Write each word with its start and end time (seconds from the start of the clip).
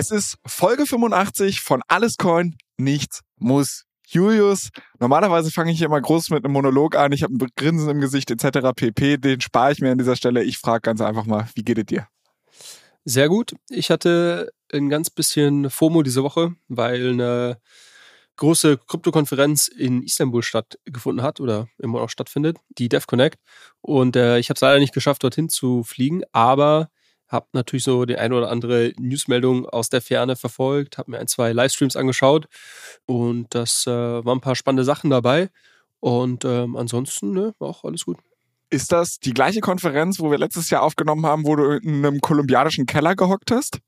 Es 0.00 0.12
ist 0.12 0.38
Folge 0.46 0.86
85 0.86 1.60
von 1.60 1.82
Alles 1.88 2.18
Coin, 2.18 2.56
nichts 2.76 3.22
muss. 3.36 3.84
Julius, 4.06 4.68
normalerweise 5.00 5.50
fange 5.50 5.72
ich 5.72 5.78
hier 5.78 5.88
immer 5.88 6.00
groß 6.00 6.30
mit 6.30 6.44
einem 6.44 6.52
Monolog 6.52 6.94
an. 6.94 7.10
Ich 7.10 7.24
habe 7.24 7.34
ein 7.34 7.48
Grinsen 7.56 7.88
im 7.90 8.00
Gesicht 8.00 8.30
etc. 8.30 8.68
pp. 8.76 9.16
Den 9.16 9.40
spare 9.40 9.72
ich 9.72 9.80
mir 9.80 9.90
an 9.90 9.98
dieser 9.98 10.14
Stelle. 10.14 10.44
Ich 10.44 10.58
frage 10.58 10.82
ganz 10.82 11.00
einfach 11.00 11.26
mal, 11.26 11.48
wie 11.56 11.64
geht 11.64 11.78
es 11.78 11.86
dir? 11.86 12.06
Sehr 13.04 13.28
gut. 13.28 13.56
Ich 13.70 13.90
hatte 13.90 14.52
ein 14.72 14.88
ganz 14.88 15.10
bisschen 15.10 15.68
FOMO 15.68 16.04
diese 16.04 16.22
Woche, 16.22 16.54
weil 16.68 17.14
eine 17.14 17.58
große 18.36 18.78
Krypto-Konferenz 18.78 19.66
in 19.66 20.04
Istanbul 20.04 20.44
stattgefunden 20.44 21.24
hat 21.24 21.40
oder 21.40 21.66
immer 21.76 21.98
noch 21.98 22.10
stattfindet, 22.10 22.58
die 22.68 22.88
DevConnect. 22.88 23.40
Und 23.80 24.14
äh, 24.14 24.38
ich 24.38 24.48
habe 24.48 24.58
es 24.58 24.60
leider 24.60 24.78
nicht 24.78 24.94
geschafft, 24.94 25.24
dorthin 25.24 25.48
zu 25.48 25.82
fliegen, 25.82 26.22
aber 26.30 26.88
habe 27.28 27.46
natürlich 27.52 27.84
so 27.84 28.04
die 28.04 28.16
ein 28.16 28.32
oder 28.32 28.50
andere 28.50 28.92
Newsmeldung 28.98 29.66
aus 29.68 29.88
der 29.90 30.00
Ferne 30.02 30.36
verfolgt, 30.36 30.98
habe 30.98 31.10
mir 31.12 31.18
ein, 31.18 31.28
zwei 31.28 31.52
Livestreams 31.52 31.96
angeschaut 31.96 32.46
und 33.06 33.54
das 33.54 33.86
äh, 33.86 33.90
waren 33.90 34.38
ein 34.38 34.40
paar 34.42 34.56
spannende 34.56 34.84
Sachen 34.84 35.10
dabei. 35.10 35.50
Und 36.00 36.44
ähm, 36.44 36.76
ansonsten 36.76 37.32
ne, 37.32 37.54
auch 37.58 37.84
alles 37.84 38.04
gut. 38.04 38.18
Ist 38.70 38.92
das 38.92 39.18
die 39.18 39.32
gleiche 39.32 39.60
Konferenz, 39.60 40.20
wo 40.20 40.30
wir 40.30 40.36
letztes 40.36 40.68
Jahr 40.68 40.82
aufgenommen 40.82 41.24
haben, 41.24 41.46
wo 41.46 41.56
du 41.56 41.78
in 41.78 42.04
einem 42.04 42.20
kolumbianischen 42.20 42.84
Keller 42.84 43.16
gehockt 43.16 43.50
hast? 43.50 43.78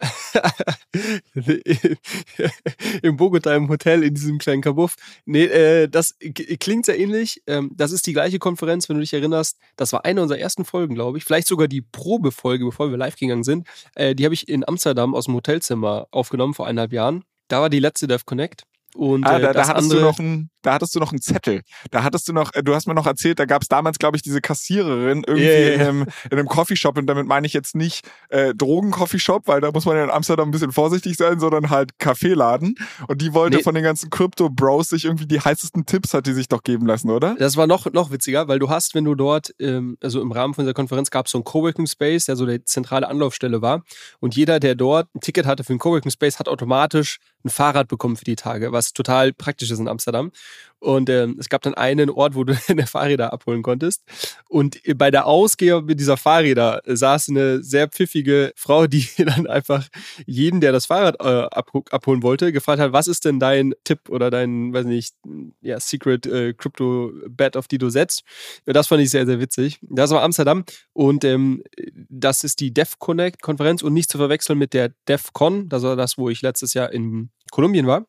Im 3.03 3.17
Bogota 3.17 3.55
im 3.55 3.69
Hotel 3.69 4.03
in 4.03 4.15
diesem 4.15 4.39
kleinen 4.39 4.63
Kabuff. 4.63 4.95
Nee, 5.27 5.45
äh, 5.45 5.89
das 5.89 6.17
klingt 6.61 6.87
sehr 6.87 6.99
ähnlich. 6.99 7.43
Ähm, 7.47 7.71
das 7.75 7.93
ist 7.93 8.07
die 8.07 8.13
gleiche 8.13 8.39
Konferenz, 8.39 8.89
wenn 8.89 8.97
du 8.97 9.01
dich 9.01 9.13
erinnerst. 9.13 9.59
Das 9.77 9.93
war 9.93 10.05
eine 10.05 10.23
unserer 10.23 10.39
ersten 10.39 10.65
Folgen, 10.65 10.95
glaube 10.95 11.19
ich. 11.19 11.25
Vielleicht 11.25 11.49
sogar 11.49 11.69
die 11.69 11.83
Probefolge, 11.83 12.65
bevor 12.65 12.91
wir 12.91 12.97
live 12.97 13.17
gegangen 13.17 13.45
sind. 13.45 13.67
Äh, 13.95 14.15
die 14.15 14.25
habe 14.25 14.35
ich 14.35 14.49
in 14.49 14.67
Amsterdam 14.67 15.15
aus 15.15 15.27
dem 15.27 15.35
Hotelzimmer 15.35 16.07
aufgenommen 16.11 16.55
vor 16.55 16.67
eineinhalb 16.67 16.93
Jahren. 16.93 17.25
Da 17.49 17.61
war 17.61 17.69
die 17.69 17.81
letzte 17.81 18.07
Dev 18.07 18.25
Connect. 18.25 18.65
Und, 18.95 19.25
ah, 19.25 19.39
da, 19.39 19.51
äh, 19.51 19.55
da 19.55 19.69
hattest 19.69 19.85
andere, 19.85 19.99
du 20.01 20.05
noch 20.05 20.19
ein, 20.19 20.51
da 20.63 20.75
hattest 20.75 20.95
du 20.95 20.99
noch 20.99 21.13
einen 21.13 21.21
Zettel. 21.21 21.63
Da 21.91 22.03
hattest 22.03 22.29
du 22.29 22.33
noch, 22.33 22.53
äh, 22.55 22.63
du 22.63 22.75
hast 22.75 22.87
mir 22.87 22.95
noch 22.95 23.07
erzählt, 23.07 23.39
da 23.39 23.45
gab 23.45 23.63
es 23.63 23.69
damals, 23.69 23.99
glaube 23.99 24.17
ich, 24.17 24.23
diese 24.23 24.41
Kassiererin 24.41 25.25
irgendwie 25.27 25.47
yeah, 25.47 25.75
in, 25.75 25.81
einem, 25.81 26.07
in 26.31 26.39
einem 26.39 26.49
Coffeeshop. 26.49 26.99
Und 26.99 27.07
damit 27.07 27.27
meine 27.27 27.47
ich 27.47 27.53
jetzt 27.53 27.77
nicht 27.77 28.09
äh, 28.29 28.55
Drogen-Coffeeshop, 28.55 29.47
weil 29.47 29.61
da 29.61 29.71
muss 29.71 29.87
man 29.87 29.97
ja 29.97 30.05
in 30.05 30.11
Amsterdam 30.11 30.49
ein 30.49 30.51
bisschen 30.51 30.73
vorsichtig 30.73 31.17
sein, 31.17 31.39
sondern 31.39 31.71
halt 31.71 31.99
Kaffeeladen. 31.99 32.75
Und 33.07 33.23
die 33.23 33.33
wollte 33.33 33.59
nee. 33.59 33.63
von 33.63 33.75
den 33.75 33.85
ganzen 33.85 34.11
Crypto-Bros 34.11 34.89
sich 34.89 35.05
irgendwie 35.05 35.27
die 35.27 35.41
heißesten 35.41 35.87
Tipps 35.87 36.13
hat 36.15 36.27
die 36.27 36.33
sich 36.33 36.49
doch 36.49 36.63
geben 36.63 36.87
lassen, 36.87 37.11
oder? 37.11 37.37
Das 37.39 37.57
war 37.57 37.67
noch, 37.67 37.91
noch 37.93 38.11
witziger, 38.11 38.49
weil 38.49 38.59
du 38.59 38.69
hast, 38.69 38.95
wenn 38.95 39.05
du 39.05 39.15
dort, 39.15 39.55
ähm, 39.61 39.97
also 40.03 40.21
im 40.21 40.33
Rahmen 40.33 40.55
von 40.55 40.65
dieser 40.65 40.75
Konferenz 40.75 41.11
gab 41.11 41.27
es 41.27 41.33
so 41.33 41.39
einen 41.39 41.45
Coworking 41.45 41.87
Space, 41.87 42.27
der 42.27 42.37
so 42.37 42.45
der 42.47 42.65
zentrale 42.65 43.09
Anlaufstelle 43.09 43.63
war. 43.63 43.85
Und 44.19 44.37
jeder, 44.37 44.61
der 44.61 44.75
dort 44.75 45.15
ein 45.15 45.21
Ticket 45.21 45.47
hatte 45.47 45.65
für 45.65 45.71
einen 45.71 45.79
Coworking 45.79 46.11
Space, 46.11 46.39
hat 46.39 46.49
automatisch 46.49 47.19
ein 47.45 47.51
Fahrrad 47.51 47.89
bekommen 47.89 48.17
für 48.17 48.25
die 48.25 48.37
Tage, 48.37 48.73
was 48.73 48.93
total 48.93 49.33
praktisch 49.33 49.71
ist 49.71 49.79
in 49.79 49.89
Amsterdam. 49.89 50.33
Und 50.81 51.11
ähm, 51.11 51.37
es 51.39 51.51
gab 51.51 51.61
dann 51.61 51.75
einen 51.75 52.09
Ort, 52.09 52.35
wo 52.35 52.43
du 52.45 52.55
deine 52.69 52.87
Fahrräder 52.87 53.33
abholen 53.33 53.63
konntest. 53.63 54.03
Und 54.49 54.81
bei 54.97 55.11
der 55.11 55.27
Ausgabe 55.27 55.95
dieser 55.95 56.17
Fahrräder 56.17 56.81
saß 56.87 57.29
eine 57.29 57.63
sehr 57.63 57.89
pfiffige 57.89 58.53
Frau, 58.57 58.87
die 58.87 59.07
dann 59.19 59.47
einfach 59.47 59.87
jeden, 60.27 60.61
der 60.61 60.73
das 60.73 60.87
Fahrrad 60.87 61.17
äh, 61.21 61.49
ab 61.51 61.71
abholen 61.91 62.23
wollte, 62.23 62.53
gefragt 62.53 62.81
hat, 62.81 62.93
was 62.93 63.09
ist 63.09 63.25
denn 63.25 63.39
dein 63.39 63.75
Tipp 63.85 64.09
oder 64.09 64.31
dein, 64.31 64.73
weiß 64.73 64.87
nicht, 64.87 65.15
ja, 65.61 65.79
Secret 65.79 66.27
äh, 66.27 66.55
Crypto 66.55 67.13
Bet, 67.29 67.57
auf 67.57 67.69
die 67.69 67.79
du 67.79 67.91
setzt. 67.91 68.23
Das 68.65 68.89
fand 68.89 69.03
ich 69.03 69.11
sehr, 69.11 69.27
sehr 69.27 69.39
witzig. 69.39 69.79
Das 69.83 70.11
war 70.11 70.23
Amsterdam 70.23 70.65
und 70.95 71.25
ähm, 71.25 71.63
das 72.11 72.43
ist 72.43 72.61
die 72.61 72.75
DevConnect-Konferenz 72.75 73.83
und 73.83 73.95
nicht 73.95 74.11
zu 74.11 74.19
verwechseln 74.19 74.59
mit 74.59 74.75
der 74.75 74.93
DevCon. 75.09 75.69
Das 75.69 75.85
war 75.85 75.95
das, 75.95 76.19
wo 76.19 76.29
ich 76.29 76.43
letztes 76.43 76.75
Jahr 76.75 76.93
in 76.93 77.31
Kolumbien 77.53 77.87
war. 77.87 78.07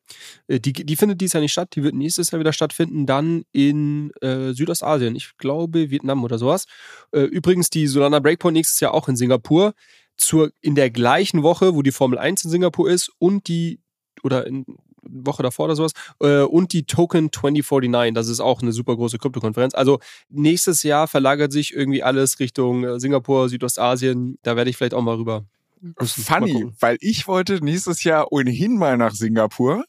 Äh, 0.48 0.60
die, 0.60 0.74
die 0.74 0.96
findet 0.96 1.22
dieses 1.22 1.34
Jahr 1.34 1.42
nicht 1.42 1.52
statt, 1.52 1.70
die 1.76 1.84
wird 1.84 1.94
nächstes 1.94 2.32
Jahr 2.32 2.40
wieder 2.40 2.54
stattfinden, 2.54 3.06
dann 3.06 3.44
in 3.52 4.12
äh, 4.22 4.54
Südostasien, 4.54 5.16
ich 5.16 5.38
glaube 5.38 5.92
Vietnam 5.92 6.24
oder 6.24 6.40
sowas. 6.40 6.66
Äh, 7.12 7.22
übrigens 7.22 7.70
die 7.70 7.88
Solana 7.88 8.20
Breakpoint 8.20 8.56
nächstes 8.56 8.80
Jahr 8.80 8.94
auch 8.94 9.08
in 9.08 9.16
Singapur, 9.16 9.74
zur, 10.18 10.52
in 10.62 10.76
der 10.76 10.90
gleichen 10.90 11.44
Woche, 11.44 11.76
wo 11.76 11.82
die 11.82 11.92
Formel 11.92 12.18
1 12.18 12.46
in 12.46 12.52
Singapur 12.52 12.90
ist 12.90 13.12
und 13.20 13.48
die, 13.48 13.80
oder 14.24 14.46
in 14.48 14.66
Woche 15.02 15.44
davor 15.44 15.66
oder 15.66 15.76
sowas, 15.76 15.92
äh, 16.20 16.42
und 16.42 16.74
die 16.74 16.84
Token 16.84 17.32
2049, 17.32 18.14
das 18.14 18.28
ist 18.28 18.40
auch 18.40 18.62
eine 18.62 18.72
super 18.72 18.96
große 18.96 19.18
Krypto-Konferenz. 19.18 19.74
Also 19.74 20.00
nächstes 20.30 20.84
Jahr 20.84 21.08
verlagert 21.08 21.52
sich 21.52 21.74
irgendwie 21.74 22.04
alles 22.04 22.40
Richtung 22.40 22.84
äh, 22.84 23.00
Singapur, 23.00 23.50
Südostasien, 23.50 24.38
da 24.44 24.56
werde 24.56 24.70
ich 24.70 24.78
vielleicht 24.78 24.94
auch 24.94 25.02
mal 25.02 25.16
rüber. 25.16 25.46
Funny, 26.00 26.72
weil 26.80 26.98
ich 27.00 27.28
wollte 27.28 27.64
nächstes 27.64 28.04
Jahr 28.04 28.32
ohnehin 28.32 28.78
mal 28.78 28.98
nach 28.98 29.14
Singapur 29.14 29.84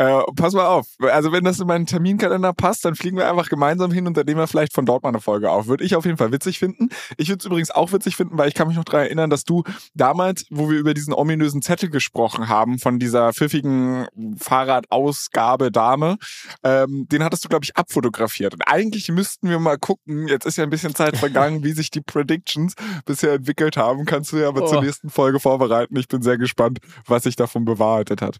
äh, 0.00 0.22
pass 0.34 0.54
mal 0.54 0.64
auf. 0.64 0.86
Also 0.98 1.30
wenn 1.30 1.44
das 1.44 1.60
in 1.60 1.66
meinen 1.66 1.84
Terminkalender 1.84 2.54
passt, 2.54 2.86
dann 2.86 2.94
fliegen 2.94 3.18
wir 3.18 3.28
einfach 3.28 3.50
gemeinsam 3.50 3.92
hin 3.92 4.06
und 4.06 4.16
dann 4.16 4.24
nehmen 4.24 4.40
wir 4.40 4.46
vielleicht 4.46 4.72
von 4.72 4.86
dort 4.86 5.02
mal 5.02 5.10
eine 5.10 5.20
Folge 5.20 5.50
auf. 5.50 5.66
Würde 5.66 5.84
ich 5.84 5.94
auf 5.94 6.06
jeden 6.06 6.16
Fall 6.16 6.32
witzig 6.32 6.58
finden. 6.58 6.88
Ich 7.18 7.28
würde 7.28 7.40
es 7.40 7.44
übrigens 7.44 7.70
auch 7.70 7.92
witzig 7.92 8.16
finden, 8.16 8.38
weil 8.38 8.48
ich 8.48 8.54
kann 8.54 8.66
mich 8.66 8.78
noch 8.78 8.84
daran 8.84 9.02
erinnern, 9.02 9.28
dass 9.28 9.44
du 9.44 9.62
damals, 9.94 10.46
wo 10.48 10.70
wir 10.70 10.78
über 10.78 10.94
diesen 10.94 11.12
ominösen 11.12 11.60
Zettel 11.60 11.90
gesprochen 11.90 12.48
haben, 12.48 12.78
von 12.78 12.98
dieser 12.98 13.34
pfiffigen 13.34 14.06
Fahrradausgabe-Dame, 14.38 16.16
ähm, 16.64 17.06
den 17.12 17.22
hattest 17.22 17.44
du, 17.44 17.50
glaube 17.50 17.66
ich, 17.66 17.76
abfotografiert. 17.76 18.54
Und 18.54 18.62
eigentlich 18.62 19.10
müssten 19.10 19.50
wir 19.50 19.58
mal 19.58 19.76
gucken, 19.76 20.28
jetzt 20.28 20.46
ist 20.46 20.56
ja 20.56 20.64
ein 20.64 20.70
bisschen 20.70 20.94
Zeit 20.94 21.18
vergangen, 21.18 21.62
wie 21.62 21.72
sich 21.72 21.90
die 21.90 22.00
Predictions 22.00 22.72
bisher 23.04 23.34
entwickelt 23.34 23.76
haben. 23.76 24.06
Kannst 24.06 24.32
du 24.32 24.38
ja 24.38 24.48
aber 24.48 24.62
oh. 24.62 24.66
zur 24.66 24.82
nächsten 24.82 25.10
Folge 25.10 25.40
vorbereiten. 25.40 25.94
Ich 25.96 26.08
bin 26.08 26.22
sehr 26.22 26.38
gespannt, 26.38 26.78
was 27.04 27.24
sich 27.24 27.36
davon 27.36 27.66
bewahrheitet 27.66 28.22
hat. 28.22 28.38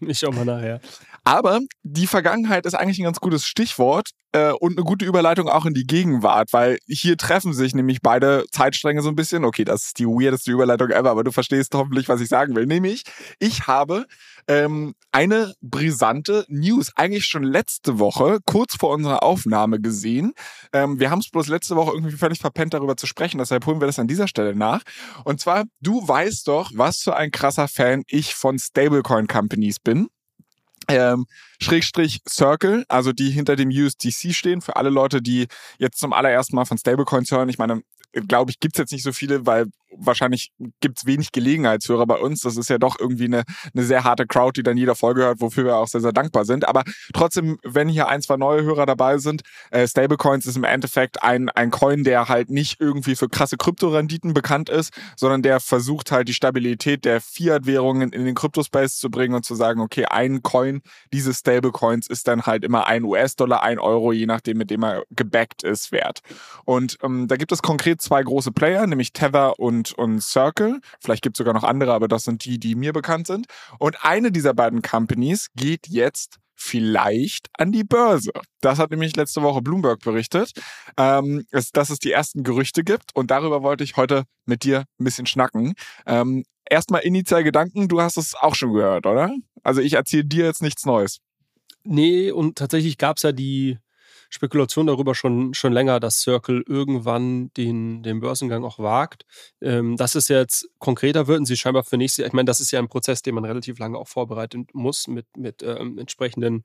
Ich 0.00 0.18
schau 0.18 0.30
mal 0.30 0.44
nachher. 0.44 0.80
Aber 1.24 1.60
die 1.82 2.06
Vergangenheit 2.06 2.66
ist 2.66 2.74
eigentlich 2.74 2.98
ein 2.98 3.04
ganz 3.04 3.20
gutes 3.20 3.44
Stichwort 3.44 4.10
äh, 4.32 4.52
und 4.52 4.76
eine 4.76 4.84
gute 4.84 5.04
Überleitung 5.04 5.48
auch 5.48 5.66
in 5.66 5.74
die 5.74 5.86
Gegenwart, 5.86 6.52
weil 6.52 6.78
hier 6.86 7.16
treffen 7.16 7.52
sich 7.52 7.74
nämlich 7.74 8.00
beide 8.00 8.44
Zeitstränge 8.50 9.02
so 9.02 9.10
ein 9.10 9.16
bisschen. 9.16 9.44
Okay, 9.44 9.64
das 9.64 9.86
ist 9.86 9.98
die 9.98 10.06
weirdeste 10.06 10.50
Überleitung 10.50 10.90
ever, 10.90 11.10
aber 11.10 11.24
du 11.24 11.32
verstehst 11.32 11.74
hoffentlich, 11.74 12.08
was 12.08 12.20
ich 12.20 12.28
sagen 12.28 12.56
will. 12.56 12.66
Nämlich, 12.66 13.04
ich 13.38 13.66
habe 13.66 14.06
ähm, 14.50 14.94
eine 15.12 15.54
brisante 15.60 16.44
News 16.48 16.90
eigentlich 16.96 17.24
schon 17.26 17.44
letzte 17.44 18.00
Woche, 18.00 18.40
kurz 18.46 18.74
vor 18.74 18.90
unserer 18.90 19.22
Aufnahme 19.22 19.80
gesehen. 19.80 20.32
Ähm, 20.72 20.98
wir 20.98 21.10
haben 21.12 21.20
es 21.20 21.30
bloß 21.30 21.46
letzte 21.46 21.76
Woche 21.76 21.92
irgendwie 21.92 22.16
völlig 22.16 22.40
verpennt, 22.40 22.74
darüber 22.74 22.96
zu 22.96 23.06
sprechen, 23.06 23.38
deshalb 23.38 23.64
holen 23.66 23.80
wir 23.80 23.86
das 23.86 24.00
an 24.00 24.08
dieser 24.08 24.26
Stelle 24.26 24.56
nach. 24.56 24.82
Und 25.22 25.38
zwar, 25.40 25.66
du 25.80 26.06
weißt 26.06 26.48
doch, 26.48 26.72
was 26.74 26.98
für 26.98 27.16
ein 27.16 27.30
krasser 27.30 27.68
Fan 27.68 28.02
ich 28.08 28.34
von 28.34 28.58
Stablecoin 28.58 29.28
Companies 29.28 29.78
bin 29.78 30.08
ähm, 30.88 31.26
Schrägstrich 31.60 32.20
Circle, 32.28 32.84
also 32.88 33.12
die 33.12 33.30
hinter 33.30 33.54
dem 33.54 33.68
USDC 33.68 34.34
stehen, 34.34 34.62
für 34.62 34.74
alle 34.74 34.90
Leute, 34.90 35.22
die 35.22 35.46
jetzt 35.78 36.00
zum 36.00 36.12
allerersten 36.12 36.56
Mal 36.56 36.64
von 36.64 36.78
Stablecoins 36.78 37.30
hören. 37.30 37.48
Ich 37.48 37.58
meine, 37.58 37.82
glaube 38.26 38.50
ich, 38.50 38.58
gibt's 38.58 38.78
jetzt 38.78 38.90
nicht 38.90 39.04
so 39.04 39.12
viele, 39.12 39.46
weil 39.46 39.66
wahrscheinlich 39.96 40.52
gibt's 40.80 41.06
wenig 41.06 41.32
Gelegenheitshörer 41.32 42.06
bei 42.06 42.16
uns. 42.16 42.40
Das 42.42 42.56
ist 42.56 42.70
ja 42.70 42.78
doch 42.78 42.98
irgendwie 42.98 43.24
eine, 43.24 43.44
eine 43.74 43.84
sehr 43.84 44.04
harte 44.04 44.26
Crowd, 44.26 44.58
die 44.58 44.62
dann 44.62 44.76
jeder 44.76 44.94
Folge 44.94 45.22
hört, 45.22 45.40
wofür 45.40 45.64
wir 45.64 45.76
auch 45.76 45.88
sehr, 45.88 46.00
sehr 46.00 46.12
dankbar 46.12 46.44
sind. 46.44 46.66
Aber 46.66 46.84
trotzdem, 47.12 47.58
wenn 47.62 47.88
hier 47.88 48.08
ein, 48.08 48.22
zwei 48.22 48.36
neue 48.36 48.62
Hörer 48.62 48.86
dabei 48.86 49.18
sind, 49.18 49.42
äh, 49.70 49.86
Stablecoins 49.86 50.46
ist 50.46 50.56
im 50.56 50.64
Endeffekt 50.64 51.22
ein, 51.22 51.48
ein 51.50 51.70
Coin, 51.70 52.04
der 52.04 52.28
halt 52.28 52.50
nicht 52.50 52.80
irgendwie 52.80 53.16
für 53.16 53.28
krasse 53.28 53.56
Kryptorenditen 53.56 54.34
bekannt 54.34 54.68
ist, 54.68 54.92
sondern 55.16 55.42
der 55.42 55.60
versucht 55.60 56.12
halt 56.12 56.28
die 56.28 56.34
Stabilität 56.34 57.04
der 57.04 57.20
Fiat-Währungen 57.20 58.12
in 58.12 58.24
den 58.24 58.34
Kryptospace 58.34 58.96
zu 58.96 59.10
bringen 59.10 59.34
und 59.34 59.44
zu 59.44 59.54
sagen, 59.54 59.80
okay, 59.80 60.06
ein 60.06 60.42
Coin 60.42 60.82
dieses 61.12 61.38
Stablecoins 61.38 62.06
ist 62.06 62.28
dann 62.28 62.42
halt 62.42 62.64
immer 62.64 62.86
ein 62.86 63.04
US-Dollar, 63.04 63.62
ein 63.62 63.78
Euro, 63.78 64.12
je 64.12 64.26
nachdem, 64.26 64.58
mit 64.58 64.70
dem 64.70 64.82
er 64.82 65.04
gebackt 65.10 65.62
ist, 65.62 65.92
wert. 65.92 66.20
Und 66.64 66.98
ähm, 67.02 67.28
da 67.28 67.36
gibt 67.36 67.52
es 67.52 67.62
konkret 67.62 68.00
zwei 68.00 68.22
große 68.22 68.52
Player, 68.52 68.86
nämlich 68.86 69.12
Tether 69.12 69.58
und 69.58 69.79
und, 69.80 69.92
und 69.94 70.22
Circle. 70.22 70.80
Vielleicht 71.00 71.22
gibt 71.22 71.36
es 71.36 71.38
sogar 71.38 71.54
noch 71.54 71.64
andere, 71.64 71.92
aber 71.94 72.08
das 72.08 72.24
sind 72.24 72.44
die, 72.44 72.58
die 72.58 72.74
mir 72.74 72.92
bekannt 72.92 73.26
sind. 73.26 73.46
Und 73.78 74.04
eine 74.04 74.30
dieser 74.30 74.54
beiden 74.54 74.82
Companies 74.82 75.48
geht 75.56 75.88
jetzt 75.88 76.38
vielleicht 76.54 77.48
an 77.56 77.72
die 77.72 77.84
Börse. 77.84 78.32
Das 78.60 78.78
hat 78.78 78.90
nämlich 78.90 79.16
letzte 79.16 79.40
Woche 79.40 79.62
Bloomberg 79.62 80.00
berichtet, 80.00 80.52
ähm, 80.98 81.46
dass, 81.72 81.88
es 81.88 81.98
die 81.98 82.12
ersten 82.12 82.44
Gerüchte 82.44 82.84
gibt 82.84 83.16
und 83.16 83.30
darüber 83.30 83.62
wollte 83.62 83.82
ich 83.82 83.96
heute 83.96 84.24
mit 84.44 84.64
dir 84.64 84.84
ein 84.98 85.04
bisschen 85.04 85.24
schnacken. 85.24 85.72
Ähm, 86.04 86.44
erstmal 86.68 87.00
initial 87.00 87.44
Gedanken, 87.44 87.88
du 87.88 88.02
hast 88.02 88.18
es 88.18 88.34
auch 88.34 88.54
schon 88.54 88.74
gehört, 88.74 89.06
oder? 89.06 89.34
Also 89.62 89.80
ich 89.80 89.94
erzähle 89.94 90.26
dir 90.26 90.44
jetzt 90.44 90.60
nichts 90.60 90.84
Neues. 90.84 91.20
Nee, 91.82 92.30
und 92.30 92.58
tatsächlich 92.58 92.98
gab 92.98 93.16
es 93.16 93.22
ja 93.22 93.32
die 93.32 93.78
Spekulation 94.30 94.86
darüber 94.86 95.14
schon, 95.14 95.54
schon 95.54 95.72
länger, 95.72 96.00
dass 96.00 96.20
Circle 96.20 96.64
irgendwann 96.66 97.52
den, 97.54 98.02
den 98.02 98.20
Börsengang 98.20 98.64
auch 98.64 98.78
wagt. 98.78 99.26
Ähm, 99.60 99.96
dass 99.96 100.14
es 100.14 100.28
jetzt 100.28 100.68
konkreter 100.78 101.26
wird 101.26 101.40
und 101.40 101.46
sie 101.46 101.56
scheinbar 101.56 101.84
für 101.84 101.96
nächstes 101.96 102.22
Jahr, 102.22 102.28
ich 102.28 102.32
meine, 102.32 102.46
das 102.46 102.60
ist 102.60 102.70
ja 102.70 102.78
ein 102.78 102.88
Prozess, 102.88 103.22
den 103.22 103.34
man 103.34 103.44
relativ 103.44 103.78
lange 103.78 103.98
auch 103.98 104.08
vorbereiten 104.08 104.66
muss 104.72 105.08
mit, 105.08 105.26
mit 105.36 105.62
ähm, 105.62 105.98
entsprechenden 105.98 106.64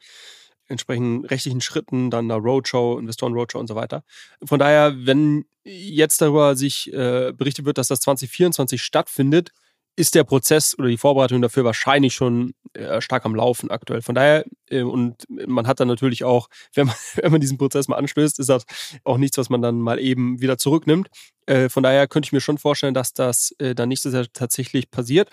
entsprechenden 0.67 1.25
rechtlichen 1.25 1.61
Schritten, 1.61 2.09
dann 2.09 2.25
einer 2.25 2.41
Roadshow, 2.41 2.97
Investoren-Roadshow 2.97 3.59
und 3.59 3.67
so 3.67 3.75
weiter. 3.75 4.03
Von 4.43 4.57
daher, 4.57 4.95
wenn 4.97 5.45
jetzt 5.63 6.21
darüber 6.21 6.55
sich 6.55 6.91
äh, 6.91 7.33
berichtet 7.33 7.65
wird, 7.65 7.77
dass 7.77 7.87
das 7.87 7.99
2024 7.99 8.81
stattfindet, 8.81 9.51
ist 9.95 10.15
der 10.15 10.23
Prozess 10.23 10.77
oder 10.77 10.89
die 10.89 10.97
Vorbereitung 10.97 11.41
dafür 11.41 11.63
wahrscheinlich 11.63 12.13
schon 12.13 12.53
äh, 12.73 12.99
stark 12.99 13.25
am 13.25 13.35
Laufen 13.35 13.71
aktuell. 13.71 14.01
Von 14.01 14.15
daher, 14.15 14.45
äh, 14.69 14.81
und 14.81 15.23
man 15.29 15.67
hat 15.67 15.79
dann 15.79 15.87
natürlich 15.87 16.23
auch, 16.23 16.49
wenn 16.73 16.87
man, 16.87 16.95
wenn 17.15 17.31
man 17.31 17.41
diesen 17.41 17.57
Prozess 17.57 17.87
mal 17.87 17.97
anstößt, 17.97 18.39
ist 18.39 18.49
das 18.49 18.65
auch 19.03 19.17
nichts, 19.17 19.37
was 19.37 19.49
man 19.49 19.61
dann 19.61 19.79
mal 19.79 19.99
eben 19.99 20.41
wieder 20.41 20.57
zurücknimmt. 20.57 21.09
Äh, 21.45 21.69
von 21.69 21.83
daher 21.83 22.07
könnte 22.07 22.27
ich 22.27 22.33
mir 22.33 22.41
schon 22.41 22.57
vorstellen, 22.57 22.93
dass 22.93 23.13
das 23.13 23.55
äh, 23.59 23.73
dann 23.75 23.89
nächstes 23.89 24.13
Jahr 24.13 24.25
tatsächlich 24.33 24.91
passiert. 24.91 25.29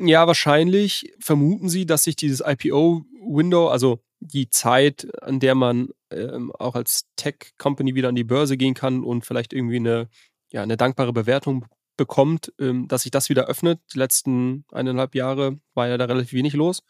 Ja, 0.00 0.28
wahrscheinlich 0.28 1.12
vermuten 1.18 1.68
sie, 1.68 1.84
dass 1.84 2.04
sich 2.04 2.14
dieses 2.14 2.40
IPO-Window, 2.46 3.68
also 3.68 4.00
die 4.20 4.48
Zeit, 4.48 5.08
an 5.22 5.40
der 5.40 5.56
man 5.56 5.88
ähm, 6.10 6.52
auch 6.52 6.76
als 6.76 7.06
Tech-Company 7.16 7.96
wieder 7.96 8.08
an 8.08 8.14
die 8.14 8.24
Börse 8.24 8.56
gehen 8.56 8.74
kann 8.74 9.02
und 9.02 9.24
vielleicht 9.24 9.52
irgendwie 9.52 9.76
eine, 9.76 10.08
ja, 10.52 10.62
eine 10.62 10.76
dankbare 10.76 11.12
Bewertung 11.12 11.66
bekommt, 11.98 12.52
ähm, 12.58 12.88
dass 12.88 13.02
sich 13.02 13.10
das 13.10 13.28
wieder 13.28 13.46
öffnet. 13.46 13.80
Die 13.92 13.98
letzten 13.98 14.64
eineinhalb 14.72 15.14
Jahre 15.14 15.58
war 15.74 15.88
ja 15.88 15.98
da 15.98 16.06
relativ 16.06 16.32
wenig 16.32 16.54
los. 16.54 16.82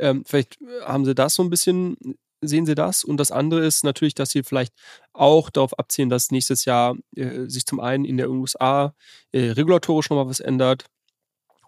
Ähm, 0.00 0.24
vielleicht 0.26 0.60
äh, 0.60 0.82
haben 0.82 1.04
sie 1.04 1.14
das 1.14 1.34
so 1.34 1.44
ein 1.44 1.50
bisschen, 1.50 1.96
sehen 2.40 2.66
sie 2.66 2.74
das. 2.74 3.04
Und 3.04 3.18
das 3.18 3.30
andere 3.30 3.64
ist 3.64 3.84
natürlich, 3.84 4.16
dass 4.16 4.30
sie 4.30 4.42
vielleicht 4.42 4.74
auch 5.12 5.50
darauf 5.50 5.78
abzielen, 5.78 6.08
dass 6.08 6.32
nächstes 6.32 6.64
Jahr 6.64 6.96
äh, 7.14 7.46
sich 7.46 7.66
zum 7.66 7.78
einen 7.78 8.04
in 8.04 8.16
der 8.16 8.30
USA 8.30 8.94
äh, 9.30 9.50
regulatorisch 9.50 10.10
nochmal 10.10 10.28
was 10.28 10.40
ändert 10.40 10.86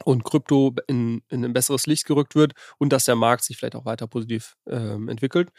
und 0.04 0.24
Krypto 0.24 0.74
in, 0.88 1.22
in, 1.28 1.44
ein 1.44 1.52
besseres 1.52 1.86
Licht 1.86 2.06
gerückt 2.06 2.34
wird 2.34 2.52
und 2.78 2.92
dass 2.92 3.04
der 3.04 3.16
Markt 3.16 3.44
sich 3.44 3.56
vielleicht 3.56 3.76
auch 3.76 3.84
weiter 3.84 4.06
positiv 4.06 4.56
ähm, 4.68 5.08
entwickelt. 5.08 5.50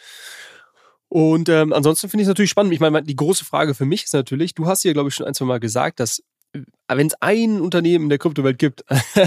Und 1.09 1.47
ähm, 1.47 1.71
ansonsten 1.71 2.09
finde 2.09 2.23
ich 2.23 2.25
es 2.25 2.29
natürlich 2.29 2.51
spannend. 2.51 2.73
Ich 2.73 2.79
meine, 2.79 3.01
die 3.01 3.15
große 3.15 3.45
Frage 3.45 3.73
für 3.73 3.85
mich 3.85 4.03
ist 4.03 4.13
natürlich, 4.13 4.53
du 4.53 4.67
hast 4.67 4.81
hier, 4.81 4.93
glaube 4.93 5.09
ich, 5.09 5.15
schon 5.15 5.25
ein, 5.25 5.33
zwei 5.33 5.45
Mal 5.45 5.59
gesagt, 5.59 5.99
dass 5.99 6.21
wenn 6.87 7.07
es 7.07 7.13
ein 7.21 7.59
Unternehmen 7.61 8.05
in 8.05 8.09
der 8.09 8.17
Kryptowelt 8.17 8.57
gibt, 8.57 8.83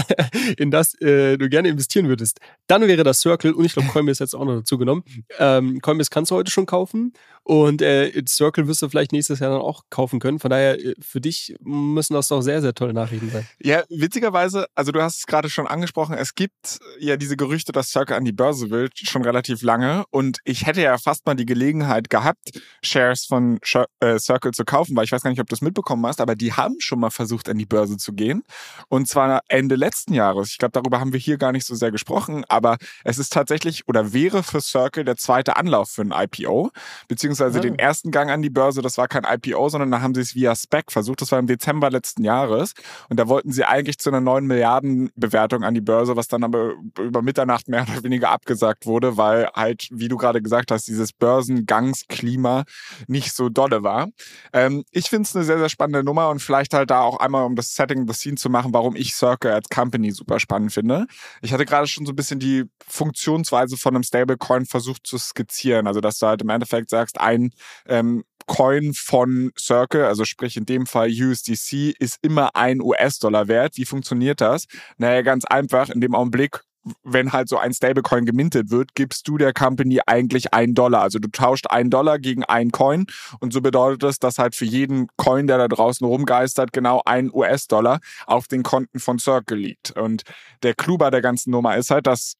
in 0.57 0.71
das 0.71 0.99
äh, 1.01 1.37
du 1.37 1.49
gerne 1.49 1.69
investieren 1.69 2.07
würdest, 2.07 2.39
dann 2.67 2.87
wäre 2.87 3.03
das 3.03 3.21
Circle 3.21 3.53
und 3.53 3.65
ich 3.65 3.73
glaube, 3.73 3.89
Coinbase 3.89 4.23
jetzt 4.23 4.35
auch 4.35 4.45
noch 4.45 4.57
dazu 4.57 4.77
genommen. 4.77 5.03
Ähm, 5.37 5.79
Coinbase 5.81 6.09
kannst 6.09 6.31
du 6.31 6.35
heute 6.35 6.51
schon 6.51 6.65
kaufen 6.65 7.13
und 7.43 7.81
äh, 7.81 8.11
Circle 8.27 8.67
wirst 8.67 8.81
du 8.81 8.89
vielleicht 8.89 9.11
nächstes 9.11 9.39
Jahr 9.39 9.51
dann 9.51 9.61
auch 9.61 9.83
kaufen 9.89 10.19
können. 10.19 10.39
Von 10.39 10.49
daher, 10.51 10.79
äh, 10.79 10.93
für 10.99 11.19
dich 11.19 11.55
müssen 11.61 12.13
das 12.13 12.27
doch 12.27 12.41
sehr, 12.41 12.61
sehr 12.61 12.73
tolle 12.73 12.93
Nachrichten 12.93 13.29
sein. 13.29 13.47
Ja, 13.59 13.83
witzigerweise, 13.89 14.67
also 14.75 14.91
du 14.91 15.01
hast 15.01 15.19
es 15.19 15.25
gerade 15.25 15.49
schon 15.49 15.67
angesprochen, 15.67 16.15
es 16.15 16.35
gibt 16.35 16.79
ja 16.99 17.17
diese 17.17 17.37
Gerüchte, 17.37 17.71
dass 17.71 17.89
Circle 17.89 18.15
an 18.15 18.25
die 18.25 18.31
Börse 18.31 18.69
will, 18.69 18.89
schon 18.95 19.23
relativ 19.23 19.61
lange 19.63 20.05
und 20.11 20.37
ich 20.45 20.65
hätte 20.65 20.81
ja 20.81 20.97
fast 20.97 21.25
mal 21.25 21.35
die 21.35 21.45
Gelegenheit 21.45 22.09
gehabt, 22.09 22.61
Shares 22.83 23.25
von 23.25 23.59
äh, 23.99 24.19
Circle 24.19 24.51
zu 24.51 24.63
kaufen, 24.63 24.95
weil 24.95 25.05
ich 25.05 25.11
weiß 25.11 25.21
gar 25.21 25.29
nicht, 25.29 25.41
ob 25.41 25.49
du 25.49 25.55
es 25.55 25.61
mitbekommen 25.61 26.05
hast, 26.05 26.21
aber 26.21 26.35
die 26.35 26.53
haben 26.53 26.75
schon 26.79 26.99
mal 26.99 27.09
versucht, 27.09 27.49
an 27.49 27.57
die 27.57 27.65
Börse 27.65 27.97
zu 27.97 28.13
gehen. 28.13 28.43
Und 28.87 29.07
zwar 29.07 29.41
Ende 29.47 29.75
letzten 29.75 30.13
Jahres. 30.13 30.51
Ich 30.51 30.57
glaube, 30.57 30.73
darüber 30.73 30.99
haben 30.99 31.11
wir 31.13 31.19
hier 31.19 31.37
gar 31.37 31.51
nicht 31.51 31.65
so 31.65 31.75
sehr 31.75 31.91
gesprochen, 31.91 32.45
aber 32.47 32.77
es 33.03 33.17
ist 33.17 33.33
tatsächlich 33.33 33.87
oder 33.87 34.13
wäre 34.13 34.43
für 34.43 34.61
Circle 34.61 35.03
der 35.03 35.17
zweite 35.17 35.57
Anlauf 35.57 35.89
für 35.89 36.01
ein 36.01 36.13
IPO, 36.15 36.71
beziehungsweise 37.07 37.30
ja. 37.39 37.49
den 37.61 37.79
ersten 37.79 38.11
Gang 38.11 38.29
an 38.29 38.41
die 38.41 38.49
Börse, 38.49 38.81
das 38.81 38.97
war 38.97 39.07
kein 39.07 39.23
IPO, 39.23 39.69
sondern 39.69 39.91
da 39.91 40.01
haben 40.01 40.13
sie 40.13 40.21
es 40.21 40.35
via 40.35 40.55
Spec 40.55 40.91
versucht. 40.91 41.21
Das 41.21 41.31
war 41.31 41.39
im 41.39 41.47
Dezember 41.47 41.89
letzten 41.89 42.23
Jahres. 42.23 42.73
Und 43.09 43.19
da 43.19 43.27
wollten 43.27 43.51
sie 43.51 43.65
eigentlich 43.65 43.97
zu 43.99 44.09
einer 44.09 44.21
9 44.21 44.45
Milliarden 44.45 45.11
Bewertung 45.15 45.63
an 45.63 45.73
die 45.73 45.81
Börse, 45.81 46.15
was 46.15 46.27
dann 46.27 46.43
aber 46.43 46.73
über 46.99 47.21
Mitternacht 47.21 47.67
mehr 47.67 47.85
oder 47.89 48.03
weniger 48.03 48.29
abgesagt 48.29 48.85
wurde, 48.85 49.17
weil 49.17 49.47
halt, 49.55 49.87
wie 49.91 50.07
du 50.07 50.17
gerade 50.17 50.41
gesagt 50.41 50.71
hast, 50.71 50.87
dieses 50.87 51.13
Börsengangsklima 51.13 52.63
nicht 53.07 53.33
so 53.33 53.49
dolle 53.49 53.83
war. 53.83 54.07
Ähm, 54.53 54.83
ich 54.91 55.09
finde 55.09 55.23
es 55.23 55.35
eine 55.35 55.45
sehr, 55.45 55.59
sehr 55.59 55.69
spannende 55.69 56.03
Nummer 56.03 56.29
und 56.29 56.41
vielleicht 56.41 56.73
halt 56.73 56.91
da 56.91 57.01
auch 57.01 57.19
einmal, 57.19 57.45
um 57.45 57.55
das 57.55 57.75
Setting 57.75 58.07
the 58.07 58.13
Scene 58.13 58.35
zu 58.35 58.49
machen, 58.49 58.73
warum 58.73 58.95
ich 58.95 59.15
Circle 59.15 59.51
als 59.51 59.69
Company 59.69 60.11
super 60.11 60.39
spannend 60.39 60.73
finde. 60.73 61.07
Ich 61.41 61.53
hatte 61.53 61.65
gerade 61.65 61.87
schon 61.87 62.05
so 62.05 62.11
ein 62.11 62.15
bisschen 62.15 62.39
die 62.39 62.65
Funktionsweise 62.87 63.77
von 63.77 63.95
einem 63.95 64.03
Stablecoin 64.03 64.65
versucht 64.65 65.07
zu 65.07 65.17
skizzieren. 65.17 65.87
Also, 65.87 66.01
dass 66.01 66.19
du 66.19 66.27
halt 66.27 66.41
im 66.41 66.49
Endeffekt 66.49 66.89
sagst, 66.89 67.19
ein 67.21 67.51
ähm, 67.87 68.23
Coin 68.47 68.93
von 68.93 69.51
Circle, 69.57 70.05
also 70.05 70.25
sprich 70.25 70.57
in 70.57 70.65
dem 70.65 70.85
Fall 70.85 71.09
USDC, 71.09 71.95
ist 71.97 72.19
immer 72.21 72.55
ein 72.55 72.81
US-Dollar 72.81 73.47
wert. 73.47 73.77
Wie 73.77 73.85
funktioniert 73.85 74.41
das? 74.41 74.65
Naja, 74.97 75.21
ganz 75.21 75.45
einfach, 75.45 75.89
in 75.89 76.01
dem 76.01 76.15
Augenblick, 76.15 76.61
wenn 77.03 77.31
halt 77.31 77.47
so 77.47 77.57
ein 77.57 77.73
Stablecoin 77.73 78.25
gemintet 78.25 78.71
wird, 78.71 78.95
gibst 78.95 79.27
du 79.27 79.37
der 79.37 79.53
Company 79.53 79.99
eigentlich 80.05 80.53
einen 80.53 80.73
Dollar. 80.73 81.01
Also 81.03 81.19
du 81.19 81.29
tauscht 81.29 81.67
einen 81.67 81.89
Dollar 81.89 82.19
gegen 82.19 82.43
einen 82.43 82.71
Coin 82.71 83.05
und 83.39 83.53
so 83.53 83.61
bedeutet 83.61 84.03
das, 84.03 84.19
dass 84.19 84.39
halt 84.39 84.55
für 84.55 84.65
jeden 84.65 85.07
Coin, 85.15 85.47
der 85.47 85.57
da 85.57 85.67
draußen 85.67 86.05
rumgeistert, 86.05 86.73
genau 86.73 87.01
ein 87.05 87.31
US-Dollar 87.31 87.99
auf 88.25 88.47
den 88.47 88.63
Konten 88.63 88.99
von 88.99 89.19
Circle 89.19 89.57
liegt. 89.57 89.91
Und 89.91 90.23
der 90.63 90.73
Clou 90.73 90.97
bei 90.97 91.09
der 91.09 91.21
ganzen 91.21 91.51
Nummer 91.51 91.77
ist 91.77 91.91
halt, 91.91 92.07
dass 92.07 92.35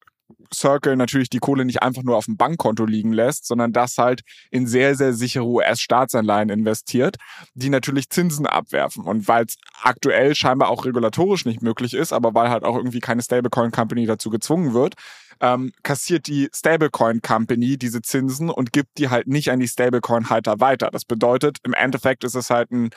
Circle 0.54 0.95
natürlich 0.95 1.30
die 1.30 1.39
Kohle 1.39 1.66
nicht 1.66 1.81
einfach 1.81 2.04
nur 2.04 2.18
auf 2.18 2.25
dem 2.25 2.38
Bankkonto 2.38 2.86
liegen 2.86 3.13
lässt, 3.13 3.45
sondern 3.45 3.74
das 3.74 3.98
halt 3.98 4.22
in 4.50 4.68
sehr, 4.68 4.95
sehr 4.95 5.13
sichere 5.13 5.45
US-Staatsanleihen 5.45 6.50
investiert, 6.50 7.18
die 7.54 7.69
natürlich 7.69 8.10
Zinsen 8.10 8.45
abwerfen. 8.45 9.04
Und 9.04 9.28
weil 9.28 9.45
es 9.45 9.57
aktuell 9.81 10.36
scheinbar 10.36 10.69
auch 10.69 10.86
regulatorisch 10.86 11.45
nicht 11.45 11.62
möglich 11.62 11.94
ist, 11.94 12.13
aber 12.13 12.33
weil 12.33 12.50
halt 12.50 12.63
auch 12.63 12.75
irgendwie 12.75 13.00
keine 13.00 13.22
Stablecoin-Company 13.22 14.06
dazu 14.06 14.30
gezwungen 14.30 14.74
wird, 14.74 14.95
ähm, 15.39 15.72
kassiert 15.83 16.28
die 16.28 16.50
Stablecoin-Company 16.54 17.77
diese 17.77 18.01
Zinsen 18.01 18.50
und 18.50 18.72
gibt 18.72 18.98
die 18.98 19.10
halt 19.10 19.27
nicht 19.27 19.51
an 19.51 19.60
die 19.60 19.68
Stablecoin-Halter 19.68 20.60
weiter. 20.60 20.89
Das 20.92 21.06
bedeutet, 21.06 21.57
im 21.63 21.74
Endeffekt 21.74 22.24
ist 22.24 22.36
es 22.36 22.50
halt 22.50 22.72
ein 22.72 22.92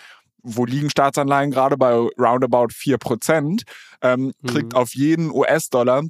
wo 0.45 0.67
liegen 0.67 0.91
Staatsanleihen 0.91 1.51
gerade 1.51 1.77
bei 1.77 1.95
roundabout 1.95 2.69
4%, 2.69 3.63
ähm, 4.03 4.33
kriegt 4.47 4.75
mhm. 4.75 4.79
auf 4.79 4.95
jeden 4.95 5.31
US-Dollar 5.31 6.05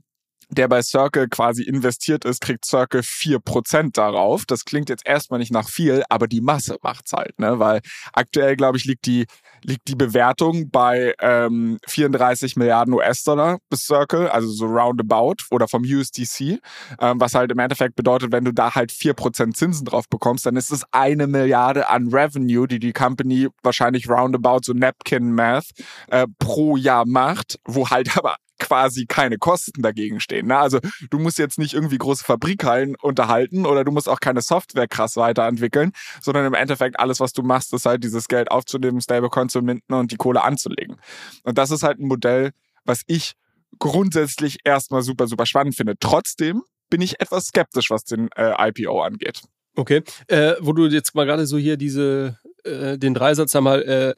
der 0.50 0.68
bei 0.68 0.82
Circle 0.82 1.28
quasi 1.28 1.62
investiert 1.62 2.24
ist, 2.24 2.40
kriegt 2.40 2.64
Circle 2.64 3.02
vier 3.02 3.38
Prozent 3.40 3.96
darauf. 3.96 4.44
Das 4.46 4.64
klingt 4.64 4.88
jetzt 4.88 5.06
erstmal 5.06 5.40
nicht 5.40 5.52
nach 5.52 5.68
viel, 5.68 6.02
aber 6.08 6.26
die 6.26 6.40
Masse 6.40 6.76
macht's 6.82 7.12
halt, 7.12 7.38
ne? 7.38 7.58
Weil 7.58 7.80
aktuell, 8.12 8.56
glaube 8.56 8.78
ich, 8.78 8.84
liegt 8.84 9.06
die, 9.06 9.26
liegt 9.62 9.88
die 9.88 9.96
Bewertung 9.96 10.70
bei 10.70 11.14
ähm, 11.20 11.78
34 11.86 12.56
Milliarden 12.56 12.94
US-Dollar 12.94 13.58
bis 13.70 13.86
Circle, 13.86 14.28
also 14.28 14.48
so 14.48 14.66
roundabout 14.66 15.36
oder 15.50 15.68
vom 15.68 15.82
USDC, 15.82 16.60
ähm, 17.00 17.20
was 17.20 17.34
halt 17.34 17.50
im 17.50 17.58
Endeffekt 17.58 17.96
bedeutet, 17.96 18.32
wenn 18.32 18.44
du 18.44 18.52
da 18.52 18.74
halt 18.74 18.92
vier 18.92 19.14
Prozent 19.14 19.56
Zinsen 19.56 19.84
drauf 19.86 20.08
bekommst, 20.08 20.46
dann 20.46 20.56
ist 20.56 20.70
es 20.70 20.84
eine 20.92 21.26
Milliarde 21.26 21.88
an 21.88 22.08
Revenue, 22.08 22.66
die 22.66 22.78
die 22.78 22.92
Company 22.92 23.48
wahrscheinlich 23.62 24.08
roundabout 24.08 24.60
so 24.64 24.72
Napkin 24.72 25.32
Math 25.32 25.70
äh, 26.08 26.26
pro 26.38 26.76
Jahr 26.76 27.06
macht, 27.06 27.58
wo 27.64 27.88
halt 27.88 28.16
aber 28.16 28.36
quasi 28.58 29.06
keine 29.06 29.38
Kosten 29.38 29.82
dagegen 29.82 30.20
stehen. 30.20 30.46
Ne? 30.46 30.56
Also 30.56 30.78
du 31.10 31.18
musst 31.18 31.38
jetzt 31.38 31.58
nicht 31.58 31.74
irgendwie 31.74 31.98
große 31.98 32.24
Fabrikhallen 32.24 32.96
unterhalten 32.96 33.66
oder 33.66 33.84
du 33.84 33.92
musst 33.92 34.08
auch 34.08 34.20
keine 34.20 34.42
Software 34.42 34.88
krass 34.88 35.16
weiterentwickeln, 35.16 35.92
sondern 36.20 36.46
im 36.46 36.54
Endeffekt 36.54 36.98
alles, 36.98 37.20
was 37.20 37.32
du 37.32 37.42
machst, 37.42 37.72
ist 37.72 37.86
halt 37.86 38.04
dieses 38.04 38.28
Geld 38.28 38.50
aufzunehmen, 38.50 39.00
Stablecoin 39.00 39.48
zu 39.48 39.62
minden 39.62 39.92
und 39.92 40.12
die 40.12 40.16
Kohle 40.16 40.42
anzulegen. 40.42 40.96
Und 41.42 41.58
das 41.58 41.70
ist 41.70 41.82
halt 41.82 41.98
ein 41.98 42.06
Modell, 42.06 42.52
was 42.84 43.02
ich 43.06 43.32
grundsätzlich 43.78 44.58
erstmal 44.64 45.02
super, 45.02 45.26
super 45.26 45.46
spannend 45.46 45.74
finde. 45.74 45.94
Trotzdem 45.98 46.62
bin 46.90 47.00
ich 47.00 47.20
etwas 47.20 47.46
skeptisch, 47.46 47.90
was 47.90 48.04
den 48.04 48.28
äh, 48.36 48.54
IPO 48.68 49.02
angeht. 49.02 49.42
Okay, 49.76 50.02
äh, 50.28 50.54
wo 50.60 50.72
du 50.72 50.86
jetzt 50.86 51.14
mal 51.14 51.26
gerade 51.26 51.46
so 51.46 51.58
hier 51.58 51.76
diese 51.76 52.38
äh, 52.64 52.98
den 52.98 53.14
Dreisatz 53.14 53.54
einmal 53.54 53.82
äh, 53.82 54.14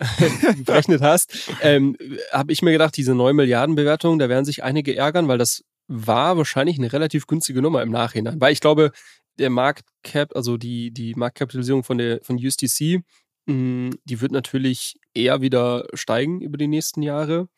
berechnet 0.64 1.02
hast, 1.02 1.50
ähm, 1.62 1.96
habe 2.32 2.52
ich 2.52 2.62
mir 2.62 2.72
gedacht, 2.72 2.96
diese 2.96 3.14
9 3.14 3.34
Milliarden 3.34 3.74
Bewertung, 3.74 4.18
da 4.18 4.28
werden 4.28 4.44
sich 4.44 4.64
einige 4.64 4.96
ärgern, 4.96 5.28
weil 5.28 5.38
das 5.38 5.64
war 5.88 6.36
wahrscheinlich 6.36 6.78
eine 6.78 6.92
relativ 6.92 7.26
günstige 7.26 7.62
Nummer 7.62 7.82
im 7.82 7.90
Nachhinein. 7.90 8.40
Weil 8.40 8.52
ich 8.52 8.60
glaube, 8.60 8.92
der 9.38 9.50
Marktcap, 9.50 10.34
also 10.34 10.56
die, 10.56 10.90
die 10.90 11.14
Marktkapitalisierung 11.14 11.84
von 11.84 11.98
der 11.98 12.20
von 12.22 12.36
USDC, 12.36 13.02
mh, 13.46 13.96
die 14.04 14.20
wird 14.20 14.32
natürlich 14.32 14.96
eher 15.14 15.40
wieder 15.40 15.86
steigen 15.94 16.40
über 16.40 16.58
die 16.58 16.68
nächsten 16.68 17.02
Jahre. 17.02 17.48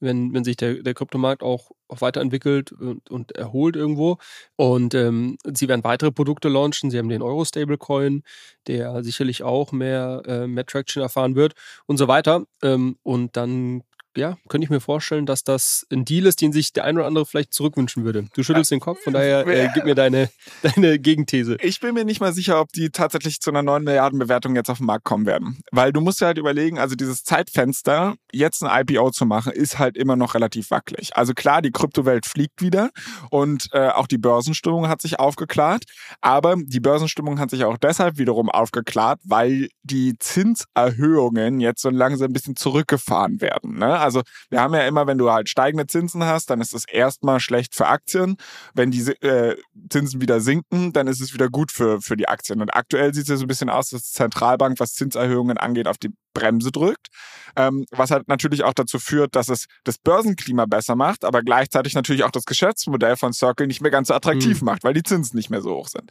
Wenn, 0.00 0.32
wenn 0.34 0.44
sich 0.44 0.56
der, 0.56 0.82
der 0.82 0.94
Kryptomarkt 0.94 1.42
auch, 1.42 1.70
weiterentwickelt 1.88 2.72
und, 2.72 3.08
und 3.10 3.32
erholt 3.36 3.76
irgendwo. 3.76 4.18
Und 4.56 4.92
ähm, 4.94 5.38
sie 5.44 5.68
werden 5.68 5.84
weitere 5.84 6.10
Produkte 6.10 6.48
launchen. 6.48 6.90
Sie 6.90 6.98
haben 6.98 7.08
den 7.08 7.22
Euro-Stablecoin, 7.22 8.24
der 8.66 9.04
sicherlich 9.04 9.44
auch 9.44 9.70
mehr, 9.70 10.22
äh, 10.26 10.46
mehr 10.48 10.66
Traction 10.66 11.02
erfahren 11.02 11.36
wird 11.36 11.54
und 11.86 11.96
so 11.96 12.08
weiter. 12.08 12.44
Ähm, 12.62 12.96
und 13.04 13.36
dann 13.36 13.82
ja, 14.16 14.36
könnte 14.48 14.64
ich 14.64 14.70
mir 14.70 14.80
vorstellen, 14.80 15.26
dass 15.26 15.44
das 15.44 15.86
ein 15.92 16.04
Deal 16.04 16.26
ist, 16.26 16.40
den 16.40 16.52
sich 16.52 16.72
der 16.72 16.84
ein 16.84 16.96
oder 16.96 17.06
andere 17.06 17.26
vielleicht 17.26 17.52
zurückwünschen 17.52 18.04
würde. 18.04 18.26
Du 18.34 18.42
schüttelst 18.42 18.70
den 18.70 18.80
Kopf, 18.80 19.00
von 19.02 19.12
daher 19.12 19.46
äh, 19.46 19.68
gib 19.74 19.84
mir 19.84 19.94
deine, 19.94 20.30
deine 20.62 20.98
Gegenthese. 20.98 21.56
Ich 21.60 21.80
bin 21.80 21.94
mir 21.94 22.04
nicht 22.04 22.20
mal 22.20 22.32
sicher, 22.32 22.60
ob 22.60 22.72
die 22.72 22.90
tatsächlich 22.90 23.40
zu 23.40 23.50
einer 23.50 23.62
9 23.62 23.84
Milliarden 23.84 24.18
Bewertung 24.18 24.56
jetzt 24.56 24.70
auf 24.70 24.78
den 24.78 24.86
Markt 24.86 25.04
kommen 25.04 25.26
werden. 25.26 25.58
Weil 25.70 25.92
du 25.92 26.00
musst 26.00 26.20
ja 26.20 26.28
halt 26.28 26.38
überlegen, 26.38 26.78
also 26.78 26.94
dieses 26.94 27.24
Zeitfenster, 27.24 28.14
jetzt 28.32 28.62
ein 28.62 28.86
IPO 28.86 29.10
zu 29.10 29.26
machen, 29.26 29.52
ist 29.52 29.78
halt 29.78 29.96
immer 29.96 30.16
noch 30.16 30.34
relativ 30.34 30.70
wackelig. 30.70 31.16
Also 31.16 31.34
klar, 31.34 31.62
die 31.62 31.70
Kryptowelt 31.70 32.26
fliegt 32.26 32.62
wieder 32.62 32.90
und 33.30 33.68
äh, 33.72 33.88
auch 33.88 34.06
die 34.06 34.18
Börsenstimmung 34.18 34.88
hat 34.88 35.02
sich 35.02 35.18
aufgeklärt. 35.18 35.84
Aber 36.20 36.56
die 36.56 36.80
Börsenstimmung 36.80 37.38
hat 37.38 37.50
sich 37.50 37.64
auch 37.64 37.78
deshalb 37.78 38.18
wiederum 38.18 38.50
aufgeklärt, 38.50 39.20
weil 39.24 39.68
die 39.82 40.18
Zinserhöhungen 40.18 41.60
jetzt 41.60 41.82
so 41.82 41.90
langsam 41.90 42.30
ein 42.30 42.32
bisschen 42.32 42.56
zurückgefahren 42.56 43.40
werden. 43.40 43.78
Ne? 43.78 43.98
Also 44.06 44.22
wir 44.48 44.60
haben 44.60 44.74
ja 44.74 44.86
immer, 44.86 45.06
wenn 45.06 45.18
du 45.18 45.30
halt 45.30 45.48
steigende 45.48 45.86
Zinsen 45.86 46.24
hast, 46.24 46.48
dann 46.48 46.60
ist 46.60 46.72
es 46.72 46.84
erstmal 46.86 47.40
schlecht 47.40 47.74
für 47.74 47.86
Aktien. 47.86 48.36
Wenn 48.74 48.90
die 48.90 49.02
äh, 49.22 49.56
Zinsen 49.90 50.20
wieder 50.20 50.40
sinken, 50.40 50.92
dann 50.92 51.06
ist 51.06 51.20
es 51.20 51.34
wieder 51.34 51.50
gut 51.50 51.70
für, 51.70 52.00
für 52.00 52.16
die 52.16 52.28
Aktien. 52.28 52.60
Und 52.62 52.74
aktuell 52.74 53.12
sieht 53.12 53.24
es 53.24 53.28
ja 53.28 53.36
so 53.36 53.44
ein 53.44 53.48
bisschen 53.48 53.68
aus, 53.68 53.90
dass 53.90 54.02
die 54.04 54.12
Zentralbank, 54.12 54.80
was 54.80 54.94
Zinserhöhungen 54.94 55.58
angeht, 55.58 55.88
auf 55.88 55.98
die 55.98 56.10
Bremse 56.36 56.70
drückt. 56.70 57.08
Ähm, 57.56 57.86
was 57.90 58.10
halt 58.10 58.28
natürlich 58.28 58.62
auch 58.64 58.74
dazu 58.74 58.98
führt, 58.98 59.34
dass 59.34 59.48
es 59.48 59.66
das 59.84 59.96
Börsenklima 59.96 60.66
besser 60.66 60.94
macht, 60.94 61.24
aber 61.24 61.42
gleichzeitig 61.42 61.94
natürlich 61.94 62.24
auch 62.24 62.30
das 62.30 62.44
Geschäftsmodell 62.44 63.16
von 63.16 63.32
Circle 63.32 63.66
nicht 63.66 63.80
mehr 63.80 63.90
ganz 63.90 64.08
so 64.08 64.14
attraktiv 64.14 64.60
mhm. 64.60 64.66
macht, 64.66 64.84
weil 64.84 64.92
die 64.92 65.02
Zinsen 65.02 65.36
nicht 65.36 65.48
mehr 65.48 65.62
so 65.62 65.74
hoch 65.74 65.88
sind. 65.88 66.10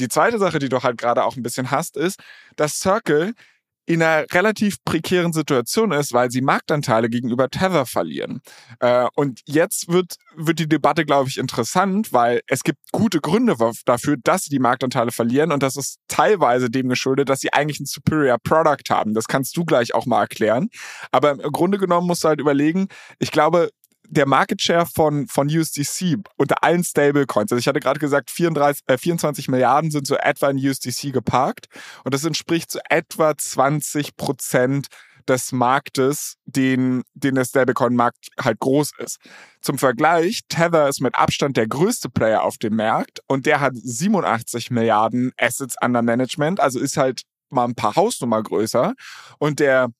Die 0.00 0.08
zweite 0.08 0.38
Sache, 0.38 0.58
die 0.58 0.68
du 0.68 0.82
halt 0.82 0.98
gerade 0.98 1.24
auch 1.24 1.36
ein 1.36 1.42
bisschen 1.42 1.70
hast, 1.70 1.96
ist, 1.96 2.18
dass 2.56 2.80
Circle 2.80 3.34
in 3.86 4.02
einer 4.02 4.26
relativ 4.32 4.76
prekären 4.84 5.32
Situation 5.32 5.92
ist, 5.92 6.12
weil 6.12 6.30
sie 6.30 6.40
Marktanteile 6.40 7.10
gegenüber 7.10 7.48
Tether 7.48 7.86
verlieren. 7.86 8.40
Äh, 8.80 9.06
und 9.14 9.40
jetzt 9.46 9.88
wird, 9.88 10.16
wird 10.36 10.58
die 10.58 10.68
Debatte, 10.68 11.04
glaube 11.04 11.28
ich, 11.28 11.38
interessant, 11.38 12.12
weil 12.12 12.42
es 12.46 12.62
gibt 12.62 12.78
gute 12.92 13.20
Gründe 13.20 13.56
dafür, 13.84 14.16
dass 14.22 14.44
sie 14.44 14.50
die 14.50 14.60
Marktanteile 14.60 15.10
verlieren 15.10 15.52
und 15.52 15.62
das 15.62 15.76
ist 15.76 15.98
teilweise 16.08 16.70
dem 16.70 16.88
geschuldet, 16.88 17.28
dass 17.28 17.40
sie 17.40 17.52
eigentlich 17.52 17.80
ein 17.80 17.86
Superior 17.86 18.38
Product 18.42 18.88
haben. 18.90 19.14
Das 19.14 19.26
kannst 19.26 19.56
du 19.56 19.64
gleich 19.64 19.94
auch 19.94 20.06
mal 20.06 20.20
erklären. 20.20 20.68
Aber 21.10 21.32
im 21.32 21.52
Grunde 21.52 21.78
genommen 21.78 22.06
musst 22.06 22.24
du 22.24 22.28
halt 22.28 22.40
überlegen, 22.40 22.88
ich 23.18 23.30
glaube, 23.30 23.70
der 24.08 24.26
Market 24.26 24.60
Share 24.60 24.86
von, 24.86 25.26
von 25.26 25.48
USDC 25.48 26.16
unter 26.36 26.62
allen 26.62 26.84
Stablecoins, 26.84 27.52
also 27.52 27.58
ich 27.58 27.68
hatte 27.68 27.80
gerade 27.80 28.00
gesagt, 28.00 28.30
34, 28.30 28.82
äh, 28.86 28.98
24 28.98 29.48
Milliarden 29.48 29.90
sind 29.90 30.06
so 30.06 30.16
etwa 30.16 30.50
in 30.50 30.58
USDC 30.58 31.12
geparkt 31.12 31.66
und 32.04 32.12
das 32.14 32.24
entspricht 32.24 32.70
so 32.70 32.78
etwa 32.88 33.36
20 33.36 34.16
Prozent 34.16 34.88
des 35.28 35.52
Marktes, 35.52 36.36
den, 36.46 37.02
den 37.14 37.36
der 37.36 37.44
Stablecoin-Markt 37.44 38.28
halt 38.40 38.58
groß 38.58 38.92
ist. 38.98 39.18
Zum 39.60 39.78
Vergleich, 39.78 40.40
Tether 40.48 40.88
ist 40.88 41.00
mit 41.00 41.14
Abstand 41.14 41.56
der 41.56 41.68
größte 41.68 42.10
Player 42.10 42.42
auf 42.42 42.58
dem 42.58 42.76
Markt 42.76 43.20
und 43.28 43.46
der 43.46 43.60
hat 43.60 43.74
87 43.76 44.70
Milliarden 44.70 45.32
Assets 45.38 45.76
under 45.80 46.02
Management, 46.02 46.60
also 46.60 46.80
ist 46.80 46.96
halt 46.96 47.22
mal 47.50 47.64
ein 47.64 47.74
paar 47.74 47.94
Hausnummer 47.96 48.42
größer. 48.42 48.94
Und 49.38 49.60
der 49.60 49.90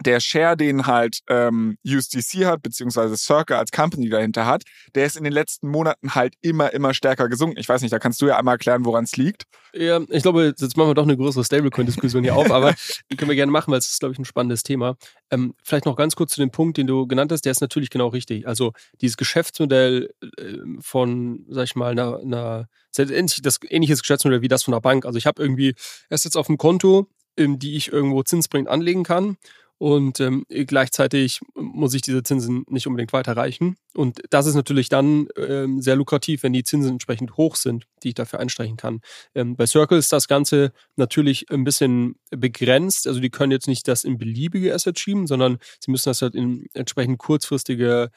der 0.00 0.20
Share, 0.20 0.56
den 0.56 0.86
halt 0.86 1.20
ähm, 1.28 1.78
USDC 1.86 2.46
hat, 2.46 2.62
beziehungsweise 2.62 3.16
Circle 3.16 3.56
als 3.56 3.70
Company 3.70 4.08
dahinter 4.08 4.46
hat, 4.46 4.64
der 4.94 5.06
ist 5.06 5.16
in 5.16 5.24
den 5.24 5.32
letzten 5.32 5.68
Monaten 5.68 6.14
halt 6.14 6.34
immer, 6.40 6.72
immer 6.72 6.94
stärker 6.94 7.28
gesunken. 7.28 7.58
Ich 7.58 7.68
weiß 7.68 7.82
nicht, 7.82 7.92
da 7.92 7.98
kannst 7.98 8.20
du 8.20 8.26
ja 8.26 8.36
einmal 8.36 8.54
erklären, 8.54 8.84
woran 8.84 9.04
es 9.04 9.16
liegt. 9.16 9.44
Ja, 9.72 10.00
ich 10.08 10.22
glaube, 10.22 10.54
jetzt 10.58 10.76
machen 10.76 10.90
wir 10.90 10.94
doch 10.94 11.04
eine 11.04 11.16
größere 11.16 11.44
Stablecoin-Diskussion 11.44 12.22
hier 12.22 12.36
auf, 12.36 12.50
aber 12.50 12.74
die 13.10 13.16
können 13.16 13.28
wir 13.28 13.36
gerne 13.36 13.52
machen, 13.52 13.70
weil 13.70 13.78
es 13.78 13.90
ist, 13.90 14.00
glaube 14.00 14.12
ich, 14.12 14.18
ein 14.18 14.24
spannendes 14.24 14.62
Thema. 14.62 14.96
Ähm, 15.30 15.54
vielleicht 15.62 15.86
noch 15.86 15.96
ganz 15.96 16.16
kurz 16.16 16.32
zu 16.32 16.40
dem 16.40 16.50
Punkt, 16.50 16.76
den 16.76 16.86
du 16.86 17.06
genannt 17.06 17.32
hast, 17.32 17.42
der 17.42 17.52
ist 17.52 17.60
natürlich 17.60 17.90
genau 17.90 18.08
richtig. 18.08 18.46
Also 18.46 18.72
dieses 19.00 19.16
Geschäftsmodell 19.16 20.12
äh, 20.38 20.58
von, 20.80 21.44
sag 21.48 21.64
ich 21.64 21.76
mal, 21.76 21.92
einer, 21.92 22.18
einer 22.18 22.68
das 22.94 23.10
ähnliches 23.10 24.02
Geschäftsmodell 24.02 24.42
wie 24.42 24.48
das 24.48 24.62
von 24.62 24.72
der 24.72 24.80
Bank. 24.80 25.06
Also 25.06 25.18
ich 25.18 25.26
habe 25.26 25.42
irgendwie 25.42 25.74
erst 26.10 26.24
jetzt 26.24 26.36
auf 26.36 26.46
dem 26.46 26.58
Konto, 26.58 27.08
die 27.36 27.76
ich 27.76 27.92
irgendwo 27.92 28.22
zinsbringend 28.22 28.68
anlegen 28.68 29.02
kann 29.02 29.36
und 29.84 30.18
ähm, 30.18 30.46
gleichzeitig 30.48 31.40
muss 31.54 31.92
ich 31.92 32.00
diese 32.00 32.22
Zinsen 32.22 32.64
nicht 32.70 32.86
unbedingt 32.86 33.12
weiterreichen. 33.12 33.76
Und 33.92 34.22
das 34.30 34.46
ist 34.46 34.54
natürlich 34.54 34.88
dann 34.88 35.28
ähm, 35.36 35.82
sehr 35.82 35.94
lukrativ, 35.94 36.42
wenn 36.42 36.54
die 36.54 36.64
Zinsen 36.64 36.92
entsprechend 36.92 37.36
hoch 37.36 37.54
sind, 37.54 37.84
die 38.02 38.08
ich 38.08 38.14
dafür 38.14 38.40
einstreichen 38.40 38.78
kann. 38.78 39.02
Ähm, 39.34 39.56
bei 39.56 39.66
Circle 39.66 39.98
ist 39.98 40.10
das 40.10 40.26
Ganze 40.26 40.72
natürlich 40.96 41.50
ein 41.50 41.64
bisschen 41.64 42.14
begrenzt. 42.30 43.06
Also 43.06 43.20
die 43.20 43.28
können 43.28 43.52
jetzt 43.52 43.68
nicht 43.68 43.86
das 43.86 44.04
in 44.04 44.16
beliebige 44.16 44.72
Assets 44.72 44.98
schieben, 44.98 45.26
sondern 45.26 45.58
sie 45.80 45.90
müssen 45.90 46.08
das 46.08 46.22
halt 46.22 46.34
in 46.34 46.64
entsprechend 46.72 47.18
kurzfristige 47.18 48.10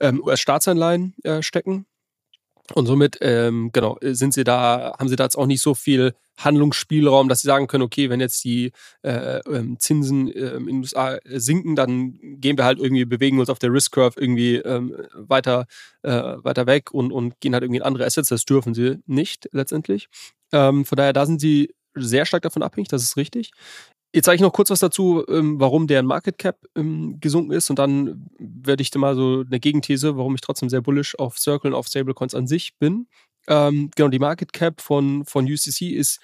ähm, 0.00 0.20
US-Staatsanleihen 0.22 1.14
äh, 1.22 1.40
stecken. 1.40 1.86
Und 2.72 2.86
somit, 2.86 3.18
ähm, 3.20 3.70
genau, 3.72 3.98
sind 4.00 4.32
sie 4.32 4.42
da, 4.42 4.94
haben 4.98 5.08
sie 5.08 5.16
da 5.16 5.24
jetzt 5.24 5.36
auch 5.36 5.46
nicht 5.46 5.60
so 5.60 5.74
viel 5.74 6.14
Handlungsspielraum, 6.38 7.28
dass 7.28 7.42
sie 7.42 7.46
sagen 7.46 7.66
können, 7.66 7.82
okay, 7.82 8.08
wenn 8.08 8.20
jetzt 8.20 8.42
die 8.42 8.72
äh, 9.02 9.40
ähm, 9.40 9.78
Zinsen 9.78 10.28
äh, 10.28 10.56
in 10.56 10.66
den 10.66 10.78
USA 10.78 11.18
sinken, 11.26 11.76
dann 11.76 12.18
gehen 12.40 12.56
wir 12.56 12.64
halt 12.64 12.78
irgendwie, 12.78 13.04
bewegen 13.04 13.38
uns 13.38 13.50
auf 13.50 13.58
der 13.58 13.70
Risk 13.70 13.92
Curve 13.92 14.18
irgendwie 14.18 14.56
ähm, 14.56 14.96
weiter, 15.12 15.66
äh, 16.02 16.10
weiter 16.10 16.66
weg 16.66 16.90
und, 16.92 17.12
und 17.12 17.38
gehen 17.40 17.52
halt 17.52 17.64
irgendwie 17.64 17.80
in 17.80 17.84
andere 17.84 18.06
Assets. 18.06 18.30
Das 18.30 18.46
dürfen 18.46 18.72
sie 18.72 18.98
nicht 19.06 19.48
letztendlich. 19.52 20.08
Ähm, 20.50 20.86
von 20.86 20.96
daher, 20.96 21.12
da 21.12 21.26
sind 21.26 21.42
sie 21.42 21.74
sehr 21.94 22.24
stark 22.24 22.42
davon 22.42 22.62
abhängig, 22.62 22.88
das 22.88 23.02
ist 23.02 23.16
richtig. 23.16 23.52
Jetzt 24.14 24.26
sage 24.26 24.36
ich 24.36 24.42
noch 24.42 24.52
kurz 24.52 24.70
was 24.70 24.78
dazu, 24.78 25.24
ähm, 25.26 25.58
warum 25.58 25.88
deren 25.88 26.06
Market 26.06 26.38
Cap 26.38 26.60
ähm, 26.76 27.18
gesunken 27.18 27.50
ist 27.50 27.68
und 27.68 27.80
dann 27.80 28.30
werde 28.38 28.80
ich 28.80 28.92
dir 28.92 29.00
mal 29.00 29.16
so 29.16 29.42
eine 29.44 29.58
Gegenthese, 29.58 30.16
warum 30.16 30.36
ich 30.36 30.40
trotzdem 30.40 30.70
sehr 30.70 30.82
bullish 30.82 31.18
auf 31.18 31.36
Circle 31.36 31.72
und 31.72 31.76
auf 31.76 31.88
Stablecoins 31.88 32.32
an 32.36 32.46
sich 32.46 32.78
bin. 32.78 33.08
Ähm, 33.48 33.90
genau, 33.96 34.08
die 34.10 34.20
Market 34.20 34.52
Cap 34.52 34.80
von, 34.80 35.24
von 35.24 35.46
UCC 35.46 35.90
ist 35.90 36.20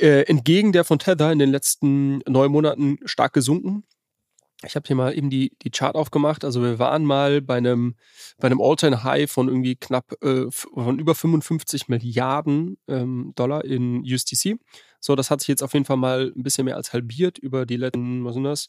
äh, 0.00 0.22
entgegen 0.22 0.72
der 0.72 0.82
von 0.82 0.98
Tether 0.98 1.30
in 1.30 1.38
den 1.38 1.52
letzten 1.52 2.18
neun 2.26 2.50
Monaten 2.50 2.98
stark 3.04 3.32
gesunken. 3.32 3.84
Ich 4.66 4.74
habe 4.74 4.88
hier 4.88 4.96
mal 4.96 5.16
eben 5.16 5.30
die, 5.30 5.52
die 5.62 5.70
Chart 5.70 5.94
aufgemacht. 5.94 6.44
Also 6.44 6.60
wir 6.62 6.80
waren 6.80 7.04
mal 7.04 7.40
bei 7.40 7.58
einem, 7.58 7.94
bei 8.38 8.46
einem 8.46 8.60
All-Time-High 8.60 9.30
von 9.30 9.46
irgendwie 9.46 9.76
knapp 9.76 10.20
äh, 10.20 10.46
von 10.50 10.98
über 10.98 11.14
55 11.14 11.86
Milliarden 11.86 12.76
Dollar 13.36 13.64
in 13.64 14.02
USDC. 14.02 14.58
So, 15.00 15.16
das 15.16 15.30
hat 15.30 15.40
sich 15.40 15.48
jetzt 15.48 15.62
auf 15.62 15.72
jeden 15.74 15.84
Fall 15.86 15.96
mal 15.96 16.32
ein 16.36 16.42
bisschen 16.42 16.66
mehr 16.66 16.76
als 16.76 16.92
halbiert 16.92 17.38
über 17.38 17.66
die 17.66 17.76
letzten, 17.76 18.24
was 18.24 18.34
sind 18.34 18.44
das? 18.44 18.68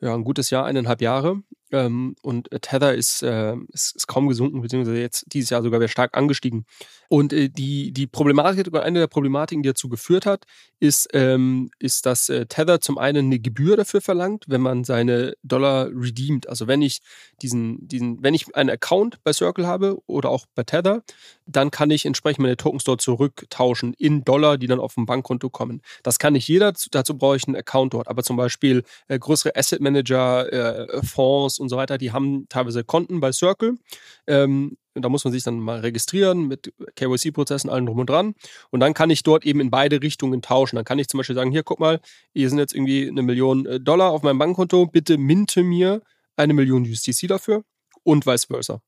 Ja, 0.00 0.14
ein 0.14 0.24
gutes 0.24 0.50
Jahr, 0.50 0.66
eineinhalb 0.66 1.00
Jahre. 1.00 1.42
Ähm, 1.72 2.14
und 2.22 2.48
Tether 2.62 2.94
ist, 2.94 3.22
äh, 3.22 3.56
ist, 3.72 3.96
ist, 3.96 4.06
kaum 4.06 4.28
gesunken, 4.28 4.60
beziehungsweise 4.62 5.00
jetzt 5.00 5.24
dieses 5.32 5.50
Jahr 5.50 5.62
sogar 5.62 5.80
wieder 5.80 5.88
stark 5.88 6.16
angestiegen. 6.16 6.64
Und 7.08 7.32
äh, 7.32 7.48
die, 7.48 7.92
die 7.92 8.06
Problematik, 8.06 8.68
oder 8.68 8.84
eine 8.84 9.00
der 9.00 9.06
Problematiken, 9.08 9.62
die 9.62 9.70
dazu 9.70 9.88
geführt 9.88 10.26
hat, 10.26 10.44
ist, 10.78 11.08
ähm, 11.12 11.70
ist, 11.78 12.06
dass 12.06 12.28
äh, 12.28 12.46
Tether 12.46 12.80
zum 12.80 12.98
einen 12.98 13.26
eine 13.26 13.40
Gebühr 13.40 13.76
dafür 13.76 14.00
verlangt, 14.00 14.44
wenn 14.46 14.60
man 14.60 14.84
seine 14.84 15.34
Dollar 15.42 15.88
redeemt. 15.88 16.48
Also 16.48 16.68
wenn 16.68 16.82
ich 16.82 17.00
diesen, 17.42 17.88
diesen, 17.88 18.22
wenn 18.22 18.34
ich 18.34 18.54
einen 18.54 18.70
Account 18.70 19.22
bei 19.24 19.32
Circle 19.32 19.66
habe 19.66 19.98
oder 20.06 20.30
auch 20.30 20.46
bei 20.54 20.62
Tether, 20.62 21.02
dann 21.46 21.70
kann 21.70 21.90
ich 21.90 22.06
entsprechend 22.06 22.42
meine 22.42 22.56
Tokens 22.56 22.84
dort 22.84 23.00
zurücktauschen 23.00 23.94
in 23.94 24.24
Dollar, 24.24 24.58
die 24.58 24.66
dann 24.66 24.80
auf 24.80 24.94
dem 24.94 25.06
Bankkonto 25.06 25.50
kommen. 25.50 25.80
Das 26.02 26.18
kann 26.18 26.34
nicht 26.34 26.46
jeder, 26.46 26.72
dazu 26.90 27.16
brauche 27.16 27.36
ich 27.36 27.46
einen 27.46 27.56
Account 27.56 27.94
dort. 27.94 28.08
Aber 28.08 28.22
zum 28.22 28.36
Beispiel 28.36 28.84
äh, 29.08 29.18
größere 29.18 29.56
Asset 29.56 29.80
Manager, 29.86 30.52
äh, 30.52 31.02
Fonds 31.02 31.58
und 31.58 31.68
so 31.68 31.76
weiter, 31.76 31.98
die 31.98 32.12
haben 32.12 32.46
teilweise 32.48 32.84
Konten 32.84 33.20
bei 33.20 33.32
Circle. 33.32 33.76
Ähm, 34.26 34.76
da 34.94 35.08
muss 35.08 35.24
man 35.24 35.32
sich 35.32 35.42
dann 35.42 35.60
mal 35.60 35.80
registrieren 35.80 36.48
mit 36.48 36.72
KYC-Prozessen, 36.96 37.70
allen 37.70 37.86
drum 37.86 37.98
und 37.98 38.10
dran. 38.10 38.34
Und 38.70 38.80
dann 38.80 38.94
kann 38.94 39.10
ich 39.10 39.22
dort 39.22 39.44
eben 39.44 39.60
in 39.60 39.70
beide 39.70 40.02
Richtungen 40.02 40.42
tauschen. 40.42 40.76
Dann 40.76 40.84
kann 40.84 40.98
ich 40.98 41.08
zum 41.08 41.18
Beispiel 41.18 41.36
sagen, 41.36 41.50
hier, 41.50 41.62
guck 41.62 41.80
mal, 41.80 42.00
hier 42.34 42.48
sind 42.48 42.58
jetzt 42.58 42.74
irgendwie 42.74 43.08
eine 43.08 43.22
Million 43.22 43.66
äh, 43.66 43.80
Dollar 43.80 44.10
auf 44.10 44.22
meinem 44.22 44.38
Bankkonto, 44.38 44.86
bitte 44.86 45.18
minte 45.18 45.62
mir 45.62 46.02
eine 46.36 46.54
Million 46.54 46.82
USDC 46.82 47.28
dafür 47.28 47.62
und 48.02 48.24
vice 48.26 48.46
versa. 48.46 48.80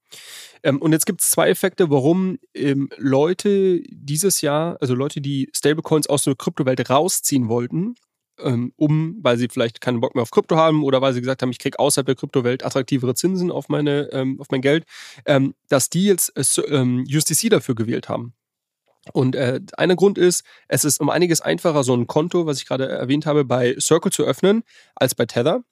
Ähm, 0.62 0.80
und 0.80 0.92
jetzt 0.92 1.06
gibt 1.06 1.20
es 1.20 1.30
zwei 1.30 1.48
Effekte, 1.50 1.90
warum 1.90 2.38
ähm, 2.54 2.88
Leute 2.96 3.82
dieses 3.88 4.40
Jahr, 4.40 4.76
also 4.80 4.94
Leute, 4.94 5.20
die 5.20 5.50
Stablecoins 5.54 6.06
aus 6.06 6.24
der 6.24 6.36
Kryptowelt 6.36 6.88
rausziehen 6.88 7.48
wollten, 7.48 7.96
um, 8.76 9.18
weil 9.22 9.36
sie 9.36 9.48
vielleicht 9.48 9.80
keinen 9.80 10.00
Bock 10.00 10.14
mehr 10.14 10.22
auf 10.22 10.30
Krypto 10.30 10.56
haben 10.56 10.84
oder 10.84 11.00
weil 11.00 11.12
sie 11.12 11.20
gesagt 11.20 11.42
haben, 11.42 11.50
ich 11.50 11.58
kriege 11.58 11.78
außerhalb 11.78 12.06
der 12.06 12.14
Kryptowelt 12.14 12.64
attraktivere 12.64 13.14
Zinsen 13.14 13.50
auf, 13.50 13.68
meine, 13.68 14.08
ähm, 14.12 14.40
auf 14.40 14.48
mein 14.50 14.60
Geld, 14.60 14.84
ähm, 15.26 15.54
dass 15.68 15.90
die 15.90 16.04
jetzt 16.04 16.32
äh, 16.36 16.82
USDC 16.82 17.50
dafür 17.50 17.74
gewählt 17.74 18.08
haben. 18.08 18.34
Und 19.12 19.36
äh, 19.36 19.60
einer 19.76 19.96
Grund 19.96 20.18
ist, 20.18 20.44
es 20.68 20.84
ist 20.84 21.00
um 21.00 21.10
einiges 21.10 21.40
einfacher, 21.40 21.84
so 21.84 21.94
ein 21.94 22.06
Konto, 22.06 22.46
was 22.46 22.58
ich 22.58 22.66
gerade 22.66 22.88
erwähnt 22.88 23.26
habe, 23.26 23.44
bei 23.44 23.76
Circle 23.78 24.12
zu 24.12 24.24
öffnen, 24.24 24.62
als 24.94 25.14
bei 25.14 25.26
Tether. 25.26 25.62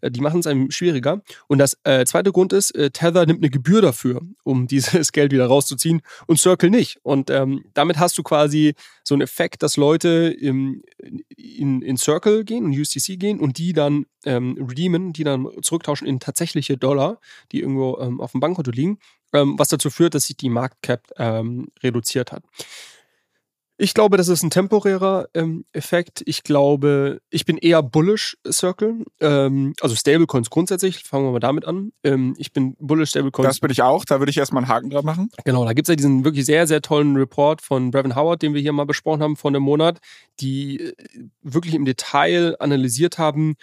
Äh, 0.00 0.10
die 0.10 0.20
machen 0.20 0.40
es 0.40 0.46
einem 0.46 0.70
schwieriger. 0.70 1.22
Und 1.48 1.58
das 1.58 1.78
äh, 1.84 2.04
zweite 2.04 2.32
Grund 2.32 2.52
ist, 2.52 2.72
äh, 2.72 2.90
Tether 2.90 3.26
nimmt 3.26 3.40
eine 3.40 3.50
Gebühr 3.50 3.82
dafür, 3.82 4.20
um 4.44 4.66
dieses 4.72 5.12
Geld 5.12 5.32
wieder 5.32 5.46
rauszuziehen 5.46 6.02
und 6.26 6.38
Circle 6.38 6.70
nicht. 6.70 6.98
Und 7.02 7.30
ähm, 7.30 7.64
damit 7.74 7.98
hast 7.98 8.18
du 8.18 8.22
quasi 8.22 8.74
so 9.04 9.14
einen 9.14 9.22
Effekt, 9.22 9.62
dass 9.62 9.76
Leute 9.76 10.34
im, 10.38 10.82
in, 11.36 11.82
in 11.82 11.96
Circle 11.96 12.44
gehen 12.44 12.64
und 12.64 12.78
USDC 12.78 13.18
gehen 13.18 13.40
und 13.40 13.58
die 13.58 13.72
dann 13.72 14.06
ähm, 14.24 14.56
redeemen, 14.68 15.12
die 15.12 15.24
dann 15.24 15.48
zurücktauschen 15.62 16.06
in 16.06 16.20
tatsächliche 16.20 16.76
Dollar, 16.76 17.20
die 17.50 17.60
irgendwo 17.60 17.98
ähm, 18.00 18.20
auf 18.20 18.32
dem 18.32 18.40
Bankkonto 18.40 18.70
liegen, 18.70 18.98
ähm, 19.32 19.58
was 19.58 19.68
dazu 19.68 19.90
führt, 19.90 20.14
dass 20.14 20.26
sich 20.26 20.36
die 20.36 20.48
Marktcap 20.48 21.10
ähm, 21.16 21.68
reduziert 21.82 22.32
hat. 22.32 22.42
Ich 23.78 23.94
glaube, 23.94 24.16
das 24.16 24.28
ist 24.28 24.44
ein 24.44 24.50
temporärer 24.50 25.28
ähm, 25.34 25.64
Effekt. 25.72 26.22
Ich 26.26 26.44
glaube, 26.44 27.20
ich 27.30 27.46
bin 27.46 27.56
eher 27.56 27.82
bullish 27.82 28.36
Circle. 28.48 29.04
Ähm, 29.18 29.74
also 29.80 29.96
Stablecoins 29.96 30.50
grundsätzlich. 30.50 31.02
Fangen 31.02 31.24
wir 31.24 31.32
mal 31.32 31.40
damit 31.40 31.64
an. 31.64 31.90
Ähm, 32.04 32.34
ich 32.38 32.52
bin 32.52 32.76
bullish 32.78 33.10
Stablecoins. 33.10 33.48
Das 33.48 33.58
bin 33.58 33.72
ich 33.72 33.82
auch. 33.82 34.04
Da 34.04 34.20
würde 34.20 34.30
ich 34.30 34.36
erstmal 34.36 34.62
einen 34.62 34.72
Haken 34.72 34.90
dran 34.90 35.04
machen. 35.04 35.30
Genau, 35.44 35.64
da 35.64 35.72
gibt 35.72 35.88
es 35.88 35.92
ja 35.92 35.96
diesen 35.96 36.24
wirklich 36.24 36.46
sehr, 36.46 36.68
sehr 36.68 36.80
tollen 36.80 37.16
Report 37.16 37.60
von 37.60 37.90
Brevin 37.90 38.14
Howard, 38.14 38.42
den 38.42 38.54
wir 38.54 38.60
hier 38.60 38.72
mal 38.72 38.86
besprochen 38.86 39.20
haben 39.20 39.34
vor 39.34 39.50
einem 39.50 39.64
Monat, 39.64 39.98
die 40.38 40.78
äh, 40.78 40.94
wirklich 41.42 41.74
im 41.74 41.84
Detail 41.84 42.54
analysiert 42.60 43.18
haben, 43.18 43.56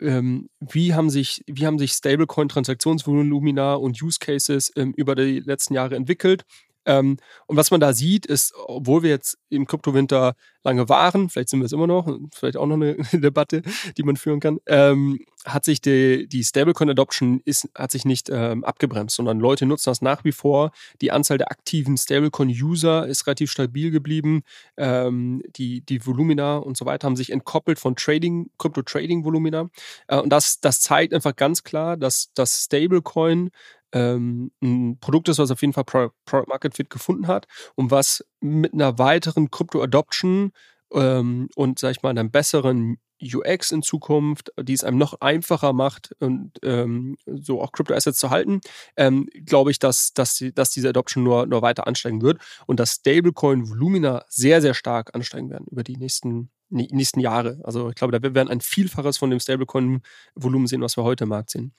ähm, 0.00 0.48
wie 0.60 0.94
haben 0.94 1.10
sich, 1.10 1.42
wie 1.46 1.66
haben 1.66 1.78
sich 1.78 1.92
Stablecoin-Transaktionsvolumina 1.92 3.74
und 3.74 4.02
Use 4.02 4.18
Cases 4.20 4.72
ähm, 4.76 4.92
über 4.96 5.14
die 5.14 5.40
letzten 5.40 5.74
Jahre 5.74 5.96
entwickelt 5.96 6.44
ähm, 6.86 7.16
und 7.46 7.56
was 7.56 7.70
man 7.70 7.80
da 7.80 7.92
sieht, 7.92 8.26
ist, 8.26 8.54
obwohl 8.66 9.02
wir 9.02 9.10
jetzt 9.10 9.38
im 9.48 9.66
Kryptowinter 9.66 10.34
lange 10.64 10.88
waren, 10.88 11.28
vielleicht 11.28 11.48
sind 11.48 11.60
wir 11.60 11.66
es 11.66 11.72
immer 11.72 11.86
noch, 11.86 12.08
vielleicht 12.34 12.56
auch 12.56 12.66
noch 12.66 12.76
eine, 12.76 12.96
Debatte, 13.12 13.62
die 13.96 14.02
man 14.02 14.16
führen 14.16 14.40
kann, 14.40 14.58
ähm, 14.66 15.20
hat 15.44 15.64
sich 15.64 15.80
die, 15.80 16.28
die 16.28 16.44
Stablecoin-Adoption 16.44 17.42
hat 17.74 17.90
sich 17.90 18.04
nicht 18.04 18.30
ähm, 18.30 18.62
abgebremst, 18.64 19.16
sondern 19.16 19.40
Leute 19.40 19.66
nutzen 19.66 19.90
das 19.90 20.00
nach 20.00 20.24
wie 20.24 20.32
vor. 20.32 20.70
Die 21.00 21.10
Anzahl 21.10 21.38
der 21.38 21.50
aktiven 21.50 21.96
Stablecoin-User 21.96 23.06
ist 23.06 23.26
relativ 23.26 23.50
stabil 23.50 23.90
geblieben. 23.90 24.42
Ähm, 24.76 25.42
die, 25.56 25.80
die 25.80 26.06
Volumina 26.06 26.58
und 26.58 26.76
so 26.76 26.86
weiter 26.86 27.06
haben 27.06 27.16
sich 27.16 27.30
entkoppelt 27.30 27.80
von 27.80 27.96
Trading, 27.96 28.50
Krypto-Trading-Volumina. 28.58 29.68
Äh, 30.06 30.18
und 30.18 30.30
das, 30.30 30.60
das 30.60 30.80
zeigt 30.80 31.12
einfach 31.12 31.34
ganz 31.34 31.64
klar, 31.64 31.96
dass 31.96 32.30
das 32.34 32.64
Stablecoin 32.64 33.50
ähm, 33.92 34.50
ein 34.62 34.98
Produkt 35.00 35.28
ist, 35.28 35.38
was 35.38 35.50
auf 35.50 35.60
jeden 35.60 35.72
Fall 35.72 35.84
Product 35.84 36.48
Market 36.48 36.74
Fit 36.74 36.90
gefunden 36.90 37.26
hat 37.26 37.46
und 37.74 37.90
was 37.90 38.24
mit 38.40 38.72
einer 38.72 38.98
weiteren 38.98 39.50
Crypto-Adoption 39.50 40.52
ähm, 40.92 41.48
und, 41.54 41.78
sag 41.78 41.92
ich 41.92 42.02
mal, 42.02 42.10
einem 42.10 42.30
besseren 42.30 42.98
UX 43.22 43.70
in 43.70 43.82
Zukunft, 43.82 44.52
die 44.60 44.72
es 44.72 44.84
einem 44.84 44.98
noch 44.98 45.20
einfacher 45.20 45.72
macht 45.72 46.14
und 46.18 46.52
ähm, 46.62 47.16
so 47.26 47.62
auch 47.62 47.72
Crypto-Assets 47.72 48.18
zu 48.18 48.30
halten, 48.30 48.60
ähm, 48.96 49.28
glaube 49.46 49.70
ich, 49.70 49.78
dass, 49.78 50.12
dass, 50.12 50.42
dass 50.54 50.70
diese 50.70 50.88
Adoption 50.88 51.22
nur, 51.22 51.46
nur 51.46 51.62
weiter 51.62 51.86
ansteigen 51.86 52.22
wird 52.22 52.40
und 52.66 52.80
dass 52.80 52.94
Stablecoin-Volumina 52.94 54.24
sehr, 54.28 54.60
sehr 54.60 54.74
stark 54.74 55.14
ansteigen 55.14 55.50
werden 55.50 55.66
über 55.70 55.84
die 55.84 55.96
nächsten 55.96 56.50
nächsten 56.72 57.20
Jahre. 57.20 57.60
Also 57.64 57.90
ich 57.90 57.94
glaube, 57.94 58.18
da 58.18 58.34
werden 58.34 58.48
ein 58.48 58.60
Vielfaches 58.60 59.18
von 59.18 59.30
dem 59.30 59.40
Stablecoin-Volumen 59.40 60.66
sehen, 60.66 60.80
was 60.80 60.96
wir 60.96 61.04
heute 61.04 61.24
im 61.24 61.30
Markt 61.30 61.50
sehen. 61.50 61.72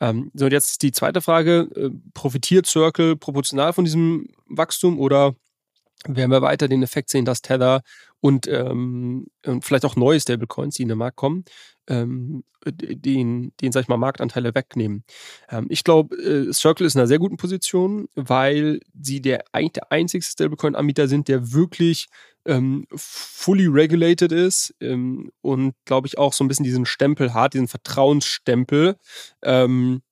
Ähm, 0.00 0.30
so, 0.34 0.44
und 0.44 0.52
jetzt 0.52 0.82
die 0.82 0.92
zweite 0.92 1.20
Frage. 1.20 1.68
Äh, 1.74 1.90
profitiert 2.12 2.66
Circle 2.66 3.16
proportional 3.16 3.72
von 3.72 3.84
diesem 3.84 4.28
Wachstum 4.46 4.98
oder 4.98 5.34
werden 6.06 6.30
wir 6.30 6.42
weiter 6.42 6.68
den 6.68 6.82
Effekt 6.82 7.10
sehen, 7.10 7.24
dass 7.24 7.42
Tether 7.42 7.82
und, 8.20 8.46
ähm, 8.46 9.26
und 9.44 9.64
vielleicht 9.64 9.84
auch 9.84 9.96
neue 9.96 10.20
Stablecoins, 10.20 10.76
die 10.76 10.82
in 10.82 10.88
den 10.88 10.98
Markt 10.98 11.16
kommen, 11.16 11.44
ähm, 11.88 12.44
den, 12.66 13.52
den, 13.60 13.72
sag 13.72 13.82
ich 13.82 13.88
mal, 13.88 13.96
Marktanteile 13.96 14.54
wegnehmen. 14.54 15.04
Ähm, 15.50 15.66
ich 15.68 15.84
glaube, 15.84 16.16
äh, 16.16 16.52
Circle 16.52 16.86
ist 16.86 16.94
in 16.94 17.00
einer 17.00 17.08
sehr 17.08 17.18
guten 17.18 17.36
Position, 17.36 18.08
weil 18.14 18.80
sie 18.98 19.20
der, 19.20 19.44
der 19.54 19.92
einzige 19.92 20.24
Stablecoin-Anbieter 20.24 21.08
sind, 21.08 21.28
der 21.28 21.52
wirklich 21.52 22.08
ähm, 22.46 22.86
fully 22.94 23.66
regulated 23.66 24.32
ist 24.32 24.74
ähm, 24.80 25.30
und 25.40 25.74
glaube 25.84 26.06
ich 26.06 26.18
auch 26.18 26.32
so 26.32 26.44
ein 26.44 26.48
bisschen 26.48 26.64
diesen 26.64 26.86
Stempel 26.86 27.34
hat, 27.34 27.54
diesen 27.54 27.68
Vertrauensstempel. 27.68 28.96
Ähm, 29.42 30.02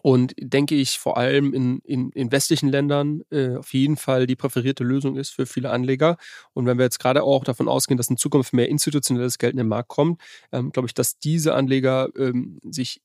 und 0.00 0.34
denke 0.38 0.74
ich 0.74 0.98
vor 0.98 1.18
allem 1.18 1.52
in, 1.52 1.80
in, 1.80 2.10
in 2.12 2.32
westlichen 2.32 2.70
Ländern 2.70 3.22
äh, 3.30 3.56
auf 3.56 3.74
jeden 3.74 3.96
Fall 3.96 4.26
die 4.26 4.36
präferierte 4.36 4.84
Lösung 4.84 5.16
ist 5.16 5.30
für 5.30 5.44
viele 5.44 5.70
Anleger. 5.70 6.16
Und 6.54 6.66
wenn 6.66 6.78
wir 6.78 6.84
jetzt 6.84 6.98
gerade 6.98 7.22
auch 7.22 7.44
davon 7.44 7.68
ausgehen, 7.68 7.98
dass 7.98 8.08
in 8.08 8.16
Zukunft 8.16 8.54
mehr 8.54 8.68
institutionelles 8.68 9.38
Geld 9.38 9.52
in 9.52 9.58
den 9.58 9.68
Markt 9.68 9.88
kommt, 9.88 10.20
ähm, 10.50 10.72
glaube 10.72 10.86
ich, 10.86 10.94
dass 10.94 11.18
diese 11.18 11.54
Anleger 11.54 12.08
ähm, 12.16 12.58
sich 12.62 13.02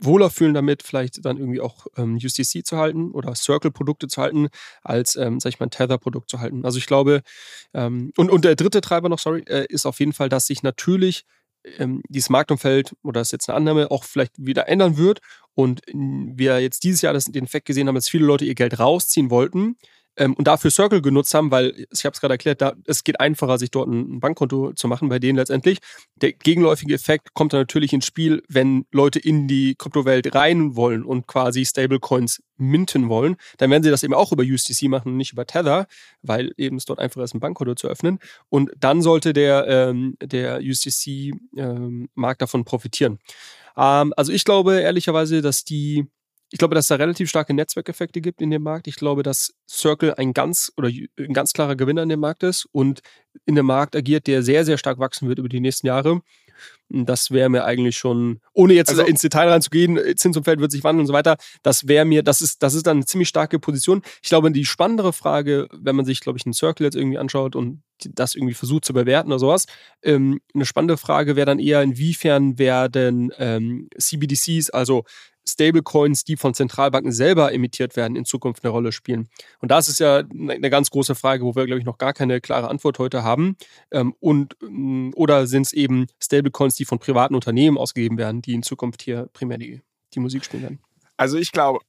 wohler 0.00 0.30
fühlen 0.30 0.54
damit, 0.54 0.82
vielleicht 0.82 1.24
dann 1.24 1.36
irgendwie 1.36 1.60
auch 1.60 1.86
ähm, 1.96 2.16
USDC 2.16 2.64
zu 2.64 2.76
halten 2.76 3.10
oder 3.10 3.34
Circle-Produkte 3.34 4.08
zu 4.08 4.20
halten, 4.20 4.48
als, 4.82 5.16
ähm, 5.16 5.40
sag 5.40 5.50
ich 5.50 5.60
mal, 5.60 5.66
ein 5.66 5.70
Tether-Produkt 5.70 6.30
zu 6.30 6.40
halten. 6.40 6.64
Also 6.64 6.78
ich 6.78 6.86
glaube, 6.86 7.22
ähm, 7.74 8.12
und, 8.16 8.30
und 8.30 8.44
der 8.44 8.56
dritte 8.56 8.80
Treiber 8.80 9.08
noch, 9.08 9.18
sorry, 9.18 9.42
äh, 9.46 9.66
ist 9.68 9.86
auf 9.86 10.00
jeden 10.00 10.12
Fall, 10.12 10.28
dass 10.28 10.46
sich 10.46 10.62
natürlich 10.62 11.24
ähm, 11.78 12.02
dieses 12.08 12.30
Marktumfeld, 12.30 12.94
oder 13.02 13.20
das 13.20 13.28
ist 13.28 13.32
jetzt 13.32 13.48
eine 13.48 13.56
Annahme, 13.56 13.90
auch 13.90 14.04
vielleicht 14.04 14.32
wieder 14.38 14.68
ändern 14.68 14.96
wird 14.96 15.20
und 15.54 15.82
wir 15.92 16.60
jetzt 16.60 16.84
dieses 16.84 17.02
Jahr 17.02 17.12
das, 17.12 17.26
den 17.26 17.44
Effekt 17.44 17.66
gesehen 17.66 17.88
haben, 17.88 17.94
dass 17.94 18.08
viele 18.08 18.26
Leute 18.26 18.44
ihr 18.44 18.54
Geld 18.54 18.78
rausziehen 18.78 19.30
wollten, 19.30 19.76
ähm, 20.18 20.34
und 20.34 20.46
dafür 20.46 20.70
Circle 20.70 21.00
genutzt 21.00 21.32
haben, 21.32 21.50
weil 21.50 21.86
ich 21.90 22.04
habe 22.04 22.12
es 22.14 22.20
gerade 22.20 22.34
erklärt, 22.34 22.60
da, 22.60 22.74
es 22.84 23.04
geht 23.04 23.20
einfacher, 23.20 23.58
sich 23.58 23.70
dort 23.70 23.88
ein 23.88 24.20
Bankkonto 24.20 24.72
zu 24.72 24.88
machen 24.88 25.08
bei 25.08 25.18
denen 25.18 25.38
letztendlich. 25.38 25.78
Der 26.16 26.32
gegenläufige 26.32 26.94
Effekt 26.94 27.34
kommt 27.34 27.52
dann 27.52 27.60
natürlich 27.60 27.92
ins 27.92 28.06
Spiel, 28.06 28.42
wenn 28.48 28.84
Leute 28.92 29.18
in 29.18 29.48
die 29.48 29.74
Kryptowelt 29.76 30.34
rein 30.34 30.76
wollen 30.76 31.04
und 31.04 31.26
quasi 31.26 31.64
Stablecoins 31.64 32.42
minten 32.56 33.08
wollen, 33.08 33.36
dann 33.56 33.70
werden 33.70 33.84
sie 33.84 33.90
das 33.90 34.02
eben 34.02 34.14
auch 34.14 34.32
über 34.32 34.42
USDC 34.42 34.88
machen 34.88 35.12
und 35.12 35.16
nicht 35.16 35.32
über 35.32 35.46
Tether, 35.46 35.86
weil 36.22 36.52
eben 36.56 36.76
es 36.76 36.84
dort 36.84 36.98
einfacher 36.98 37.24
ist, 37.24 37.34
ein 37.34 37.40
Bankkonto 37.40 37.76
zu 37.76 37.88
öffnen. 37.88 38.18
Und 38.48 38.70
dann 38.78 39.00
sollte 39.00 39.32
der, 39.32 39.66
ähm, 39.68 40.16
der 40.20 40.60
USDC-Markt 40.60 41.56
ähm, 41.56 42.08
davon 42.38 42.64
profitieren. 42.64 43.18
Ähm, 43.76 44.12
also 44.16 44.32
ich 44.32 44.44
glaube 44.44 44.80
ehrlicherweise, 44.80 45.40
dass 45.40 45.64
die 45.64 46.08
ich 46.50 46.58
glaube, 46.58 46.74
dass 46.74 46.84
es 46.84 46.88
da 46.88 46.94
relativ 46.94 47.28
starke 47.28 47.52
Netzwerkeffekte 47.52 48.20
gibt 48.20 48.40
in 48.40 48.50
dem 48.50 48.62
Markt. 48.62 48.86
Ich 48.86 48.96
glaube, 48.96 49.22
dass 49.22 49.54
Circle 49.68 50.14
ein 50.14 50.32
ganz 50.32 50.72
oder 50.76 50.88
ein 50.88 51.34
ganz 51.34 51.52
klarer 51.52 51.76
Gewinner 51.76 52.02
in 52.02 52.08
dem 52.08 52.20
Markt 52.20 52.42
ist 52.42 52.66
und 52.72 53.00
in 53.44 53.54
dem 53.54 53.66
Markt 53.66 53.94
agiert, 53.94 54.26
der 54.26 54.42
sehr, 54.42 54.64
sehr 54.64 54.78
stark 54.78 54.98
wachsen 54.98 55.28
wird 55.28 55.38
über 55.38 55.48
die 55.48 55.60
nächsten 55.60 55.86
Jahre. 55.86 56.22
Das 56.90 57.30
wäre 57.30 57.48
mir 57.48 57.64
eigentlich 57.64 57.96
schon, 57.96 58.40
ohne 58.52 58.72
jetzt 58.72 58.90
also, 58.90 59.02
ins 59.04 59.20
Detail 59.20 59.48
reinzugehen, 59.48 59.98
Zinsumfeld 60.16 60.60
wird 60.60 60.72
sich 60.72 60.84
wandeln 60.84 61.02
und 61.02 61.06
so 61.06 61.12
weiter, 61.12 61.36
das 61.62 61.86
wäre 61.86 62.04
mir, 62.04 62.22
das 62.22 62.40
ist, 62.40 62.62
das 62.62 62.74
ist 62.74 62.86
dann 62.86 62.98
eine 62.98 63.06
ziemlich 63.06 63.28
starke 63.28 63.58
Position. 63.58 64.02
Ich 64.22 64.28
glaube, 64.28 64.50
die 64.50 64.64
spannendere 64.64 65.12
Frage, 65.12 65.68
wenn 65.72 65.96
man 65.96 66.04
sich, 66.04 66.20
glaube 66.20 66.38
ich, 66.38 66.46
einen 66.46 66.54
Circle 66.54 66.86
jetzt 66.86 66.96
irgendwie 66.96 67.18
anschaut 67.18 67.56
und 67.56 67.82
das 68.10 68.34
irgendwie 68.34 68.54
versucht 68.54 68.84
zu 68.84 68.92
bewerten 68.92 69.30
oder 69.30 69.38
sowas, 69.38 69.66
ähm, 70.02 70.40
eine 70.54 70.64
spannende 70.64 70.96
Frage 70.96 71.36
wäre 71.36 71.46
dann 71.46 71.58
eher, 71.58 71.82
inwiefern 71.82 72.58
werden 72.58 73.32
ähm, 73.38 73.88
CBDCs, 73.98 74.70
also 74.70 75.04
Stablecoins, 75.48 76.24
die 76.24 76.36
von 76.36 76.54
Zentralbanken 76.54 77.12
selber 77.12 77.52
emittiert 77.52 77.96
werden, 77.96 78.16
in 78.16 78.24
Zukunft 78.24 78.64
eine 78.64 78.70
Rolle 78.70 78.92
spielen? 78.92 79.28
Und 79.60 79.70
das 79.70 79.88
ist 79.88 79.98
ja 80.00 80.18
eine 80.18 80.70
ganz 80.70 80.90
große 80.90 81.14
Frage, 81.14 81.44
wo 81.44 81.56
wir, 81.56 81.66
glaube 81.66 81.80
ich, 81.80 81.86
noch 81.86 81.98
gar 81.98 82.12
keine 82.12 82.40
klare 82.40 82.68
Antwort 82.68 82.98
heute 82.98 83.22
haben. 83.22 83.56
Ähm, 83.90 84.14
und, 84.20 84.56
mm, 84.60 85.10
oder 85.14 85.46
sind 85.46 85.66
es 85.66 85.72
eben 85.72 86.06
Stablecoins, 86.22 86.76
die 86.78 86.84
von 86.84 86.98
privaten 86.98 87.34
Unternehmen 87.34 87.78
ausgegeben 87.78 88.18
werden, 88.18 88.42
die 88.42 88.54
in 88.54 88.62
Zukunft 88.62 89.02
hier 89.02 89.28
primär 89.32 89.58
die, 89.58 89.82
die 90.14 90.20
Musik 90.20 90.44
spielen 90.44 90.62
werden? 90.62 90.78
Also 91.16 91.36
ich 91.36 91.52
glaube, 91.52 91.80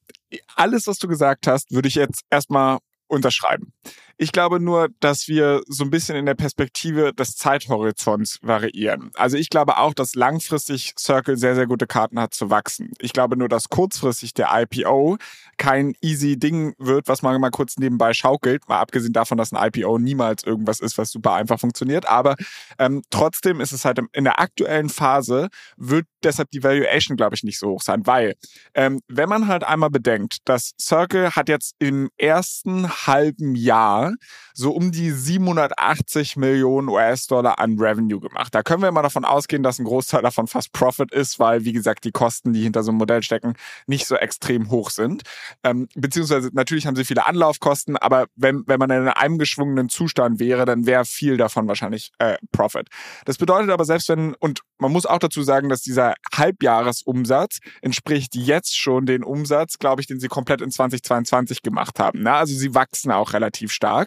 alles, 0.55 0.87
was 0.87 0.97
du 0.97 1.07
gesagt 1.07 1.47
hast, 1.47 1.71
würde 1.71 1.87
ich 1.87 1.95
jetzt 1.95 2.23
erstmal 2.29 2.79
unterschreiben. 3.07 3.73
Ich 4.21 4.33
glaube 4.33 4.59
nur, 4.59 4.89
dass 4.99 5.29
wir 5.29 5.61
so 5.69 5.85
ein 5.85 5.91
bisschen 5.91 6.17
in 6.17 6.25
der 6.25 6.35
Perspektive 6.35 7.13
des 7.13 7.37
Zeithorizonts 7.37 8.39
variieren. 8.41 9.11
Also 9.15 9.37
ich 9.37 9.49
glaube 9.49 9.77
auch, 9.77 9.93
dass 9.93 10.13
langfristig 10.13 10.93
Circle 10.99 11.37
sehr, 11.37 11.55
sehr 11.55 11.67
gute 11.67 11.87
Karten 11.87 12.19
hat 12.19 12.33
zu 12.33 12.49
wachsen. 12.49 12.91
Ich 12.99 13.13
glaube 13.13 13.37
nur, 13.37 13.47
dass 13.47 13.69
kurzfristig 13.69 14.33
der 14.33 14.49
IPO 14.51 15.17
kein 15.55 15.93
easy 16.01 16.37
Ding 16.37 16.73
wird, 16.79 17.07
was 17.07 17.21
man 17.21 17.39
mal 17.39 17.49
kurz 17.49 17.77
nebenbei 17.77 18.13
schaukelt. 18.13 18.67
Mal 18.67 18.79
abgesehen 18.79 19.13
davon, 19.13 19.37
dass 19.37 19.53
ein 19.53 19.67
IPO 19.67 19.99
niemals 19.99 20.43
irgendwas 20.43 20.81
ist, 20.81 20.97
was 20.97 21.11
super 21.11 21.35
einfach 21.35 21.57
funktioniert. 21.59 22.05
Aber 22.09 22.35
ähm, 22.77 23.03
trotzdem 23.09 23.61
ist 23.61 23.71
es 23.71 23.85
halt 23.85 24.01
in 24.11 24.25
der 24.25 24.41
aktuellen 24.41 24.89
Phase, 24.89 25.47
wird 25.77 26.05
deshalb 26.23 26.51
die 26.51 26.61
Valuation, 26.61 27.15
glaube 27.15 27.35
ich, 27.35 27.43
nicht 27.43 27.57
so 27.57 27.69
hoch 27.69 27.81
sein. 27.81 28.05
Weil, 28.05 28.35
ähm, 28.73 28.99
wenn 29.07 29.29
man 29.29 29.47
halt 29.47 29.63
einmal 29.63 29.89
bedenkt, 29.89 30.39
dass 30.43 30.73
Circle 30.77 31.31
hat 31.31 31.47
jetzt 31.47 31.75
im 31.79 32.09
ersten 32.17 32.89
halben 33.07 33.55
Jahr 33.55 34.08
So 34.53 34.71
um 34.71 34.91
die 34.91 35.11
780 35.11 36.35
Millionen 36.37 36.89
US-Dollar 36.89 37.59
an 37.59 37.79
Revenue 37.79 38.19
gemacht. 38.19 38.53
Da 38.53 38.63
können 38.63 38.81
wir 38.81 38.91
mal 38.91 39.01
davon 39.01 39.25
ausgehen, 39.25 39.63
dass 39.63 39.79
ein 39.79 39.85
Großteil 39.85 40.21
davon 40.21 40.47
fast 40.47 40.73
Profit 40.73 41.11
ist, 41.13 41.39
weil, 41.39 41.65
wie 41.65 41.73
gesagt, 41.73 42.03
die 42.03 42.11
Kosten, 42.11 42.53
die 42.53 42.63
hinter 42.63 42.83
so 42.83 42.91
einem 42.91 42.97
Modell 42.97 43.23
stecken, 43.23 43.53
nicht 43.87 44.05
so 44.05 44.15
extrem 44.15 44.69
hoch 44.69 44.89
sind. 44.89 45.23
Ähm, 45.63 45.87
beziehungsweise 45.95 46.49
natürlich 46.53 46.87
haben 46.87 46.95
sie 46.95 47.05
viele 47.05 47.25
Anlaufkosten, 47.25 47.97
aber 47.97 48.27
wenn, 48.35 48.63
wenn 48.67 48.79
man 48.79 48.89
in 48.89 49.07
einem 49.07 49.37
geschwungenen 49.37 49.89
Zustand 49.89 50.39
wäre, 50.39 50.65
dann 50.65 50.85
wäre 50.85 51.05
viel 51.05 51.37
davon 51.37 51.67
wahrscheinlich 51.67 52.11
äh, 52.19 52.37
Profit. 52.51 52.87
Das 53.25 53.37
bedeutet 53.37 53.69
aber 53.69 53.85
selbst 53.85 54.09
wenn, 54.09 54.35
und 54.35 54.61
man 54.77 54.91
muss 54.91 55.05
auch 55.05 55.19
dazu 55.19 55.43
sagen, 55.43 55.69
dass 55.69 55.81
dieser 55.81 56.15
Halbjahresumsatz 56.33 57.59
entspricht 57.81 58.35
jetzt 58.35 58.77
schon 58.77 59.05
den 59.05 59.23
Umsatz, 59.23 59.77
glaube 59.77 60.01
ich, 60.01 60.07
den 60.07 60.19
sie 60.19 60.27
komplett 60.27 60.61
in 60.61 60.71
2022 60.71 61.61
gemacht 61.61 61.99
haben. 61.99 62.21
Ne? 62.23 62.33
Also 62.33 62.55
sie 62.55 62.73
wachsen 62.73 63.11
auch 63.11 63.33
relativ 63.33 63.71
stark. 63.71 63.98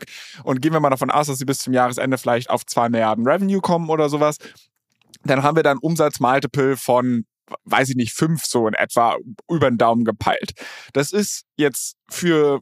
Und 0.44 0.62
gehen 0.62 0.72
wir 0.72 0.80
mal 0.80 0.90
davon 0.90 1.10
aus, 1.10 1.26
dass 1.26 1.38
sie 1.38 1.44
bis 1.44 1.58
zum 1.58 1.72
Jahresende 1.72 2.18
vielleicht 2.18 2.50
auf 2.50 2.66
zwei 2.66 2.88
Milliarden 2.88 3.26
Revenue 3.26 3.60
kommen 3.60 3.90
oder 3.90 4.08
sowas. 4.08 4.38
Dann 5.24 5.42
haben 5.42 5.56
wir 5.56 5.62
dann 5.62 5.78
Umsatzmultiple 5.78 6.76
von 6.76 7.24
weiß 7.64 7.90
ich 7.90 7.96
nicht, 7.96 8.12
fünf 8.12 8.44
so 8.44 8.66
in 8.66 8.74
etwa 8.74 9.16
über 9.50 9.70
den 9.70 9.78
Daumen 9.78 10.04
gepeilt. 10.04 10.52
Das 10.92 11.12
ist 11.12 11.44
jetzt 11.56 11.96
für 12.08 12.60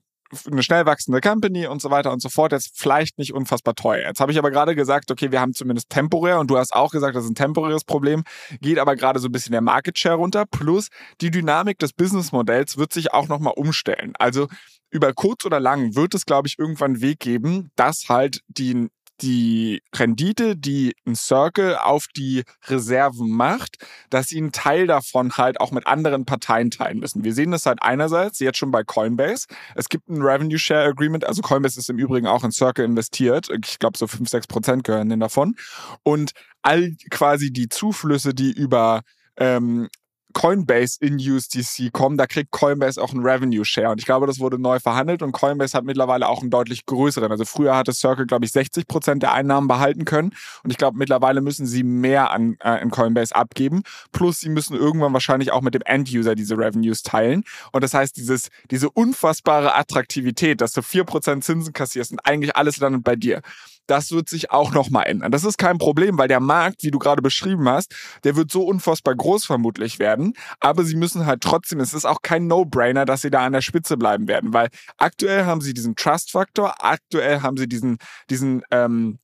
eine 0.50 0.62
schnell 0.62 0.86
wachsende 0.86 1.20
Company 1.20 1.66
und 1.66 1.82
so 1.82 1.90
weiter 1.90 2.12
und 2.12 2.22
so 2.22 2.28
fort 2.28 2.52
jetzt 2.52 2.72
vielleicht 2.74 3.18
nicht 3.18 3.32
unfassbar 3.32 3.74
teuer. 3.74 4.06
Jetzt 4.06 4.20
habe 4.20 4.32
ich 4.32 4.38
aber 4.38 4.50
gerade 4.50 4.74
gesagt, 4.74 5.10
okay, 5.10 5.32
wir 5.32 5.40
haben 5.40 5.54
zumindest 5.54 5.90
temporär 5.90 6.38
und 6.38 6.50
du 6.50 6.58
hast 6.58 6.72
auch 6.72 6.92
gesagt, 6.92 7.16
das 7.16 7.24
ist 7.24 7.30
ein 7.30 7.34
temporäres 7.34 7.84
Problem, 7.84 8.22
geht 8.60 8.78
aber 8.78 8.96
gerade 8.96 9.18
so 9.18 9.28
ein 9.28 9.32
bisschen 9.32 9.52
der 9.52 9.60
Market 9.60 9.98
Share 9.98 10.16
runter 10.16 10.44
plus 10.46 10.88
die 11.20 11.30
Dynamik 11.30 11.78
des 11.78 11.92
Businessmodells 11.92 12.76
wird 12.76 12.92
sich 12.92 13.12
auch 13.12 13.28
nochmal 13.28 13.54
umstellen. 13.56 14.12
Also 14.18 14.48
über 14.90 15.12
kurz 15.12 15.44
oder 15.44 15.60
lang 15.60 15.94
wird 15.94 16.14
es, 16.14 16.26
glaube 16.26 16.48
ich, 16.48 16.58
irgendwann 16.58 16.92
einen 16.92 17.00
Weg 17.00 17.20
geben, 17.20 17.70
dass 17.76 18.08
halt 18.08 18.40
die 18.48 18.88
die 19.22 19.82
Rendite, 19.94 20.56
die 20.56 20.94
ein 21.06 21.14
Circle 21.14 21.76
auf 21.76 22.06
die 22.16 22.44
Reserven 22.66 23.30
macht, 23.30 23.76
dass 24.10 24.28
sie 24.28 24.38
einen 24.38 24.52
Teil 24.52 24.86
davon 24.86 25.32
halt 25.32 25.60
auch 25.60 25.70
mit 25.70 25.86
anderen 25.86 26.24
Parteien 26.24 26.70
teilen 26.70 26.98
müssen. 26.98 27.24
Wir 27.24 27.34
sehen 27.34 27.50
das 27.50 27.66
halt 27.66 27.82
einerseits 27.82 28.38
jetzt 28.40 28.58
schon 28.58 28.70
bei 28.70 28.84
Coinbase. 28.84 29.46
Es 29.74 29.88
gibt 29.88 30.08
ein 30.08 30.22
Revenue 30.22 30.58
Share 30.58 30.88
Agreement, 30.88 31.24
also 31.24 31.42
Coinbase 31.42 31.78
ist 31.78 31.90
im 31.90 31.98
Übrigen 31.98 32.26
auch 32.26 32.44
in 32.44 32.52
Circle 32.52 32.84
investiert. 32.84 33.48
Ich 33.64 33.78
glaube, 33.78 33.98
so 33.98 34.06
5, 34.06 34.28
6 34.28 34.46
Prozent 34.46 34.84
gehören 34.84 35.08
denen 35.08 35.20
davon. 35.20 35.56
Und 36.02 36.32
all 36.62 36.94
quasi 37.10 37.52
die 37.52 37.68
Zuflüsse, 37.68 38.34
die 38.34 38.52
über 38.52 39.02
ähm, 39.36 39.88
Coinbase 40.32 40.98
in 41.00 41.16
USDC 41.16 41.92
kommen, 41.92 42.16
da 42.16 42.26
kriegt 42.26 42.50
Coinbase 42.50 43.02
auch 43.02 43.12
einen 43.12 43.24
Revenue 43.24 43.64
Share. 43.64 43.90
Und 43.90 43.98
ich 43.98 44.06
glaube, 44.06 44.26
das 44.26 44.38
wurde 44.40 44.58
neu 44.58 44.78
verhandelt 44.78 45.22
und 45.22 45.32
Coinbase 45.32 45.76
hat 45.76 45.84
mittlerweile 45.84 46.28
auch 46.28 46.40
einen 46.40 46.50
deutlich 46.50 46.86
größeren. 46.86 47.30
Also 47.30 47.44
früher 47.44 47.76
hatte 47.76 47.92
Circle, 47.92 48.26
glaube 48.26 48.44
ich, 48.44 48.52
60 48.52 48.86
Prozent 48.86 49.22
der 49.22 49.32
Einnahmen 49.32 49.68
behalten 49.68 50.04
können. 50.04 50.32
Und 50.62 50.70
ich 50.70 50.76
glaube, 50.76 50.98
mittlerweile 50.98 51.40
müssen 51.40 51.66
sie 51.66 51.82
mehr 51.82 52.30
an, 52.30 52.56
äh, 52.60 52.68
an 52.68 52.90
Coinbase 52.90 53.34
abgeben. 53.34 53.82
Plus, 54.12 54.40
sie 54.40 54.48
müssen 54.48 54.76
irgendwann 54.76 55.12
wahrscheinlich 55.12 55.52
auch 55.52 55.62
mit 55.62 55.74
dem 55.74 55.82
End-User 55.82 56.34
diese 56.34 56.56
Revenues 56.56 57.02
teilen. 57.02 57.44
Und 57.72 57.84
das 57.84 57.94
heißt, 57.94 58.16
dieses, 58.16 58.48
diese 58.70 58.90
unfassbare 58.90 59.74
Attraktivität, 59.74 60.60
dass 60.60 60.72
du 60.72 60.82
vier 60.82 61.04
Prozent 61.04 61.44
Zinsen 61.44 61.72
kassierst 61.72 62.12
und 62.12 62.20
eigentlich 62.24 62.56
alles 62.56 62.78
landet 62.78 63.04
bei 63.04 63.16
dir 63.16 63.42
das 63.90 64.12
wird 64.12 64.28
sich 64.28 64.50
auch 64.50 64.72
nochmal 64.72 65.06
ändern. 65.06 65.32
Das 65.32 65.44
ist 65.44 65.58
kein 65.58 65.78
Problem, 65.78 66.16
weil 66.16 66.28
der 66.28 66.40
Markt, 66.40 66.84
wie 66.84 66.90
du 66.90 66.98
gerade 66.98 67.22
beschrieben 67.22 67.68
hast, 67.68 67.94
der 68.24 68.36
wird 68.36 68.50
so 68.50 68.62
unfassbar 68.62 69.14
groß 69.16 69.44
vermutlich 69.44 69.98
werden. 69.98 70.34
Aber 70.60 70.84
sie 70.84 70.96
müssen 70.96 71.26
halt 71.26 71.40
trotzdem, 71.40 71.80
es 71.80 71.92
ist 71.92 72.04
auch 72.04 72.22
kein 72.22 72.46
No-Brainer, 72.46 73.04
dass 73.04 73.22
sie 73.22 73.30
da 73.30 73.44
an 73.44 73.52
der 73.52 73.62
Spitze 73.62 73.96
bleiben 73.96 74.28
werden, 74.28 74.52
weil 74.52 74.68
aktuell 74.96 75.44
haben 75.44 75.60
sie 75.60 75.74
diesen 75.74 75.96
Trust-Faktor, 75.96 76.84
aktuell 76.84 77.42
haben 77.42 77.56
sie 77.56 77.68
diesen, 77.68 77.98
diesen, 78.30 78.62
ähm, 78.70 79.18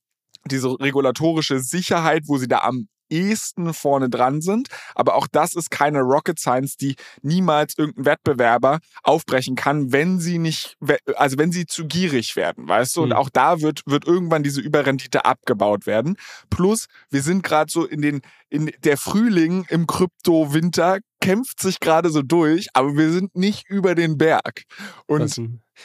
diese 0.46 0.78
regulatorische 0.80 1.60
Sicherheit, 1.60 2.24
wo 2.26 2.38
sie 2.38 2.48
da 2.48 2.58
am 2.58 2.88
ehesten 3.10 3.72
vorne 3.74 4.08
dran 4.08 4.40
sind. 4.40 4.68
Aber 4.94 5.14
auch 5.14 5.26
das 5.26 5.54
ist 5.54 5.70
keine 5.70 6.00
Rocket 6.00 6.38
Science, 6.38 6.76
die 6.76 6.96
niemals 7.22 7.76
irgendein 7.76 8.04
Wettbewerber 8.06 8.80
aufbrechen 9.02 9.56
kann, 9.56 9.92
wenn 9.92 10.18
sie 10.20 10.38
nicht, 10.38 10.76
also 11.16 11.38
wenn 11.38 11.52
sie 11.52 11.66
zu 11.66 11.86
gierig 11.86 12.36
werden, 12.36 12.68
weißt 12.68 12.96
du? 12.96 13.02
Und 13.02 13.10
mhm. 13.10 13.16
auch 13.16 13.30
da 13.30 13.60
wird, 13.60 13.82
wird 13.86 14.06
irgendwann 14.06 14.42
diese 14.42 14.60
Überrendite 14.60 15.24
abgebaut 15.24 15.86
werden. 15.86 16.16
Plus, 16.50 16.86
wir 17.10 17.22
sind 17.22 17.42
gerade 17.42 17.70
so 17.70 17.84
in 17.84 18.02
den, 18.02 18.22
in 18.48 18.70
der 18.84 18.96
Frühling 18.96 19.66
im 19.68 19.86
Krypto-Winter 19.86 20.98
kämpft 21.20 21.60
sich 21.60 21.80
gerade 21.80 22.10
so 22.10 22.22
durch, 22.22 22.68
aber 22.74 22.96
wir 22.96 23.10
sind 23.10 23.34
nicht 23.34 23.68
über 23.68 23.94
den 23.94 24.18
Berg. 24.18 24.62
Und 25.06 25.40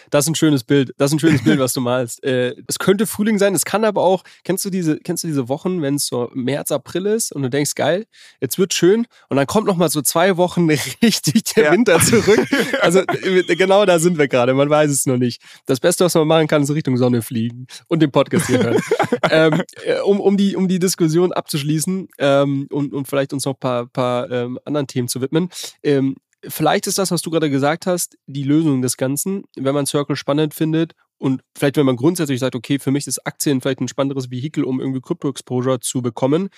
das 0.10 0.25
ist 0.25 0.30
ein 0.30 0.36
schönes 0.36 0.63
Bild. 0.63 0.93
Das 0.97 1.12
ist 1.12 1.15
ein 1.15 1.19
schönes 1.19 1.43
Bild, 1.43 1.60
was 1.60 1.73
du 1.73 1.82
malst. 1.82 2.23
Äh, 2.23 2.56
es 2.67 2.80
könnte 2.80 3.08
Frühling 3.08 3.38
sein, 3.38 3.56
es 3.56 3.65
kann 3.65 3.86
aber 3.86 4.01
auch, 4.01 4.23
kennst 4.43 4.65
du 4.65 4.69
diese, 4.69 4.97
kennst 4.99 5.23
du 5.23 5.27
diese 5.27 5.49
Wochen, 5.49 5.82
wenn 5.82 5.95
es 5.95 6.08
so 6.08 6.30
März, 6.34 6.71
April 6.71 7.06
ist 7.06 7.32
und 7.32 7.43
du 7.43 7.49
denkst, 7.49 7.75
geil, 7.75 8.06
jetzt 8.39 8.58
wird 8.58 8.73
schön 8.73 9.08
und 9.30 9.38
dann 9.38 9.47
kommt 9.47 9.67
noch 9.67 9.77
mal 9.77 9.89
so 9.89 10.01
zwei 10.01 10.38
Wochen 10.38 10.69
richtig 11.04 11.43
der 11.56 11.65
ja. 11.65 11.71
Winter 11.71 11.99
zurück. 11.99 12.39
Also 12.82 12.99
äh, 12.99 13.56
genau 13.56 13.86
da 13.86 13.99
sind 13.99 14.17
wir 14.17 14.27
gerade, 14.27 14.54
man 14.54 14.69
weiß 14.69 14.89
es 14.89 15.06
noch 15.06 15.17
nicht. 15.17 15.41
Das 15.65 15.80
Beste, 15.80 16.06
was 16.06 16.15
man 16.15 16.27
machen 16.27 16.47
kann, 16.47 16.63
ist 16.63 16.71
Richtung 16.71 16.97
Sonne 16.97 17.21
fliegen 17.21 17.67
und 17.88 18.01
den 18.01 18.12
Podcast 18.12 18.47
hier 18.47 18.63
hören. 18.63 18.82
ähm, 19.30 19.62
äh, 19.86 19.99
um, 19.99 20.19
um, 20.19 20.38
die, 20.38 20.56
um 20.56 20.67
die 20.67 20.80
Diskussion 20.80 21.32
abzuschließen 21.32 22.08
ähm, 22.17 22.67
und, 22.71 22.93
und 22.93 23.08
vielleicht 23.08 23.34
uns 23.34 23.45
noch 23.45 23.54
ein 23.54 23.60
paar, 23.60 23.86
paar 23.88 24.32
ähm, 24.32 24.60
anderen 24.65 24.88
Themen 24.88 25.08
zu 25.08 25.21
widmen. 25.21 25.49
Ähm, 25.84 26.15
vielleicht 26.47 26.88
ist 26.88 26.97
das, 26.97 27.12
was 27.12 27.21
du 27.21 27.30
gerade 27.30 27.49
gesagt 27.49 27.86
hast, 27.86 28.17
die 28.25 28.43
Lösung 28.43 28.82
des 28.82 28.97
Ganzen, 28.97 29.43
wenn 29.56 29.75
man 29.75 29.86
Circle 29.86 30.15
spannend 30.15 30.54
findet 30.54 30.93
und 31.17 31.41
vielleicht, 31.56 31.77
wenn 31.77 31.86
man 31.86 31.97
grundsätzlich 31.97 32.39
sagt, 32.39 32.56
okay, 32.56 32.80
für 32.80 32.91
mich 32.91 33.06
ist 33.08 33.25
Aktien 33.27 33.62
vielleicht 33.62 33.80
ein 33.80 33.88
spannenderes 33.88 34.32
Vehikel, 34.32 34.63
um 34.63 34.80
irgendwie 34.80 35.01
Crypto-Exposure 35.01 35.80
zu 35.80 36.01
bekommen. 36.01 36.49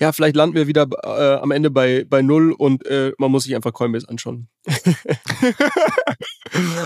Ja, 0.00 0.12
vielleicht 0.12 0.34
landen 0.34 0.56
wir 0.56 0.66
wieder 0.66 0.88
äh, 1.04 1.40
am 1.40 1.50
Ende 1.50 1.70
bei, 1.70 2.04
bei 2.08 2.22
Null 2.22 2.52
und 2.52 2.86
äh, 2.86 3.12
man 3.18 3.30
muss 3.30 3.44
sich 3.44 3.54
einfach 3.54 3.74
Coinbase 3.74 4.08
anschauen. 4.08 4.48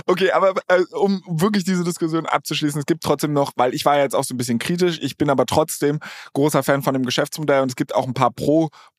okay, 0.07 0.33
aber 0.33 0.55
äh, 0.67 0.83
um 0.93 1.23
wirklich 1.27 1.63
diese 1.63 1.85
Diskussion 1.85 2.27
abzuschließen, 2.27 2.81
es 2.81 2.87
gibt 2.87 3.05
trotzdem 3.05 3.33
noch, 3.33 3.53
weil 3.57 3.75
ich 3.75 3.85
war 3.85 3.97
ja 3.97 4.03
jetzt 4.03 4.17
auch 4.17 4.25
so 4.25 4.35
ein 4.35 4.37
bisschen 4.37 4.59
kritisch, 4.59 4.99
ich 5.01 5.17
bin 5.17 5.31
aber 5.31 5.47
trotzdem 5.47 6.01
großer 6.35 6.65
Fan 6.65 6.83
von 6.83 6.95
dem 6.95 7.05
Geschäftsmodell 7.05 7.63
und 7.63 7.71
es 7.71 7.77
gibt 7.77 7.95
auch 7.95 8.07
ein 8.07 8.15
paar 8.15 8.33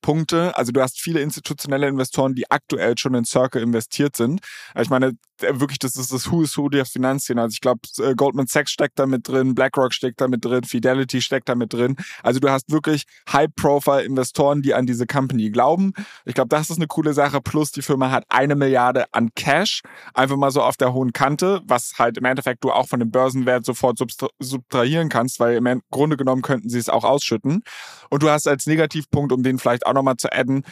Pro-Punkte. 0.02 0.58
Also 0.58 0.72
du 0.72 0.82
hast 0.82 1.00
viele 1.00 1.22
institutionelle 1.22 1.88
Investoren, 1.88 2.36
die 2.36 2.50
aktuell 2.50 2.98
schon 2.98 3.14
in 3.14 3.26
Circle 3.26 3.62
investiert 3.62 4.16
sind. 4.16 4.42
Ich 4.80 4.90
meine, 4.90 5.14
wirklich, 5.40 5.80
das 5.80 5.96
ist 5.96 6.12
das 6.12 6.32
Who 6.32 6.42
is 6.44 6.58
Who 6.58 6.70
der 6.70 6.86
Finanzszene. 6.86 7.42
Also 7.42 7.54
ich 7.54 7.62
glaube, 7.62 7.82
äh, 8.00 8.16
Goldman 8.16 8.48
Sachs 8.48 8.72
steckt 8.72 8.98
da 9.00 9.06
mit 9.06 9.28
drin, 9.28 9.56
BlackRock 9.56 9.94
steckt 9.94 10.22
da 10.22 10.28
mit 10.28 10.44
drin, 10.44 10.64
Fidelity 10.64 11.22
steckt 11.22 11.50
da 11.50 11.56
mit 11.56 11.74
drin. 11.74 11.96
Also 12.24 12.40
du 12.40 12.50
hast 12.50 12.72
wirklich 12.72 13.04
High-Profile-Investoren, 13.32 14.62
die 14.62 14.74
an 14.74 14.86
diese 14.86 15.06
Company 15.06 15.50
glauben. 15.50 15.94
Ich 16.26 16.34
glaube, 16.34 16.50
das 16.50 16.70
ist 16.70 16.78
eine 16.78 16.88
coole 16.88 17.14
Sache. 17.14 17.42
Plus 17.42 17.72
die 17.72 17.82
Firma 17.82 18.12
hat 18.12 18.24
eine 18.30 18.56
Milliarde 18.56 19.06
an 19.14 19.30
Cash, 19.36 19.82
einfach 20.14 20.38
mal 20.38 20.52
so 20.52 20.62
auf 20.62 20.78
der 20.78 20.94
hohen 20.94 21.14
Kante, 21.14 21.62
was 21.66 21.94
halt 21.98 22.18
im 22.18 22.26
Endeffekt 22.26 22.64
du 22.64 22.72
auch 22.72 22.88
von 22.88 23.00
dem 23.00 23.12
Börsenwert 23.12 23.66
sofort 23.66 24.00
subtrahieren 24.40 25.10
kannst, 25.10 25.40
weil 25.40 25.56
im 25.56 25.82
Grunde 25.92 26.18
genommen 26.18 26.42
könnten 26.42 26.70
sie 26.70 26.80
es 26.80 26.90
auch 26.90 27.04
ausschütten. 27.04 27.64
Und 28.10 28.24
du 28.24 28.30
hast 28.30 28.48
als 28.48 28.66
Negativpunkt, 28.66 29.32
um 29.32 29.44
den 29.44 29.60
vielleicht 29.60 29.86
auch 29.88 29.94
nochmal 29.94 30.18
zu 30.18 30.32
adden, 30.32 30.64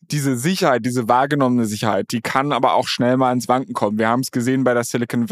diese 0.00 0.36
Sicherheit, 0.36 0.86
diese 0.86 1.08
wahrgenommene 1.08 1.66
Sicherheit, 1.66 2.06
die 2.12 2.20
kann 2.20 2.52
aber 2.52 2.74
auch 2.74 2.88
schnell 2.88 3.16
mal 3.16 3.32
ins 3.32 3.48
Wanken 3.48 3.74
kommen. 3.74 3.98
Wir 3.98 4.08
haben 4.08 4.20
es 4.20 4.30
gesehen 4.30 4.64
bei 4.64 4.74
der 4.74 4.84
Silicon 4.84 5.26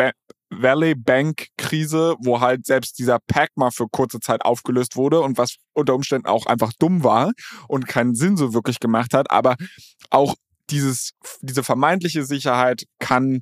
Valley 0.50 0.94
Bank 0.94 1.48
Krise, 1.56 2.14
wo 2.20 2.40
halt 2.40 2.66
selbst 2.66 2.98
dieser 2.98 3.18
Pack 3.26 3.50
mal 3.56 3.70
für 3.70 3.88
kurze 3.88 4.20
Zeit 4.20 4.44
aufgelöst 4.44 4.96
wurde 4.96 5.20
und 5.20 5.38
was 5.38 5.56
unter 5.72 5.94
Umständen 5.94 6.26
auch 6.26 6.46
einfach 6.46 6.72
dumm 6.78 7.04
war 7.04 7.32
und 7.68 7.88
keinen 7.88 8.14
Sinn 8.14 8.36
so 8.36 8.54
wirklich 8.54 8.80
gemacht 8.80 9.14
hat. 9.14 9.30
Aber 9.30 9.56
auch 10.10 10.34
dieses, 10.70 11.12
diese 11.40 11.62
vermeintliche 11.62 12.24
Sicherheit 12.24 12.84
kann 12.98 13.40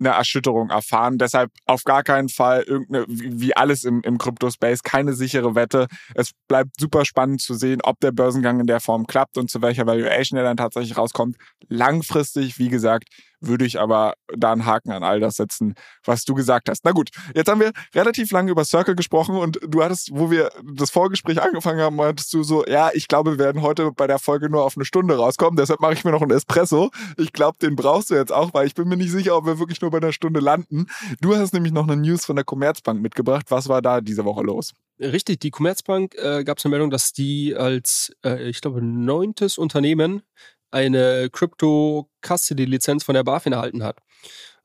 eine 0.00 0.10
Erschütterung 0.10 0.70
erfahren. 0.70 1.18
Deshalb 1.18 1.50
auf 1.66 1.84
gar 1.84 2.02
keinen 2.02 2.28
Fall 2.28 2.62
irgendeine, 2.62 3.04
wie 3.08 3.54
alles 3.54 3.84
im, 3.84 4.00
im 4.02 4.18
Crypto-Space, 4.18 4.82
keine 4.82 5.12
sichere 5.12 5.54
Wette. 5.54 5.86
Es 6.14 6.32
bleibt 6.48 6.80
super 6.80 7.04
spannend 7.04 7.40
zu 7.40 7.54
sehen, 7.54 7.80
ob 7.82 8.00
der 8.00 8.12
Börsengang 8.12 8.60
in 8.60 8.66
der 8.66 8.80
Form 8.80 9.06
klappt 9.06 9.38
und 9.38 9.50
zu 9.50 9.62
welcher 9.62 9.86
Valuation 9.86 10.38
er 10.38 10.44
dann 10.44 10.56
tatsächlich 10.56 10.96
rauskommt. 10.96 11.36
Langfristig, 11.68 12.58
wie 12.58 12.68
gesagt, 12.68 13.04
würde 13.40 13.64
ich 13.64 13.80
aber 13.80 14.14
da 14.36 14.52
einen 14.52 14.66
Haken 14.66 14.92
an 14.92 15.02
all 15.02 15.20
das 15.20 15.36
setzen, 15.36 15.74
was 16.04 16.24
du 16.24 16.34
gesagt 16.34 16.68
hast. 16.68 16.84
Na 16.84 16.92
gut, 16.92 17.10
jetzt 17.34 17.48
haben 17.48 17.60
wir 17.60 17.72
relativ 17.94 18.30
lange 18.30 18.50
über 18.50 18.64
Circle 18.64 18.94
gesprochen 18.94 19.36
und 19.36 19.58
du 19.66 19.82
hattest, 19.82 20.10
wo 20.12 20.30
wir 20.30 20.50
das 20.74 20.90
Vorgespräch 20.90 21.40
angefangen 21.40 21.80
haben, 21.80 21.96
meintest 21.96 22.32
du 22.32 22.42
so, 22.42 22.64
ja, 22.66 22.90
ich 22.92 23.08
glaube, 23.08 23.32
wir 23.32 23.38
werden 23.38 23.62
heute 23.62 23.92
bei 23.92 24.06
der 24.06 24.18
Folge 24.18 24.50
nur 24.50 24.64
auf 24.64 24.76
eine 24.76 24.84
Stunde 24.84 25.16
rauskommen, 25.16 25.56
deshalb 25.56 25.80
mache 25.80 25.94
ich 25.94 26.04
mir 26.04 26.10
noch 26.10 26.22
einen 26.22 26.32
Espresso. 26.32 26.90
Ich 27.16 27.32
glaube, 27.32 27.58
den 27.60 27.76
brauchst 27.76 28.10
du 28.10 28.14
jetzt 28.14 28.32
auch, 28.32 28.54
weil 28.54 28.66
ich 28.66 28.74
bin 28.74 28.88
mir 28.88 28.96
nicht 28.96 29.10
sicher, 29.10 29.36
ob 29.36 29.46
wir 29.46 29.58
wirklich 29.58 29.80
nur 29.80 29.90
bei 29.90 29.98
einer 29.98 30.12
Stunde 30.12 30.40
landen. 30.40 30.86
Du 31.20 31.34
hast 31.36 31.52
nämlich 31.52 31.72
noch 31.72 31.88
eine 31.88 31.96
News 31.96 32.24
von 32.24 32.36
der 32.36 32.44
Commerzbank 32.44 33.00
mitgebracht. 33.00 33.46
Was 33.48 33.68
war 33.68 33.82
da 33.82 34.00
diese 34.00 34.24
Woche 34.24 34.42
los? 34.42 34.72
Richtig, 34.98 35.40
die 35.40 35.50
Commerzbank 35.50 36.14
äh, 36.16 36.44
gab 36.44 36.58
es 36.58 36.64
eine 36.64 36.70
Meldung, 36.70 36.90
dass 36.90 37.12
die 37.12 37.56
als, 37.56 38.12
äh, 38.22 38.48
ich 38.48 38.60
glaube, 38.60 38.82
neuntes 38.82 39.56
Unternehmen 39.56 40.22
eine 40.70 41.28
Crypto-Custody-Lizenz 41.30 43.04
von 43.04 43.14
der 43.14 43.24
BaFin 43.24 43.52
erhalten 43.52 43.82
hat. 43.82 43.98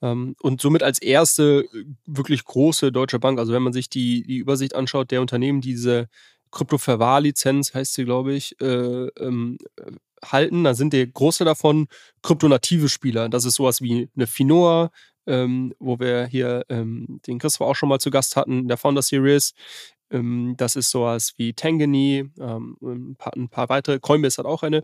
Ähm, 0.01 0.35
und 0.41 0.61
somit 0.61 0.83
als 0.83 0.99
erste 0.99 1.65
äh, 1.73 1.85
wirklich 2.05 2.43
große 2.43 2.91
deutsche 2.91 3.19
Bank, 3.19 3.39
also 3.39 3.53
wenn 3.53 3.63
man 3.63 3.73
sich 3.73 3.89
die, 3.89 4.23
die 4.23 4.37
Übersicht 4.37 4.75
anschaut 4.75 5.11
der 5.11 5.21
Unternehmen, 5.21 5.61
die 5.61 5.71
diese 5.71 6.07
Krypto-Verwahrlizenz, 6.51 7.73
heißt 7.73 7.93
sie, 7.93 8.05
glaube 8.05 8.33
ich, 8.33 8.59
äh, 8.61 9.07
ähm, 9.19 9.57
halten, 10.23 10.63
dann 10.63 10.75
sind 10.75 10.93
der 10.93 11.05
große 11.07 11.45
davon 11.45 11.87
kryptonative 12.23 12.89
Spieler. 12.89 13.29
Das 13.29 13.45
ist 13.45 13.55
sowas 13.55 13.81
wie 13.81 14.09
eine 14.15 14.27
Finoa, 14.27 14.91
ähm, 15.27 15.73
wo 15.79 15.99
wir 15.99 16.27
hier 16.27 16.65
ähm, 16.69 17.19
den 17.27 17.39
Christopher 17.39 17.69
auch 17.69 17.75
schon 17.75 17.89
mal 17.89 17.99
zu 17.99 18.11
Gast 18.11 18.35
hatten 18.35 18.59
in 18.59 18.67
der 18.67 18.77
Founder 18.77 19.01
Series. 19.01 19.53
Ähm, 20.11 20.55
das 20.57 20.75
ist 20.75 20.89
sowas 20.89 21.33
wie 21.37 21.53
Tangany, 21.53 22.31
ähm, 22.39 22.77
ein, 22.81 23.15
paar, 23.17 23.33
ein, 23.35 23.49
paar, 23.49 23.69
weitere. 23.69 23.99
Coinbase 23.99 24.37
hat 24.37 24.45
auch 24.45 24.63
eine. 24.63 24.83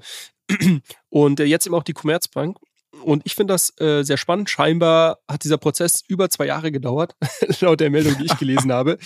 Und 1.10 1.39
äh, 1.39 1.45
jetzt 1.45 1.65
eben 1.65 1.75
auch 1.75 1.84
die 1.84 1.93
Commerzbank. 1.93 2.57
Und 3.03 3.23
ich 3.25 3.36
finde 3.36 3.53
das 3.53 3.73
äh, 3.79 4.03
sehr 4.03 4.17
spannend. 4.17 4.49
Scheinbar 4.49 5.19
hat 5.27 5.43
dieser 5.43 5.57
Prozess 5.57 6.03
über 6.07 6.29
zwei 6.29 6.47
Jahre 6.47 6.71
gedauert, 6.71 7.15
laut 7.62 7.79
der 7.79 7.89
Meldung, 7.89 8.17
die 8.17 8.25
ich 8.25 8.38
gelesen 8.38 8.71
habe. 8.73 8.97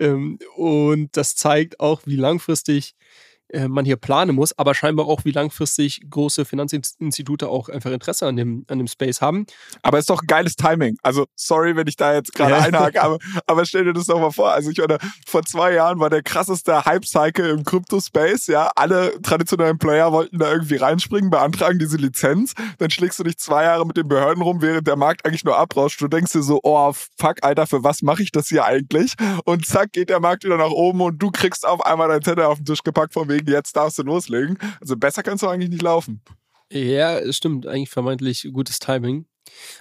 Ähm, 0.00 0.38
und 0.56 1.16
das 1.16 1.36
zeigt 1.36 1.80
auch, 1.80 2.02
wie 2.04 2.16
langfristig 2.16 2.94
äh, 3.54 3.68
man 3.68 3.84
hier 3.84 3.96
planen 3.96 4.34
muss, 4.34 4.56
aber 4.58 4.74
scheinbar 4.74 5.06
auch, 5.06 5.24
wie 5.24 5.30
langfristig 5.30 6.02
große 6.10 6.44
Finanzinstitute 6.44 7.48
auch 7.48 7.68
einfach 7.68 7.90
Interesse 7.90 8.26
an 8.26 8.36
dem, 8.36 8.64
an 8.68 8.78
dem 8.78 8.88
Space 8.88 9.20
haben. 9.20 9.46
Aber 9.82 9.98
ist 9.98 10.10
doch 10.10 10.22
ein 10.22 10.26
geiles 10.26 10.56
Timing. 10.56 10.96
Also, 11.02 11.26
sorry, 11.36 11.76
wenn 11.76 11.86
ich 11.86 11.96
da 11.96 12.14
jetzt 12.14 12.34
gerade 12.34 12.52
ja. 12.52 12.58
einhake, 12.58 13.00
aber, 13.00 13.18
aber 13.46 13.64
stell 13.64 13.84
dir 13.84 13.92
das 13.92 14.06
doch 14.06 14.18
mal 14.18 14.32
vor. 14.32 14.52
Also, 14.52 14.70
ich 14.70 14.78
meine, 14.78 14.98
vor 15.26 15.44
zwei 15.44 15.72
Jahren 15.72 16.00
war 16.00 16.10
der 16.10 16.22
krasseste 16.22 16.84
Hype-Cycle 16.84 17.48
im 17.50 17.64
Crypto-Space, 17.64 18.48
ja. 18.48 18.70
Alle 18.74 19.20
traditionellen 19.22 19.78
Player 19.78 20.12
wollten 20.12 20.38
da 20.38 20.52
irgendwie 20.52 20.76
reinspringen, 20.76 21.30
beantragen 21.30 21.78
diese 21.78 21.96
Lizenz. 21.96 22.54
Dann 22.78 22.90
schlägst 22.90 23.18
du 23.18 23.24
dich 23.24 23.38
zwei 23.38 23.64
Jahre 23.64 23.86
mit 23.86 23.96
den 23.96 24.08
Behörden 24.08 24.42
rum, 24.42 24.62
während 24.62 24.86
der 24.86 24.96
Markt 24.96 25.24
eigentlich 25.24 25.44
nur 25.44 25.56
abrauscht. 25.56 26.00
Du 26.00 26.08
denkst 26.08 26.32
dir 26.32 26.42
so, 26.42 26.60
oh, 26.62 26.92
fuck, 26.92 27.36
Alter, 27.42 27.66
für 27.66 27.84
was 27.84 28.02
mache 28.02 28.22
ich 28.22 28.32
das 28.32 28.48
hier 28.48 28.64
eigentlich? 28.64 29.14
Und 29.44 29.66
zack, 29.66 29.92
geht 29.92 30.10
der 30.10 30.20
Markt 30.20 30.44
wieder 30.44 30.56
nach 30.56 30.70
oben 30.70 31.00
und 31.00 31.18
du 31.18 31.30
kriegst 31.30 31.66
auf 31.66 31.84
einmal 31.86 32.08
dein 32.08 32.22
Zettel 32.22 32.44
auf 32.44 32.58
den 32.58 32.64
Tisch 32.64 32.82
gepackt 32.82 33.12
von 33.12 33.28
wegen, 33.28 33.43
jetzt 33.48 33.76
darfst 33.76 33.98
du 33.98 34.02
loslegen. 34.02 34.58
Also 34.80 34.96
besser 34.96 35.22
kannst 35.22 35.42
du 35.42 35.48
eigentlich 35.48 35.70
nicht 35.70 35.82
laufen. 35.82 36.22
Ja, 36.72 37.32
stimmt. 37.32 37.66
Eigentlich 37.66 37.90
vermeintlich 37.90 38.48
gutes 38.52 38.78
Timing. 38.78 39.26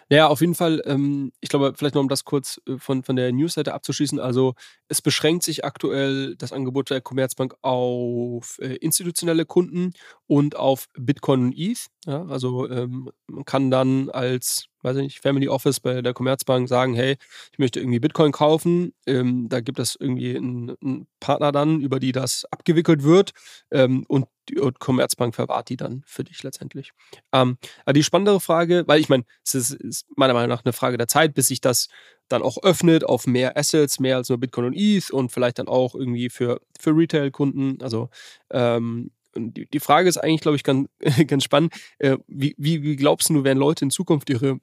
Ja, 0.09 0.27
auf 0.27 0.41
jeden 0.41 0.55
Fall, 0.55 0.81
ähm, 0.85 1.31
ich 1.39 1.49
glaube, 1.49 1.73
vielleicht 1.75 1.95
noch 1.95 2.01
um 2.01 2.09
das 2.09 2.25
kurz 2.25 2.61
äh, 2.67 2.77
von, 2.77 3.03
von 3.03 3.15
der 3.15 3.31
Newsseite 3.31 3.73
abzuschließen. 3.73 4.19
Also, 4.19 4.55
es 4.87 5.01
beschränkt 5.01 5.43
sich 5.43 5.63
aktuell 5.65 6.35
das 6.35 6.51
Angebot 6.51 6.89
der 6.89 7.01
Commerzbank 7.01 7.55
auf 7.61 8.59
äh, 8.59 8.75
institutionelle 8.75 9.45
Kunden 9.45 9.93
und 10.27 10.55
auf 10.55 10.87
Bitcoin 10.97 11.45
und 11.45 11.57
ETH. 11.57 11.87
Ja, 12.05 12.25
also, 12.25 12.69
ähm, 12.69 13.09
man 13.27 13.45
kann 13.45 13.71
dann 13.71 14.09
als 14.09 14.67
weiß 14.83 14.97
ich 14.97 15.03
nicht, 15.03 15.19
Family 15.19 15.47
Office 15.47 15.79
bei 15.79 16.01
der 16.01 16.13
Commerzbank 16.13 16.67
sagen, 16.67 16.93
hey, 16.93 17.17
ich 17.51 17.59
möchte 17.59 17.79
irgendwie 17.79 17.99
Bitcoin 17.99 18.31
kaufen. 18.31 18.93
Ähm, 19.05 19.47
da 19.49 19.61
gibt 19.61 19.79
es 19.79 19.95
irgendwie 19.99 20.35
einen, 20.35 20.75
einen, 20.81 21.07
Partner 21.19 21.51
dann, 21.51 21.79
über 21.79 21.99
die 21.99 22.11
das 22.11 22.45
abgewickelt 22.51 23.03
wird. 23.03 23.31
Ähm, 23.71 24.05
und 24.07 24.25
die 24.49 24.55
Commerzbank 24.55 25.35
verwahrt 25.35 25.69
die 25.69 25.77
dann 25.77 26.03
für 26.05 26.23
dich 26.23 26.43
letztendlich. 26.43 26.91
Ähm, 27.31 27.57
aber 27.85 27.93
die 27.93 28.03
spannendere 28.03 28.41
Frage, 28.41 28.83
weil 28.87 28.99
ich 28.99 29.09
meine, 29.09 29.23
es 29.45 29.55
ist, 29.55 29.71
ist, 29.71 30.05
meiner 30.17 30.33
Meinung 30.33 30.49
nach 30.49 30.65
eine 30.65 30.73
Frage 30.73 30.97
der 30.97 31.07
Zeit, 31.07 31.33
bis 31.33 31.47
sich 31.47 31.61
das 31.61 31.87
dann 32.27 32.41
auch 32.41 32.61
öffnet 32.63 33.05
auf 33.05 33.25
mehr 33.27 33.57
Assets, 33.57 33.99
mehr 33.99 34.17
als 34.17 34.29
nur 34.29 34.37
Bitcoin 34.37 34.67
und 34.67 34.73
ETH 34.73 35.11
und 35.11 35.31
vielleicht 35.31 35.59
dann 35.59 35.67
auch 35.67 35.95
irgendwie 35.95 36.29
für, 36.29 36.59
für 36.79 36.91
Retail-Kunden. 36.91 37.81
Also 37.81 38.09
ähm, 38.51 39.11
die, 39.35 39.65
die 39.65 39.79
Frage 39.79 40.09
ist 40.09 40.17
eigentlich, 40.17 40.41
glaube 40.41 40.57
ich, 40.57 40.63
ganz, 40.63 40.89
ganz 41.27 41.43
spannend. 41.43 41.73
Äh, 41.99 42.17
wie, 42.27 42.55
wie, 42.57 42.83
wie 42.83 42.95
glaubst 42.95 43.29
du, 43.29 43.43
werden 43.43 43.59
Leute 43.59 43.85
in 43.85 43.91
Zukunft 43.91 44.29
ihre 44.29 44.59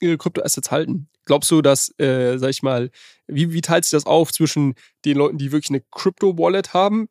Kryptoassets 0.00 0.70
halten? 0.70 1.08
Glaubst 1.24 1.50
du, 1.50 1.62
dass, 1.62 1.92
äh, 1.98 2.38
sag 2.38 2.50
ich 2.50 2.62
mal, 2.62 2.90
wie, 3.26 3.52
wie 3.52 3.60
teilt 3.60 3.84
sich 3.84 3.92
das 3.92 4.06
auf 4.06 4.32
zwischen 4.32 4.74
den 5.04 5.16
Leuten, 5.16 5.38
die 5.38 5.52
wirklich 5.52 5.70
eine 5.70 5.82
Crypto-Wallet 5.90 6.72
haben, 6.74 7.08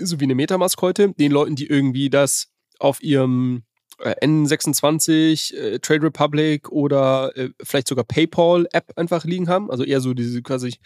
so 0.00 0.20
wie 0.20 0.24
eine 0.24 0.34
Metamask 0.34 0.80
heute, 0.80 1.12
den 1.12 1.32
Leuten, 1.32 1.56
die 1.56 1.66
irgendwie 1.66 2.08
das 2.08 2.48
auf 2.78 3.02
ihrem 3.02 3.64
äh, 3.98 4.14
N26, 4.24 5.54
äh, 5.56 5.78
Trade 5.80 6.02
Republic 6.04 6.70
oder 6.70 7.36
äh, 7.36 7.50
vielleicht 7.62 7.88
sogar 7.88 8.04
PayPal-App 8.04 8.92
einfach 8.96 9.24
liegen 9.24 9.48
haben, 9.48 9.70
also 9.70 9.84
eher 9.84 10.00
so 10.00 10.14
diese 10.14 10.40
quasi 10.42 10.76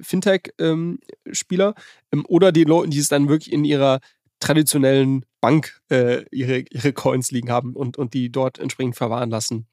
Fintech-Spieler, 0.00 1.68
ähm, 1.68 1.74
ähm, 2.12 2.24
oder 2.28 2.50
den 2.50 2.68
Leuten, 2.68 2.90
die 2.90 2.98
es 2.98 3.08
dann 3.08 3.28
wirklich 3.28 3.52
in 3.52 3.64
ihrer 3.64 4.00
traditionellen 4.40 5.24
Bank 5.40 5.80
äh, 5.90 6.24
ihre, 6.30 6.64
ihre 6.70 6.92
Coins 6.92 7.30
liegen 7.30 7.50
haben 7.50 7.74
und, 7.74 7.96
und 7.96 8.14
die 8.14 8.30
dort 8.30 8.58
entsprechend 8.58 8.96
verwahren 8.96 9.30
lassen. 9.30 9.66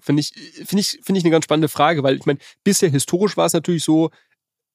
Finde 0.00 0.20
ich, 0.20 0.32
finde 0.66 0.80
ich, 0.80 0.98
finde 1.02 1.18
ich 1.18 1.24
eine 1.24 1.30
ganz 1.30 1.44
spannende 1.44 1.68
Frage, 1.68 2.02
weil 2.02 2.16
ich 2.16 2.26
meine, 2.26 2.40
bisher 2.64 2.88
historisch 2.90 3.36
war 3.36 3.46
es 3.46 3.52
natürlich 3.52 3.84
so, 3.84 4.10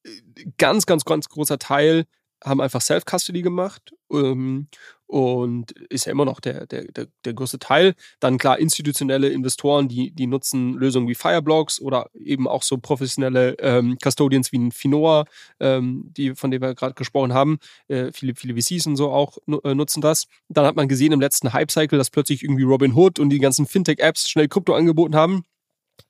äh, 0.04 0.10
ganz, 0.58 0.86
ganz, 0.86 1.04
ganz 1.04 1.28
großer 1.28 1.58
Teil 1.58 2.06
haben 2.42 2.60
einfach 2.60 2.80
Self-Custody 2.80 3.42
gemacht 3.42 3.92
ähm, 4.10 4.68
und 5.10 5.72
ist 5.90 6.06
ja 6.06 6.12
immer 6.12 6.24
noch 6.24 6.38
der, 6.38 6.66
der, 6.66 6.84
der, 6.84 7.08
der 7.24 7.34
größte 7.34 7.58
Teil. 7.58 7.94
Dann 8.20 8.38
klar 8.38 8.58
institutionelle 8.60 9.28
Investoren, 9.28 9.88
die, 9.88 10.12
die 10.12 10.28
nutzen 10.28 10.74
Lösungen 10.74 11.08
wie 11.08 11.16
Fireblocks 11.16 11.80
oder 11.80 12.08
eben 12.14 12.46
auch 12.46 12.62
so 12.62 12.78
professionelle 12.78 13.56
ähm, 13.58 13.98
Custodians 14.02 14.52
wie 14.52 14.58
ein 14.58 14.70
Finoa, 14.70 15.24
ähm, 15.58 16.12
die, 16.16 16.36
von 16.36 16.52
dem 16.52 16.62
wir 16.62 16.76
gerade 16.76 16.94
gesprochen 16.94 17.34
haben. 17.34 17.58
Äh, 17.88 18.12
viele, 18.12 18.36
viele 18.36 18.54
VCs 18.54 18.86
und 18.86 18.96
so 18.96 19.10
auch 19.10 19.38
äh, 19.64 19.74
nutzen 19.74 20.00
das. 20.00 20.26
Dann 20.48 20.64
hat 20.64 20.76
man 20.76 20.86
gesehen 20.86 21.12
im 21.12 21.20
letzten 21.20 21.52
Hype-Cycle, 21.52 21.98
dass 21.98 22.10
plötzlich 22.10 22.44
irgendwie 22.44 22.62
Robinhood 22.62 23.18
und 23.18 23.30
die 23.30 23.40
ganzen 23.40 23.66
Fintech-Apps 23.66 24.28
schnell 24.28 24.46
Krypto 24.46 24.74
angeboten 24.74 25.16
haben. 25.16 25.44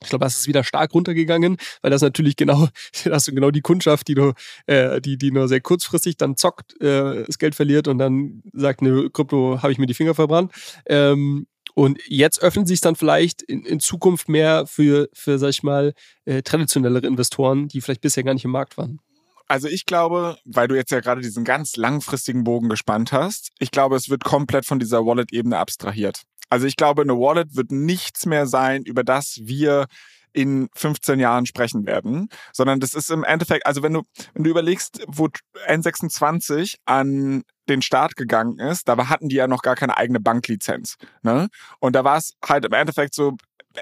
Ich 0.03 0.09
glaube, 0.09 0.25
das 0.25 0.39
ist 0.39 0.49
wieder 0.49 0.65
stark 0.65 0.95
runtergegangen, 0.95 1.59
weil 1.83 1.91
das 1.91 2.03
natürlich 2.03 2.37
genau, 2.37 2.69
hast 3.11 3.29
du 3.29 3.35
genau 3.35 3.51
die 3.51 3.61
Kundschaft, 3.61 4.09
die 4.09 4.15
du, 4.15 4.33
äh, 4.67 5.01
die, 5.01 5.19
die 5.19 5.31
nur 5.31 5.49
sehr 5.49 5.61
kurzfristig 5.61 6.17
dann 6.17 6.37
zockt, 6.37 6.81
äh, 6.81 7.25
das 7.25 7.39
Geld 7.39 7.55
verliert 7.55 7.87
und 7.87 7.99
dann 7.99 8.43
sagt, 8.53 8.83
ne, 8.83 9.11
Krypto 9.11 9.63
habe 9.63 9.73
ich 9.73 9.79
mir 9.79 9.87
die 9.87 9.95
Finger 9.95 10.15
verbrannt. 10.15 10.53
Ähm, 10.87 11.47
und 11.75 11.99
jetzt 12.07 12.43
öffnen 12.43 12.67
sich 12.67 12.81
dann 12.81 12.97
vielleicht 12.97 13.43
in, 13.43 13.65
in, 13.65 13.81
Zukunft 13.81 14.29
mehr 14.29 14.67
für, 14.67 15.09
für, 15.13 15.39
sag 15.39 15.51
ich 15.51 15.63
mal, 15.63 15.95
äh, 16.25 16.43
traditionellere 16.43 17.07
Investoren, 17.07 17.69
die 17.69 17.81
vielleicht 17.81 18.01
bisher 18.01 18.25
gar 18.25 18.35
nicht 18.35 18.45
im 18.45 18.51
Markt 18.51 18.77
waren. 18.77 19.01
Also 19.47 19.67
ich 19.67 19.85
glaube, 19.85 20.37
weil 20.45 20.69
du 20.69 20.77
jetzt 20.77 20.93
ja 20.93 21.01
gerade 21.01 21.21
diesen 21.21 21.45
ganz 21.45 21.77
langfristigen 21.77 22.45
Bogen 22.45 22.69
gespannt 22.69 23.13
hast, 23.13 23.51
ich 23.59 23.71
glaube, 23.71 23.97
es 23.97 24.09
wird 24.09 24.23
komplett 24.23 24.65
von 24.65 24.79
dieser 24.79 25.05
Wallet-Ebene 25.05 25.59
abstrahiert. 25.59 26.23
Also 26.51 26.67
ich 26.67 26.77
glaube, 26.77 27.03
eine 27.03 27.17
Wallet 27.17 27.57
wird 27.57 27.71
nichts 27.71 28.27
mehr 28.27 28.47
sein, 28.47 28.83
über 28.83 29.05
das 29.05 29.39
wir 29.43 29.87
in 30.33 30.69
15 30.75 31.19
Jahren 31.19 31.47
sprechen 31.47 31.87
werden, 31.87 32.29
sondern 32.53 32.81
das 32.81 32.95
ist 32.95 33.11
im 33.11 33.25
Endeffekt, 33.25 33.67
also 33.67 33.83
wenn 33.83 33.95
du, 33.95 34.03
wenn 34.35 34.45
du 34.45 34.51
überlegst, 34.51 35.03
wo 35.09 35.29
N26 35.67 36.77
an 36.85 37.43
den 37.69 37.83
Start 37.83 38.17
gegangen 38.17 38.59
ist, 38.59 38.89
da 38.89 39.09
hatten 39.09 39.29
die 39.29 39.37
ja 39.37 39.49
noch 39.49 39.63
gar 39.63 39.77
keine 39.77 39.97
eigene 39.97 40.21
Banklizenz. 40.21 40.97
Ne? 41.23 41.49
Und 41.79 41.97
da 41.97 42.05
war 42.05 42.17
es 42.17 42.35
halt 42.45 42.65
im 42.65 42.73
Endeffekt 42.73 43.15
so, 43.15 43.37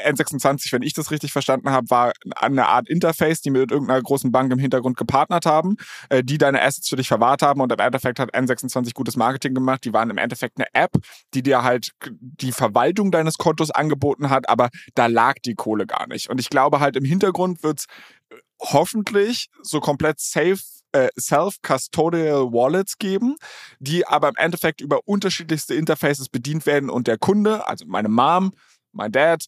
N26, 0.07 0.73
wenn 0.73 0.83
ich 0.83 0.93
das 0.93 1.11
richtig 1.11 1.33
verstanden 1.33 1.71
habe, 1.71 1.91
war 1.91 2.13
eine 2.37 2.67
Art 2.67 2.89
Interface, 2.89 3.41
die 3.41 3.51
mit 3.51 3.71
irgendeiner 3.71 4.03
großen 4.03 4.33
Bank 4.33 4.53
im 4.53 4.59
Hintergrund 4.59 4.97
gepartnert 4.97 5.47
haben, 5.47 5.77
äh, 6.09 6.23
die 6.23 6.39
deine 6.39 6.63
Assets 6.63 6.89
für 6.89 6.97
dich 6.97 7.09
verwahrt 7.09 7.43
haben 7.43 7.61
und 7.61 7.73
im 7.73 7.79
Endeffekt 7.79 8.19
hat 8.19 8.35
N26 8.35 8.95
gutes 8.95 9.17
Marketing 9.17 9.55
gemacht. 9.55 9.85
Die 9.85 9.93
waren 9.93 10.11
im 10.11 10.19
Endeffekt 10.19 10.59
eine 10.59 10.67
App, 10.73 10.93
die 11.35 11.43
dir 11.43 11.63
halt 11.63 11.93
die 12.21 12.53
Verwaltung 12.53 13.11
deines 13.11 13.39
Kontos 13.39 13.71
angeboten 13.71 14.31
hat, 14.31 14.49
aber 14.49 14.69
da 14.95 15.07
lag 15.07 15.35
die 15.45 15.55
Kohle 15.55 15.87
gar 15.87 16.07
nicht. 16.07 16.31
Und 16.31 16.41
ich 16.41 16.51
glaube 16.51 16.81
halt 16.81 16.97
im 16.97 17.05
Hintergrund 17.05 17.63
wird's 17.63 17.87
äh, 18.31 18.37
hoffentlich 18.61 19.49
so 19.63 19.81
komplett 19.81 20.21
safe 20.21 20.59
äh, 20.93 21.09
Self-Custodial 21.19 22.53
Wallets 22.53 22.99
geben, 22.99 23.37
die 23.79 24.07
aber 24.07 24.29
im 24.29 24.37
Endeffekt 24.37 24.81
über 24.81 25.01
unterschiedlichste 25.07 25.75
Interfaces 25.75 26.29
bedient 26.29 26.67
werden 26.67 26.91
und 26.91 27.07
der 27.07 27.19
Kunde, 27.19 27.67
also 27.67 27.85
meine 27.87 28.09
Mom, 28.09 28.53
mein 28.93 29.13
Dad, 29.13 29.45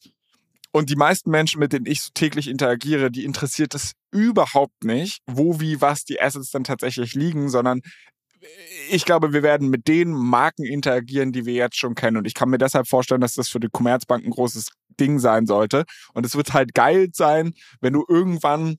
und 0.72 0.90
die 0.90 0.96
meisten 0.96 1.30
Menschen, 1.30 1.58
mit 1.58 1.72
denen 1.72 1.86
ich 1.86 2.02
so 2.02 2.10
täglich 2.14 2.48
interagiere, 2.48 3.10
die 3.10 3.24
interessiert 3.24 3.74
es 3.74 3.92
überhaupt 4.12 4.84
nicht, 4.84 5.20
wo, 5.26 5.60
wie, 5.60 5.80
was 5.80 6.04
die 6.04 6.20
Assets 6.20 6.50
dann 6.50 6.64
tatsächlich 6.64 7.14
liegen, 7.14 7.48
sondern 7.48 7.80
ich 8.88 9.04
glaube, 9.04 9.32
wir 9.32 9.42
werden 9.42 9.68
mit 9.68 9.86
den 9.86 10.12
Marken 10.12 10.64
interagieren, 10.64 11.32
die 11.32 11.44
wir 11.44 11.54
jetzt 11.54 11.76
schon 11.76 11.94
kennen. 11.94 12.16
Und 12.16 12.26
ich 12.26 12.34
kann 12.34 12.48
mir 12.48 12.58
deshalb 12.58 12.88
vorstellen, 12.88 13.20
dass 13.20 13.34
das 13.34 13.48
für 13.48 13.60
die 13.60 13.68
Commerzbank 13.70 14.24
ein 14.24 14.30
großes 14.30 14.70
Ding 14.98 15.18
sein 15.18 15.46
sollte. 15.46 15.84
Und 16.14 16.24
es 16.24 16.36
wird 16.36 16.52
halt 16.52 16.74
geil 16.74 17.10
sein, 17.12 17.52
wenn 17.80 17.92
du 17.92 18.04
irgendwann 18.08 18.78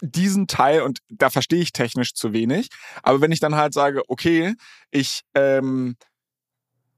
diesen 0.00 0.46
Teil, 0.46 0.82
und 0.82 1.00
da 1.08 1.30
verstehe 1.30 1.60
ich 1.60 1.72
technisch 1.72 2.12
zu 2.12 2.32
wenig, 2.32 2.68
aber 3.02 3.20
wenn 3.20 3.32
ich 3.32 3.40
dann 3.40 3.56
halt 3.56 3.72
sage, 3.72 4.02
okay, 4.08 4.54
ich 4.90 5.22
ähm, 5.34 5.96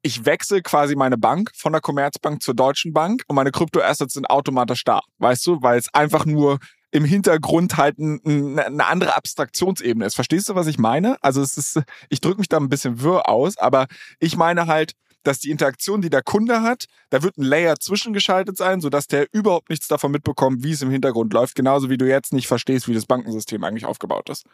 ich 0.02 0.24
wechsle 0.24 0.62
quasi 0.62 0.96
meine 0.96 1.18
Bank 1.18 1.50
von 1.54 1.72
der 1.72 1.80
Commerzbank 1.80 2.42
zur 2.42 2.54
Deutschen 2.54 2.92
Bank 2.92 3.22
und 3.26 3.36
meine 3.36 3.50
Kryptoassets 3.50 4.14
sind 4.14 4.30
automatisch 4.30 4.84
da. 4.84 5.00
Weißt 5.18 5.46
du, 5.46 5.62
weil 5.62 5.78
es 5.78 5.92
einfach 5.92 6.24
nur 6.24 6.58
im 6.90 7.04
Hintergrund 7.04 7.76
halt 7.76 7.98
ein, 7.98 8.20
ein, 8.24 8.58
eine 8.58 8.86
andere 8.86 9.16
Abstraktionsebene 9.16 10.06
ist. 10.06 10.14
Verstehst 10.14 10.48
du, 10.48 10.54
was 10.54 10.66
ich 10.66 10.78
meine? 10.78 11.16
Also 11.22 11.42
es 11.42 11.58
ist, 11.58 11.80
ich 12.08 12.20
drücke 12.20 12.38
mich 12.38 12.48
da 12.48 12.56
ein 12.56 12.68
bisschen 12.68 13.02
wirr 13.02 13.28
aus, 13.28 13.58
aber 13.58 13.86
ich 14.20 14.36
meine 14.36 14.66
halt, 14.66 14.92
dass 15.22 15.40
die 15.40 15.50
Interaktion, 15.50 16.00
die 16.00 16.10
der 16.10 16.22
Kunde 16.22 16.62
hat, 16.62 16.86
da 17.10 17.22
wird 17.22 17.36
ein 17.36 17.42
Layer 17.42 17.78
zwischengeschaltet 17.78 18.56
sein, 18.56 18.80
sodass 18.80 19.08
der 19.08 19.26
überhaupt 19.32 19.68
nichts 19.68 19.88
davon 19.88 20.12
mitbekommt, 20.12 20.62
wie 20.62 20.72
es 20.72 20.80
im 20.80 20.90
Hintergrund 20.90 21.32
läuft. 21.32 21.54
Genauso 21.54 21.90
wie 21.90 21.98
du 21.98 22.08
jetzt 22.08 22.32
nicht 22.32 22.46
verstehst, 22.46 22.88
wie 22.88 22.94
das 22.94 23.04
Bankensystem 23.04 23.62
eigentlich 23.64 23.84
aufgebaut 23.84 24.30
ist. 24.30 24.46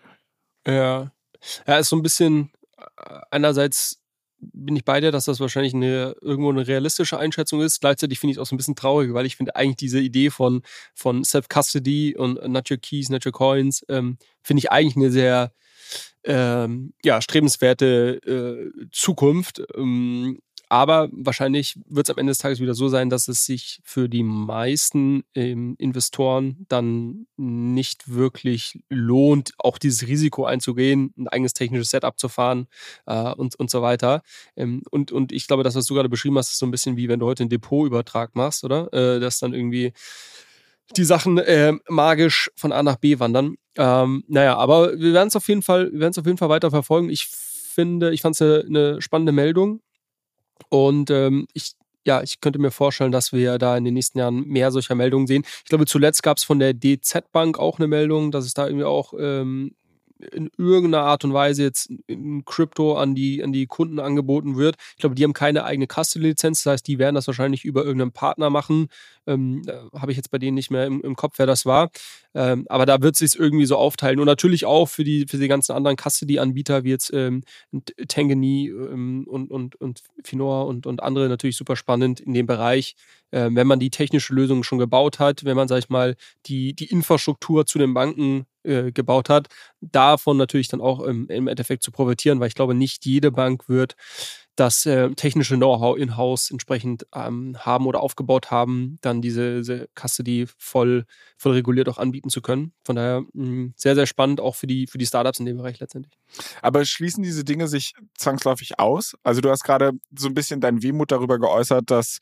Ja. 0.66 1.12
Ja, 1.66 1.78
ist 1.78 1.90
so 1.90 1.96
ein 1.96 2.02
bisschen, 2.02 2.50
äh, 2.78 3.20
einerseits 3.30 4.00
bin 4.52 4.76
ich 4.76 4.85
bei 4.85 5.00
dir, 5.00 5.12
dass 5.12 5.24
das 5.26 5.40
wahrscheinlich 5.40 5.74
eine, 5.74 6.16
irgendwo 6.20 6.50
eine 6.50 6.66
realistische 6.66 7.18
Einschätzung 7.18 7.61
ist. 7.61 7.80
Gleichzeitig 7.80 8.18
finde 8.18 8.33
ich 8.33 8.37
es 8.38 8.42
auch 8.42 8.46
so 8.46 8.54
ein 8.54 8.59
bisschen 8.59 8.76
traurig, 8.76 9.14
weil 9.14 9.26
ich 9.26 9.37
finde 9.37 9.57
eigentlich 9.57 9.76
diese 9.76 10.00
Idee 10.00 10.30
von, 10.30 10.62
von 10.94 11.24
Self-Custody 11.24 12.16
und 12.16 12.38
Your 12.70 12.78
Keys, 12.78 13.11
Your 13.26 13.33
Coins, 13.33 13.85
ähm, 13.88 14.18
finde 14.42 14.59
ich 14.59 14.70
eigentlich 14.70 14.96
eine 14.96 15.11
sehr 15.11 15.52
ähm, 16.24 16.94
ja, 17.04 17.20
strebenswerte 17.20 18.20
äh, 18.24 18.87
Zukunft. 18.92 19.62
Ähm, 19.76 20.38
aber 20.68 21.09
wahrscheinlich 21.12 21.79
wird 21.87 22.09
es 22.09 22.14
am 22.14 22.18
Ende 22.18 22.31
des 22.31 22.38
Tages 22.38 22.61
wieder 22.61 22.74
so 22.74 22.88
sein, 22.88 23.11
dass 23.11 23.29
es 23.29 23.44
sich 23.44 23.81
für 23.85 24.09
die 24.09 24.22
meisten 24.22 25.24
ähm, 25.35 25.74
Investoren 25.79 26.66
dann 26.68 27.27
nicht 27.37 28.12
wirklich 28.12 28.83
lohnt, 28.88 29.53
auch 29.59 29.79
dieses 29.79 30.07
Risiko 30.07 30.44
einzugehen, 30.44 31.12
ein 31.16 31.29
eigenes 31.29 31.53
technisches 31.53 31.90
Setup 31.90 32.18
zu 32.18 32.29
fahren 32.29 32.66
äh, 33.07 33.33
und, 33.33 33.55
und 33.57 33.70
so 33.70 33.83
weiter. 33.83 34.22
Ähm, 34.57 34.83
und, 34.90 35.12
und 35.12 35.33
ich 35.33 35.46
glaube, 35.46 35.62
das, 35.62 35.74
was 35.74 35.87
du 35.87 35.94
gerade 35.94 36.09
beschrieben 36.09 36.38
hast, 36.38 36.50
ist 36.50 36.59
so 36.59 36.66
ein 36.66 36.70
bisschen 36.70 36.96
wie 36.96 37.09
wenn 37.09 37.20
du 37.20 37.27
heute 37.27 37.42
einen 37.42 37.50
Depotübertrag 37.50 38.35
machst, 38.35 38.64
oder? 38.64 38.92
Äh, 38.92 39.20
dass 39.20 39.38
dann 39.38 39.55
irgendwie 39.55 39.92
die 40.96 41.05
Sachen 41.05 41.38
äh, 41.38 41.72
magisch 41.88 42.50
von 42.57 42.72
A 42.72 42.83
nach 42.83 42.96
B 42.96 43.18
wandern. 43.18 43.57
Ähm, 43.77 44.24
naja, 44.29 44.57
aber 44.57 44.98
wir 44.98 45.12
werden 45.12 45.29
es 45.29 45.37
auf 45.37 45.48
jeden 45.48 45.62
Fall, 45.62 45.92
wir 45.92 46.00
werden 46.00 46.12
es 46.12 46.18
auf 46.18 46.27
jeden 46.27 46.38
Fall 46.38 46.48
weiter 46.48 46.70
verfolgen. 46.70 47.11
Ich 47.11 47.27
finde, 47.27 48.12
ich 48.12 48.22
fand 48.22 48.37
es 48.37 48.42
eine, 48.42 48.64
eine 48.66 49.03
spannende 49.03 49.33
Meldung. 49.33 49.81
Und 50.69 51.11
ähm, 51.11 51.47
ich, 51.53 51.73
ja, 52.05 52.23
ich 52.23 52.40
könnte 52.40 52.59
mir 52.59 52.71
vorstellen, 52.71 53.12
dass 53.12 53.33
wir 53.33 53.59
da 53.59 53.77
in 53.77 53.85
den 53.85 53.95
nächsten 53.95 54.19
Jahren 54.19 54.47
mehr 54.47 54.71
solcher 54.71 54.95
Meldungen 54.95 55.27
sehen. 55.27 55.45
Ich 55.64 55.71
glaube, 55.71 55.87
zuletzt 55.87 56.23
gab 56.23 56.37
es 56.37 56.45
von 56.45 56.59
der 56.59 56.75
DZ 56.75 57.33
Bank 57.33 57.59
auch 57.59 57.79
eine 57.79 57.88
Meldung, 57.88 58.31
dass 58.31 58.45
es 58.45 58.55
da 58.55 58.67
irgendwie 58.67 58.85
auch 58.85 59.14
ähm, 59.19 59.75
in 60.33 60.51
irgendeiner 60.57 61.05
Art 61.05 61.25
und 61.25 61.33
Weise 61.33 61.62
jetzt 61.62 61.90
in 62.07 62.45
Krypto 62.45 62.97
an 62.97 63.14
die, 63.14 63.43
an 63.43 63.53
die 63.53 63.67
Kunden 63.67 63.99
angeboten 63.99 64.57
wird. 64.57 64.77
Ich 64.93 64.99
glaube, 64.99 65.14
die 65.14 65.25
haben 65.25 65.33
keine 65.33 65.64
eigene 65.64 65.87
Custody-Lizenz, 65.87 66.62
das 66.62 66.73
heißt, 66.73 66.87
die 66.87 66.99
werden 66.99 67.14
das 67.14 67.27
wahrscheinlich 67.27 67.64
über 67.64 67.85
irgendeinen 67.85 68.12
Partner 68.12 68.51
machen. 68.51 68.88
Ähm, 69.27 69.62
Habe 69.93 70.12
ich 70.12 70.17
jetzt 70.17 70.31
bei 70.31 70.38
denen 70.38 70.55
nicht 70.55 70.71
mehr 70.71 70.87
im, 70.87 71.01
im 71.03 71.17
Kopf, 71.17 71.35
wer 71.38 71.47
das 71.47 71.67
war. 71.67 71.90
Ähm, 72.35 72.66
aber 72.68 72.85
da 72.87 73.01
wird 73.01 73.16
sich 73.16 73.38
irgendwie 73.38 73.66
so 73.66 73.77
aufteilen. 73.77 74.18
Und 74.18 74.27
natürlich 74.27 74.66
auch 74.66 74.87
für 74.88 75.05
die, 75.05 75.27
für 75.29 75.38
die 75.38 75.49
ganzen 75.49 75.73
anderen 75.73 75.97
Custody-Anbieter 75.97 76.85
wie 76.85 76.90
jetzt 76.90 77.12
ähm, 77.14 77.42
Tangany 78.09 78.68
ähm, 78.68 79.25
und, 79.29 79.51
und, 79.51 79.77
und 79.77 80.03
Finor 80.25 80.66
und, 80.66 80.87
und 80.87 81.03
andere 81.03 81.29
natürlich 81.29 81.57
super 81.57 81.77
spannend 81.77 82.20
in 82.20 82.35
dem 82.35 82.47
Bereich. 82.47 82.97
Äh, 83.31 83.51
wenn 83.53 83.66
man 83.66 83.79
die 83.79 83.90
technische 83.90 84.35
Lösung 84.35 84.62
schon 84.64 84.79
gebaut 84.79 85.18
hat, 85.18 85.44
wenn 85.44 85.57
man, 85.57 85.68
sag 85.68 85.79
ich 85.79 85.88
mal, 85.88 86.16
die, 86.47 86.75
die 86.75 86.87
Infrastruktur 86.87 87.66
zu 87.66 87.79
den 87.79 87.94
Banken 87.94 88.47
äh, 88.64 88.92
gebaut 88.92 89.29
hat, 89.29 89.49
davon 89.81 90.37
natürlich 90.37 90.68
dann 90.68 90.81
auch 90.81 91.01
im, 91.01 91.29
im 91.29 91.49
Endeffekt 91.49 91.83
zu 91.83 91.92
profitieren, 91.92 92.40
weil 92.40 92.49
ich 92.49 92.55
glaube, 92.55 92.75
nicht 92.75 93.07
jede 93.07 93.31
Bank 93.31 93.68
wird 93.68 93.94
das 94.57 94.87
äh, 94.87 95.11
technische 95.11 95.57
Know-how 95.57 95.97
in-house 95.97 96.51
entsprechend 96.51 97.07
ähm, 97.14 97.57
haben 97.59 97.87
oder 97.87 98.01
aufgebaut 98.01 98.51
haben, 98.51 98.99
dann 99.01 99.21
diese, 99.21 99.57
diese 99.59 99.88
Custody 99.95 100.47
voll, 100.59 101.07
voll 101.37 101.53
reguliert 101.53 101.88
auch 101.88 101.99
anbieten 101.99 102.31
zu 102.31 102.40
können. 102.40 102.73
Von 102.85 102.97
daher 102.97 103.21
mh, 103.33 103.47
hm, 103.47 103.75
sehr, 103.77 103.95
sehr 103.95 104.07
spannend 104.07 104.40
auch 104.40 104.55
für 104.55 104.67
die, 104.67 104.87
für 104.87 104.99
die 104.99 105.07
Startups 105.07 105.40
in 105.40 105.47
dem 105.47 105.57
Bereich 105.57 105.81
letztendlich. 105.81 106.17
Aber 106.62 106.85
schließen 106.85 107.23
diese 107.23 107.45
Dinge 107.45 107.67
sich 107.67 107.95
zwangsläufig 108.17 108.79
aus? 108.79 109.17
Also 109.23 109.40
du 109.40 109.51
hast 109.51 109.64
gerade 109.64 109.93
so 110.17 110.29
ein 110.29 110.35
bisschen 110.35 110.61
dein 110.61 110.83
Wehmut 110.83 111.11
darüber 111.11 111.38
geäußert, 111.38 111.90
dass 111.90 112.21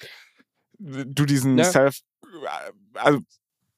du 0.79 1.27
diesen 1.27 1.59
ja. 1.59 1.65
Self, 1.65 2.01
äh, 2.23 2.99
also 2.99 3.21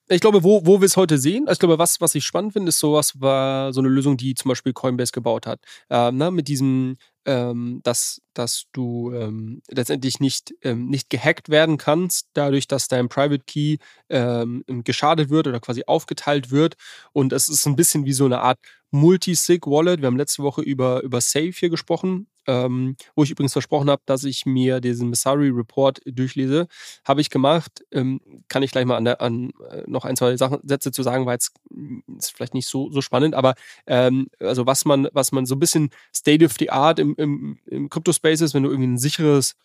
ich 0.09 0.21
glaube, 0.21 0.45
wo, 0.45 0.67
wo 0.67 0.81
wir 0.81 0.87
es 0.87 0.97
heute 0.97 1.17
sehen, 1.19 1.47
ich 1.51 1.59
glaube, 1.59 1.79
was, 1.79 2.01
was 2.01 2.15
ich 2.15 2.25
spannend 2.25 2.53
finde, 2.53 2.69
ist 2.69 2.79
sowas, 2.79 3.21
war 3.21 3.73
so 3.73 3.81
eine 3.81 3.89
Lösung, 3.89 4.17
die 4.17 4.35
zum 4.35 4.51
Beispiel 4.51 4.75
Coinbase 4.75 5.13
gebaut 5.13 5.47
hat. 5.47 5.61
Ähm, 5.89 6.19
ne, 6.19 6.31
mit 6.31 6.49
diesem, 6.49 6.97
ähm, 7.27 7.81
dass, 7.83 8.21
dass 8.35 8.65
du 8.73 9.13
ähm, 9.13 9.63
letztendlich 9.69 10.21
nicht, 10.21 10.55
ähm, 10.63 10.87
nicht 10.87 11.11
gehackt 11.11 11.49
werden 11.49 11.79
kannst, 11.79 12.29
dadurch, 12.35 12.69
dass 12.69 12.89
dein 12.89 13.09
Private 13.09 13.45
Key 13.47 13.79
ähm, 14.09 14.65
geschadet 14.67 15.31
wird 15.31 15.47
oder 15.47 15.61
quasi 15.61 15.85
aufgeteilt 15.87 16.51
wird. 16.51 16.75
Und 17.13 17.33
es 17.33 17.49
ist 17.49 17.67
ein 17.67 17.77
bisschen 17.77 18.05
wie 18.05 18.13
so 18.13 18.27
eine 18.27 18.41
Art 18.41 18.59
Multi-Sig-Wallet. 18.91 20.01
Wir 20.01 20.07
haben 20.07 20.17
letzte 20.17 20.43
Woche 20.43 20.63
über, 20.63 21.03
über 21.03 21.21
Safe 21.21 21.53
hier 21.53 21.71
gesprochen 21.71 22.27
ähm, 22.47 22.97
wo 23.15 23.23
ich 23.23 23.31
übrigens 23.31 23.53
versprochen 23.53 23.91
habe, 23.91 24.03
dass 24.07 24.25
ich 24.25 24.47
mir 24.47 24.81
diesen 24.81 25.11
Missouri 25.11 25.49
Report 25.49 26.01
durchlese. 26.05 26.67
Habe 27.05 27.21
ich 27.21 27.31
gemacht. 27.31 27.85
Ähm, 27.91 28.21
kann 28.49 28.63
ich 28.63 28.71
gleich 28.71 28.85
mal 28.85 28.97
an, 28.97 29.05
der, 29.05 29.21
an 29.21 29.51
äh, 29.71 29.83
noch 29.87 30.05
ein, 30.05 30.17
zwei 30.17 30.37
Sachen, 30.37 30.61
Sätze 30.65 30.93
zu 30.93 31.03
sagen, 31.03 31.27
weil 31.27 31.39
es 31.39 31.53
hm, 31.71 32.03
ist 32.19 32.35
vielleicht 32.35 32.55
nicht 32.55 32.69
so, 32.69 32.91
so 32.91 33.01
spannend, 33.01 33.35
aber 33.35 33.55
ähm, 33.87 34.29
also 34.41 34.67
was 34.67 34.85
man, 34.85 35.09
was 35.13 35.33
man 35.33 35.47
so 35.47 35.55
ein 35.55 35.61
bisschen 35.61 35.91
State 36.15 36.45
of 36.45 36.55
the 36.59 36.71
Art 36.71 36.99
im, 36.99 37.15
im, 37.17 37.59
im 37.67 37.89
Crypto-Space 37.89 38.41
ist, 38.41 38.55
wenn 38.55 38.63
du 38.63 38.71
irgendwie 38.71 38.89
ein 38.89 38.99
sicheres 38.99 39.57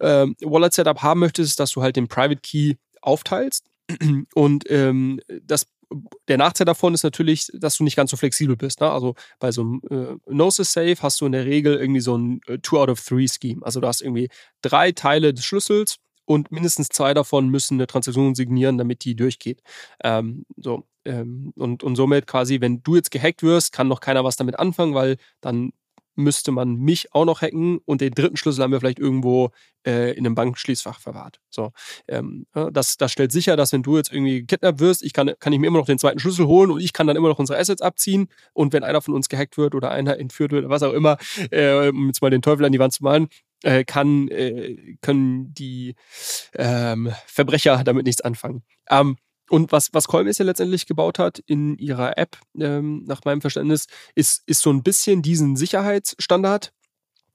ähm, 0.00 0.36
Wallet-Setup 0.40 1.02
haben 1.02 1.20
möchtest, 1.20 1.60
dass 1.60 1.72
du 1.72 1.82
halt 1.82 1.96
den 1.96 2.08
Private 2.08 2.40
Key 2.42 2.74
aufteilst. 3.00 3.66
Und 4.34 4.64
ähm, 4.70 5.20
das 5.42 5.66
der 6.28 6.38
Nachteil 6.38 6.64
davon 6.64 6.94
ist 6.94 7.02
natürlich, 7.02 7.48
dass 7.54 7.76
du 7.76 7.84
nicht 7.84 7.96
ganz 7.96 8.10
so 8.10 8.16
flexibel 8.16 8.56
bist. 8.56 8.80
Ne? 8.80 8.90
Also 8.90 9.14
bei 9.38 9.52
so 9.52 9.62
einem 9.62 9.82
äh, 9.90 10.30
Gnosis 10.30 10.72
Safe 10.72 10.96
hast 11.00 11.20
du 11.20 11.26
in 11.26 11.32
der 11.32 11.44
Regel 11.44 11.76
irgendwie 11.76 12.00
so 12.00 12.16
ein 12.16 12.40
äh, 12.46 12.58
Two 12.58 12.78
out 12.78 12.88
of 12.88 13.00
Three 13.00 13.26
Scheme. 13.28 13.64
Also 13.64 13.80
du 13.80 13.86
hast 13.86 14.00
irgendwie 14.00 14.28
drei 14.62 14.92
Teile 14.92 15.34
des 15.34 15.44
Schlüssels 15.44 15.96
und 16.24 16.52
mindestens 16.52 16.88
zwei 16.88 17.14
davon 17.14 17.48
müssen 17.48 17.74
eine 17.74 17.86
Transaktion 17.86 18.34
signieren, 18.34 18.78
damit 18.78 19.04
die 19.04 19.16
durchgeht. 19.16 19.62
Ähm, 20.02 20.44
so, 20.56 20.86
ähm, 21.04 21.52
und, 21.56 21.82
und 21.82 21.96
somit 21.96 22.26
quasi, 22.26 22.60
wenn 22.60 22.82
du 22.82 22.96
jetzt 22.96 23.10
gehackt 23.10 23.42
wirst, 23.42 23.72
kann 23.72 23.88
noch 23.88 24.00
keiner 24.00 24.24
was 24.24 24.36
damit 24.36 24.58
anfangen, 24.58 24.94
weil 24.94 25.16
dann 25.40 25.72
müsste 26.14 26.52
man 26.52 26.76
mich 26.76 27.14
auch 27.14 27.24
noch 27.24 27.42
hacken 27.42 27.78
und 27.84 28.00
den 28.00 28.12
dritten 28.12 28.36
Schlüssel 28.36 28.62
haben 28.62 28.72
wir 28.72 28.80
vielleicht 28.80 28.98
irgendwo 28.98 29.50
äh, 29.86 30.12
in 30.12 30.26
einem 30.26 30.34
Bankschließfach 30.34 31.00
verwahrt. 31.00 31.40
So, 31.50 31.72
ähm, 32.08 32.46
das, 32.72 32.96
das 32.96 33.12
stellt 33.12 33.32
sicher, 33.32 33.56
dass 33.56 33.72
wenn 33.72 33.82
du 33.82 33.96
jetzt 33.96 34.12
irgendwie 34.12 34.40
gekidnappt 34.40 34.80
wirst, 34.80 35.02
ich 35.02 35.12
kann, 35.12 35.32
kann 35.38 35.52
ich 35.52 35.58
mir 35.58 35.66
immer 35.66 35.78
noch 35.78 35.86
den 35.86 35.98
zweiten 35.98 36.18
Schlüssel 36.18 36.46
holen 36.46 36.70
und 36.70 36.80
ich 36.80 36.92
kann 36.92 37.06
dann 37.06 37.16
immer 37.16 37.28
noch 37.28 37.38
unsere 37.38 37.58
Assets 37.58 37.82
abziehen 37.82 38.28
und 38.52 38.72
wenn 38.72 38.84
einer 38.84 39.00
von 39.02 39.14
uns 39.14 39.28
gehackt 39.28 39.56
wird 39.56 39.74
oder 39.74 39.90
einer 39.90 40.18
entführt 40.18 40.52
wird 40.52 40.68
was 40.68 40.82
auch 40.82 40.92
immer, 40.92 41.18
äh, 41.50 41.88
um 41.88 42.06
jetzt 42.06 42.22
mal 42.22 42.30
den 42.30 42.42
Teufel 42.42 42.64
an 42.64 42.72
die 42.72 42.78
Wand 42.78 42.92
zu 42.92 43.02
malen, 43.02 43.28
äh, 43.62 43.84
kann, 43.84 44.28
äh, 44.28 44.96
können 45.00 45.54
die 45.54 45.94
ähm, 46.54 47.12
Verbrecher 47.26 47.82
damit 47.84 48.06
nichts 48.06 48.20
anfangen. 48.20 48.62
Ähm, 48.90 49.16
und 49.52 49.70
was, 49.70 49.92
was 49.92 50.08
Coinbase 50.08 50.42
ja 50.42 50.46
letztendlich 50.46 50.86
gebaut 50.86 51.18
hat 51.18 51.38
in 51.40 51.76
ihrer 51.76 52.16
App, 52.16 52.38
ähm, 52.58 53.04
nach 53.06 53.20
meinem 53.26 53.42
Verständnis, 53.42 53.84
ist, 54.14 54.42
ist 54.46 54.62
so 54.62 54.70
ein 54.70 54.82
bisschen 54.82 55.20
diesen 55.20 55.56
Sicherheitsstandard. 55.56 56.72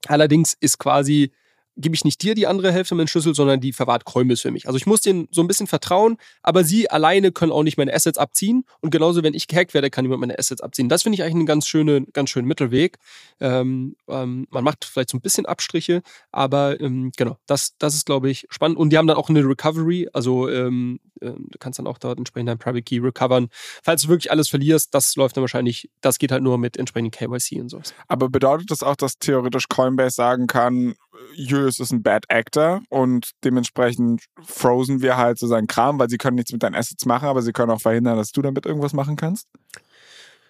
Allerdings 0.08 0.56
ist 0.58 0.78
quasi 0.78 1.30
gebe 1.78 1.94
ich 1.94 2.04
nicht 2.04 2.22
dir 2.22 2.34
die 2.34 2.46
andere 2.46 2.72
Hälfte 2.72 2.94
meinen 2.94 3.08
Schlüssel, 3.08 3.34
sondern 3.34 3.60
die 3.60 3.72
verwahrt 3.72 4.04
Coinbase 4.04 4.42
für 4.42 4.50
mich. 4.50 4.66
Also 4.66 4.76
ich 4.76 4.86
muss 4.86 5.00
denen 5.00 5.28
so 5.30 5.40
ein 5.40 5.46
bisschen 5.46 5.66
vertrauen, 5.66 6.18
aber 6.42 6.64
sie 6.64 6.90
alleine 6.90 7.32
können 7.32 7.52
auch 7.52 7.62
nicht 7.62 7.78
meine 7.78 7.94
Assets 7.94 8.18
abziehen. 8.18 8.64
Und 8.80 8.90
genauso, 8.90 9.22
wenn 9.22 9.34
ich 9.34 9.46
gehackt 9.46 9.74
werde, 9.74 9.88
kann 9.88 10.04
niemand 10.04 10.20
meine 10.20 10.38
Assets 10.38 10.60
abziehen. 10.60 10.88
Das 10.88 11.04
finde 11.04 11.14
ich 11.14 11.22
eigentlich 11.22 11.36
einen 11.36 11.46
ganz 11.46 11.66
schönen, 11.66 12.06
ganz 12.12 12.30
schönen 12.30 12.48
Mittelweg. 12.48 12.98
Ähm, 13.40 13.96
ähm, 14.08 14.46
man 14.50 14.64
macht 14.64 14.84
vielleicht 14.84 15.10
so 15.10 15.16
ein 15.16 15.20
bisschen 15.20 15.46
Abstriche, 15.46 16.02
aber 16.32 16.80
ähm, 16.80 17.12
genau, 17.16 17.38
das, 17.46 17.74
das 17.78 17.94
ist, 17.94 18.06
glaube 18.06 18.28
ich, 18.28 18.46
spannend. 18.50 18.76
Und 18.76 18.90
die 18.90 18.98
haben 18.98 19.06
dann 19.06 19.16
auch 19.16 19.28
eine 19.28 19.40
Recovery, 19.40 20.08
also 20.12 20.48
ähm, 20.48 20.98
äh, 21.20 21.32
du 21.32 21.58
kannst 21.58 21.78
dann 21.78 21.86
auch 21.86 21.98
dort 21.98 22.18
entsprechend 22.18 22.48
dein 22.48 22.58
Private 22.58 22.82
Key 22.82 22.98
recovern. 22.98 23.48
Falls 23.82 24.02
du 24.02 24.08
wirklich 24.08 24.30
alles 24.30 24.48
verlierst, 24.48 24.94
das 24.94 25.16
läuft 25.16 25.36
dann 25.36 25.42
wahrscheinlich, 25.42 25.90
das 26.00 26.18
geht 26.18 26.32
halt 26.32 26.42
nur 26.42 26.58
mit 26.58 26.76
entsprechenden 26.76 27.10
KYC 27.10 27.60
und 27.60 27.68
so. 27.68 27.80
Aber 28.06 28.28
bedeutet 28.28 28.70
das 28.70 28.82
auch, 28.82 28.96
dass 28.96 29.18
theoretisch 29.18 29.68
Coinbase 29.68 30.14
sagen 30.14 30.46
kann, 30.46 30.94
Julius 31.34 31.78
ist 31.78 31.92
ein 31.92 32.02
Bad 32.02 32.24
Actor 32.28 32.82
und 32.88 33.30
dementsprechend 33.44 34.24
frozen 34.42 35.02
wir 35.02 35.16
halt 35.16 35.38
so 35.38 35.46
seinen 35.46 35.66
Kram, 35.66 35.98
weil 35.98 36.10
sie 36.10 36.18
können 36.18 36.36
nichts 36.36 36.52
mit 36.52 36.62
deinen 36.62 36.74
Assets 36.74 37.06
machen, 37.06 37.28
aber 37.28 37.42
sie 37.42 37.52
können 37.52 37.70
auch 37.70 37.80
verhindern, 37.80 38.16
dass 38.16 38.32
du 38.32 38.42
damit 38.42 38.66
irgendwas 38.66 38.92
machen 38.92 39.16
kannst? 39.16 39.46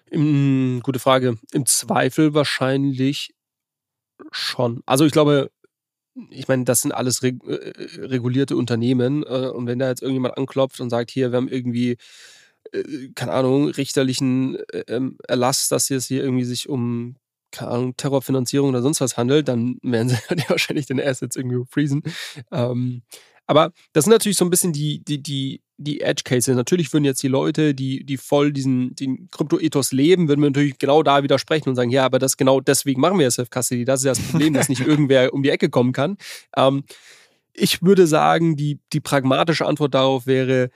Im, 0.09 0.81
gute 0.83 0.99
Frage. 0.99 1.37
Im 1.51 1.65
Zweifel 1.65 2.33
wahrscheinlich 2.33 3.33
schon. 4.31 4.81
Also 4.85 5.05
ich 5.05 5.11
glaube, 5.11 5.51
ich 6.29 6.47
meine, 6.47 6.65
das 6.65 6.81
sind 6.81 6.91
alles 6.91 7.23
reg 7.23 7.35
äh, 7.45 7.73
regulierte 7.99 8.57
Unternehmen 8.57 9.23
äh, 9.23 9.49
und 9.49 9.67
wenn 9.67 9.79
da 9.79 9.89
jetzt 9.89 10.01
irgendjemand 10.01 10.37
anklopft 10.37 10.81
und 10.81 10.89
sagt, 10.89 11.11
hier, 11.11 11.31
wir 11.31 11.37
haben 11.37 11.47
irgendwie 11.47 11.97
äh, 12.71 13.09
keine 13.15 13.31
Ahnung, 13.33 13.69
richterlichen 13.69 14.55
äh, 14.71 14.83
ähm, 14.87 15.17
Erlass, 15.27 15.69
dass 15.69 15.89
es 15.89 16.07
hier 16.07 16.23
irgendwie 16.23 16.43
sich 16.43 16.69
um 16.69 17.15
keine 17.51 17.71
Ahnung, 17.71 17.97
Terrorfinanzierung 17.97 18.69
oder 18.69 18.81
sonst 18.81 19.01
was 19.01 19.17
handelt, 19.17 19.47
dann 19.47 19.77
werden 19.81 20.09
sie 20.09 20.17
wahrscheinlich 20.49 20.85
den 20.85 21.01
Assets 21.01 21.35
irgendwie 21.35 21.65
freezen. 21.69 22.03
Ähm, 22.51 23.03
aber 23.47 23.71
das 23.93 24.05
sind 24.05 24.11
natürlich 24.11 24.37
so 24.37 24.45
ein 24.45 24.51
bisschen 24.51 24.73
die, 24.73 25.03
die, 25.03 25.23
die 25.23 25.61
die 25.79 26.01
Edge 26.01 26.23
Cases. 26.23 26.55
Natürlich 26.55 26.91
würden 26.91 27.05
jetzt 27.05 27.23
die 27.23 27.29
Leute, 27.29 27.73
die, 27.73 28.03
die 28.05 28.17
voll 28.17 28.51
diesen 28.51 28.95
den 28.95 29.29
Krypto-Ethos 29.31 29.93
leben, 29.93 30.27
würden 30.27 30.41
wir 30.41 30.49
natürlich 30.49 30.77
genau 30.77 31.03
da 31.03 31.23
widersprechen 31.23 31.69
und 31.69 31.75
sagen, 31.75 31.89
ja, 31.89 32.05
aber 32.05 32.19
das 32.19 32.35
genau 32.35 32.59
deswegen 32.59 32.99
machen 32.99 33.17
wir 33.17 33.23
ja 33.23 33.31
Self-Custody. 33.31 33.85
Das 33.85 34.01
ist 34.01 34.05
ja 34.05 34.11
das 34.11 34.19
Problem, 34.19 34.53
dass 34.53 34.69
nicht 34.69 34.81
irgendwer 34.85 35.33
um 35.33 35.41
die 35.41 35.49
Ecke 35.49 35.69
kommen 35.69 35.93
kann. 35.93 36.17
Ähm, 36.55 36.83
ich 37.53 37.81
würde 37.81 38.07
sagen, 38.07 38.57
die, 38.57 38.79
die 38.93 38.99
pragmatische 38.99 39.65
Antwort 39.65 39.93
darauf 39.93 40.27
wäre, 40.27 40.69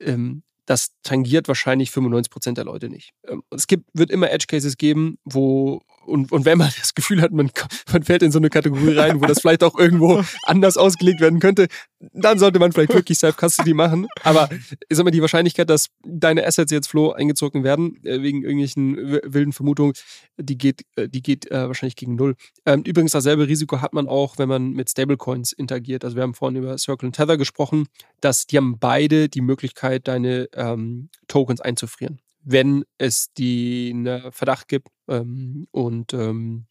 ähm, 0.00 0.42
das 0.66 0.90
tangiert 1.02 1.48
wahrscheinlich 1.48 1.90
95 1.90 2.30
Prozent 2.30 2.58
der 2.58 2.64
Leute 2.64 2.90
nicht. 2.90 3.12
Ähm, 3.26 3.42
es 3.50 3.66
gibt, 3.66 3.88
wird 3.94 4.10
immer 4.10 4.30
Edge 4.30 4.46
Cases 4.48 4.76
geben, 4.76 5.18
wo 5.24 5.80
und, 6.06 6.32
und 6.32 6.44
wenn 6.44 6.58
man 6.58 6.70
das 6.78 6.94
Gefühl 6.94 7.20
hat, 7.20 7.32
man, 7.32 7.50
man 7.92 8.02
fällt 8.02 8.22
in 8.22 8.32
so 8.32 8.38
eine 8.38 8.50
Kategorie 8.50 8.96
rein, 8.96 9.20
wo 9.20 9.26
das 9.26 9.40
vielleicht 9.40 9.62
auch 9.64 9.78
irgendwo 9.78 10.22
anders 10.44 10.76
ausgelegt 10.76 11.20
werden 11.20 11.40
könnte, 11.40 11.68
dann 12.12 12.38
sollte 12.38 12.58
man 12.58 12.72
vielleicht 12.72 12.94
wirklich 12.94 13.18
Self-Custody 13.18 13.74
machen. 13.74 14.06
Aber 14.22 14.48
ich 14.88 14.96
sag 14.96 15.04
mal, 15.04 15.10
die 15.10 15.20
Wahrscheinlichkeit, 15.20 15.70
dass 15.70 15.88
deine 16.04 16.46
Assets 16.46 16.70
jetzt 16.70 16.88
Flow 16.88 17.12
eingezogen 17.12 17.64
werden, 17.64 17.98
äh, 18.04 18.22
wegen 18.22 18.42
irgendwelchen 18.42 18.96
wilden 18.96 19.52
Vermutungen, 19.52 19.94
die 20.36 20.58
geht, 20.58 20.82
äh, 20.96 21.08
die 21.08 21.22
geht 21.22 21.50
äh, 21.50 21.66
wahrscheinlich 21.66 21.96
gegen 21.96 22.14
null. 22.14 22.36
Ähm, 22.64 22.82
übrigens, 22.82 23.12
dasselbe 23.12 23.48
Risiko 23.48 23.80
hat 23.80 23.92
man 23.92 24.08
auch, 24.08 24.38
wenn 24.38 24.48
man 24.48 24.70
mit 24.70 24.90
Stablecoins 24.90 25.52
interagiert. 25.52 26.04
Also 26.04 26.16
wir 26.16 26.22
haben 26.22 26.34
vorhin 26.34 26.56
über 26.56 26.76
Circle 26.78 27.08
und 27.08 27.16
Tether 27.16 27.36
gesprochen, 27.36 27.86
dass 28.20 28.46
die 28.46 28.56
haben 28.56 28.78
beide 28.78 29.28
die 29.28 29.40
Möglichkeit, 29.40 30.08
deine 30.08 30.48
ähm, 30.54 31.08
Tokens 31.28 31.60
einzufrieren 31.60 32.20
wenn 32.46 32.84
es 32.96 33.32
die 33.36 33.92
einen 33.92 34.32
Verdacht 34.32 34.68
gibt 34.68 34.88
ähm, 35.08 35.66
und 35.72 36.14
ähm, 36.14 36.66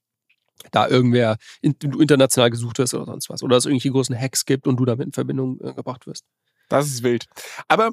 da 0.72 0.88
irgendwer 0.88 1.38
international 1.62 2.50
gesucht 2.50 2.80
wirst 2.80 2.94
oder 2.94 3.06
sonst 3.06 3.30
was. 3.30 3.44
Oder 3.44 3.58
es 3.58 3.66
irgendwelche 3.66 3.92
großen 3.92 4.20
Hacks 4.20 4.46
gibt 4.46 4.68
und 4.68 4.78
du 4.78 4.86
damit 4.86 5.06
in 5.06 5.14
Verbindung 5.14 5.60
äh, 5.60 5.74
gebracht 5.74 6.08
wirst. 6.08 6.26
Das 6.70 6.88
ist 6.88 7.04
wild. 7.04 7.26
Aber 7.68 7.92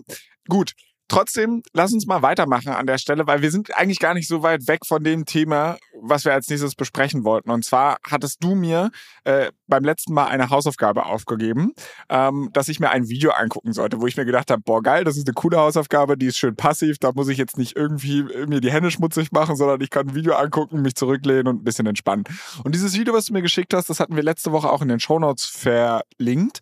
gut, 0.48 0.72
Trotzdem, 1.12 1.62
lass 1.74 1.92
uns 1.92 2.06
mal 2.06 2.22
weitermachen 2.22 2.70
an 2.70 2.86
der 2.86 2.96
Stelle, 2.96 3.26
weil 3.26 3.42
wir 3.42 3.50
sind 3.50 3.76
eigentlich 3.76 3.98
gar 3.98 4.14
nicht 4.14 4.26
so 4.26 4.42
weit 4.42 4.66
weg 4.66 4.86
von 4.86 5.04
dem 5.04 5.26
Thema, 5.26 5.76
was 6.00 6.24
wir 6.24 6.32
als 6.32 6.48
nächstes 6.48 6.74
besprechen 6.74 7.22
wollten. 7.22 7.50
Und 7.50 7.66
zwar 7.66 7.98
hattest 8.02 8.42
du 8.42 8.54
mir 8.54 8.90
äh, 9.24 9.52
beim 9.66 9.84
letzten 9.84 10.14
Mal 10.14 10.28
eine 10.28 10.48
Hausaufgabe 10.48 11.04
aufgegeben, 11.04 11.74
ähm, 12.08 12.48
dass 12.54 12.68
ich 12.68 12.80
mir 12.80 12.88
ein 12.88 13.10
Video 13.10 13.32
angucken 13.32 13.74
sollte, 13.74 14.00
wo 14.00 14.06
ich 14.06 14.16
mir 14.16 14.24
gedacht 14.24 14.50
habe, 14.50 14.62
boah 14.64 14.82
geil, 14.82 15.04
das 15.04 15.18
ist 15.18 15.28
eine 15.28 15.34
coole 15.34 15.58
Hausaufgabe, 15.58 16.16
die 16.16 16.28
ist 16.28 16.38
schön 16.38 16.56
passiv, 16.56 16.96
da 16.98 17.12
muss 17.12 17.28
ich 17.28 17.36
jetzt 17.36 17.58
nicht 17.58 17.76
irgendwie 17.76 18.22
mir 18.46 18.62
die 18.62 18.72
Hände 18.72 18.90
schmutzig 18.90 19.32
machen, 19.32 19.54
sondern 19.54 19.82
ich 19.82 19.90
kann 19.90 20.08
ein 20.08 20.14
Video 20.14 20.32
angucken, 20.32 20.80
mich 20.80 20.94
zurücklehnen 20.94 21.46
und 21.46 21.60
ein 21.60 21.64
bisschen 21.64 21.86
entspannen. 21.86 22.24
Und 22.64 22.74
dieses 22.74 22.94
Video, 22.94 23.12
was 23.12 23.26
du 23.26 23.34
mir 23.34 23.42
geschickt 23.42 23.74
hast, 23.74 23.90
das 23.90 24.00
hatten 24.00 24.16
wir 24.16 24.22
letzte 24.22 24.50
Woche 24.50 24.70
auch 24.70 24.80
in 24.80 24.88
den 24.88 24.98
Shownotes 24.98 25.44
verlinkt. 25.44 26.60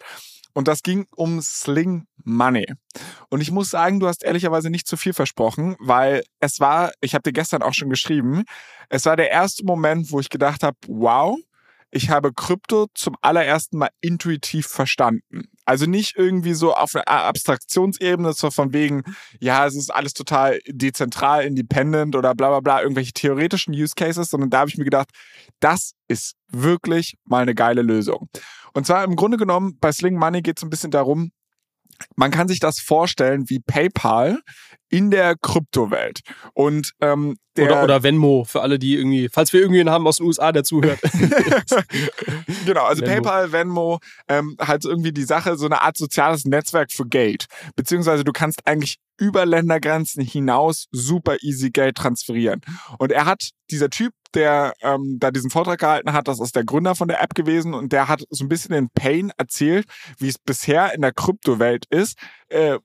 Und 0.53 0.69
das 0.69 0.83
ging 0.83 1.07
um 1.15 1.41
Sling 1.41 2.07
Money. 2.25 2.67
Und 3.29 3.41
ich 3.41 3.51
muss 3.51 3.71
sagen, 3.71 4.01
du 4.01 4.09
hast 4.09 4.25
ehrlicherweise 4.25 4.71
nicht 4.71 4.87
zu 4.87 4.97
viel 4.97 5.13
versprochen, 5.13 5.77
weil 5.79 6.25
es 6.41 6.61
war, 6.61 6.93
ich 7.01 7.15
habe 7.15 7.23
dir 7.23 7.33
gestern 7.33 7.63
auch 7.63 7.75
schon 7.75 7.91
geschrieben, 7.91 8.45
es 8.89 9.07
war 9.07 9.17
der 9.17 9.31
erste 9.31 9.65
Moment, 9.65 10.11
wo 10.11 10.21
ich 10.21 10.29
gedacht 10.29 10.63
habe, 10.63 10.77
wow, 10.89 11.39
ich 11.93 12.11
habe 12.11 12.33
Krypto 12.33 12.87
zum 12.95 13.17
allerersten 13.21 13.79
Mal 13.79 13.91
intuitiv 14.01 14.67
verstanden. 14.67 15.49
Also 15.65 15.87
nicht 15.87 16.17
irgendwie 16.17 16.55
so 16.55 16.75
auf 16.75 16.95
einer 16.95 17.07
Abstraktionsebene, 17.09 18.33
so 18.33 18.51
von 18.51 18.73
wegen, 18.73 19.03
ja, 19.41 19.67
es 19.67 19.75
ist 19.75 19.91
alles 19.91 20.15
total 20.15 20.61
dezentral, 20.67 21.45
independent 21.45 22.15
oder 22.15 22.35
bla 22.35 22.49
bla 22.49 22.61
bla, 22.61 22.83
irgendwelche 22.83 23.13
theoretischen 23.13 23.75
Use 23.75 23.95
Cases, 23.97 24.29
sondern 24.29 24.51
da 24.51 24.61
habe 24.61 24.71
ich 24.71 24.79
mir 24.79 24.85
gedacht, 24.85 25.11
das 25.59 25.95
ist 26.09 26.37
wirklich 26.49 27.17
mal 27.25 27.43
eine 27.43 27.55
geile 27.55 27.83
Lösung. 27.83 28.29
Und 28.73 28.87
zwar 28.87 29.05
im 29.05 29.17
Grunde 29.17 29.37
genommen, 29.37 29.79
bei 29.81 29.93
Sling 29.93 30.17
Money 30.17 30.43
geht 30.43 30.59
es 30.59 30.63
ein 30.63 30.71
bisschen 30.71 30.91
darum, 30.91 31.33
man 32.17 32.31
kann 32.31 32.49
sich 32.49 32.61
das 32.61 32.81
vorstellen 32.81 33.49
wie 33.49 33.61
PayPal 33.61 34.41
in 34.89 35.11
der 35.11 35.37
Kryptowelt. 35.37 36.21
Und 36.55 36.93
ähm, 37.01 37.37
der 37.57 37.67
oder, 37.67 37.85
oder 37.85 38.03
Venmo 38.03 38.45
für 38.45 38.63
alle, 38.63 38.79
die 38.79 38.97
irgendwie, 38.97 39.29
falls 39.31 39.53
wir 39.53 39.61
irgendwen 39.61 39.91
haben 39.91 40.07
aus 40.07 40.17
den 40.17 40.27
USA, 40.27 40.53
der 40.53 40.65
zuhört. 40.65 40.99
genau, 42.67 42.85
also 42.85 43.03
Venmo. 43.03 43.15
PayPal, 43.15 43.53
Venmo, 43.53 43.99
ähm, 44.29 44.57
halt 44.61 44.85
irgendwie 44.85 45.13
die 45.13 45.25
Sache, 45.25 45.57
so 45.57 45.67
eine 45.67 45.83
Art 45.83 45.97
soziales 45.97 46.45
Netzwerk 46.45 46.91
für 46.91 47.07
Geld. 47.07 47.47
Beziehungsweise 47.77 48.25
du 48.25 48.33
kannst 48.33 48.67
eigentlich 48.67 48.97
über 49.21 49.47
Ländergrenzen 49.47 50.25
hinaus 50.25 50.87
super 50.91 51.37
easy 51.43 51.71
Geld 51.71 51.97
transferieren. 51.97 52.63
Und 52.99 53.13
er 53.13 53.27
hat, 53.27 53.51
dieser 53.71 53.91
Typ, 53.91 54.13
der 54.35 54.75
ähm, 54.81 55.19
da 55.19 55.31
diesen 55.31 55.51
Vortrag 55.51 55.79
gehalten 55.79 56.13
hat, 56.13 56.29
das 56.29 56.41
ist 56.41 56.57
der 56.57 56.65
Gründer 56.65 56.95
von 56.95 57.09
der 57.09 57.23
App 57.23 57.35
gewesen 57.35 57.75
und 57.75 57.93
der 57.93 58.09
hat 58.09 58.25
so 58.31 58.45
ein 58.45 58.49
bisschen 58.49 58.75
den 58.75 58.89
Pain 58.91 59.33
erzählt, 59.37 59.87
wie 60.19 60.29
es 60.29 60.39
bisher 60.39 60.95
in 60.95 61.03
der 61.03 61.13
Kryptowelt 61.13 61.87
ist, 61.91 62.17
äh, 62.51 62.79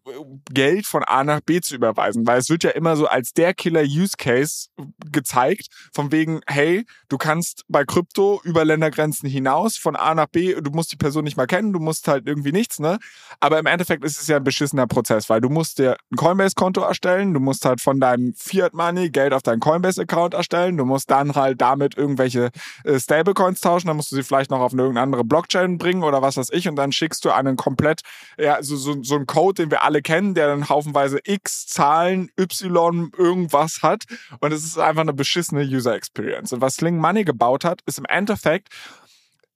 Geld 0.51 0.85
von 0.85 1.03
A 1.03 1.23
nach 1.23 1.41
B 1.41 1.59
zu 1.61 1.75
überweisen, 1.75 2.25
weil 2.25 2.39
es 2.39 2.49
wird 2.49 2.63
ja 2.63 2.71
immer 2.71 2.95
so 2.95 3.07
als 3.07 3.33
der 3.33 3.53
Killer-Use-Case 3.53 4.67
gezeigt, 5.11 5.67
von 5.93 6.11
wegen, 6.11 6.41
hey, 6.47 6.85
du 7.09 7.17
kannst 7.17 7.63
bei 7.67 7.83
Krypto 7.83 8.41
über 8.43 8.63
Ländergrenzen 8.63 9.27
hinaus 9.29 9.77
von 9.77 9.95
A 9.95 10.13
nach 10.15 10.27
B, 10.27 10.55
du 10.55 10.71
musst 10.71 10.91
die 10.91 10.97
Person 10.97 11.23
nicht 11.23 11.37
mal 11.37 11.47
kennen, 11.47 11.73
du 11.73 11.79
musst 11.79 12.07
halt 12.07 12.27
irgendwie 12.27 12.51
nichts, 12.51 12.79
ne? 12.79 12.99
Aber 13.39 13.59
im 13.59 13.65
Endeffekt 13.65 14.03
ist 14.03 14.21
es 14.21 14.27
ja 14.27 14.37
ein 14.37 14.43
beschissener 14.43 14.87
Prozess, 14.87 15.29
weil 15.29 15.41
du 15.41 15.49
musst 15.49 15.79
dir 15.79 15.97
ein 16.11 16.15
Coinbase-Konto 16.15 16.81
erstellen, 16.81 17.33
du 17.33 17.39
musst 17.39 17.65
halt 17.65 17.81
von 17.81 17.99
deinem 17.99 18.33
Fiat-Money 18.35 19.09
Geld 19.09 19.33
auf 19.33 19.41
deinen 19.41 19.59
Coinbase-Account 19.59 20.33
erstellen, 20.33 20.77
du 20.77 20.85
musst 20.85 21.09
dann 21.09 21.33
halt 21.35 21.59
damit 21.61 21.97
irgendwelche 21.97 22.51
äh, 22.83 22.99
Stablecoins 22.99 23.61
tauschen, 23.61 23.87
dann 23.87 23.97
musst 23.97 24.11
du 24.11 24.15
sie 24.15 24.23
vielleicht 24.23 24.51
noch 24.51 24.59
auf 24.59 24.73
eine 24.73 24.83
irgendeine 24.83 25.03
andere 25.03 25.23
Blockchain 25.23 25.77
bringen 25.77 26.03
oder 26.03 26.21
was 26.21 26.37
weiß 26.37 26.49
ich 26.51 26.67
und 26.67 26.75
dann 26.75 26.91
schickst 26.91 27.25
du 27.25 27.31
einen 27.31 27.55
komplett, 27.57 28.01
ja, 28.37 28.61
so, 28.61 28.75
so, 28.75 29.01
so 29.03 29.15
einen 29.15 29.25
Code, 29.25 29.54
den 29.59 29.71
wir 29.71 29.83
alle 29.83 30.01
kennen, 30.01 30.33
der 30.33 30.47
dann 30.47 30.69
haufenweise 30.69 31.19
X, 31.23 31.67
Zahlen, 31.67 32.29
Y, 32.39 33.11
irgendwas 33.17 33.81
hat 33.81 34.03
und 34.39 34.51
es 34.51 34.63
ist 34.63 34.77
einfach 34.77 35.01
eine 35.01 35.13
beschissene 35.13 35.63
User 35.63 35.95
Experience. 35.95 36.53
Und 36.53 36.61
was 36.61 36.75
Sling 36.75 36.97
Money 36.97 37.23
gebaut 37.23 37.65
hat, 37.65 37.81
ist 37.85 37.97
im 37.97 38.05
Endeffekt 38.05 38.69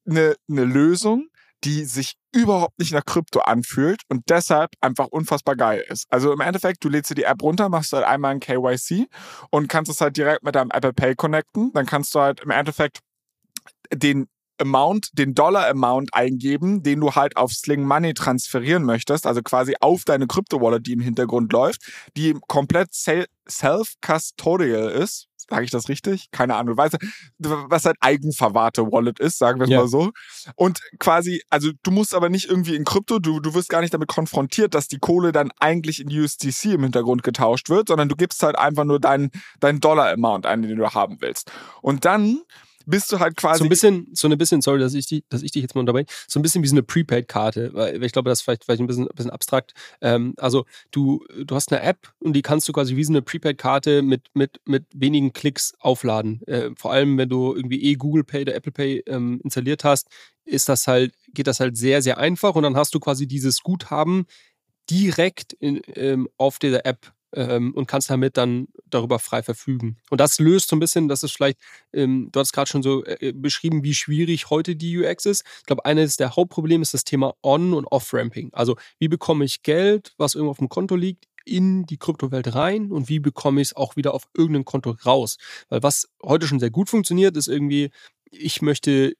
eine, 0.07 0.35
eine 0.49 0.65
Lösung, 0.65 1.27
die 1.63 1.83
sich 1.85 2.15
überhaupt 2.31 2.79
nicht 2.79 2.93
nach 2.93 3.05
Krypto 3.05 3.41
anfühlt 3.41 4.01
und 4.07 4.23
deshalb 4.29 4.71
einfach 4.81 5.07
unfassbar 5.07 5.55
geil 5.55 5.83
ist. 5.89 6.05
Also 6.09 6.31
im 6.31 6.39
Endeffekt, 6.41 6.83
du 6.83 6.89
lädst 6.89 7.11
dir 7.11 7.15
die 7.15 7.23
App 7.23 7.41
runter, 7.41 7.69
machst 7.69 7.91
halt 7.91 8.05
einmal 8.05 8.31
ein 8.31 8.39
KYC 8.39 9.07
und 9.49 9.67
kannst 9.67 9.91
es 9.91 9.99
halt 9.99 10.15
direkt 10.15 10.43
mit 10.43 10.55
deinem 10.55 10.71
Apple 10.71 10.93
Pay 10.93 11.15
connecten. 11.15 11.71
Dann 11.73 11.85
kannst 11.85 12.13
du 12.15 12.19
halt 12.19 12.39
im 12.41 12.51
Endeffekt 12.51 12.99
den 13.93 14.27
Amount, 14.60 15.10
den 15.14 15.34
Dollar-Amount 15.34 16.14
eingeben, 16.14 16.84
den 16.84 16.99
du 16.99 17.14
halt 17.14 17.38
auf 17.38 17.51
Sling 17.51 17.84
Money 17.84 18.14
transferieren 18.14 18.84
möchtest, 18.84 19.26
also 19.26 19.41
quasi 19.41 19.76
auf 19.80 20.03
deine 20.05 20.28
Krypto-Wallet, 20.28 20.86
die 20.86 20.93
im 20.93 21.01
Hintergrund 21.01 21.51
läuft, 21.53 21.82
die 22.16 22.36
komplett 22.47 22.93
self-custodial 22.93 24.91
ist. 24.91 25.30
Sage 25.49 25.66
ich 25.66 25.72
das 25.72 25.89
richtig? 25.89 26.30
Keine 26.32 26.55
Ahnung. 26.55 26.78
Weißt 26.78 26.93
du, 26.93 26.99
was 27.70 27.86
halt 27.86 27.97
eigenverwahrte 28.01 28.84
Wallet 28.91 29.20
ist, 29.20 29.39
sagen 29.39 29.60
wir 29.60 29.64
es 29.64 29.72
ja. 29.72 29.80
mal 29.80 29.88
so. 29.88 30.12
Und 30.55 30.80
quasi, 30.99 31.41
also 31.49 31.72
du 31.82 31.89
musst 31.91 32.14
aber 32.14 32.30
nicht 32.30 32.49
irgendwie 32.49 32.76
in 32.76 32.86
Krypto, 32.86 33.18
du, 33.18 33.39
du 33.39 33.55
wirst 33.55 33.70
gar 33.70 33.82
nicht 33.82 33.93
damit 33.93 34.10
konfrontiert, 34.10 34.76
dass 34.76 34.88
die 34.88 34.99
Kohle 34.99 35.32
dann 35.32 35.51
eigentlich 35.60 36.01
in 36.01 36.07
USDC 36.10 36.66
im 36.66 36.84
Hintergrund 36.84 37.24
getauscht 37.24 37.70
wird, 37.70 37.88
sondern 37.88 38.10
du 38.10 38.16
gibst 38.16 38.43
halt 38.43 38.60
einfach 38.60 38.84
nur 38.84 38.99
deinen, 38.99 39.32
deinen 39.60 39.80
Dollar-Amount 39.80 40.45
ein, 40.45 40.62
den 40.62 40.78
du 40.78 40.88
haben 40.88 41.18
willst. 41.20 41.51
Und 41.82 42.05
dann 42.05 42.41
bist 42.89 43.11
du 43.11 43.19
halt 43.19 43.35
quasi. 43.35 43.59
So 43.59 43.65
ein 43.65 43.69
bisschen, 43.69 44.07
so 44.13 44.27
ein 44.27 44.37
bisschen, 44.37 44.61
sorry, 44.61 44.79
dass 44.79 44.93
ich, 44.93 45.05
die, 45.05 45.23
dass 45.29 45.43
ich 45.43 45.51
dich 45.51 45.61
jetzt 45.61 45.75
mal 45.75 45.85
dabei, 45.85 46.05
so 46.27 46.39
ein 46.39 46.43
bisschen 46.43 46.63
wie 46.63 46.67
so 46.67 46.75
eine 46.75 46.83
Prepaid-Karte, 46.83 47.73
weil 47.73 48.03
ich 48.03 48.11
glaube, 48.11 48.29
das 48.29 48.39
ist 48.39 48.43
vielleicht, 48.43 48.65
vielleicht 48.65 48.81
ein 48.81 48.87
bisschen, 48.87 49.07
ein 49.07 49.15
bisschen 49.15 49.31
abstrakt. 49.31 49.73
Ähm, 50.01 50.33
also 50.37 50.65
du, 50.91 51.23
du 51.37 51.55
hast 51.55 51.71
eine 51.71 51.81
App 51.81 52.13
und 52.19 52.33
die 52.33 52.41
kannst 52.41 52.67
du 52.67 52.73
quasi 52.73 52.95
wie 52.95 53.03
so 53.03 53.11
eine 53.11 53.21
Prepaid-Karte 53.21 54.01
mit, 54.01 54.27
mit, 54.33 54.59
mit 54.65 54.85
wenigen 54.93 55.33
Klicks 55.33 55.73
aufladen. 55.79 56.41
Äh, 56.47 56.71
vor 56.75 56.91
allem, 56.91 57.17
wenn 57.17 57.29
du 57.29 57.55
irgendwie 57.55 57.83
eh 57.83 57.95
Google 57.95 58.23
Pay 58.23 58.41
oder 58.41 58.55
Apple 58.55 58.71
Pay 58.71 59.03
ähm, 59.07 59.39
installiert 59.43 59.83
hast, 59.83 60.07
ist 60.45 60.69
das 60.69 60.87
halt, 60.87 61.13
geht 61.33 61.47
das 61.47 61.59
halt 61.59 61.77
sehr, 61.77 62.01
sehr 62.01 62.17
einfach 62.17 62.55
und 62.55 62.63
dann 62.63 62.75
hast 62.75 62.95
du 62.95 62.99
quasi 62.99 63.27
dieses 63.27 63.61
Guthaben 63.61 64.25
direkt 64.89 65.53
in, 65.53 65.81
ähm, 65.95 66.27
auf 66.37 66.57
dieser 66.59 66.85
App 66.85 67.13
ähm, 67.34 67.73
und 67.73 67.88
kannst 67.88 68.09
damit 68.09 68.38
dann 68.38 68.67
darüber 68.86 69.19
frei 69.19 69.43
verfügen. 69.43 69.97
Und 70.09 70.19
das 70.19 70.39
löst 70.39 70.69
so 70.69 70.75
ein 70.75 70.80
bisschen, 70.80 71.07
das 71.07 71.23
ist 71.23 71.32
vielleicht, 71.32 71.59
ähm, 71.93 72.30
du 72.32 72.39
hast 72.39 72.53
gerade 72.53 72.69
schon 72.69 72.84
so 72.84 73.03
äh, 73.05 73.34
beschrieben, 73.34 73.84
wie 73.84 73.93
schwierig 73.93 74.49
heute 74.49 74.75
die 74.75 74.97
UX 74.97 75.25
ist. 75.25 75.45
Ich 75.59 75.65
glaube, 75.65 75.86
eines 75.86 76.17
der 76.17 76.36
Hauptprobleme 76.36 76.82
ist 76.82 76.93
das 76.93 77.03
Thema 77.03 77.34
On- 77.43 77.73
und 77.73 77.86
Off-Ramping. 77.86 78.49
Also, 78.53 78.75
wie 78.99 79.07
bekomme 79.07 79.45
ich 79.45 79.63
Geld, 79.63 80.13
was 80.17 80.36
irgendwo 80.36 80.51
auf 80.51 80.57
dem 80.57 80.69
Konto 80.69 80.95
liegt, 80.95 81.25
in 81.45 81.86
die 81.86 81.97
Kryptowelt 81.97 82.53
rein 82.53 82.91
und 82.91 83.09
wie 83.09 83.19
bekomme 83.19 83.61
ich 83.61 83.69
es 83.69 83.75
auch 83.75 83.95
wieder 83.95 84.13
auf 84.13 84.23
irgendein 84.36 84.65
Konto 84.65 84.95
raus? 85.05 85.38
Weil 85.69 85.84
was 85.84 86.09
heute 86.23 86.47
schon 86.47 86.59
sehr 86.59 86.69
gut 86.69 86.89
funktioniert, 86.89 87.36
ist 87.38 87.47
irgendwie, 87.47 87.89
ich 88.32 88.61
möchte, 88.61 89.13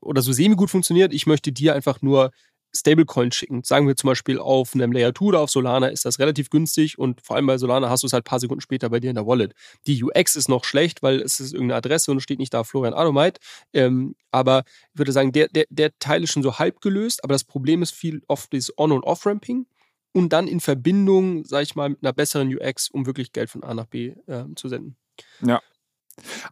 oder 0.00 0.22
so 0.22 0.32
semi 0.32 0.56
gut 0.56 0.70
funktioniert, 0.70 1.14
ich 1.14 1.26
möchte 1.26 1.52
dir 1.52 1.74
einfach 1.74 2.02
nur 2.02 2.32
Stablecoin 2.74 3.32
schicken. 3.32 3.62
Sagen 3.64 3.86
wir 3.88 3.96
zum 3.96 4.08
Beispiel 4.08 4.38
auf 4.38 4.74
einem 4.74 4.92
Layer 4.92 5.14
2 5.14 5.24
oder 5.24 5.40
auf 5.40 5.50
Solana 5.50 5.88
ist 5.88 6.04
das 6.04 6.18
relativ 6.18 6.50
günstig 6.50 6.98
und 6.98 7.20
vor 7.24 7.36
allem 7.36 7.46
bei 7.46 7.58
Solana 7.58 7.90
hast 7.90 8.02
du 8.02 8.06
es 8.06 8.12
halt 8.12 8.24
ein 8.24 8.30
paar 8.30 8.40
Sekunden 8.40 8.60
später 8.60 8.90
bei 8.90 9.00
dir 9.00 9.10
in 9.10 9.16
der 9.16 9.26
Wallet. 9.26 9.54
Die 9.86 10.02
UX 10.02 10.36
ist 10.36 10.48
noch 10.48 10.64
schlecht, 10.64 11.02
weil 11.02 11.20
es 11.20 11.40
ist 11.40 11.52
irgendeine 11.52 11.78
Adresse 11.78 12.10
und 12.10 12.20
steht 12.20 12.38
nicht 12.38 12.54
da 12.54 12.64
Florian 12.64 12.94
Adomite. 12.94 13.40
Ähm, 13.72 14.14
aber 14.30 14.64
ich 14.92 14.98
würde 14.98 15.12
sagen, 15.12 15.32
der, 15.32 15.48
der, 15.48 15.64
der 15.70 15.98
Teil 15.98 16.22
ist 16.22 16.30
schon 16.32 16.42
so 16.42 16.58
halb 16.58 16.80
gelöst, 16.80 17.24
aber 17.24 17.34
das 17.34 17.44
Problem 17.44 17.82
ist 17.82 17.92
viel 17.92 18.22
oft 18.28 18.52
das 18.52 18.76
On- 18.78 18.92
und 18.92 19.04
Off-Ramping. 19.04 19.66
und 20.12 20.32
dann 20.32 20.48
in 20.48 20.60
Verbindung, 20.60 21.44
sag 21.44 21.62
ich 21.62 21.74
mal, 21.76 21.90
mit 21.90 22.02
einer 22.02 22.12
besseren 22.12 22.52
UX, 22.54 22.88
um 22.90 23.06
wirklich 23.06 23.32
Geld 23.32 23.50
von 23.50 23.62
A 23.62 23.74
nach 23.74 23.86
B 23.86 24.14
äh, 24.26 24.44
zu 24.56 24.68
senden. 24.68 24.96
Ja. 25.40 25.60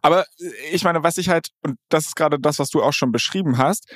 Aber 0.01 0.25
äh, 0.39 0.51
ich 0.71 0.83
meine, 0.83 1.03
was 1.03 1.17
ich 1.17 1.29
halt, 1.29 1.49
und 1.63 1.77
das 1.89 2.07
ist 2.07 2.15
gerade 2.15 2.39
das, 2.39 2.59
was 2.59 2.69
du 2.69 2.81
auch 2.81 2.93
schon 2.93 3.11
beschrieben 3.11 3.57
hast, 3.57 3.91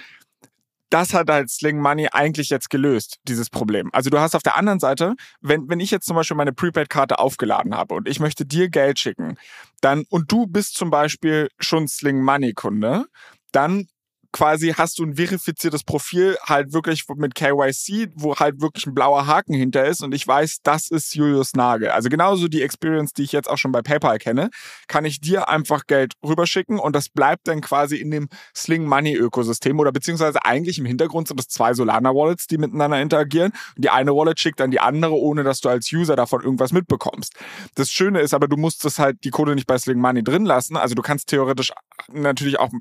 das 0.93 1.15
hat 1.15 1.27
halt 1.27 1.49
Sling 1.49 1.79
Money 1.79 2.09
eigentlich 2.11 2.51
jetzt 2.51 2.69
gelöst, 2.69 3.17
dieses 3.23 3.49
Problem. 3.49 3.89
Also 3.93 4.11
du 4.11 4.19
hast 4.19 4.35
auf 4.35 4.43
der 4.43 4.55
anderen 4.55 4.79
Seite, 4.79 5.15
wenn, 5.41 5.67
wenn 5.67 5.79
ich 5.79 5.89
jetzt 5.89 6.05
zum 6.05 6.15
Beispiel 6.15 6.37
meine 6.37 6.53
Prepaid-Karte 6.53 7.17
aufgeladen 7.17 7.75
habe 7.75 7.95
und 7.95 8.07
ich 8.07 8.19
möchte 8.19 8.45
dir 8.45 8.69
Geld 8.69 8.99
schicken, 8.99 9.37
dann, 9.81 10.03
und 10.09 10.31
du 10.31 10.45
bist 10.45 10.75
zum 10.75 10.91
Beispiel 10.91 11.49
schon 11.59 11.87
Sling 11.87 12.21
Money-Kunde, 12.21 13.05
dann 13.51 13.87
quasi 14.33 14.73
hast 14.75 14.99
du 14.99 15.03
ein 15.03 15.15
verifiziertes 15.15 15.83
Profil 15.83 16.37
halt 16.43 16.73
wirklich 16.73 17.05
mit 17.15 17.35
KYC, 17.35 18.09
wo 18.15 18.35
halt 18.35 18.59
wirklich 18.59 18.85
ein 18.87 18.93
blauer 18.93 19.27
Haken 19.27 19.53
hinter 19.53 19.85
ist 19.85 20.01
und 20.01 20.13
ich 20.13 20.27
weiß, 20.27 20.57
das 20.63 20.89
ist 20.89 21.15
Julius 21.15 21.53
Nagel. 21.53 21.89
Also 21.89 22.09
genauso 22.09 22.47
die 22.47 22.63
Experience, 22.63 23.13
die 23.13 23.23
ich 23.23 23.31
jetzt 23.31 23.49
auch 23.49 23.57
schon 23.57 23.71
bei 23.71 23.81
PayPal 23.81 24.17
kenne, 24.17 24.49
kann 24.87 25.05
ich 25.05 25.21
dir 25.21 25.47
einfach 25.47 25.85
Geld 25.87 26.15
rüberschicken 26.25 26.79
und 26.79 26.95
das 26.95 27.09
bleibt 27.09 27.47
dann 27.47 27.61
quasi 27.61 27.97
in 27.97 28.11
dem 28.11 28.27
Sling 28.55 28.85
Money 28.85 29.15
Ökosystem 29.15 29.79
oder 29.79 29.91
beziehungsweise 29.91 30.43
eigentlich 30.43 30.79
im 30.79 30.85
Hintergrund 30.85 31.27
sind 31.27 31.39
es 31.39 31.47
zwei 31.47 31.73
Solana 31.73 32.09
Wallets, 32.09 32.47
die 32.47 32.57
miteinander 32.57 32.99
interagieren. 32.99 33.53
Die 33.77 33.91
eine 33.91 34.15
Wallet 34.15 34.39
schickt 34.39 34.59
dann 34.59 34.71
die 34.71 34.79
andere, 34.79 35.13
ohne 35.13 35.43
dass 35.43 35.61
du 35.61 35.69
als 35.69 35.91
User 35.93 36.15
davon 36.15 36.41
irgendwas 36.41 36.73
mitbekommst. 36.73 37.33
Das 37.75 37.91
Schöne 37.91 38.19
ist 38.21 38.33
aber, 38.33 38.47
du 38.47 38.57
musst 38.57 38.83
das 38.83 38.97
halt 38.97 39.23
die 39.23 39.29
Code 39.29 39.53
nicht 39.53 39.67
bei 39.67 39.77
Sling 39.77 39.99
Money 39.99 40.23
drin 40.23 40.45
lassen. 40.45 40.75
Also 40.75 40.95
du 40.95 41.03
kannst 41.03 41.27
theoretisch 41.27 41.71
natürlich 42.11 42.59
auch 42.59 42.71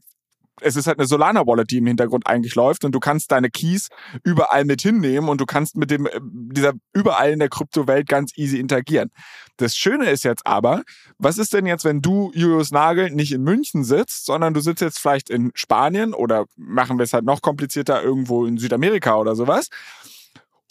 es 0.60 0.76
ist 0.76 0.86
halt 0.86 0.98
eine 0.98 1.06
Solana 1.06 1.46
Wallet, 1.46 1.70
die 1.70 1.78
im 1.78 1.86
Hintergrund 1.86 2.26
eigentlich 2.26 2.54
läuft 2.54 2.84
und 2.84 2.92
du 2.92 3.00
kannst 3.00 3.32
deine 3.32 3.50
Keys 3.50 3.88
überall 4.22 4.64
mit 4.64 4.82
hinnehmen 4.82 5.28
und 5.28 5.40
du 5.40 5.46
kannst 5.46 5.76
mit 5.76 5.90
dem, 5.90 6.06
äh, 6.06 6.20
dieser 6.22 6.72
überall 6.92 7.32
in 7.32 7.38
der 7.38 7.48
Kryptowelt 7.48 8.08
ganz 8.08 8.36
easy 8.36 8.58
interagieren. 8.58 9.10
Das 9.56 9.76
Schöne 9.76 10.10
ist 10.10 10.24
jetzt 10.24 10.46
aber, 10.46 10.82
was 11.18 11.38
ist 11.38 11.54
denn 11.54 11.66
jetzt, 11.66 11.84
wenn 11.84 12.02
du, 12.02 12.30
Julius 12.34 12.70
Nagel, 12.70 13.10
nicht 13.10 13.32
in 13.32 13.42
München 13.42 13.84
sitzt, 13.84 14.26
sondern 14.26 14.54
du 14.54 14.60
sitzt 14.60 14.82
jetzt 14.82 14.98
vielleicht 14.98 15.30
in 15.30 15.50
Spanien 15.54 16.14
oder 16.14 16.44
machen 16.56 16.98
wir 16.98 17.04
es 17.04 17.12
halt 17.12 17.24
noch 17.24 17.42
komplizierter 17.42 18.02
irgendwo 18.02 18.44
in 18.46 18.58
Südamerika 18.58 19.16
oder 19.16 19.34
sowas 19.34 19.68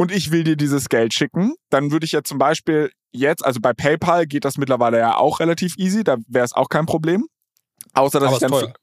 und 0.01 0.11
ich 0.11 0.31
will 0.31 0.43
dir 0.43 0.55
dieses 0.55 0.89
Geld 0.89 1.13
schicken, 1.13 1.53
dann 1.69 1.91
würde 1.91 2.05
ich 2.05 2.11
ja 2.11 2.23
zum 2.23 2.39
Beispiel 2.39 2.91
jetzt, 3.11 3.45
also 3.45 3.59
bei 3.61 3.71
PayPal 3.71 4.25
geht 4.25 4.45
das 4.45 4.57
mittlerweile 4.57 4.97
ja 4.97 5.15
auch 5.15 5.39
relativ 5.39 5.77
easy, 5.77 6.03
da 6.03 6.17
wäre 6.27 6.43
es 6.43 6.53
auch 6.53 6.69
kein 6.69 6.87
Problem. 6.87 7.27
Außer 7.93 8.19
dass 8.19 8.41
Aber 8.41 8.61
ich 8.61 8.63
dann. 8.63 8.73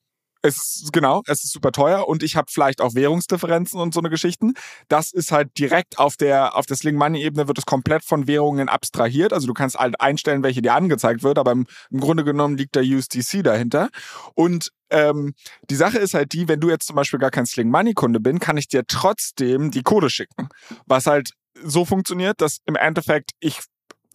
Es 0.42 0.56
ist 0.56 0.92
genau, 0.92 1.22
es 1.26 1.44
ist 1.44 1.52
super 1.52 1.72
teuer 1.72 2.06
und 2.08 2.22
ich 2.22 2.36
habe 2.36 2.46
vielleicht 2.50 2.80
auch 2.80 2.94
Währungsdifferenzen 2.94 3.80
und 3.80 3.92
so 3.92 4.00
eine 4.00 4.10
Geschichten. 4.10 4.54
Das 4.88 5.12
ist 5.12 5.32
halt 5.32 5.56
direkt 5.58 5.98
auf 5.98 6.16
der 6.16 6.56
auf 6.56 6.66
der 6.66 6.76
Sling 6.76 6.96
Money 6.96 7.22
Ebene 7.22 7.48
wird 7.48 7.58
es 7.58 7.66
komplett 7.66 8.04
von 8.04 8.26
Währungen 8.26 8.68
abstrahiert. 8.68 9.32
Also 9.32 9.46
du 9.46 9.54
kannst 9.54 9.78
halt 9.78 10.00
einstellen, 10.00 10.42
welche 10.42 10.62
dir 10.62 10.74
angezeigt 10.74 11.22
wird, 11.22 11.38
aber 11.38 11.52
im, 11.52 11.66
im 11.90 12.00
Grunde 12.00 12.24
genommen 12.24 12.56
liegt 12.56 12.74
der 12.74 12.84
USDC 12.84 13.42
dahinter. 13.42 13.88
Und 14.34 14.70
ähm, 14.90 15.34
die 15.68 15.76
Sache 15.76 15.98
ist 15.98 16.14
halt 16.14 16.32
die, 16.32 16.48
wenn 16.48 16.60
du 16.60 16.70
jetzt 16.70 16.86
zum 16.86 16.96
Beispiel 16.96 17.18
gar 17.18 17.30
kein 17.30 17.46
Sling 17.46 17.68
Money 17.70 17.94
Kunde 17.94 18.20
bin, 18.20 18.38
kann 18.38 18.56
ich 18.56 18.68
dir 18.68 18.84
trotzdem 18.86 19.70
die 19.70 19.82
Code 19.82 20.10
schicken, 20.10 20.48
was 20.86 21.06
halt 21.06 21.32
so 21.62 21.84
funktioniert, 21.84 22.40
dass 22.40 22.58
im 22.66 22.76
Endeffekt 22.76 23.32
ich 23.40 23.60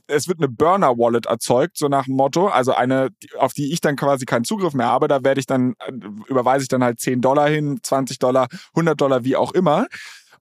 es 0.08 0.28
wird 0.28 0.40
eine 0.40 0.50
Burner-Wallet 0.50 1.26
erzeugt, 1.26 1.78
so 1.78 1.88
nach 1.88 2.06
dem 2.06 2.16
Motto, 2.16 2.48
also 2.48 2.74
eine, 2.74 3.10
auf 3.38 3.54
die 3.54 3.72
ich 3.72 3.82
dann 3.82 3.96
quasi 3.96 4.26
keinen 4.26 4.44
Zugriff 4.44 4.74
mehr 4.74 4.88
habe. 4.88 5.08
Da 5.08 5.24
werde 5.24 5.40
ich 5.40 5.46
dann, 5.46 5.74
äh, 5.80 5.92
überweise 6.28 6.64
ich 6.64 6.70
dann 6.70 6.84
halt 6.84 7.00
10 7.00 7.22
Dollar 7.22 7.50
hin, 7.50 7.80
20 7.82 8.20
Dollar, 8.20 8.48
100 8.76 9.00
Dollar, 9.00 9.24
wie 9.24 9.36
auch 9.36 9.54
immer. 9.54 9.88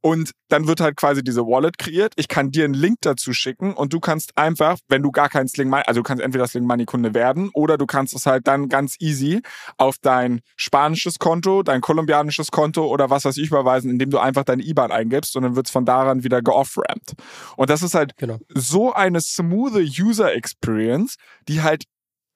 Und 0.03 0.33
dann 0.49 0.67
wird 0.67 0.81
halt 0.81 0.97
quasi 0.97 1.23
diese 1.23 1.43
Wallet 1.47 1.79
kreiert. 1.79 2.13
Ich 2.17 2.29
kann 2.29 2.51
dir 2.51 2.65
einen 2.65 2.75
Link 2.75 2.99
dazu 3.03 3.33
schicken 3.33 3.73
und 3.73 3.93
du 3.93 4.01
kannst 4.01 4.37
einfach, 4.37 4.79
wenn 4.89 5.03
du 5.03 5.11
gar 5.13 5.29
kein 5.29 5.49
Sling 5.49 5.69
Money, 5.71 5.85
also 5.87 6.01
du 6.01 6.05
kannst 6.05 6.23
entweder 6.23 6.47
Sling 6.47 6.65
Money 6.67 6.85
Kunde 6.85 7.15
werden 7.15 7.51
oder 7.55 7.79
du 7.79 7.87
kannst 7.87 8.15
es 8.15 8.27
halt 8.27 8.47
dann 8.49 8.69
ganz 8.69 8.97
easy 8.99 9.41
auf 9.79 9.97
dein 10.03 10.41
spanisches 10.57 11.19
Konto, 11.19 11.63
dein 11.63 11.81
kolumbianisches 11.81 12.51
Konto 12.51 12.87
oder 12.87 13.11
was 13.11 13.25
weiß 13.25 13.37
ich 13.37 13.47
überweisen, 13.47 13.91
indem 13.91 14.11
du 14.11 14.19
einfach 14.19 14.45
deine 14.45 14.63
IBAN 14.63 14.91
eingibst 14.91 15.37
und 15.37 15.45
dann 15.45 15.57
wird's 15.57 15.71
von 15.71 15.85
daran 15.85 16.25
wieder 16.25 16.43
geoff-rampt. 16.43 17.15
Und 17.57 17.71
das 17.71 17.83
ist 17.83 17.95
halt 17.95 18.17
Genau. 18.17 18.39
so 18.49 18.93
eine 18.93 19.21
smooth 19.21 19.75
User 19.99 20.35
Experience, 20.35 21.15
die 21.49 21.63
halt 21.63 21.85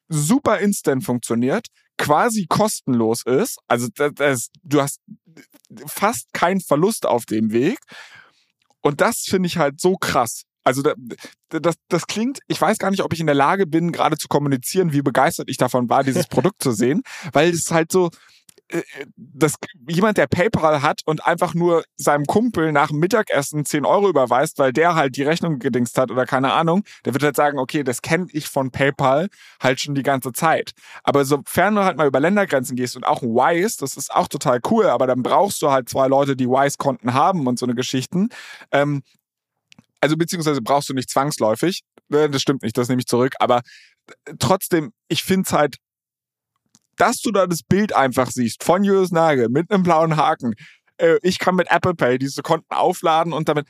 super 0.08 0.58
instant 0.58 1.04
funktioniert, 1.04 1.66
quasi 1.98 2.46
kostenlos 2.48 3.22
ist. 3.24 3.58
Also 3.68 3.88
das, 3.94 4.12
das, 4.14 4.48
du 4.62 4.80
hast 4.82 5.00
fast 5.86 6.32
keinen 6.32 6.60
Verlust 6.60 7.06
auf 7.06 7.24
dem 7.26 7.52
Weg. 7.52 7.78
Und 8.80 9.00
das 9.00 9.24
finde 9.26 9.46
ich 9.48 9.58
halt 9.58 9.80
so 9.80 9.96
krass. 9.96 10.42
Also 10.62 10.82
da, 10.82 10.94
das, 11.48 11.76
das 11.88 12.06
klingt, 12.06 12.40
ich 12.48 12.60
weiß 12.60 12.78
gar 12.78 12.90
nicht, 12.90 13.02
ob 13.02 13.12
ich 13.12 13.20
in 13.20 13.26
der 13.26 13.34
Lage 13.34 13.66
bin, 13.66 13.92
gerade 13.92 14.16
zu 14.16 14.26
kommunizieren, 14.28 14.92
wie 14.92 15.02
begeistert 15.02 15.48
ich 15.48 15.56
davon 15.56 15.88
war, 15.88 16.02
dieses 16.02 16.26
Produkt 16.28 16.62
zu 16.62 16.72
sehen, 16.72 17.02
weil 17.32 17.50
es 17.50 17.70
halt 17.70 17.92
so, 17.92 18.10
dass 19.16 19.54
jemand, 19.88 20.18
der 20.18 20.26
PayPal 20.26 20.82
hat 20.82 21.02
und 21.04 21.24
einfach 21.24 21.54
nur 21.54 21.84
seinem 21.96 22.24
Kumpel 22.24 22.72
nach 22.72 22.88
dem 22.88 22.98
Mittagessen 22.98 23.64
10 23.64 23.84
Euro 23.84 24.08
überweist, 24.08 24.58
weil 24.58 24.72
der 24.72 24.94
halt 24.94 25.16
die 25.16 25.22
Rechnung 25.22 25.58
gedingst 25.58 25.96
hat 25.98 26.10
oder 26.10 26.26
keine 26.26 26.52
Ahnung, 26.52 26.82
der 27.04 27.14
wird 27.14 27.22
halt 27.22 27.36
sagen, 27.36 27.58
okay, 27.58 27.84
das 27.84 28.02
kenne 28.02 28.26
ich 28.32 28.48
von 28.48 28.70
PayPal 28.70 29.28
halt 29.60 29.80
schon 29.80 29.94
die 29.94 30.02
ganze 30.02 30.32
Zeit. 30.32 30.72
Aber 31.04 31.24
sofern 31.24 31.76
du 31.76 31.84
halt 31.84 31.96
mal 31.96 32.08
über 32.08 32.18
Ländergrenzen 32.20 32.76
gehst 32.76 32.96
und 32.96 33.04
auch 33.06 33.22
Wise, 33.22 33.76
das 33.78 33.96
ist 33.96 34.12
auch 34.12 34.28
total 34.28 34.60
cool, 34.70 34.86
aber 34.86 35.06
dann 35.06 35.22
brauchst 35.22 35.62
du 35.62 35.70
halt 35.70 35.88
zwei 35.88 36.08
Leute, 36.08 36.34
die 36.36 36.48
Wise-Konten 36.48 37.14
haben 37.14 37.46
und 37.46 37.58
so 37.58 37.66
eine 37.66 37.74
Geschichten. 37.74 38.30
Ähm, 38.72 39.02
also 40.00 40.16
beziehungsweise 40.16 40.60
brauchst 40.60 40.88
du 40.88 40.94
nicht 40.94 41.10
zwangsläufig. 41.10 41.82
Äh, 42.10 42.28
Das 42.28 42.42
stimmt 42.42 42.62
nicht, 42.62 42.76
das 42.76 42.88
nehme 42.88 43.00
ich 43.00 43.06
zurück. 43.06 43.34
Aber 43.38 43.62
äh, 44.24 44.34
trotzdem, 44.38 44.92
ich 45.08 45.22
finde 45.22 45.46
es 45.46 45.52
halt, 45.52 45.76
dass 46.96 47.20
du 47.20 47.30
da 47.30 47.46
das 47.46 47.62
Bild 47.62 47.94
einfach 47.94 48.30
siehst 48.30 48.64
von 48.64 48.84
Julius 48.84 49.10
Nagel 49.12 49.48
mit 49.48 49.70
einem 49.70 49.82
blauen 49.82 50.16
Haken. 50.16 50.54
Äh, 50.98 51.18
Ich 51.22 51.38
kann 51.38 51.54
mit 51.56 51.70
Apple 51.70 51.94
Pay 51.94 52.18
diese 52.18 52.42
Konten 52.42 52.74
aufladen 52.74 53.32
und 53.32 53.48
damit 53.48 53.66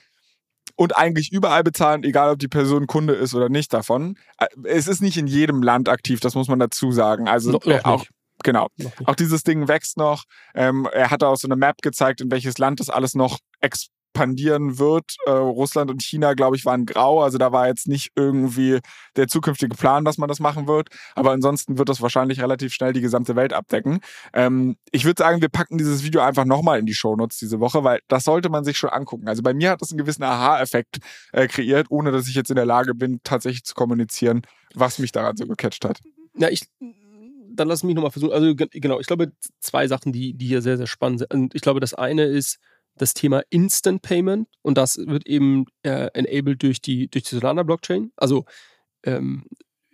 und 0.78 0.96
eigentlich 0.96 1.32
überall 1.32 1.62
bezahlen, 1.64 2.04
egal 2.04 2.32
ob 2.32 2.38
die 2.38 2.48
Person 2.48 2.86
Kunde 2.86 3.14
ist 3.14 3.34
oder 3.34 3.48
nicht 3.48 3.72
davon. 3.72 4.16
Äh, 4.38 4.46
Es 4.64 4.88
ist 4.88 5.00
nicht 5.00 5.16
in 5.16 5.26
jedem 5.26 5.62
Land 5.62 5.88
aktiv, 5.88 6.20
das 6.20 6.34
muss 6.34 6.48
man 6.48 6.58
dazu 6.58 6.92
sagen. 6.92 7.28
Also 7.28 7.52
noch 7.52 7.64
äh, 7.66 7.80
auch 7.82 8.00
nicht. 8.00 8.10
genau. 8.42 8.68
Auch 9.06 9.14
dieses 9.14 9.42
Ding 9.42 9.68
wächst 9.68 9.96
noch. 9.96 10.24
Ähm, 10.54 10.86
er 10.92 11.10
hat 11.10 11.22
auch 11.22 11.36
so 11.36 11.48
eine 11.48 11.56
Map 11.56 11.80
gezeigt, 11.82 12.20
in 12.20 12.30
welches 12.30 12.58
Land 12.58 12.80
das 12.80 12.90
alles 12.90 13.14
noch 13.14 13.38
expandieren 14.16 14.78
wird. 14.78 15.16
Äh, 15.26 15.30
Russland 15.30 15.90
und 15.90 16.02
China, 16.02 16.34
glaube 16.34 16.56
ich, 16.56 16.64
waren 16.64 16.86
grau. 16.86 17.22
Also 17.22 17.38
da 17.38 17.52
war 17.52 17.68
jetzt 17.68 17.86
nicht 17.86 18.12
irgendwie 18.16 18.80
der 19.16 19.28
zukünftige 19.28 19.76
Plan, 19.76 20.04
dass 20.04 20.18
man 20.18 20.28
das 20.28 20.40
machen 20.40 20.66
wird. 20.66 20.88
Aber 21.14 21.32
ansonsten 21.32 21.78
wird 21.78 21.88
das 21.88 22.00
wahrscheinlich 22.00 22.40
relativ 22.40 22.72
schnell 22.72 22.92
die 22.92 23.00
gesamte 23.00 23.36
Welt 23.36 23.52
abdecken. 23.52 24.00
Ähm, 24.32 24.76
ich 24.90 25.04
würde 25.04 25.22
sagen, 25.22 25.42
wir 25.42 25.48
packen 25.48 25.78
dieses 25.78 26.02
Video 26.02 26.22
einfach 26.22 26.44
nochmal 26.44 26.78
in 26.78 26.86
die 26.86 26.94
Shownotes 26.94 27.38
diese 27.38 27.60
Woche, 27.60 27.84
weil 27.84 28.00
das 28.08 28.24
sollte 28.24 28.48
man 28.48 28.64
sich 28.64 28.78
schon 28.78 28.90
angucken. 28.90 29.28
Also 29.28 29.42
bei 29.42 29.54
mir 29.54 29.70
hat 29.70 29.82
das 29.82 29.90
einen 29.90 29.98
gewissen 29.98 30.22
Aha-Effekt 30.22 30.98
äh, 31.32 31.46
kreiert, 31.46 31.86
ohne 31.90 32.12
dass 32.12 32.28
ich 32.28 32.34
jetzt 32.34 32.50
in 32.50 32.56
der 32.56 32.66
Lage 32.66 32.94
bin, 32.94 33.20
tatsächlich 33.22 33.64
zu 33.64 33.74
kommunizieren, 33.74 34.42
was 34.74 34.98
mich 34.98 35.12
daran 35.12 35.36
so 35.36 35.46
gecatcht 35.46 35.84
hat. 35.84 36.00
Ja, 36.38 36.48
ich, 36.48 36.66
dann 37.54 37.68
lass 37.68 37.82
mich 37.82 37.94
nochmal 37.94 38.10
versuchen. 38.10 38.32
Also 38.32 38.54
ge- 38.54 38.68
genau, 38.70 39.00
ich 39.00 39.06
glaube, 39.06 39.32
zwei 39.60 39.88
Sachen, 39.88 40.12
die, 40.12 40.34
die 40.34 40.46
hier 40.46 40.62
sehr, 40.62 40.76
sehr 40.76 40.86
spannend 40.86 41.20
sind. 41.20 41.32
Und 41.32 41.54
ich 41.54 41.62
glaube, 41.62 41.80
das 41.80 41.94
eine 41.94 42.24
ist 42.24 42.58
das 42.96 43.14
Thema 43.14 43.42
Instant 43.50 44.02
Payment 44.02 44.48
und 44.62 44.78
das 44.78 44.98
wird 44.98 45.26
eben 45.26 45.66
äh, 45.82 46.08
enabled 46.14 46.62
durch 46.62 46.80
die, 46.80 47.08
durch 47.08 47.24
die 47.24 47.34
Solana 47.34 47.62
Blockchain. 47.62 48.12
Also 48.16 48.44
ähm, 49.04 49.44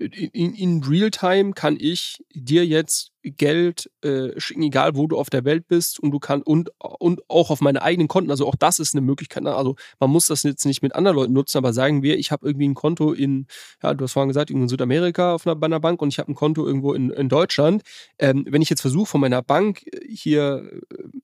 in, 0.02 0.54
in 0.54 0.82
Real-Time 0.82 1.52
kann 1.52 1.76
ich 1.78 2.24
dir 2.34 2.66
jetzt 2.66 3.12
Geld 3.22 3.90
äh, 4.02 4.38
schicken, 4.38 4.62
egal 4.62 4.96
wo 4.96 5.06
du 5.06 5.16
auf 5.16 5.30
der 5.30 5.44
Welt 5.44 5.68
bist 5.68 6.00
und 6.00 6.10
du 6.10 6.18
kannst 6.18 6.46
und, 6.46 6.70
und 6.78 7.20
auch 7.28 7.50
auf 7.50 7.60
meine 7.60 7.82
eigenen 7.82 8.08
Konten. 8.08 8.30
Also 8.30 8.46
auch 8.48 8.56
das 8.56 8.80
ist 8.80 8.94
eine 8.94 9.00
Möglichkeit. 9.00 9.44
ne? 9.44 9.54
Also 9.54 9.76
man 10.00 10.10
muss 10.10 10.26
das 10.26 10.42
jetzt 10.42 10.66
nicht 10.66 10.82
mit 10.82 10.94
anderen 10.94 11.16
Leuten 11.16 11.32
nutzen, 11.32 11.58
aber 11.58 11.72
sagen 11.72 12.02
wir, 12.02 12.18
ich 12.18 12.32
habe 12.32 12.46
irgendwie 12.46 12.68
ein 12.68 12.74
Konto 12.74 13.12
in, 13.12 13.46
ja, 13.82 13.94
du 13.94 14.04
hast 14.04 14.12
vorhin 14.12 14.28
gesagt, 14.28 14.50
in 14.50 14.68
Südamerika 14.68 15.34
auf 15.34 15.46
einer, 15.46 15.54
bei 15.54 15.66
einer 15.66 15.80
Bank 15.80 16.02
und 16.02 16.08
ich 16.08 16.18
habe 16.18 16.32
ein 16.32 16.34
Konto 16.34 16.66
irgendwo 16.66 16.94
in, 16.94 17.10
in 17.10 17.28
Deutschland. 17.28 17.82
Ähm, 18.18 18.44
wenn 18.48 18.62
ich 18.62 18.70
jetzt 18.70 18.80
versuche, 18.80 19.06
von 19.06 19.20
meiner 19.20 19.42
Bank 19.42 19.84
hier 20.08 20.68
äh, 20.90 21.18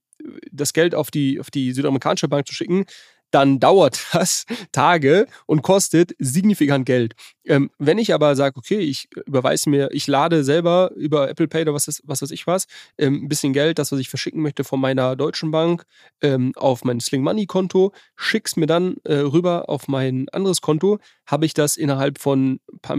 das 0.50 0.72
Geld 0.72 0.94
auf 0.94 1.10
die, 1.10 1.40
auf 1.40 1.50
die 1.50 1.72
südamerikanische 1.72 2.28
Bank 2.28 2.46
zu 2.46 2.54
schicken, 2.54 2.84
dann 3.30 3.60
dauert 3.60 4.06
das 4.12 4.44
Tage 4.72 5.26
und 5.46 5.62
kostet 5.62 6.14
signifikant 6.18 6.86
Geld. 6.86 7.14
Ähm, 7.44 7.70
wenn 7.78 7.98
ich 7.98 8.12
aber 8.12 8.36
sage, 8.36 8.56
okay, 8.56 8.78
ich 8.78 9.08
überweise 9.26 9.70
mir, 9.70 9.90
ich 9.92 10.06
lade 10.06 10.44
selber 10.44 10.92
über 10.96 11.28
Apple 11.28 11.48
Pay 11.48 11.62
oder 11.62 11.74
was, 11.74 11.88
ist, 11.88 12.02
was 12.04 12.22
weiß 12.22 12.30
ich 12.30 12.46
was, 12.46 12.66
ähm, 12.98 13.24
ein 13.24 13.28
bisschen 13.28 13.52
Geld, 13.52 13.78
das, 13.78 13.92
was 13.92 14.00
ich 14.00 14.08
verschicken 14.08 14.42
möchte 14.42 14.64
von 14.64 14.80
meiner 14.80 15.16
deutschen 15.16 15.50
Bank 15.50 15.84
ähm, 16.20 16.52
auf 16.56 16.84
mein 16.84 17.00
Sling 17.00 17.22
Money 17.22 17.46
Konto, 17.46 17.92
schick's 18.16 18.56
mir 18.56 18.66
dann 18.66 18.96
äh, 19.04 19.14
rüber 19.14 19.68
auf 19.68 19.88
mein 19.88 20.28
anderes 20.30 20.60
Konto, 20.60 20.98
habe 21.26 21.46
ich 21.46 21.54
das 21.54 21.76
innerhalb 21.76 22.18
von 22.18 22.60
ein 22.72 22.80
paar 22.80 22.98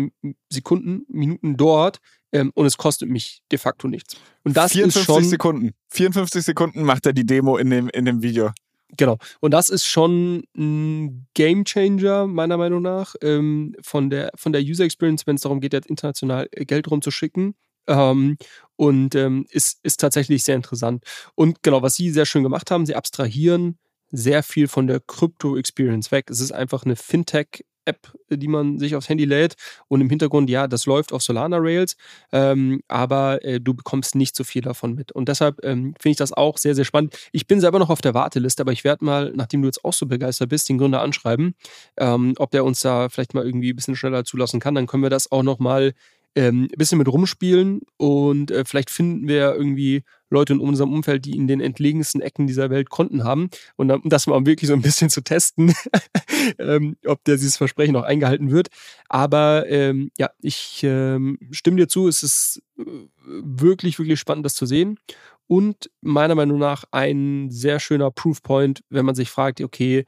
Sekunden, 0.49 1.05
Minuten 1.09 1.57
dort 1.57 1.99
ähm, 2.31 2.51
und 2.53 2.65
es 2.65 2.77
kostet 2.77 3.09
mich 3.09 3.41
de 3.51 3.59
facto 3.59 3.87
nichts. 3.87 4.15
Und 4.43 4.55
das 4.55 4.73
54 4.73 4.99
ist 4.99 5.05
schon 5.05 5.23
Sekunden. 5.25 5.71
54 5.89 6.43
Sekunden 6.43 6.83
macht 6.83 7.05
er 7.05 7.13
die 7.13 7.25
Demo 7.25 7.57
in 7.57 7.69
dem, 7.69 7.89
in 7.89 8.05
dem 8.05 8.21
Video. 8.21 8.51
Genau. 8.97 9.17
Und 9.39 9.51
das 9.51 9.69
ist 9.69 9.85
schon 9.85 10.43
ein 10.57 11.27
Game 11.33 11.63
Changer, 11.63 12.25
meiner 12.27 12.57
Meinung 12.57 12.81
nach, 12.81 13.15
ähm, 13.21 13.75
von, 13.81 14.09
der, 14.09 14.31
von 14.35 14.51
der 14.51 14.61
User 14.61 14.83
Experience, 14.83 15.27
wenn 15.27 15.35
es 15.35 15.41
darum 15.41 15.59
geht, 15.59 15.73
jetzt 15.73 15.87
international 15.87 16.47
Geld 16.51 16.89
rumzuschicken. 16.89 17.55
Ähm, 17.87 18.37
und 18.75 19.15
ähm, 19.15 19.45
ist, 19.49 19.79
ist 19.83 19.99
tatsächlich 19.99 20.43
sehr 20.43 20.55
interessant. 20.55 21.03
Und 21.35 21.61
genau, 21.63 21.81
was 21.81 21.95
sie 21.95 22.09
sehr 22.11 22.25
schön 22.25 22.43
gemacht 22.43 22.71
haben, 22.71 22.85
sie 22.85 22.95
abstrahieren 22.95 23.77
sehr 24.11 24.41
viel 24.41 24.67
von 24.67 24.87
der 24.87 24.99
Crypto-Experience 24.99 26.11
weg. 26.11 26.29
Es 26.29 26.39
ist 26.39 26.51
einfach 26.51 26.83
eine 26.83 26.95
Fintech 26.95 27.65
App, 27.85 28.11
die 28.29 28.47
man 28.47 28.79
sich 28.79 28.95
aufs 28.95 29.09
Handy 29.09 29.25
lädt. 29.25 29.55
Und 29.87 30.01
im 30.01 30.09
Hintergrund, 30.09 30.49
ja, 30.49 30.67
das 30.67 30.85
läuft 30.85 31.13
auf 31.13 31.21
Solana 31.21 31.57
Rails, 31.57 31.95
ähm, 32.31 32.81
aber 32.87 33.43
äh, 33.43 33.59
du 33.59 33.73
bekommst 33.73 34.15
nicht 34.15 34.35
so 34.35 34.43
viel 34.43 34.61
davon 34.61 34.95
mit. 34.95 35.11
Und 35.11 35.29
deshalb 35.29 35.63
ähm, 35.63 35.93
finde 35.99 36.11
ich 36.11 36.17
das 36.17 36.33
auch 36.33 36.57
sehr, 36.57 36.75
sehr 36.75 36.85
spannend. 36.85 37.17
Ich 37.31 37.47
bin 37.47 37.59
selber 37.59 37.79
noch 37.79 37.89
auf 37.89 38.01
der 38.01 38.13
Warteliste, 38.13 38.61
aber 38.61 38.71
ich 38.71 38.83
werde 38.83 39.05
mal, 39.05 39.31
nachdem 39.35 39.61
du 39.61 39.67
jetzt 39.67 39.83
auch 39.83 39.93
so 39.93 40.05
begeistert 40.05 40.49
bist, 40.49 40.69
den 40.69 40.77
Gründer 40.77 41.01
anschreiben, 41.01 41.55
ähm, 41.97 42.33
ob 42.37 42.51
der 42.51 42.63
uns 42.65 42.81
da 42.81 43.09
vielleicht 43.09 43.33
mal 43.33 43.45
irgendwie 43.45 43.73
ein 43.73 43.75
bisschen 43.75 43.95
schneller 43.95 44.25
zulassen 44.25 44.59
kann. 44.59 44.75
Dann 44.75 44.87
können 44.87 45.03
wir 45.03 45.09
das 45.09 45.31
auch 45.31 45.43
nochmal 45.43 45.93
ähm, 46.35 46.63
ein 46.71 46.77
bisschen 46.77 46.97
mit 46.97 47.07
rumspielen 47.07 47.81
und 47.97 48.51
äh, 48.51 48.63
vielleicht 48.65 48.89
finden 48.89 49.27
wir 49.27 49.55
irgendwie 49.55 50.03
Leute 50.29 50.53
in 50.53 50.59
unserem 50.59 50.93
Umfeld, 50.93 51.25
die 51.25 51.35
in 51.35 51.47
den 51.47 51.61
entlegensten 51.61 52.21
Ecken 52.21 52.47
dieser 52.47 52.69
Welt 52.69 52.89
Konten 52.89 53.23
haben 53.23 53.49
und 53.75 53.91
das 54.05 54.27
mal 54.27 54.45
wirklich 54.45 54.67
so 54.67 54.73
ein 54.73 54.81
bisschen 54.81 55.09
zu 55.09 55.21
testen, 55.21 55.73
ähm, 56.59 56.97
ob 57.05 57.23
der 57.23 57.35
dieses 57.35 57.57
Versprechen 57.57 57.95
auch 57.95 58.03
eingehalten 58.03 58.51
wird. 58.51 58.69
Aber 59.07 59.67
ähm, 59.67 60.11
ja, 60.17 60.29
ich 60.41 60.81
ähm, 60.83 61.37
stimme 61.51 61.77
dir 61.77 61.87
zu, 61.87 62.07
es 62.07 62.23
ist 62.23 62.61
äh, 62.77 62.83
wirklich, 63.25 63.99
wirklich 63.99 64.19
spannend, 64.19 64.45
das 64.45 64.55
zu 64.55 64.65
sehen. 64.65 64.99
Und 65.47 65.89
meiner 66.01 66.35
Meinung 66.35 66.59
nach 66.59 66.83
ein 66.91 67.49
sehr 67.49 67.79
schöner 67.79 68.11
Proofpoint, 68.11 68.83
wenn 68.89 69.05
man 69.05 69.15
sich 69.15 69.31
fragt, 69.31 69.61
okay, 69.61 70.05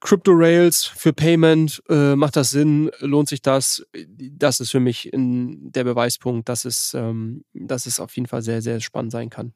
Crypto 0.00 0.32
Rails 0.34 0.84
für 0.84 1.12
Payment, 1.12 1.82
äh, 1.88 2.16
macht 2.16 2.36
das 2.36 2.50
Sinn? 2.50 2.90
Lohnt 3.00 3.28
sich 3.28 3.42
das? 3.42 3.84
Das 4.18 4.60
ist 4.60 4.70
für 4.70 4.80
mich 4.80 5.10
der 5.12 5.84
Beweispunkt, 5.84 6.48
dass 6.48 6.64
es, 6.64 6.94
ähm, 6.94 7.44
dass 7.54 7.86
es 7.86 8.00
auf 8.00 8.14
jeden 8.16 8.28
Fall 8.28 8.42
sehr, 8.42 8.62
sehr 8.62 8.80
spannend 8.80 9.12
sein 9.12 9.30
kann. 9.30 9.52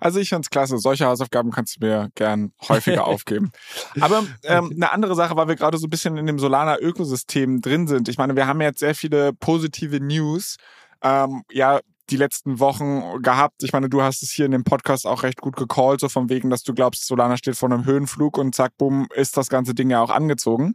Also 0.00 0.20
ich 0.20 0.28
finde 0.28 0.42
es 0.42 0.50
klasse. 0.50 0.78
Solche 0.78 1.06
Hausaufgaben 1.06 1.50
kannst 1.50 1.76
du 1.76 1.86
mir 1.86 2.10
gern 2.14 2.52
häufiger 2.68 3.06
aufgeben. 3.06 3.52
Aber 4.00 4.24
ähm, 4.44 4.72
eine 4.74 4.92
andere 4.92 5.14
Sache, 5.14 5.36
weil 5.36 5.48
wir 5.48 5.56
gerade 5.56 5.78
so 5.78 5.86
ein 5.86 5.90
bisschen 5.90 6.16
in 6.16 6.26
dem 6.26 6.38
Solana-Ökosystem 6.38 7.60
drin 7.60 7.86
sind. 7.86 8.08
Ich 8.08 8.18
meine, 8.18 8.36
wir 8.36 8.46
haben 8.46 8.60
jetzt 8.60 8.80
sehr 8.80 8.94
viele 8.94 9.32
positive 9.32 10.00
News. 10.00 10.56
Ähm, 11.02 11.42
ja, 11.50 11.80
die 12.10 12.16
letzten 12.16 12.58
Wochen 12.58 13.22
gehabt. 13.22 13.62
Ich 13.62 13.72
meine, 13.72 13.88
du 13.88 14.02
hast 14.02 14.22
es 14.22 14.30
hier 14.30 14.46
in 14.46 14.52
dem 14.52 14.64
Podcast 14.64 15.06
auch 15.06 15.22
recht 15.22 15.40
gut 15.40 15.56
gecallt, 15.56 16.00
so 16.00 16.08
von 16.08 16.28
wegen, 16.28 16.50
dass 16.50 16.62
du 16.62 16.74
glaubst, 16.74 17.06
Solana 17.06 17.36
steht 17.36 17.56
vor 17.56 17.70
einem 17.70 17.84
Höhenflug 17.84 18.38
und 18.38 18.54
zack, 18.54 18.72
bumm, 18.76 19.06
ist 19.14 19.36
das 19.36 19.48
ganze 19.48 19.74
Ding 19.74 19.90
ja 19.90 20.02
auch 20.02 20.10
angezogen. 20.10 20.74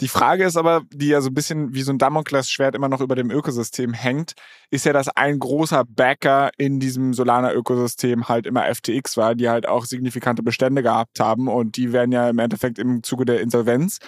Die 0.00 0.08
Frage 0.08 0.44
ist 0.44 0.56
aber, 0.56 0.82
die 0.92 1.08
ja 1.08 1.20
so 1.20 1.30
ein 1.30 1.34
bisschen 1.34 1.74
wie 1.74 1.82
so 1.82 1.92
ein 1.92 1.98
Damoklesschwert 1.98 2.74
immer 2.74 2.88
noch 2.88 3.00
über 3.00 3.14
dem 3.14 3.30
Ökosystem 3.30 3.92
hängt, 3.92 4.34
ist 4.70 4.84
ja, 4.84 4.92
dass 4.92 5.08
ein 5.08 5.38
großer 5.38 5.84
Backer 5.88 6.50
in 6.58 6.80
diesem 6.80 7.14
Solana-Ökosystem 7.14 8.28
halt 8.28 8.46
immer 8.46 8.64
FTX 8.74 9.16
war, 9.16 9.34
die 9.34 9.48
halt 9.48 9.68
auch 9.68 9.84
signifikante 9.84 10.42
Bestände 10.42 10.82
gehabt 10.82 11.20
haben 11.20 11.48
und 11.48 11.76
die 11.76 11.92
werden 11.92 12.12
ja 12.12 12.28
im 12.28 12.38
Endeffekt 12.38 12.78
im 12.78 13.02
Zuge 13.02 13.24
der 13.24 13.40
Insolvenz 13.40 14.00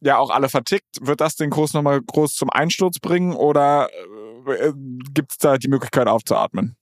ja 0.00 0.18
auch 0.18 0.30
alle 0.30 0.48
vertickt. 0.48 0.96
Wird 1.00 1.20
das 1.20 1.36
den 1.36 1.50
Kurs 1.50 1.74
nochmal 1.74 2.00
groß 2.00 2.34
zum 2.34 2.50
Einsturz 2.50 2.98
bringen 2.98 3.34
oder 3.34 3.88
äh, 3.90 4.19
gibt 5.12 5.32
es 5.32 5.38
da 5.38 5.58
die 5.58 5.68
Möglichkeit 5.68 6.06
aufzuatmen? 6.06 6.76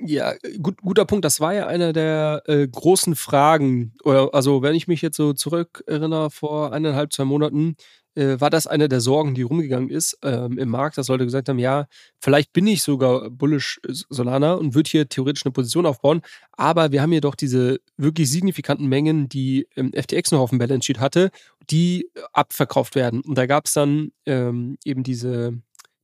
Ja, 0.00 0.34
gut, 0.62 0.80
guter 0.80 1.04
Punkt. 1.04 1.24
Das 1.24 1.40
war 1.40 1.54
ja 1.54 1.66
eine 1.66 1.92
der 1.92 2.42
äh, 2.46 2.68
großen 2.68 3.16
Fragen. 3.16 3.94
Oder, 4.04 4.32
also, 4.32 4.62
wenn 4.62 4.76
ich 4.76 4.86
mich 4.86 5.02
jetzt 5.02 5.16
so 5.16 5.32
zurückerinnere, 5.32 6.30
vor 6.30 6.72
eineinhalb, 6.72 7.12
zwei 7.12 7.24
Monaten, 7.24 7.76
äh, 8.18 8.40
war 8.40 8.50
das 8.50 8.66
eine 8.66 8.88
der 8.88 9.00
Sorgen, 9.00 9.34
die 9.34 9.42
rumgegangen 9.42 9.90
ist 9.90 10.18
ähm, 10.22 10.58
im 10.58 10.68
Markt, 10.68 10.98
dass 10.98 11.08
Leute 11.08 11.24
gesagt 11.24 11.48
haben, 11.48 11.58
ja, 11.58 11.86
vielleicht 12.20 12.52
bin 12.52 12.66
ich 12.66 12.82
sogar 12.82 13.30
bullish 13.30 13.80
äh, 13.86 13.92
Solana 14.08 14.54
und 14.54 14.74
würde 14.74 14.90
hier 14.90 15.08
theoretisch 15.08 15.46
eine 15.46 15.52
Position 15.52 15.86
aufbauen, 15.86 16.22
aber 16.52 16.90
wir 16.90 17.00
haben 17.00 17.12
hier 17.12 17.20
doch 17.20 17.36
diese 17.36 17.78
wirklich 17.96 18.30
signifikanten 18.30 18.88
Mengen, 18.88 19.28
die 19.28 19.68
ähm, 19.76 19.92
FTX 19.92 20.32
noch 20.32 20.40
auf 20.40 20.50
dem 20.50 20.58
Balance 20.58 20.86
Sheet 20.86 20.98
hatte, 21.00 21.30
die 21.70 22.10
abverkauft 22.32 22.94
werden. 22.94 23.20
Und 23.20 23.36
da 23.38 23.46
gab 23.46 23.66
es 23.66 23.72
dann 23.74 24.10
ähm, 24.26 24.78
eben 24.84 25.02
diese 25.04 25.60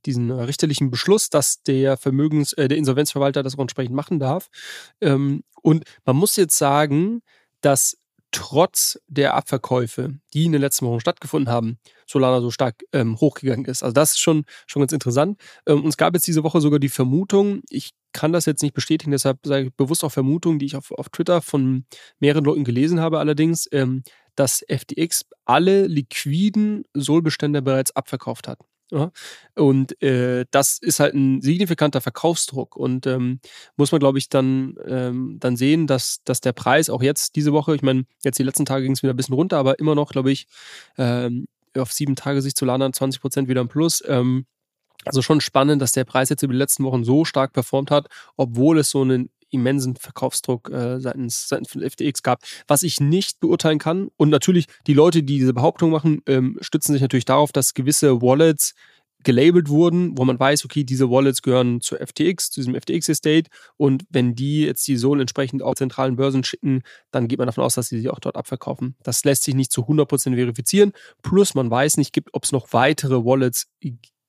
diesen 0.07 0.31
äh, 0.31 0.43
richterlichen 0.43 0.91
Beschluss, 0.91 1.31
dass 1.31 1.63
der 1.63 1.97
Vermögens, 1.97 2.53
äh, 2.55 2.69
der 2.69 2.79
Insolvenzverwalter 2.79 3.43
das 3.43 3.57
auch 3.57 3.63
entsprechend 3.63 3.95
machen 3.95 4.19
darf. 4.19 4.49
Ähm, 5.01 5.45
und 5.63 5.85
man 6.05 6.17
muss 6.17 6.37
jetzt 6.37 6.59
sagen, 6.59 7.23
dass 7.61 7.97
trotz 8.35 8.99
der 9.07 9.35
Abverkäufe, 9.35 10.19
die 10.33 10.45
in 10.45 10.53
den 10.53 10.61
letzten 10.61 10.87
Wochen 10.87 10.99
stattgefunden 10.99 11.53
haben, 11.53 11.79
Solana 12.07 12.41
so 12.41 12.51
stark 12.51 12.83
ähm, 12.93 13.21
hochgegangen 13.21 13.65
ist. 13.65 13.85
Also 13.85 13.95
das 13.95 14.13
ist 14.13 14.19
schon, 14.19 14.45
schon 14.67 14.81
ganz 14.81 14.93
interessant. 14.93 15.41
Ähm, 15.67 15.83
und 15.83 15.89
es 15.89 15.97
gab 15.97 16.15
jetzt 16.15 16.27
diese 16.27 16.43
Woche 16.43 16.61
sogar 16.61 16.81
die 16.81 16.89
Vermutung, 16.89 17.63
ich 17.71 17.93
kann 18.13 18.33
das 18.33 18.47
jetzt 18.47 18.63
nicht 18.63 18.75
bestätigen, 18.75 19.13
deshalb 19.13 19.39
sage 19.45 19.67
ich 19.67 19.75
bewusst 19.75 20.03
auch 20.03 20.11
Vermutungen, 20.11 20.59
die 20.59 20.67
ich 20.67 20.77
auf, 20.77 20.91
auf 20.91 21.09
Twitter 21.11 21.43
von 21.43 21.85
mehreren 22.19 22.45
Leuten 22.45 22.65
gelesen 22.65 23.01
habe 23.01 23.21
allerdings, 23.21 23.69
ähm, 23.71 24.03
dass 24.35 24.65
FTX 24.69 25.27
alle 25.45 25.87
liquiden 25.87 26.85
Solbestände 26.93 27.63
bereits 27.63 27.95
abverkauft 27.95 28.49
hat. 28.49 28.59
Ja? 28.95 29.11
Und 29.57 30.01
äh, 30.03 30.47
das 30.51 30.79
ist 30.79 31.01
halt 31.01 31.15
ein 31.15 31.41
signifikanter 31.43 32.01
Verkaufsdruck. 32.01 32.77
Und 32.77 33.07
ähm, 33.07 33.41
muss 33.77 33.93
man, 33.93 33.99
glaube 33.99 34.19
ich, 34.19 34.29
dann, 34.29 34.77
ähm, 34.87 35.39
dann 35.41 35.57
sehen, 35.57 35.87
dass, 35.87 36.23
dass 36.25 36.41
der 36.41 36.53
Preis 36.53 36.89
auch 36.89 37.03
jetzt 37.03 37.37
diese 37.37 37.53
Woche, 37.53 37.75
ich 37.75 37.83
meine, 37.83 38.05
jetzt 38.23 38.39
die 38.39 38.45
letzten 38.45 38.65
Tage 38.65 38.85
ging 38.85 38.93
es 38.93 39.03
wieder 39.03 39.13
ein 39.13 39.17
bisschen 39.17 39.35
runter, 39.35 39.59
aber 39.59 39.79
immer 39.79 39.95
noch, 39.95 40.11
glaube 40.11 40.31
ich, 40.31 40.47
ähm, 40.97 41.47
auf 41.77 41.93
sieben 41.93 42.15
Tage 42.15 42.41
sich 42.41 42.55
zu 42.55 42.65
landen, 42.65 42.93
20 42.93 43.21
Prozent 43.21 43.49
wieder 43.49 43.61
im 43.61 43.69
Plus. 43.69 44.03
Ähm, 44.07 44.47
also 45.05 45.23
schon 45.23 45.41
spannend, 45.41 45.83
dass 45.83 45.93
der 45.93 46.05
Preis 46.05 46.29
jetzt 46.29 46.43
über 46.43 46.53
die 46.53 46.59
letzten 46.59 46.85
Wochen 46.85 47.05
so 47.05 47.25
stark 47.25 47.53
performt 47.53 47.91
hat, 47.91 48.07
obwohl 48.37 48.79
es 48.79 48.91
so 48.91 49.03
einen 49.03 49.29
immensen 49.55 49.97
Verkaufsdruck 49.97 50.71
äh, 50.71 51.01
seitens, 51.01 51.49
seitens 51.49 51.71
von 51.71 51.83
FTX 51.83 52.23
gab, 52.23 52.43
was 52.67 52.83
ich 52.83 53.01
nicht 53.01 53.41
beurteilen 53.41 53.79
kann. 53.79 54.09
Und 54.17 54.31
natürlich, 54.31 54.67
die 54.87 54.95
Leute, 54.95 55.23
die 55.23 55.39
diese 55.39 55.55
Behauptung 55.55 55.91
machen, 55.91 56.23
ähm, 56.27 56.59
stützen 56.61 56.93
sich 56.93 57.03
natürlich 57.03 57.25
darauf, 57.25 57.53
dass 57.53 57.75
gewisse 57.75 58.21
Wallets 58.21 58.75
gelabelt 59.25 59.69
wurden, 59.69 60.17
wo 60.17 60.25
man 60.25 60.39
weiß, 60.39 60.65
okay, 60.65 60.85
diese 60.85 61.11
Wallets 61.11 61.43
gehören 61.43 61.81
zur 61.81 61.99
FTX, 61.99 62.51
zu 62.51 62.61
diesem 62.61 62.75
FTX-Estate 62.75 63.51
und 63.77 64.05
wenn 64.11 64.35
die 64.35 64.63
jetzt 64.63 64.87
die 64.87 64.97
Soul 64.97 65.21
entsprechend 65.21 65.63
auf 65.63 65.75
zentralen 65.75 66.17
Börsen 66.17 66.45
schicken, 66.45 66.83
dann 67.11 67.27
geht 67.27 67.39
man 67.39 67.47
davon 67.47 67.65
aus, 67.65 67.75
dass 67.75 67.89
sie 67.89 68.01
sie 68.01 68.11
auch 68.11 68.21
dort 68.21 68.37
abverkaufen. 68.37 68.97
Das 69.03 69.25
lässt 69.25 69.43
sich 69.43 69.55
nicht 69.55 69.73
zu 69.73 69.83
100% 69.83 70.35
verifizieren, 70.35 70.93
plus 71.23 71.55
man 71.55 71.71
weiß 71.71 71.97
nicht, 71.97 72.17
ob 72.33 72.45
es 72.45 72.53
noch 72.53 72.73
weitere 72.73 73.25
Wallets 73.25 73.67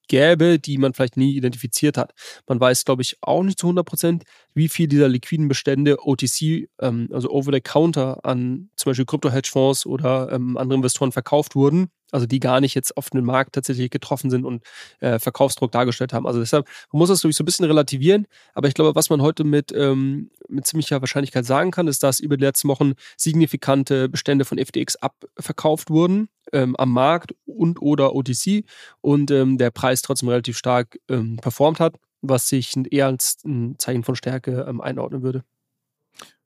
gäbe, 0.07 0.59
die 0.59 0.77
man 0.77 0.93
vielleicht 0.93 1.17
nie 1.17 1.35
identifiziert 1.35 1.97
hat. 1.97 2.13
Man 2.47 2.59
weiß, 2.59 2.85
glaube 2.85 3.01
ich, 3.01 3.17
auch 3.21 3.43
nicht 3.43 3.59
zu 3.59 3.67
100 3.67 3.85
Prozent, 3.85 4.23
wie 4.53 4.69
viel 4.69 4.87
dieser 4.87 5.07
liquiden 5.07 5.47
Bestände 5.47 5.97
OTC, 6.05 6.67
ähm, 6.81 7.09
also 7.11 7.29
over 7.29 7.51
the 7.53 7.61
counter 7.61 8.23
an 8.23 8.69
zum 8.75 8.91
Beispiel 8.91 9.05
Krypto-Hedgefonds 9.05 9.85
oder 9.85 10.31
ähm, 10.31 10.57
andere 10.57 10.77
Investoren 10.77 11.11
verkauft 11.11 11.55
wurden 11.55 11.89
also 12.11 12.25
die 12.25 12.39
gar 12.39 12.61
nicht 12.61 12.75
jetzt 12.75 12.95
auf 12.97 13.09
den 13.09 13.23
Markt 13.23 13.53
tatsächlich 13.53 13.89
getroffen 13.89 14.29
sind 14.29 14.45
und 14.45 14.63
äh, 14.99 15.19
Verkaufsdruck 15.19 15.71
dargestellt 15.71 16.13
haben. 16.13 16.27
Also 16.27 16.39
deshalb, 16.39 16.67
man 16.91 16.99
muss 16.99 17.09
das, 17.09 17.21
glaube 17.21 17.31
ich, 17.31 17.37
so 17.37 17.43
ein 17.43 17.45
bisschen 17.45 17.65
relativieren. 17.65 18.27
Aber 18.53 18.67
ich 18.67 18.73
glaube, 18.73 18.95
was 18.95 19.09
man 19.09 19.21
heute 19.21 19.43
mit, 19.43 19.71
ähm, 19.75 20.29
mit 20.47 20.65
ziemlicher 20.65 21.01
Wahrscheinlichkeit 21.01 21.45
sagen 21.45 21.71
kann, 21.71 21.87
ist, 21.87 22.03
dass 22.03 22.19
über 22.19 22.37
die 22.37 22.45
letzten 22.45 22.67
Wochen 22.67 22.93
signifikante 23.17 24.09
Bestände 24.09 24.45
von 24.45 24.57
FTX 24.57 24.95
abverkauft 24.97 25.89
wurden 25.89 26.29
ähm, 26.53 26.75
am 26.75 26.91
Markt 26.91 27.35
und 27.45 27.81
oder 27.81 28.15
OTC 28.15 28.63
und 29.01 29.31
ähm, 29.31 29.57
der 29.57 29.71
Preis 29.71 30.01
trotzdem 30.01 30.29
relativ 30.29 30.57
stark 30.57 30.99
ähm, 31.09 31.37
performt 31.37 31.79
hat, 31.79 31.95
was 32.21 32.47
sich 32.49 32.73
eher 32.91 33.07
als 33.07 33.37
ein 33.45 33.75
Zeichen 33.77 34.03
von 34.03 34.15
Stärke 34.15 34.65
ähm, 34.67 34.81
einordnen 34.81 35.21
würde. 35.21 35.43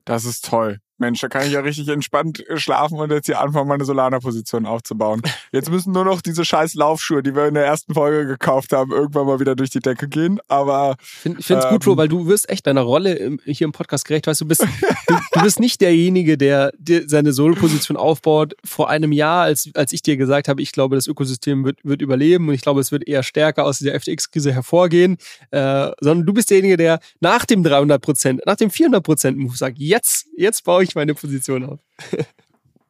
Das 0.05 0.25
ist 0.25 0.45
toll. 0.45 0.79
Mensch, 0.99 1.21
da 1.21 1.27
kann 1.27 1.45
ich 1.45 1.53
ja 1.53 1.61
richtig 1.61 1.87
entspannt 1.87 2.47
äh, 2.47 2.57
schlafen 2.57 2.99
und 2.99 3.11
jetzt 3.11 3.25
hier 3.25 3.39
anfangen, 3.39 3.67
meine 3.67 3.85
Solana-Position 3.85 4.65
aufzubauen. 4.65 5.21
Jetzt 5.51 5.71
müssen 5.71 5.93
nur 5.93 6.05
noch 6.05 6.21
diese 6.21 6.45
scheiß 6.45 6.75
Laufschuhe, 6.75 7.23
die 7.23 7.35
wir 7.35 7.47
in 7.47 7.55
der 7.55 7.65
ersten 7.65 7.93
Folge 7.93 8.27
gekauft 8.27 8.71
haben, 8.71 8.91
irgendwann 8.91 9.25
mal 9.25 9.39
wieder 9.39 9.55
durch 9.55 9.69
die 9.69 9.79
Decke 9.79 10.07
gehen. 10.07 10.39
Aber 10.47 10.95
ich 11.01 11.07
finde 11.07 11.39
es 11.39 11.49
ähm, 11.49 11.61
gut, 11.71 11.83
Flo, 11.83 11.97
weil 11.97 12.07
du 12.07 12.27
wirst 12.27 12.49
echt 12.49 12.67
deiner 12.67 12.81
Rolle 12.81 13.13
im, 13.15 13.39
hier 13.45 13.65
im 13.65 13.71
Podcast 13.71 14.05
gerecht. 14.05 14.27
Weißt 14.27 14.41
du, 14.41 14.47
bist, 14.47 14.61
du, 15.07 15.15
du 15.33 15.41
bist 15.41 15.59
nicht 15.59 15.81
derjenige, 15.81 16.37
der, 16.37 16.71
der 16.77 17.07
seine 17.07 17.33
Solo-Position 17.33 17.97
aufbaut. 17.97 18.53
Vor 18.63 18.89
einem 18.89 19.11
Jahr, 19.11 19.43
als, 19.43 19.69
als 19.73 19.91
ich 19.93 20.01
dir 20.01 20.17
gesagt 20.17 20.47
habe, 20.47 20.61
ich 20.61 20.71
glaube, 20.71 20.95
das 20.95 21.07
Ökosystem 21.07 21.65
wird, 21.65 21.79
wird 21.83 22.01
überleben 22.01 22.47
und 22.47 22.53
ich 22.53 22.61
glaube, 22.61 22.81
es 22.81 22.91
wird 22.91 23.07
eher 23.07 23.23
stärker 23.23 23.65
aus 23.65 23.79
dieser 23.79 23.99
FTX-Krise 23.99 24.53
hervorgehen, 24.53 25.17
äh, 25.51 25.89
sondern 25.99 26.25
du 26.25 26.33
bist 26.33 26.49
derjenige, 26.49 26.77
der 26.77 26.99
nach 27.19 27.45
dem 27.45 27.63
300 27.63 28.01
Prozent, 28.01 28.41
nach 28.45 28.55
dem 28.55 28.69
400 28.69 29.03
Prozent 29.03 29.37
Move 29.37 29.55
sagt, 29.55 29.77
jetzt, 29.79 30.27
jetzt 30.37 30.63
baue 30.63 30.83
ich 30.83 30.88
ich 30.89 30.95
meine 30.95 31.15
Position 31.15 31.65
auf. 31.65 31.79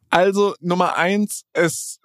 also 0.10 0.56
Nummer 0.60 0.98
eins, 0.98 1.46
es 1.54 2.00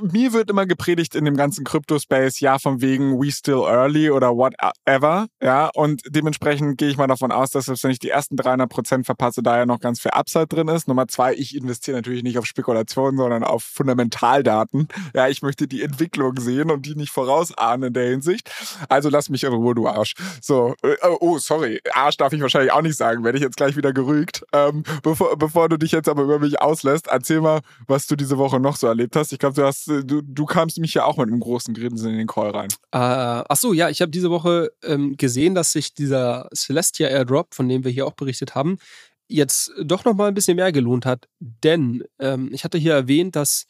mir 0.00 0.32
wird 0.32 0.50
immer 0.50 0.66
gepredigt 0.66 1.14
in 1.14 1.24
dem 1.24 1.36
ganzen 1.36 1.64
Crypto-Space, 1.64 2.40
ja, 2.40 2.58
von 2.58 2.80
wegen 2.80 3.20
we 3.20 3.30
still 3.30 3.64
early 3.66 4.10
oder 4.10 4.36
whatever, 4.36 5.26
ja, 5.42 5.70
und 5.74 6.02
dementsprechend 6.08 6.78
gehe 6.78 6.88
ich 6.88 6.96
mal 6.96 7.06
davon 7.06 7.32
aus, 7.32 7.50
dass 7.50 7.66
selbst 7.66 7.84
wenn 7.84 7.90
ich 7.90 7.98
die 7.98 8.10
ersten 8.10 8.36
300 8.36 8.68
Prozent 8.68 9.06
verpasse, 9.06 9.42
da 9.42 9.58
ja 9.58 9.66
noch 9.66 9.80
ganz 9.80 10.00
viel 10.00 10.10
Upside 10.12 10.46
drin 10.46 10.68
ist. 10.68 10.88
Nummer 10.88 11.08
zwei, 11.08 11.34
ich 11.34 11.54
investiere 11.54 11.96
natürlich 11.96 12.22
nicht 12.22 12.38
auf 12.38 12.46
Spekulation, 12.46 13.16
sondern 13.16 13.44
auf 13.44 13.62
Fundamentaldaten. 13.62 14.88
Ja, 15.14 15.28
ich 15.28 15.42
möchte 15.42 15.68
die 15.68 15.82
Entwicklung 15.82 16.38
sehen 16.38 16.70
und 16.70 16.86
die 16.86 16.94
nicht 16.94 17.10
vorausahnen 17.10 17.88
in 17.88 17.92
der 17.92 18.08
Hinsicht. 18.10 18.50
Also 18.88 19.08
lass 19.08 19.28
mich 19.28 19.44
in 19.44 19.52
Ruhe, 19.52 19.74
du 19.74 19.86
Arsch. 19.88 20.14
So, 20.40 20.74
äh, 20.82 20.96
oh, 21.20 21.38
sorry, 21.38 21.80
Arsch 21.92 22.16
darf 22.16 22.32
ich 22.32 22.40
wahrscheinlich 22.40 22.72
auch 22.72 22.82
nicht 22.82 22.96
sagen, 22.96 23.24
werde 23.24 23.38
ich 23.38 23.44
jetzt 23.44 23.56
gleich 23.56 23.76
wieder 23.76 23.92
gerügt. 23.92 24.44
Ähm, 24.52 24.82
bevor, 25.02 25.36
bevor 25.36 25.68
du 25.68 25.76
dich 25.76 25.92
jetzt 25.92 26.08
aber 26.08 26.22
über 26.22 26.38
mich 26.38 26.60
auslässt, 26.60 27.08
erzähl 27.08 27.40
mal, 27.40 27.60
was 27.86 28.06
du 28.06 28.16
diese 28.16 28.38
Woche 28.38 28.60
noch 28.60 28.76
so 28.76 28.86
erlebt 28.86 29.16
hast. 29.16 29.32
Ich 29.32 29.38
glaube, 29.52 29.60
du 29.60 29.66
hast, 29.66 30.10
du, 30.10 30.22
du 30.22 30.46
kamst 30.46 30.78
mich 30.78 30.94
ja 30.94 31.04
auch 31.04 31.16
mit 31.16 31.28
einem 31.28 31.40
großen 31.40 31.74
Grinsen 31.74 32.10
in 32.10 32.18
den 32.18 32.26
Call 32.26 32.50
rein. 32.50 32.68
Äh, 32.92 33.44
ach 33.48 33.56
so, 33.56 33.72
ja, 33.72 33.88
ich 33.88 34.00
habe 34.00 34.10
diese 34.10 34.30
Woche 34.30 34.70
ähm, 34.82 35.16
gesehen, 35.16 35.54
dass 35.54 35.72
sich 35.72 35.94
dieser 35.94 36.48
Celestia 36.54 37.08
Airdrop, 37.08 37.54
von 37.54 37.68
dem 37.68 37.84
wir 37.84 37.90
hier 37.90 38.06
auch 38.06 38.12
berichtet 38.12 38.54
haben, 38.54 38.78
jetzt 39.28 39.72
doch 39.82 40.04
noch 40.04 40.14
mal 40.14 40.28
ein 40.28 40.34
bisschen 40.34 40.56
mehr 40.56 40.72
gelohnt 40.72 41.06
hat. 41.06 41.28
Denn 41.40 42.04
ähm, 42.18 42.50
ich 42.52 42.64
hatte 42.64 42.78
hier 42.78 42.94
erwähnt, 42.94 43.36
dass 43.36 43.66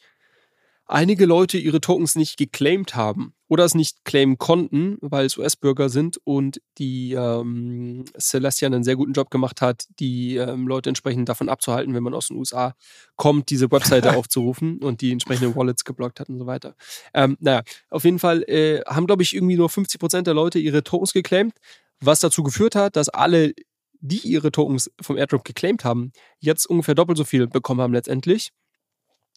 einige 0.89 1.25
Leute 1.25 1.57
ihre 1.57 1.81
Tokens 1.81 2.15
nicht 2.15 2.37
geclaimed 2.37 2.95
haben 2.95 3.33
oder 3.47 3.63
es 3.63 3.75
nicht 3.75 4.03
claimen 4.05 4.37
konnten, 4.37 4.97
weil 5.01 5.25
es 5.25 5.37
US-Bürger 5.37 5.89
sind 5.89 6.19
und 6.23 6.61
die 6.77 7.13
ähm, 7.13 8.05
Celestia 8.19 8.65
einen 8.67 8.83
sehr 8.83 8.95
guten 8.95 9.13
Job 9.13 9.29
gemacht 9.29 9.61
hat, 9.61 9.85
die 9.99 10.35
ähm, 10.37 10.67
Leute 10.67 10.89
entsprechend 10.89 11.29
davon 11.29 11.47
abzuhalten, 11.47 11.93
wenn 11.93 12.03
man 12.03 12.13
aus 12.13 12.27
den 12.27 12.37
USA 12.37 12.75
kommt, 13.15 13.49
diese 13.49 13.71
Webseite 13.71 14.15
aufzurufen 14.17 14.79
und 14.79 15.01
die 15.01 15.11
entsprechenden 15.11 15.55
Wallets 15.55 15.85
geblockt 15.85 16.19
hat 16.19 16.29
und 16.29 16.39
so 16.39 16.47
weiter. 16.47 16.75
Ähm, 17.13 17.37
naja, 17.39 17.61
auf 17.89 18.03
jeden 18.03 18.19
Fall 18.19 18.43
äh, 18.43 18.81
haben, 18.87 19.07
glaube 19.07 19.23
ich, 19.23 19.35
irgendwie 19.35 19.57
nur 19.57 19.69
50 19.69 19.99
Prozent 19.99 20.27
der 20.27 20.33
Leute 20.33 20.59
ihre 20.59 20.83
Tokens 20.83 21.13
geclaimed, 21.13 21.53
was 22.01 22.19
dazu 22.19 22.43
geführt 22.43 22.75
hat, 22.75 22.95
dass 22.95 23.09
alle, 23.09 23.53
die 23.99 24.19
ihre 24.19 24.51
Tokens 24.51 24.91
vom 25.01 25.17
Airdrop 25.17 25.43
geclaimed 25.43 25.83
haben, 25.83 26.11
jetzt 26.39 26.65
ungefähr 26.65 26.95
doppelt 26.95 27.17
so 27.17 27.25
viel 27.25 27.47
bekommen 27.47 27.81
haben 27.81 27.93
letztendlich. 27.93 28.51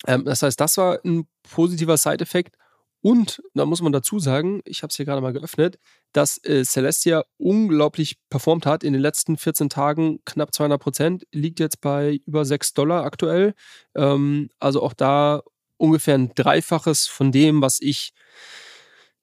Ähm, 0.07 0.24
das 0.24 0.42
heißt, 0.42 0.61
das 0.61 0.76
war 0.76 0.98
ein 1.05 1.26
positiver 1.42 1.96
Side-Effekt. 1.96 2.57
Und 3.05 3.42
da 3.55 3.66
muss 3.66 3.82
man 3.82 3.92
dazu 3.92 4.20
sagen, 4.20 4.61
ich 4.64 4.82
habe 4.84 4.90
es 4.90 4.96
hier 4.96 5.05
gerade 5.05 5.20
mal 5.20 5.32
geöffnet, 5.32 5.78
dass 6.12 6.38
äh, 6.44 6.64
Celestia 6.64 7.24
unglaublich 7.36 8.16
performt 8.30 8.64
hat 8.64 8.84
in 8.84 8.92
den 8.92 9.03
letzten 9.03 9.36
14 9.36 9.68
Tagen, 9.68 10.20
knapp 10.24 10.55
200 10.55 10.80
Prozent, 10.80 11.26
liegt 11.32 11.59
jetzt 11.59 11.80
bei 11.80 12.20
über 12.26 12.44
6 12.44 12.74
Dollar 12.74 13.05
aktuell. 13.05 13.55
Ähm, 13.96 14.50
also 14.61 14.82
auch 14.82 14.92
da 14.92 15.42
ungefähr 15.78 16.14
ein 16.14 16.32
Dreifaches 16.36 17.09
von 17.09 17.32
dem, 17.32 17.61
was 17.61 17.80
ich 17.80 18.12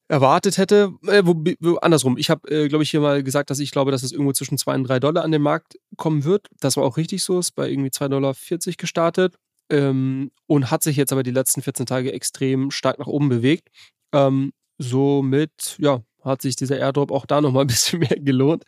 erwartet 0.10 0.58
hätte. 0.58 0.92
Äh, 1.08 1.22
wo, 1.26 1.42
wo, 1.62 1.78
andersrum, 1.78 2.18
ich 2.18 2.30
habe, 2.30 2.50
äh, 2.52 2.68
glaube 2.68 2.84
ich, 2.84 2.92
hier 2.92 3.00
mal 3.00 3.24
gesagt, 3.24 3.50
dass 3.50 3.60
ich 3.60 3.72
glaube, 3.72 3.92
dass 3.92 4.04
es 4.04 4.12
irgendwo 4.12 4.34
zwischen 4.34 4.58
2 4.58 4.76
und 4.76 4.84
3 4.84 5.00
Dollar 5.00 5.24
an 5.24 5.32
den 5.32 5.42
Markt 5.42 5.80
kommen 5.96 6.26
wird. 6.26 6.48
Das 6.60 6.76
war 6.76 6.84
auch 6.84 6.98
richtig 6.98 7.24
so, 7.24 7.40
ist 7.40 7.52
bei 7.52 7.70
irgendwie 7.70 7.92
2,40 7.92 8.10
Dollar 8.10 8.36
gestartet 8.78 9.36
ähm, 9.70 10.32
und 10.48 10.72
hat 10.72 10.84
sich 10.84 10.98
jetzt 10.98 11.12
aber 11.12 11.24
die 11.24 11.32
letzten 11.32 11.62
14 11.62 11.86
Tage 11.86 12.14
extrem 12.14 12.72
stark 12.72 13.00
nach 13.00 13.08
oben 13.08 13.30
bewegt. 13.30 13.70
Ähm, 14.14 14.52
somit, 14.78 15.76
ja, 15.80 16.02
hat 16.24 16.42
sich 16.42 16.56
dieser 16.56 16.78
Airdrop 16.78 17.12
auch 17.12 17.26
da 17.26 17.42
nochmal 17.42 17.64
ein 17.64 17.68
bisschen 17.68 18.00
mehr 18.00 18.18
gelohnt. 18.20 18.64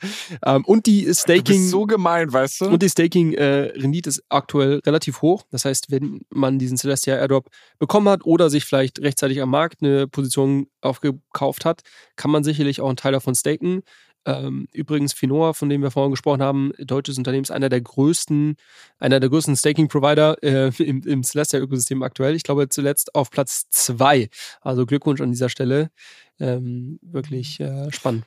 Ähm, 0.45 0.64
und 0.66 0.86
die 0.86 1.12
Staking. 1.14 1.68
So 1.68 1.86
gemein, 1.86 2.32
weißt 2.32 2.62
du? 2.62 2.66
Und 2.66 2.82
die 2.82 2.89
Staking-Rendite 2.89 4.08
äh, 4.08 4.12
ist 4.12 4.24
aktuell 4.30 4.80
relativ 4.86 5.22
hoch. 5.22 5.43
Das 5.52 5.66
heißt, 5.66 5.91
wenn 5.91 6.22
man 6.30 6.60
diesen 6.60 6.78
Celestia 6.78 7.16
Airdrop 7.16 7.49
bekommen 7.80 8.10
hat 8.10 8.26
oder 8.26 8.49
sich 8.49 8.66
vielleicht 8.66 8.99
rechtzeitig 8.99 9.41
am 9.41 9.49
Markt 9.49 9.82
eine 9.82 10.08
Position 10.08 10.68
aufgekauft 10.82 11.66
hat, 11.66 11.82
kann 12.16 12.32
man 12.32 12.43
sicherlich 12.43 12.82
auch 12.82 12.88
einen 12.88 12.97
Teil 12.97 13.12
davon 13.12 13.36
staken. 13.36 13.84
Ähm, 14.26 14.67
übrigens, 14.72 15.13
Finoa, 15.13 15.53
von 15.53 15.69
dem 15.69 15.82
wir 15.82 15.91
vorhin 15.91 16.11
gesprochen 16.11 16.41
haben, 16.41 16.72
deutsches 16.78 17.17
Unternehmen, 17.17 17.43
ist 17.43 17.51
einer 17.51 17.69
der 17.69 17.82
größten, 17.82 18.55
einer 18.99 19.19
der 19.19 19.30
größten 19.30 19.55
Staking-Provider 19.55 20.43
äh, 20.43 20.72
im, 20.84 21.01
im 21.03 21.24
Celestia-Ökosystem 21.24 22.03
aktuell. 22.03 22.36
Ich 22.36 22.43
glaube 22.43 22.69
zuletzt 22.69 23.15
auf 23.15 23.32
Platz 23.32 23.69
zwei. 23.69 24.30
Also 24.61 24.86
Glückwunsch 24.86 25.22
an 25.22 25.32
dieser 25.32 25.49
Stelle. 25.49 25.89
Ähm, 26.39 26.99
wirklich 27.01 27.59
äh, 27.59 27.91
spannend 27.91 28.26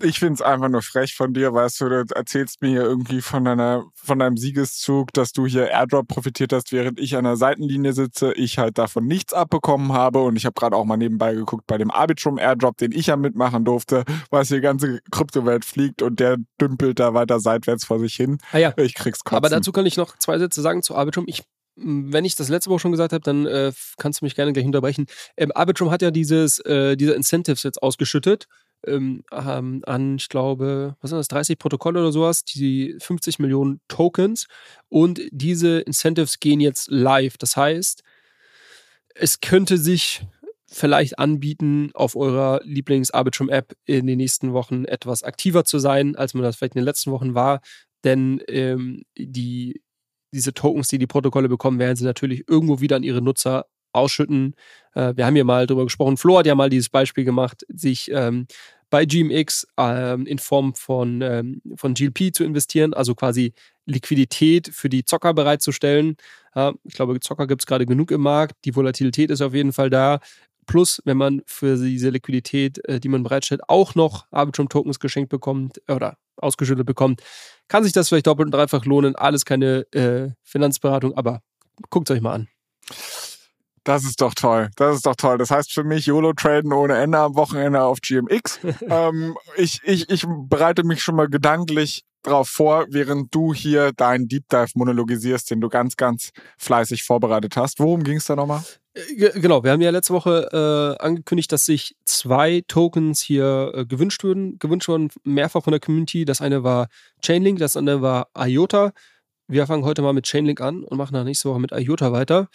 ich 0.00 0.18
finde 0.18 0.34
es 0.34 0.42
einfach 0.42 0.68
nur 0.68 0.82
frech 0.82 1.14
von 1.14 1.34
dir, 1.34 1.52
weißt 1.52 1.80
du, 1.80 1.88
du 1.88 2.04
erzählst 2.14 2.62
mir 2.62 2.68
hier 2.68 2.82
irgendwie 2.82 3.20
von 3.20 3.44
deiner, 3.44 3.84
von 3.94 4.18
deinem 4.18 4.36
Siegeszug, 4.36 5.12
dass 5.12 5.32
du 5.32 5.46
hier 5.46 5.68
Airdrop 5.68 6.08
profitiert 6.08 6.52
hast, 6.52 6.72
während 6.72 6.98
ich 6.98 7.16
an 7.16 7.24
der 7.24 7.36
Seitenlinie 7.36 7.92
sitze, 7.92 8.32
ich 8.32 8.58
halt 8.58 8.78
davon 8.78 9.06
nichts 9.06 9.32
abbekommen 9.32 9.92
habe 9.92 10.20
und 10.20 10.36
ich 10.36 10.46
habe 10.46 10.54
gerade 10.54 10.76
auch 10.76 10.84
mal 10.84 10.96
nebenbei 10.96 11.34
geguckt 11.34 11.66
bei 11.66 11.76
dem 11.76 11.90
Arbitrum 11.90 12.38
Airdrop, 12.38 12.78
den 12.78 12.92
ich 12.92 13.08
ja 13.08 13.16
mitmachen 13.16 13.64
durfte, 13.64 14.04
was 14.30 14.48
die 14.48 14.60
ganze 14.60 15.00
Kryptowelt 15.10 15.64
fliegt 15.64 16.00
und 16.00 16.20
der 16.20 16.36
dümpelt 16.60 16.98
da 16.98 17.12
weiter 17.12 17.38
seitwärts 17.38 17.84
vor 17.84 17.98
sich 17.98 18.14
hin. 18.14 18.38
Ah 18.52 18.58
ja. 18.58 18.72
Ich 18.78 18.94
krieg's 18.94 19.24
kotzen. 19.24 19.36
Aber 19.36 19.50
dazu 19.50 19.72
kann 19.72 19.84
ich 19.84 19.96
noch 19.96 20.16
zwei 20.18 20.38
Sätze 20.38 20.62
sagen 20.62 20.82
zu 20.82 20.94
Arbitrum. 20.94 21.24
Ich 21.28 21.42
wenn 21.74 22.26
ich 22.26 22.36
das 22.36 22.50
letzte 22.50 22.68
Woche 22.68 22.80
schon 22.80 22.92
gesagt 22.92 23.14
habe, 23.14 23.22
dann 23.22 23.46
äh, 23.46 23.72
kannst 23.96 24.20
du 24.20 24.26
mich 24.26 24.34
gerne 24.34 24.52
gleich 24.52 24.66
unterbrechen. 24.66 25.06
Ähm, 25.38 25.52
Arbitrum 25.54 25.90
hat 25.90 26.02
ja 26.02 26.10
dieses, 26.10 26.58
äh, 26.60 26.96
diese 26.96 27.14
Incentives 27.14 27.62
jetzt 27.62 27.82
ausgeschüttet 27.82 28.46
ähm, 28.86 29.22
an, 29.30 30.16
ich 30.16 30.28
glaube, 30.28 30.96
was 31.00 31.10
sind 31.10 31.18
das, 31.18 31.28
30 31.28 31.58
Protokolle 31.58 32.00
oder 32.00 32.12
sowas, 32.12 32.44
die 32.44 32.96
50 33.00 33.38
Millionen 33.38 33.80
Tokens 33.88 34.46
und 34.88 35.20
diese 35.30 35.80
Incentives 35.80 36.40
gehen 36.40 36.60
jetzt 36.60 36.90
live. 36.90 37.36
Das 37.38 37.56
heißt, 37.56 38.02
es 39.14 39.40
könnte 39.40 39.78
sich 39.78 40.22
vielleicht 40.66 41.18
anbieten, 41.18 41.90
auf 41.94 42.16
eurer 42.16 42.60
Lieblings-Arbitrum-App 42.64 43.76
in 43.84 44.06
den 44.06 44.16
nächsten 44.16 44.52
Wochen 44.52 44.84
etwas 44.84 45.22
aktiver 45.22 45.64
zu 45.64 45.78
sein, 45.78 46.16
als 46.16 46.34
man 46.34 46.42
das 46.42 46.56
vielleicht 46.56 46.74
in 46.74 46.80
den 46.80 46.86
letzten 46.86 47.12
Wochen 47.12 47.34
war. 47.34 47.60
Denn 48.04 48.42
ähm, 48.48 49.02
die, 49.16 49.82
diese 50.32 50.54
Tokens, 50.54 50.88
die 50.88 50.98
die 50.98 51.06
Protokolle 51.06 51.48
bekommen, 51.48 51.78
werden 51.78 51.96
sie 51.96 52.04
natürlich 52.04 52.48
irgendwo 52.48 52.80
wieder 52.80 52.96
an 52.96 53.02
ihre 53.02 53.20
Nutzer 53.20 53.66
ausschütten. 53.92 54.54
Äh, 54.94 55.14
wir 55.16 55.26
haben 55.26 55.36
ja 55.36 55.44
mal 55.44 55.66
drüber 55.66 55.84
gesprochen. 55.84 56.16
Flo 56.16 56.38
hat 56.38 56.46
ja 56.46 56.54
mal 56.54 56.70
dieses 56.70 56.88
Beispiel 56.88 57.24
gemacht, 57.24 57.64
sich 57.68 58.10
ähm, 58.12 58.46
bei 58.90 59.06
GMX 59.06 59.66
ähm, 59.78 60.26
in 60.26 60.38
Form 60.38 60.74
von, 60.74 61.22
ähm, 61.22 61.62
von 61.76 61.94
GLP 61.94 62.34
zu 62.34 62.44
investieren, 62.44 62.92
also 62.92 63.14
quasi 63.14 63.54
Liquidität 63.86 64.68
für 64.68 64.90
die 64.90 65.04
Zocker 65.04 65.32
bereitzustellen. 65.32 66.16
Äh, 66.54 66.72
ich 66.84 66.94
glaube, 66.94 67.18
Zocker 67.20 67.46
gibt 67.46 67.62
es 67.62 67.66
gerade 67.66 67.86
genug 67.86 68.10
im 68.10 68.20
Markt. 68.20 68.56
Die 68.64 68.76
Volatilität 68.76 69.30
ist 69.30 69.40
auf 69.40 69.54
jeden 69.54 69.72
Fall 69.72 69.88
da. 69.88 70.20
Plus, 70.66 71.00
wenn 71.04 71.16
man 71.16 71.42
für 71.46 71.76
diese 71.76 72.10
Liquidität, 72.10 72.86
äh, 72.86 73.00
die 73.00 73.08
man 73.08 73.22
bereitstellt, 73.22 73.62
auch 73.66 73.94
noch 73.94 74.26
Arbitrum-Tokens 74.30 75.00
geschenkt 75.00 75.30
bekommt 75.30 75.80
oder 75.88 76.18
ausgeschüttet 76.36 76.86
bekommt, 76.86 77.22
kann 77.68 77.84
sich 77.84 77.92
das 77.92 78.10
vielleicht 78.10 78.26
doppelt 78.26 78.46
und 78.46 78.52
dreifach 78.52 78.84
lohnen. 78.84 79.16
Alles 79.16 79.44
keine 79.44 79.86
äh, 79.92 80.30
Finanzberatung, 80.42 81.16
aber 81.16 81.40
guckt 81.90 82.10
es 82.10 82.16
euch 82.16 82.22
mal 82.22 82.34
an. 82.34 82.48
Das 83.84 84.04
ist 84.04 84.20
doch 84.20 84.34
toll. 84.34 84.70
Das 84.76 84.96
ist 84.96 85.06
doch 85.06 85.16
toll. 85.16 85.38
Das 85.38 85.50
heißt 85.50 85.72
für 85.72 85.82
mich 85.84 86.06
YOLO-Traden 86.06 86.72
ohne 86.72 86.96
Ende 86.98 87.18
am 87.18 87.34
Wochenende 87.34 87.82
auf 87.82 88.00
GMX. 88.00 88.60
ähm, 88.88 89.36
ich, 89.56 89.80
ich, 89.84 90.08
ich 90.08 90.24
bereite 90.28 90.84
mich 90.84 91.02
schon 91.02 91.16
mal 91.16 91.28
gedanklich 91.28 92.04
drauf 92.22 92.48
vor, 92.48 92.86
während 92.88 93.34
du 93.34 93.52
hier 93.52 93.92
deinen 93.92 94.28
Deep 94.28 94.48
Dive 94.48 94.70
monologisierst, 94.74 95.50
den 95.50 95.60
du 95.60 95.68
ganz, 95.68 95.96
ganz 95.96 96.30
fleißig 96.58 97.02
vorbereitet 97.02 97.56
hast. 97.56 97.80
Worum 97.80 98.04
ging 98.04 98.18
es 98.18 98.26
da 98.26 98.36
nochmal? 98.36 98.62
Äh, 98.94 99.40
genau, 99.40 99.64
wir 99.64 99.72
haben 99.72 99.80
ja 99.80 99.90
letzte 99.90 100.14
Woche 100.14 100.96
äh, 101.00 101.02
angekündigt, 101.02 101.50
dass 101.50 101.64
sich 101.64 101.96
zwei 102.04 102.62
Tokens 102.68 103.20
hier 103.20 103.72
äh, 103.74 103.86
gewünscht 103.86 104.22
wurden, 104.22 104.58
gewünscht 104.60 104.88
wurden, 104.88 105.10
mehrfach 105.24 105.64
von 105.64 105.72
der 105.72 105.80
Community. 105.80 106.24
Das 106.24 106.40
eine 106.40 106.62
war 106.62 106.88
Chainlink, 107.20 107.58
das 107.58 107.76
andere 107.76 108.02
war 108.02 108.28
IOTA. 108.38 108.92
Wir 109.48 109.66
fangen 109.66 109.84
heute 109.84 110.02
mal 110.02 110.12
mit 110.12 110.26
Chainlink 110.26 110.60
an 110.60 110.84
und 110.84 110.96
machen 110.96 111.14
dann 111.14 111.26
nächste 111.26 111.50
Woche 111.50 111.60
mit 111.60 111.72
IOTA 111.72 112.12
weiter. 112.12 112.48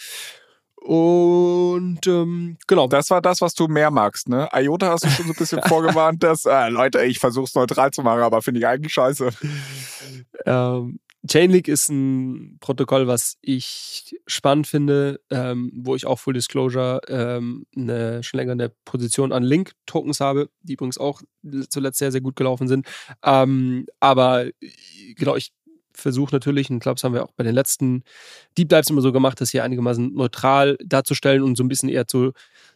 Und 0.87 2.07
ähm, 2.07 2.57
genau. 2.65 2.87
Das 2.87 3.09
war 3.09 3.21
das, 3.21 3.41
was 3.41 3.53
du 3.53 3.67
mehr 3.67 3.91
magst, 3.91 4.29
ne? 4.29 4.47
IOTA 4.53 4.91
hast 4.91 5.03
du 5.03 5.09
schon 5.09 5.25
so 5.25 5.33
ein 5.33 5.37
bisschen 5.37 5.61
vorgewarnt, 5.67 6.23
dass, 6.23 6.45
äh, 6.45 6.69
Leute, 6.69 7.03
ich 7.03 7.19
versuch's 7.19 7.55
neutral 7.55 7.91
zu 7.91 8.03
machen, 8.03 8.21
aber 8.21 8.41
finde 8.41 8.61
ich 8.61 8.67
eigentlich 8.67 8.93
scheiße. 8.93 9.31
Ähm, 10.45 10.99
Chainlink 11.29 11.67
ist 11.67 11.89
ein 11.89 12.57
Protokoll, 12.61 13.05
was 13.05 13.35
ich 13.41 14.15
spannend 14.27 14.65
finde, 14.65 15.19
ähm, 15.29 15.73
wo 15.75 15.93
ich 15.93 16.05
auch 16.05 16.19
Full 16.19 16.35
Disclosure 16.35 17.01
ähm, 17.09 17.65
eine, 17.75 18.23
schon 18.23 18.37
länger 18.37 18.53
eine 18.53 18.71
Position 18.85 19.33
an 19.33 19.43
Link-Tokens 19.43 20.21
habe, 20.21 20.49
die 20.61 20.75
übrigens 20.75 20.97
auch 20.97 21.21
zuletzt 21.67 21.99
sehr, 21.99 22.13
sehr 22.13 22.21
gut 22.21 22.37
gelaufen 22.37 22.69
sind. 22.69 22.87
Ähm, 23.25 23.87
aber 23.99 24.45
genau, 25.17 25.35
ich 25.35 25.51
versuche 25.97 26.33
natürlich, 26.33 26.69
und 26.69 26.77
ich 26.77 26.81
glaube, 26.81 26.95
das 26.95 27.03
haben 27.03 27.13
wir 27.13 27.23
auch 27.23 27.31
bei 27.35 27.43
den 27.43 27.55
letzten 27.55 28.03
Deep 28.57 28.69
Dives 28.69 28.89
immer 28.89 29.01
so 29.01 29.11
gemacht, 29.11 29.41
das 29.41 29.51
hier 29.51 29.63
einigermaßen 29.63 30.13
neutral 30.13 30.77
darzustellen 30.83 31.43
und 31.43 31.55
so 31.57 31.63
ein 31.63 31.67
bisschen 31.67 31.89
eher 31.89 32.07
zu 32.07 32.31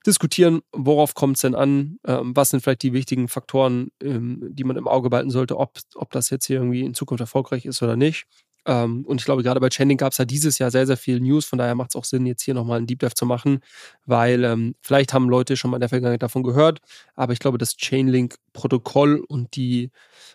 diskutieren, 0.05 0.61
worauf 0.71 1.13
kommt 1.13 1.37
es 1.37 1.41
denn 1.41 1.55
an, 1.55 1.99
ähm, 2.05 2.35
was 2.35 2.49
sind 2.49 2.61
vielleicht 2.61 2.83
die 2.83 2.93
wichtigen 2.93 3.27
Faktoren, 3.27 3.91
ähm, 4.01 4.47
die 4.49 4.63
man 4.63 4.77
im 4.77 4.87
Auge 4.87 5.09
behalten 5.09 5.29
sollte, 5.29 5.57
ob, 5.57 5.77
ob 5.95 6.11
das 6.11 6.29
jetzt 6.29 6.45
hier 6.45 6.57
irgendwie 6.57 6.81
in 6.81 6.93
Zukunft 6.93 7.21
erfolgreich 7.21 7.65
ist 7.65 7.81
oder 7.81 7.95
nicht. 7.95 8.25
Ähm, 8.65 9.05
und 9.05 9.19
ich 9.19 9.25
glaube, 9.25 9.43
gerade 9.43 9.59
bei 9.59 9.69
Chainlink 9.69 9.99
gab 9.99 10.11
es 10.11 10.17
ja 10.17 10.25
dieses 10.25 10.59
Jahr 10.59 10.69
sehr, 10.71 10.85
sehr 10.85 10.97
viel 10.97 11.19
News. 11.19 11.45
Von 11.45 11.57
daher 11.57 11.75
macht 11.75 11.91
es 11.91 11.95
auch 11.95 12.05
Sinn, 12.05 12.25
jetzt 12.25 12.43
hier 12.43 12.53
nochmal 12.53 12.77
einen 12.77 12.87
Deep 12.87 12.99
Dive 12.99 13.15
zu 13.15 13.25
machen, 13.25 13.59
weil 14.05 14.43
ähm, 14.43 14.75
vielleicht 14.81 15.13
haben 15.13 15.29
Leute 15.29 15.57
schon 15.57 15.71
mal 15.71 15.77
in 15.77 15.81
der 15.81 15.89
Vergangenheit 15.89 16.21
davon 16.21 16.43
gehört, 16.43 16.79
aber 17.15 17.33
ich 17.33 17.39
glaube, 17.39 17.57
das 17.57 17.75
Chainlink-Protokoll 17.77 19.23
und 19.27 19.55
die 19.55 19.91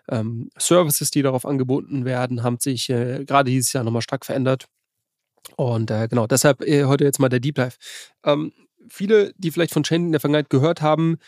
ähm, 0.08 0.50
Services, 0.58 1.10
die 1.10 1.22
darauf 1.22 1.46
angeboten 1.46 2.04
werden, 2.04 2.42
haben 2.42 2.58
sich 2.58 2.90
äh, 2.90 3.24
gerade 3.24 3.50
dieses 3.50 3.72
Jahr 3.72 3.84
nochmal 3.84 4.02
stark 4.02 4.24
verändert. 4.24 4.66
Und 5.54 5.90
äh, 5.90 6.08
genau, 6.08 6.26
deshalb 6.26 6.62
äh, 6.62 6.84
heute 6.84 7.04
jetzt 7.04 7.20
mal 7.20 7.28
der 7.28 7.40
Deep 7.40 7.54
Dive. 7.54 7.76
Ähm, 8.24 8.52
viele, 8.88 9.32
die 9.36 9.50
vielleicht 9.50 9.72
von 9.72 9.84
Chainlink 9.84 10.08
in 10.08 10.12
der 10.12 10.20
Vergangenheit 10.20 10.50
gehört 10.50 10.82
haben, 10.82 11.18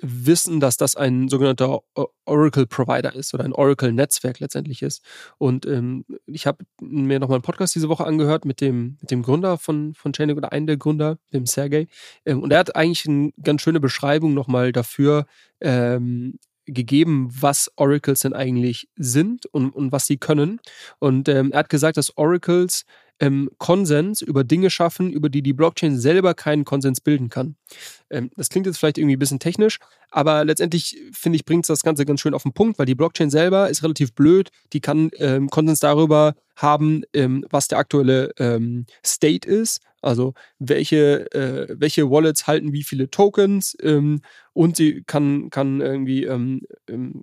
wissen, 0.00 0.60
dass 0.60 0.76
das 0.76 0.96
ein 0.96 1.28
sogenannter 1.28 1.80
Oracle-Provider 2.24 3.14
ist 3.14 3.34
oder 3.34 3.44
ein 3.44 3.52
Oracle-Netzwerk 3.52 4.40
letztendlich 4.40 4.82
ist. 4.82 5.02
Und 5.38 5.66
ähm, 5.66 6.04
ich 6.26 6.46
habe 6.46 6.64
mir 6.80 7.20
nochmal 7.20 7.36
einen 7.36 7.42
Podcast 7.42 7.74
diese 7.74 7.88
Woche 7.88 8.04
angehört 8.04 8.44
mit 8.44 8.60
dem, 8.60 8.98
mit 9.00 9.10
dem 9.10 9.22
Gründer 9.22 9.58
von, 9.58 9.94
von 9.94 10.12
Chainlink 10.12 10.38
oder 10.38 10.52
einem 10.52 10.66
der 10.66 10.76
Gründer, 10.76 11.18
dem 11.32 11.46
Sergey. 11.46 11.88
Ähm, 12.24 12.42
und 12.42 12.52
er 12.52 12.58
hat 12.58 12.76
eigentlich 12.76 13.06
eine 13.06 13.32
ganz 13.42 13.62
schöne 13.62 13.80
Beschreibung 13.80 14.34
nochmal 14.34 14.72
dafür 14.72 15.26
ähm, 15.60 16.38
gegeben, 16.66 17.28
was 17.30 17.70
Oracles 17.76 18.20
denn 18.20 18.32
eigentlich 18.32 18.88
sind 18.96 19.46
und, 19.46 19.70
und 19.70 19.92
was 19.92 20.06
sie 20.06 20.16
können. 20.16 20.60
Und 20.98 21.28
ähm, 21.28 21.52
er 21.52 21.60
hat 21.60 21.68
gesagt, 21.68 21.96
dass 21.96 22.16
Oracles 22.16 22.84
ähm, 23.20 23.50
Konsens 23.58 24.22
über 24.22 24.44
Dinge 24.44 24.70
schaffen, 24.70 25.10
über 25.10 25.28
die 25.28 25.42
die 25.42 25.52
Blockchain 25.52 25.98
selber 25.98 26.34
keinen 26.34 26.64
Konsens 26.64 27.00
bilden 27.00 27.28
kann. 27.28 27.56
Ähm, 28.14 28.30
das 28.36 28.48
klingt 28.48 28.66
jetzt 28.66 28.78
vielleicht 28.78 28.98
irgendwie 28.98 29.16
ein 29.16 29.18
bisschen 29.18 29.40
technisch, 29.40 29.78
aber 30.10 30.44
letztendlich 30.44 30.96
finde 31.12 31.36
ich, 31.36 31.44
bringt 31.44 31.64
es 31.64 31.68
das 31.68 31.82
Ganze 31.82 32.06
ganz 32.06 32.20
schön 32.20 32.34
auf 32.34 32.44
den 32.44 32.52
Punkt, 32.52 32.78
weil 32.78 32.86
die 32.86 32.94
Blockchain 32.94 33.30
selber 33.30 33.68
ist 33.68 33.82
relativ 33.82 34.14
blöd. 34.14 34.50
Die 34.72 34.80
kann 34.80 35.10
ähm, 35.18 35.50
Konsens 35.50 35.80
darüber 35.80 36.34
haben, 36.56 37.02
ähm, 37.12 37.44
was 37.50 37.68
der 37.68 37.78
aktuelle 37.78 38.30
ähm, 38.38 38.86
State 39.04 39.48
ist, 39.48 39.80
also 40.04 40.34
welche, 40.58 41.32
äh, 41.32 41.74
welche 41.78 42.10
Wallets 42.10 42.46
halten 42.46 42.72
wie 42.72 42.84
viele 42.84 43.10
Tokens 43.10 43.74
ähm, 43.82 44.20
und 44.52 44.76
sie 44.76 45.02
kann, 45.06 45.48
kann 45.50 45.80
irgendwie 45.80 46.24
ähm, 46.24 46.60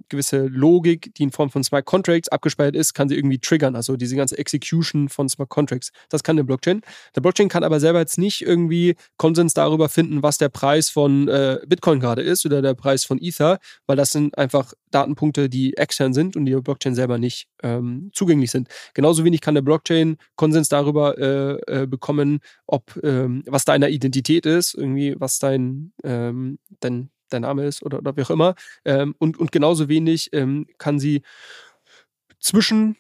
gewisse 0.10 0.48
Logik, 0.48 1.14
die 1.16 1.24
in 1.24 1.32
Form 1.32 1.50
von 1.52 1.64
Smart 1.64 1.86
Contracts 1.86 2.28
abgespeichert 2.28 2.76
ist, 2.76 2.94
kann 2.94 3.08
sie 3.08 3.16
irgendwie 3.16 3.40
triggern. 3.40 3.76
Also 3.76 3.96
diese 3.96 4.16
ganze 4.16 4.38
Execution 4.38 5.08
von 5.10 5.30
Smart 5.30 5.50
Contracts. 5.50 5.92
Das 6.10 6.24
kann 6.24 6.36
eine 6.36 6.44
Blockchain. 6.44 6.82
Der 7.16 7.22
Blockchain 7.22 7.48
kann 7.48 7.64
aber 7.64 7.80
selber 7.80 8.00
jetzt 8.00 8.18
nicht 8.18 8.42
irgendwie 8.42 8.96
Konsens 9.16 9.54
darüber 9.54 9.88
finden, 9.88 10.24
was 10.24 10.40
der 10.40 10.50
Preis 10.50 10.81
von 10.90 11.28
äh, 11.28 11.60
Bitcoin 11.68 12.00
gerade 12.00 12.22
ist 12.22 12.46
oder 12.46 12.62
der 12.62 12.74
Preis 12.74 13.04
von 13.06 13.20
Ether, 13.20 13.60
weil 13.86 13.98
das 13.98 14.12
sind 14.12 14.38
einfach 14.38 14.74
Datenpunkte, 14.92 15.50
die 15.50 15.76
extern 15.78 16.14
sind 16.14 16.36
und 16.36 16.46
die 16.46 16.52
der 16.52 16.62
Blockchain 16.62 16.96
selber 16.96 17.18
nicht 17.18 17.48
ähm, 17.64 18.12
zugänglich 18.14 18.52
sind. 18.52 18.70
Genauso 18.94 19.24
wenig 19.24 19.42
kann 19.42 19.56
der 19.56 19.62
Blockchain 19.62 20.18
Konsens 20.36 20.70
darüber 20.70 21.18
äh, 21.18 21.84
äh, 21.84 21.88
bekommen, 21.88 22.40
ob 22.68 23.00
ähm, 23.04 23.44
was 23.48 23.66
deine 23.66 23.90
Identität 23.90 24.46
ist, 24.46 24.74
irgendwie 24.74 25.16
was 25.18 25.40
dein, 25.40 25.94
ähm, 26.04 26.60
dein, 26.80 27.10
dein 27.30 27.44
Name 27.44 27.66
ist 27.66 27.84
oder, 27.84 28.00
oder 28.00 28.16
wie 28.18 28.24
auch 28.24 28.32
immer. 28.32 28.56
Ähm, 28.86 29.16
und, 29.20 29.38
und 29.38 29.52
genauso 29.52 29.88
wenig 29.88 30.30
ähm, 30.34 30.68
kann 30.78 31.00
sie 31.00 31.22
zwischen 32.40 32.98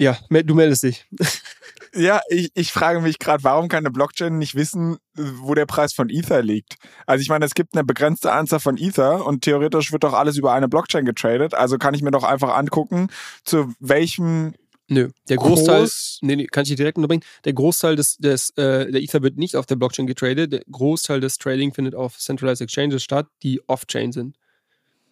ja, 0.00 0.16
du 0.30 0.54
meldest 0.54 0.82
dich. 0.82 1.06
Ja, 1.94 2.20
ich, 2.28 2.50
ich 2.54 2.72
frage 2.72 3.00
mich 3.00 3.18
gerade, 3.18 3.42
warum 3.42 3.68
kann 3.68 3.84
eine 3.84 3.90
Blockchain 3.90 4.38
nicht 4.38 4.54
wissen, 4.54 4.98
wo 5.14 5.54
der 5.54 5.66
Preis 5.66 5.92
von 5.92 6.08
Ether 6.08 6.42
liegt? 6.42 6.76
Also 7.06 7.22
ich 7.22 7.28
meine, 7.28 7.44
es 7.44 7.54
gibt 7.54 7.74
eine 7.74 7.84
begrenzte 7.84 8.32
Anzahl 8.32 8.60
von 8.60 8.76
Ether 8.78 9.26
und 9.26 9.42
theoretisch 9.42 9.90
wird 9.90 10.04
doch 10.04 10.12
alles 10.12 10.36
über 10.36 10.52
eine 10.52 10.68
Blockchain 10.68 11.04
getradet. 11.04 11.54
Also 11.54 11.78
kann 11.78 11.94
ich 11.94 12.02
mir 12.02 12.12
doch 12.12 12.24
einfach 12.24 12.56
angucken, 12.56 13.08
zu 13.44 13.72
welchem 13.80 14.54
Nö, 14.92 15.08
der 15.28 15.36
Großteil, 15.36 15.88
nee, 16.22 16.34
nee, 16.34 16.46
kann 16.46 16.64
ich 16.64 16.70
dir 16.70 16.76
direkt 16.76 16.98
unterbringen. 16.98 17.22
Der 17.44 17.52
Großteil 17.52 17.94
des, 17.94 18.16
des 18.16 18.50
äh, 18.56 18.90
der 18.90 19.00
Ether 19.00 19.22
wird 19.22 19.36
nicht 19.36 19.54
auf 19.54 19.64
der 19.64 19.76
Blockchain 19.76 20.08
getradet. 20.08 20.52
Der 20.52 20.62
Großteil 20.68 21.20
des 21.20 21.38
Trading 21.38 21.72
findet 21.72 21.94
auf 21.94 22.18
Centralized 22.18 22.60
Exchanges 22.60 23.04
statt, 23.04 23.28
die 23.44 23.60
off-chain 23.68 24.10
sind. 24.10 24.36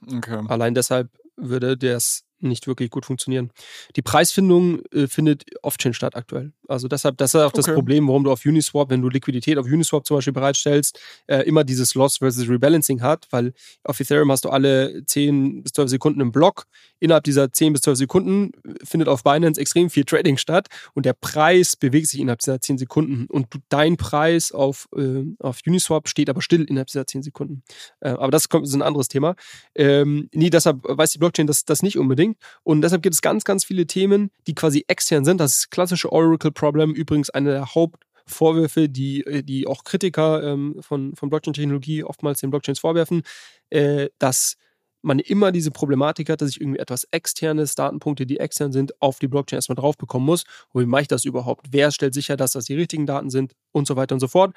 Okay. 0.05 0.45
Allein 0.49 0.74
deshalb 0.74 1.11
würde 1.37 1.76
das 1.76 2.24
nicht 2.41 2.66
wirklich 2.66 2.91
gut 2.91 3.07
funktionieren. 3.07 3.51
Die 3.97 4.03
Preisfindung 4.03 4.82
äh, 4.93 5.07
findet 5.07 5.45
off-chain 5.62 5.95
statt 5.95 6.16
aktuell. 6.16 6.53
Also 6.68 6.89
deshalb, 6.89 7.16
das 7.18 7.34
ist 7.34 7.41
auch 7.41 7.53
das 7.53 7.66
Problem, 7.66 8.09
warum 8.09 8.24
du 8.24 8.30
auf 8.30 8.45
Uniswap, 8.45 8.91
wenn 8.91 9.03
du 9.03 9.09
Liquidität 9.09 9.59
auf 9.59 9.66
Uniswap 9.66 10.07
zum 10.07 10.18
Beispiel 10.18 10.32
bereitstellst, 10.32 10.99
äh, 11.26 11.43
immer 11.43 11.64
dieses 11.64 11.95
Loss 11.95 12.18
versus 12.18 12.49
Rebalancing 12.49 13.01
hat, 13.01 13.26
weil 13.30 13.53
auf 13.84 13.99
Ethereum 14.01 14.30
hast 14.30 14.45
du 14.45 14.51
alle 14.51 15.05
10 15.05 15.62
bis 15.62 15.72
12 15.72 15.91
Sekunden 15.91 16.20
im 16.20 16.32
Block. 16.32 16.66
Innerhalb 17.01 17.24
dieser 17.24 17.53
10 17.53 17.72
bis 17.72 17.82
12 17.82 17.99
Sekunden 17.99 18.53
findet 18.84 19.09
auf 19.09 19.24
Binance 19.24 19.61
extrem 19.61 19.89
viel 19.89 20.05
Trading 20.05 20.36
statt 20.36 20.68
und 20.95 21.07
der 21.07 21.14
Preis 21.14 21.76
bewegt 21.76 22.09
sich 22.09 22.20
innerhalb 22.20 22.41
dieser 22.41 22.61
10 22.61 22.78
Sekunden 22.78 23.26
und 23.28 23.47
du, 23.55 23.59
dein 23.68 23.97
Preis 23.97 24.53
auf, 24.53 24.89
äh, 24.97 25.24
auf 25.39 25.61
Uniswap 25.66 26.09
steht 26.09 26.28
aber 26.28 26.43
still 26.43 26.64
innerhalb 26.64 26.89
dieser 26.89 27.07
10 27.07 27.22
Sekunden. 27.22 27.62
Äh, 28.01 28.11
aber 28.11 28.30
das 28.30 28.47
ist 28.47 28.74
ein 28.74 28.82
anderes 28.82 29.09
Thema. 29.09 29.36
Ähm, 29.74 30.28
nee, 30.32 30.51
deshalb 30.51 30.80
weiß 30.82 31.12
die 31.12 31.18
Blockchain 31.18 31.47
das, 31.47 31.64
das 31.64 31.82
nicht 31.82 31.99
unbedingt 31.99 32.28
und 32.62 32.83
deshalb 32.83 33.03
gibt 33.03 33.14
es 33.14 33.22
ganz, 33.22 33.45
ganz 33.45 33.64
viele 33.64 33.87
Themen, 33.87 34.31
die 34.47 34.55
quasi 34.55 34.85
extern 34.89 35.24
sind. 35.24 35.39
Das 35.41 35.70
klassische 35.70 36.12
Oracle 36.12 36.53
Problem 36.53 36.93
übrigens 36.93 37.31
eine 37.31 37.51
der 37.51 37.74
Hauptvorwürfe, 37.74 38.89
die, 38.89 39.24
äh, 39.24 39.43
die 39.43 39.66
auch 39.66 39.85
Kritiker 39.85 40.43
ähm, 40.43 40.76
von, 40.81 41.14
von 41.14 41.31
Blockchain-Technologie 41.31 42.05
oftmals 42.05 42.41
den 42.41 42.51
Blockchains 42.51 42.81
vorwerfen, 42.81 43.22
äh, 43.70 44.09
dass 44.18 44.57
man 45.03 45.18
immer 45.18 45.53
diese 45.53 45.70
Problematik 45.70 46.29
hat, 46.29 46.41
dass 46.41 46.51
ich 46.51 46.61
irgendwie 46.61 46.81
etwas 46.81 47.05
externes, 47.11 47.74
Datenpunkte, 47.74 48.26
die 48.26 48.39
extern 48.39 48.72
sind, 48.72 49.01
auf 49.01 49.18
die 49.18 49.29
Blockchain 49.29 49.59
erstmal 49.59 49.76
drauf 49.76 49.97
bekommen 49.97 50.26
muss. 50.26 50.45
Und 50.72 50.83
wie 50.83 50.87
mache 50.87 51.03
ich 51.03 51.09
das 51.09 51.24
überhaupt? 51.24 51.66
Wer 51.70 51.91
stellt 51.91 52.14
sicher, 52.14 52.37
dass 52.37 52.53
das 52.53 52.64
die 52.64 52.74
richtigen 52.74 53.07
Daten 53.07 53.31
sind 53.31 53.53
und 53.72 53.87
so 53.87 53.97
weiter 53.97 54.14
und 54.14 54.20
so 54.20 54.29
fort. 54.29 54.55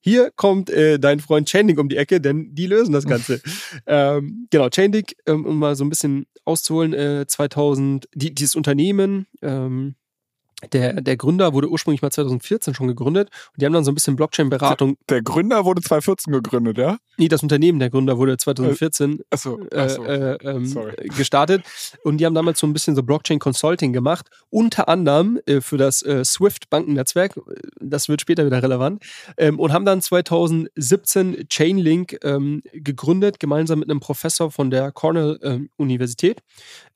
Hier 0.00 0.30
kommt 0.36 0.70
äh, 0.70 0.98
dein 0.98 1.20
Freund 1.20 1.48
Chainlink 1.48 1.78
um 1.78 1.88
die 1.88 1.96
Ecke, 1.96 2.20
denn 2.20 2.54
die 2.54 2.66
lösen 2.66 2.92
das 2.92 3.04
Ganze. 3.04 3.40
ähm, 3.86 4.46
genau, 4.50 4.68
Chainlink, 4.68 5.14
ähm, 5.26 5.44
um 5.44 5.58
mal 5.58 5.74
so 5.74 5.84
ein 5.84 5.90
bisschen 5.90 6.26
auszuholen, 6.44 6.94
äh, 6.94 7.26
2000, 7.26 8.08
die, 8.14 8.34
dieses 8.34 8.54
Unternehmen, 8.54 9.26
ähm, 9.42 9.96
der, 10.72 11.00
der 11.00 11.16
Gründer 11.16 11.52
wurde 11.52 11.68
ursprünglich 11.68 12.02
mal 12.02 12.10
2014 12.10 12.74
schon 12.74 12.88
gegründet 12.88 13.30
und 13.52 13.60
die 13.60 13.66
haben 13.66 13.72
dann 13.72 13.84
so 13.84 13.92
ein 13.92 13.94
bisschen 13.94 14.16
Blockchain-Beratung. 14.16 14.96
Der 15.08 15.22
Gründer 15.22 15.64
wurde 15.64 15.82
2014 15.82 16.32
gegründet, 16.32 16.78
ja? 16.78 16.98
Nee, 17.16 17.28
das 17.28 17.44
Unternehmen 17.44 17.78
der 17.78 17.90
Gründer 17.90 18.18
wurde 18.18 18.36
2014 18.36 19.20
äh, 19.20 19.22
achso, 19.30 19.60
achso. 19.72 20.04
Äh, 20.04 20.34
äh, 20.34 20.38
ähm, 20.42 20.74
gestartet 21.16 21.62
und 22.02 22.18
die 22.18 22.26
haben 22.26 22.34
damals 22.34 22.58
so 22.58 22.66
ein 22.66 22.72
bisschen 22.72 22.96
so 22.96 23.04
Blockchain-Consulting 23.04 23.92
gemacht, 23.92 24.28
unter 24.50 24.88
anderem 24.88 25.38
äh, 25.46 25.60
für 25.60 25.76
das 25.76 26.02
äh, 26.02 26.24
SWIFT-Bankennetzwerk, 26.24 27.38
das 27.80 28.08
wird 28.08 28.20
später 28.20 28.44
wieder 28.44 28.60
relevant, 28.60 29.04
ähm, 29.36 29.60
und 29.60 29.72
haben 29.72 29.84
dann 29.84 30.02
2017 30.02 31.46
Chainlink 31.48 32.18
ähm, 32.24 32.62
gegründet, 32.72 33.38
gemeinsam 33.38 33.78
mit 33.78 33.90
einem 33.90 34.00
Professor 34.00 34.50
von 34.50 34.70
der 34.70 34.90
Cornell-Universität 34.90 36.42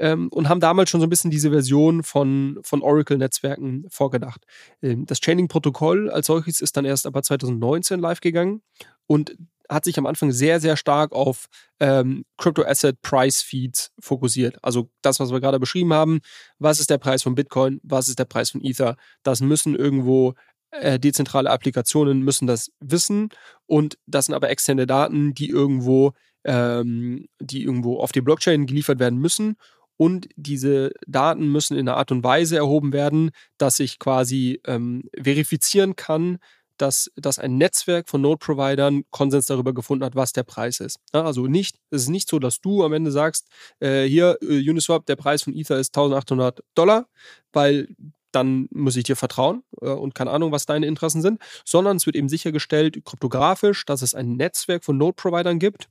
ähm, 0.00 0.28
und 0.30 0.48
haben 0.48 0.60
damals 0.60 0.90
schon 0.90 1.00
so 1.00 1.06
ein 1.06 1.10
bisschen 1.10 1.30
diese 1.30 1.50
Version 1.50 2.02
von, 2.02 2.58
von 2.62 2.82
Oracle-Netzwerk 2.82 3.51
Netzwerken 3.52 3.86
vorgedacht. 3.88 4.44
Ähm, 4.82 5.06
das 5.06 5.20
Chaining-Protokoll 5.20 6.10
als 6.10 6.26
solches 6.26 6.60
ist 6.60 6.76
dann 6.76 6.84
erst 6.84 7.06
aber 7.06 7.22
2019 7.22 8.00
live 8.00 8.20
gegangen 8.20 8.62
und 9.06 9.36
hat 9.68 9.84
sich 9.84 9.96
am 9.96 10.06
Anfang 10.06 10.32
sehr, 10.32 10.60
sehr 10.60 10.76
stark 10.76 11.12
auf 11.12 11.46
ähm, 11.80 12.24
Crypto-Asset 12.36 13.00
Price 13.00 13.40
Feeds 13.40 13.92
fokussiert. 13.98 14.58
Also 14.62 14.90
das, 15.00 15.18
was 15.18 15.30
wir 15.30 15.40
gerade 15.40 15.60
beschrieben 15.60 15.94
haben. 15.94 16.20
Was 16.58 16.78
ist 16.78 16.90
der 16.90 16.98
Preis 16.98 17.22
von 17.22 17.34
Bitcoin? 17.34 17.80
Was 17.82 18.08
ist 18.08 18.18
der 18.18 18.26
Preis 18.26 18.50
von 18.50 18.62
Ether? 18.62 18.96
Das 19.22 19.40
müssen 19.40 19.74
irgendwo 19.74 20.34
äh, 20.72 20.98
dezentrale 20.98 21.50
Applikationen 21.50 22.20
müssen 22.22 22.46
das 22.46 22.72
wissen 22.80 23.28
und 23.66 23.98
das 24.06 24.26
sind 24.26 24.34
aber 24.34 24.50
externe 24.50 24.86
Daten, 24.86 25.34
die 25.34 25.48
irgendwo, 25.48 26.12
ähm, 26.44 27.26
die 27.40 27.62
irgendwo 27.62 27.98
auf 27.98 28.12
die 28.12 28.22
Blockchain 28.22 28.66
geliefert 28.66 28.98
werden 28.98 29.18
müssen 29.18 29.56
und 30.02 30.28
diese 30.34 30.90
Daten 31.06 31.46
müssen 31.46 31.76
in 31.76 31.88
einer 31.88 31.96
Art 31.96 32.10
und 32.10 32.24
Weise 32.24 32.56
erhoben 32.56 32.92
werden, 32.92 33.30
dass 33.56 33.78
ich 33.78 34.00
quasi 34.00 34.60
ähm, 34.66 35.04
verifizieren 35.16 35.94
kann, 35.94 36.38
dass, 36.76 37.08
dass 37.14 37.38
ein 37.38 37.56
Netzwerk 37.56 38.08
von 38.08 38.20
Node-Providern 38.20 39.04
Konsens 39.10 39.46
darüber 39.46 39.72
gefunden 39.72 40.04
hat, 40.04 40.16
was 40.16 40.32
der 40.32 40.42
Preis 40.42 40.80
ist. 40.80 40.98
Also 41.12 41.46
nicht, 41.46 41.76
es 41.90 42.02
ist 42.02 42.08
nicht 42.08 42.28
so, 42.28 42.40
dass 42.40 42.60
du 42.60 42.82
am 42.82 42.92
Ende 42.92 43.12
sagst, 43.12 43.46
äh, 43.78 44.02
hier 44.02 44.38
äh, 44.42 44.68
Uniswap, 44.68 45.06
der 45.06 45.14
Preis 45.14 45.44
von 45.44 45.54
Ether 45.54 45.78
ist 45.78 45.96
1800 45.96 46.64
Dollar, 46.74 47.06
weil 47.52 47.94
dann 48.32 48.66
muss 48.72 48.96
ich 48.96 49.04
dir 49.04 49.14
vertrauen 49.14 49.62
äh, 49.82 49.90
und 49.90 50.16
keine 50.16 50.32
Ahnung, 50.32 50.50
was 50.50 50.66
deine 50.66 50.86
Interessen 50.86 51.22
sind, 51.22 51.40
sondern 51.64 51.96
es 51.98 52.06
wird 52.06 52.16
eben 52.16 52.28
sichergestellt, 52.28 53.04
kryptografisch, 53.04 53.84
dass 53.84 54.02
es 54.02 54.16
ein 54.16 54.34
Netzwerk 54.34 54.84
von 54.84 54.98
Node-Providern 54.98 55.60
gibt, 55.60 55.88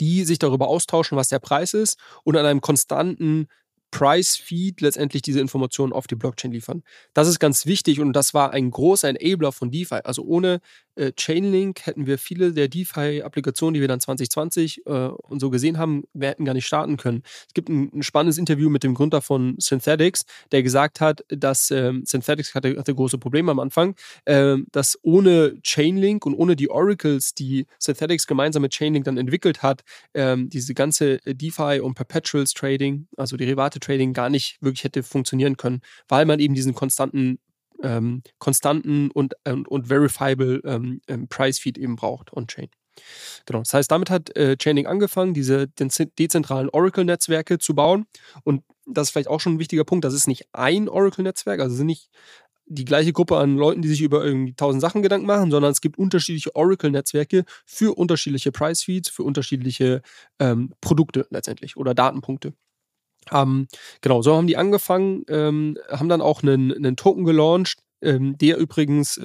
die 0.00 0.24
sich 0.24 0.38
darüber 0.38 0.68
austauschen, 0.68 1.16
was 1.16 1.28
der 1.28 1.38
Preis 1.38 1.74
ist 1.74 1.98
und 2.24 2.36
an 2.36 2.46
einem 2.46 2.60
konstanten 2.60 3.48
Price-Feed 3.90 4.80
letztendlich 4.80 5.22
diese 5.22 5.40
Informationen 5.40 5.92
auf 5.92 6.06
die 6.06 6.14
Blockchain 6.14 6.52
liefern. 6.52 6.82
Das 7.12 7.28
ist 7.28 7.40
ganz 7.40 7.66
wichtig 7.66 8.00
und 8.00 8.12
das 8.12 8.34
war 8.34 8.52
ein 8.52 8.70
großer 8.70 9.08
Enabler 9.08 9.52
von 9.52 9.70
DeFi. 9.70 10.00
Also 10.04 10.22
ohne 10.22 10.60
äh, 11.00 11.12
Chainlink 11.16 11.86
hätten 11.86 12.06
wir 12.06 12.18
viele 12.18 12.52
der 12.52 12.68
DeFi-Applikationen, 12.68 13.74
die 13.74 13.80
wir 13.80 13.88
dann 13.88 14.00
2020 14.00 14.86
äh, 14.86 14.90
und 14.90 15.40
so 15.40 15.50
gesehen 15.50 15.78
haben, 15.78 16.04
wir 16.12 16.28
hätten 16.28 16.44
gar 16.44 16.52
nicht 16.52 16.66
starten 16.66 16.96
können. 16.96 17.22
Es 17.48 17.54
gibt 17.54 17.68
ein, 17.68 17.90
ein 17.94 18.02
spannendes 18.02 18.38
Interview 18.38 18.68
mit 18.68 18.84
dem 18.84 18.94
Gründer 18.94 19.22
von 19.22 19.56
Synthetics, 19.58 20.24
der 20.52 20.62
gesagt 20.62 21.00
hat, 21.00 21.24
dass 21.28 21.70
ähm, 21.70 22.04
Synthetics 22.04 22.54
hatte, 22.54 22.76
hatte, 22.76 22.94
große 22.94 23.18
Probleme 23.18 23.50
am 23.50 23.60
Anfang, 23.60 23.94
äh, 24.26 24.56
dass 24.72 24.98
ohne 25.02 25.54
Chainlink 25.62 26.26
und 26.26 26.34
ohne 26.34 26.54
die 26.54 26.70
Oracles, 26.70 27.34
die 27.34 27.66
Synthetics 27.78 28.26
gemeinsam 28.26 28.62
mit 28.62 28.72
Chainlink 28.72 29.06
dann 29.06 29.16
entwickelt 29.16 29.62
hat, 29.62 29.82
ähm, 30.12 30.50
diese 30.50 30.74
ganze 30.74 31.18
DeFi 31.24 31.80
und 31.80 31.94
Perpetuals 31.94 32.52
Trading, 32.52 33.06
also 33.16 33.36
Derivate 33.36 33.80
Trading, 33.80 34.12
gar 34.12 34.28
nicht 34.28 34.58
wirklich 34.60 34.84
hätte 34.84 35.02
funktionieren 35.02 35.56
können, 35.56 35.80
weil 36.08 36.26
man 36.26 36.40
eben 36.40 36.54
diesen 36.54 36.74
konstanten 36.74 37.38
ähm, 37.82 38.22
konstanten 38.38 39.10
und, 39.10 39.34
und, 39.44 39.68
und 39.68 39.88
verifiable 39.88 40.60
ähm, 40.64 41.00
ähm, 41.08 41.28
Price 41.28 41.58
Feed 41.58 41.78
eben 41.78 41.96
braucht 41.96 42.32
on-chain. 42.32 42.68
Genau, 43.46 43.60
das 43.60 43.72
heißt, 43.72 43.90
damit 43.90 44.10
hat 44.10 44.36
äh, 44.36 44.56
Chaining 44.56 44.86
angefangen, 44.86 45.34
diese 45.34 45.68
dezentralen 45.68 46.68
Oracle-Netzwerke 46.70 47.58
zu 47.58 47.74
bauen. 47.74 48.06
Und 48.44 48.62
das 48.86 49.08
ist 49.08 49.12
vielleicht 49.12 49.28
auch 49.28 49.40
schon 49.40 49.54
ein 49.54 49.58
wichtiger 49.58 49.84
Punkt, 49.84 50.04
das 50.04 50.14
ist 50.14 50.26
nicht 50.26 50.46
ein 50.52 50.88
Oracle-Netzwerk, 50.88 51.60
also 51.60 51.74
sind 51.74 51.86
nicht 51.86 52.10
die 52.72 52.84
gleiche 52.84 53.12
Gruppe 53.12 53.36
an 53.36 53.56
Leuten, 53.56 53.82
die 53.82 53.88
sich 53.88 54.00
über 54.00 54.24
irgendwie 54.24 54.54
tausend 54.54 54.80
Sachen 54.80 55.02
Gedanken 55.02 55.26
machen, 55.26 55.50
sondern 55.50 55.72
es 55.72 55.80
gibt 55.80 55.98
unterschiedliche 55.98 56.54
Oracle-Netzwerke 56.54 57.44
für 57.66 57.96
unterschiedliche 57.96 58.52
Price-Feeds, 58.52 59.08
für 59.08 59.24
unterschiedliche 59.24 60.02
ähm, 60.38 60.72
Produkte 60.80 61.26
letztendlich 61.30 61.76
oder 61.76 61.94
Datenpunkte. 61.94 62.54
Ähm, 63.32 63.68
genau, 64.00 64.22
so 64.22 64.36
haben 64.36 64.46
die 64.46 64.56
angefangen, 64.56 65.24
ähm, 65.28 65.76
haben 65.90 66.08
dann 66.08 66.20
auch 66.20 66.42
einen, 66.42 66.72
einen 66.72 66.96
Token 66.96 67.24
gelauncht, 67.24 67.78
ähm, 68.02 68.36
der 68.38 68.56
übrigens 68.56 69.20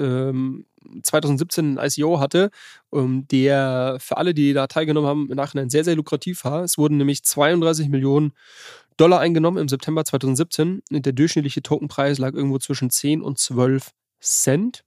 2017 1.04 1.78
ein 1.78 1.90
ICO 1.90 2.20
hatte, 2.20 2.52
ähm, 2.94 3.28
der 3.30 3.98
für 4.00 4.18
alle, 4.18 4.34
die 4.34 4.54
da 4.54 4.68
teilgenommen 4.68 5.10
haben, 5.10 5.30
im 5.30 5.36
Nachhinein 5.36 5.70
sehr, 5.70 5.84
sehr 5.84 5.96
lukrativ 5.96 6.44
war. 6.44 6.64
Es 6.64 6.78
wurden 6.78 6.98
nämlich 6.98 7.24
32 7.24 7.90
Millionen 7.90 8.34
Dollar 8.98 9.20
eingenommen 9.20 9.58
im 9.58 9.68
September 9.68 10.06
2017. 10.06 10.82
Der 10.90 11.14
durchschnittliche 11.14 11.62
Tokenpreis 11.62 12.18
lag 12.18 12.34
irgendwo 12.34 12.60
zwischen 12.60 12.90
10 12.90 13.22
und 13.22 13.40
12 13.40 13.92
Cent. 14.22 14.84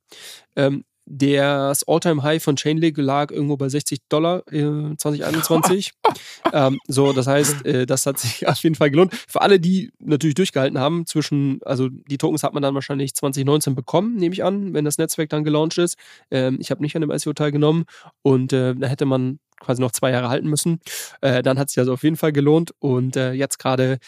Ähm, 0.56 0.84
das 1.10 1.88
All-Time-High 1.88 2.42
von 2.42 2.56
Chainlink 2.56 2.98
lag 2.98 3.30
irgendwo 3.30 3.56
bei 3.56 3.68
60 3.68 4.00
Dollar 4.10 4.42
äh, 4.52 4.94
2021. 4.96 5.92
ähm, 6.52 6.78
so, 6.86 7.12
das 7.14 7.26
heißt, 7.26 7.64
äh, 7.64 7.86
das 7.86 8.04
hat 8.04 8.18
sich 8.18 8.46
auf 8.48 8.58
jeden 8.58 8.74
Fall 8.74 8.90
gelohnt. 8.90 9.14
Für 9.26 9.40
alle, 9.40 9.58
die 9.58 9.90
natürlich 9.98 10.34
durchgehalten 10.34 10.78
haben, 10.78 11.06
zwischen, 11.06 11.60
also 11.64 11.88
die 11.88 12.18
Tokens 12.18 12.42
hat 12.42 12.52
man 12.52 12.62
dann 12.62 12.74
wahrscheinlich 12.74 13.14
2019 13.14 13.74
bekommen, 13.74 14.16
nehme 14.16 14.34
ich 14.34 14.44
an, 14.44 14.74
wenn 14.74 14.84
das 14.84 14.98
Netzwerk 14.98 15.30
dann 15.30 15.44
gelauncht 15.44 15.78
ist. 15.78 15.96
Ähm, 16.30 16.58
ich 16.60 16.70
habe 16.70 16.82
nicht 16.82 16.94
an 16.94 17.00
dem 17.00 17.10
ICO 17.10 17.32
teilgenommen 17.32 17.84
und 18.22 18.52
äh, 18.52 18.74
da 18.74 18.86
hätte 18.86 19.06
man 19.06 19.38
quasi 19.60 19.80
noch 19.80 19.92
zwei 19.92 20.10
Jahre 20.10 20.28
halten 20.28 20.48
müssen. 20.48 20.80
Äh, 21.22 21.42
dann 21.42 21.58
hat 21.58 21.70
sich 21.70 21.78
also 21.78 21.94
auf 21.94 22.02
jeden 22.02 22.16
Fall 22.16 22.32
gelohnt 22.32 22.74
und 22.80 23.16
äh, 23.16 23.32
jetzt 23.32 23.58
gerade 23.58 23.98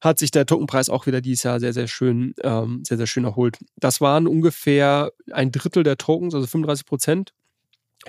hat 0.00 0.18
sich 0.18 0.30
der 0.30 0.46
Tokenpreis 0.46 0.90
auch 0.90 1.06
wieder 1.06 1.20
dieses 1.20 1.42
Jahr 1.42 1.60
sehr, 1.60 1.72
sehr 1.72 1.88
schön, 1.88 2.34
ähm, 2.42 2.82
sehr, 2.86 2.96
sehr 2.96 3.06
schön 3.06 3.24
erholt. 3.24 3.58
Das 3.76 4.00
waren 4.00 4.26
ungefähr 4.26 5.12
ein 5.32 5.50
Drittel 5.50 5.82
der 5.82 5.98
Tokens, 5.98 6.34
also 6.34 6.46
35 6.46 6.86
Prozent, 6.86 7.32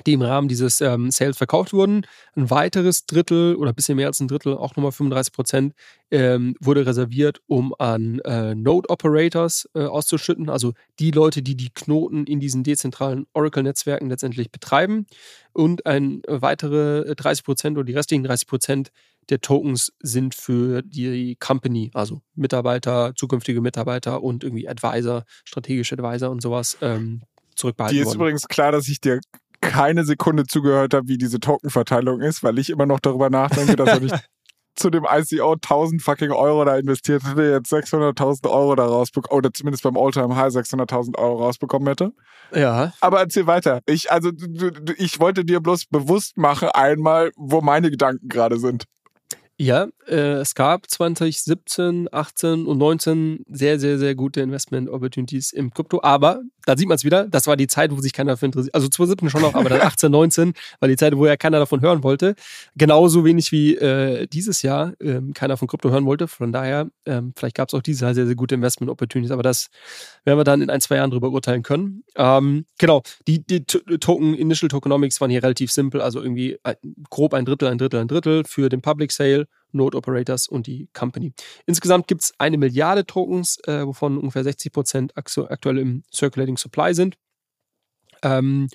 die 0.06 0.14
im 0.14 0.22
Rahmen 0.22 0.48
dieses 0.48 0.82
ähm, 0.82 1.10
Sales 1.10 1.38
verkauft 1.38 1.74
wurden. 1.74 2.06
Ein 2.36 2.52
weiteres 2.52 3.08
Drittel 3.08 3.56
oder 3.56 3.72
ein 3.72 3.76
bisschen 3.76 3.96
mehr 3.96 4.06
als 4.06 4.20
ein 4.20 4.28
Drittel, 4.28 4.56
auch 4.56 4.76
nochmal 4.76 4.92
35 4.92 5.34
Prozent, 5.34 5.74
ähm, 6.12 6.56
wurde 6.60 6.86
reserviert, 6.86 7.42
um 7.48 7.74
an 7.80 8.20
äh, 8.20 8.54
Node 8.54 8.90
Operators 8.90 9.68
äh, 9.74 9.82
auszuschütten, 9.82 10.50
also 10.50 10.74
die 11.00 11.12
Leute, 11.12 11.42
die 11.42 11.56
die 11.56 11.72
Knoten 11.74 12.26
in 12.26 12.40
diesen 12.40 12.64
dezentralen 12.64 13.26
Oracle-Netzwerken 13.34 14.10
letztendlich 14.10 14.52
betreiben. 14.52 15.08
Und 15.54 15.88
ein 15.88 16.22
weitere 16.28 17.16
30 17.16 17.44
Prozent 17.44 17.78
oder 17.78 17.86
die 17.86 17.96
restlichen 17.96 18.24
30 18.24 18.48
Prozent 18.48 18.92
der 19.30 19.42
Tokens 19.42 19.92
sind 20.00 20.36
für 20.36 20.82
die 20.82 21.36
Company, 21.40 21.92
also 21.94 22.22
Mitarbeiter, 22.36 23.14
zukünftige 23.16 23.62
Mitarbeiter 23.62 24.24
und 24.24 24.44
irgendwie 24.44 24.68
Advisor, 24.68 25.24
strategische 25.46 25.96
Advisor 25.96 26.30
und 26.30 26.42
sowas 26.42 26.78
ähm, 26.82 27.22
zurückbehalten 27.56 27.96
Dir 27.96 28.02
ist 28.02 28.08
worden. 28.08 28.18
übrigens 28.18 28.48
klar, 28.48 28.72
dass 28.72 28.88
ich 28.88 29.00
dir 29.00 29.20
keine 29.62 30.06
Sekunde 30.06 30.46
zugehört 30.46 30.94
habe, 30.94 31.08
wie 31.08 31.18
diese 31.18 31.40
Tokenverteilung 31.40 32.22
ist, 32.22 32.44
weil 32.44 32.58
ich 32.60 32.70
immer 32.70 32.86
noch 32.86 33.00
darüber 33.00 33.30
nachdenke, 33.30 33.76
dass 33.76 33.90
er 33.90 34.00
nicht 34.00 34.16
zu 34.76 34.90
dem 34.90 35.06
ICO 35.10 35.54
1000 35.54 36.02
fucking 36.02 36.32
Euro 36.32 36.64
da 36.64 36.78
investiert 36.78 37.24
hätte, 37.26 37.44
jetzt 37.44 37.72
600.000 37.72 38.50
Euro 38.50 38.76
da 38.76 38.86
rausbekommen, 38.86 39.38
oder 39.38 39.54
zumindest 39.54 39.84
beim 39.84 39.98
Alltime 39.98 40.36
High 40.36 40.54
600.000 40.54 41.18
Euro 41.18 41.44
rausbekommen 41.44 41.88
hätte. 41.88 42.14
Ja. 42.56 42.94
Aber 43.02 43.20
erzähl 43.20 43.46
weiter. 43.46 43.82
Ich, 43.86 44.12
also, 44.12 44.32
ich 44.98 45.20
wollte 45.20 45.44
dir 45.44 45.60
bloß 45.60 45.88
bewusst 45.88 46.38
machen 46.38 46.70
einmal, 46.70 47.32
wo 47.36 47.62
meine 47.62 47.92
Gedanken 47.92 48.30
gerade 48.30 48.58
sind. 48.58 48.86
Ja, 49.62 49.90
äh, 50.08 50.40
es 50.40 50.56
gab 50.56 50.90
2017, 50.90 52.08
18 52.10 52.66
und 52.66 52.78
19 52.78 53.44
sehr, 53.50 53.78
sehr, 53.78 54.00
sehr 54.00 54.16
gute 54.16 54.40
Investment 54.40 54.90
Opportunities 54.90 55.52
im 55.52 55.74
Krypto. 55.74 56.02
Aber 56.02 56.44
da 56.66 56.78
sieht 56.78 56.88
man 56.88 56.96
es 56.96 57.04
wieder, 57.04 57.28
das 57.28 57.46
war 57.46 57.58
die 57.58 57.68
Zeit, 57.68 57.92
wo 57.92 58.00
sich 58.00 58.14
keiner 58.14 58.32
dafür 58.34 58.46
interessiert. 58.46 58.74
Also 58.74 58.88
2017 58.88 59.30
schon 59.30 59.42
noch, 59.42 59.56
aber 59.56 59.68
dann 59.68 59.82
18, 59.86 60.10
19 60.10 60.54
war 60.80 60.88
die 60.88 60.96
Zeit, 60.96 61.18
wo 61.18 61.26
ja 61.26 61.36
keiner 61.36 61.60
davon 61.60 61.82
hören 61.82 62.04
wollte. 62.04 62.36
Genauso 62.78 63.26
wenig 63.26 63.52
wie 63.52 63.76
äh, 63.76 64.28
dieses 64.28 64.62
Jahr 64.62 64.94
ähm, 65.02 65.34
keiner 65.34 65.58
von 65.58 65.68
Krypto 65.68 65.90
hören 65.90 66.06
wollte. 66.06 66.30
Von 66.30 66.54
daher, 66.54 66.90
ähm, 67.06 67.34
vielleicht 67.36 67.58
gab 67.58 67.68
es 67.68 67.74
auch 67.74 67.82
dieses 67.82 68.00
Jahr 68.00 68.14
sehr, 68.14 68.28
sehr 68.28 68.36
gute 68.36 68.56
Investment 68.56 68.90
Opportunities. 68.90 69.32
Aber 69.32 69.44
das 69.44 69.68
werden 70.24 70.40
wir 70.40 70.46
dann 70.46 70.62
in 70.62 70.70
ein, 70.70 70.80
zwei 70.80 70.96
Jahren 70.96 71.12
drüber 71.12 71.32
urteilen 71.32 71.64
können. 71.64 72.06
Ähm, 72.16 72.66
genau, 72.78 73.04
die, 73.28 73.46
die 73.46 73.66
Token, 73.66 74.36
Initial 74.36 74.70
Tokenomics 74.70 75.20
waren 75.20 75.32
hier 75.32 75.44
relativ 75.44 75.70
simpel. 75.70 76.00
Also 76.00 76.22
irgendwie 76.22 76.58
grob 77.10 77.34
ein 77.34 77.44
Drittel, 77.44 77.68
ein 77.68 77.78
Drittel, 77.78 78.00
ein 78.00 78.08
Drittel 78.08 78.46
für 78.46 78.70
den 78.70 78.82
Public 78.82 79.12
Sale 79.12 79.49
Node 79.72 79.98
Operators 79.98 80.48
und 80.48 80.68
die 80.68 80.90
Company. 80.94 81.34
Insgesamt 81.66 82.08
gibt 82.08 82.24
es 82.24 82.34
eine 82.38 82.58
Milliarde 82.58 83.06
Tokens, 83.06 83.58
äh, 83.66 83.86
wovon 83.86 84.18
ungefähr 84.18 84.44
60 84.44 84.72
Prozent 84.72 85.14
aktuell 85.16 85.78
im 85.78 86.04
Circulating 86.14 86.58
Supply 86.58 86.94
sind. 86.94 87.18
Ähm, 88.22 88.68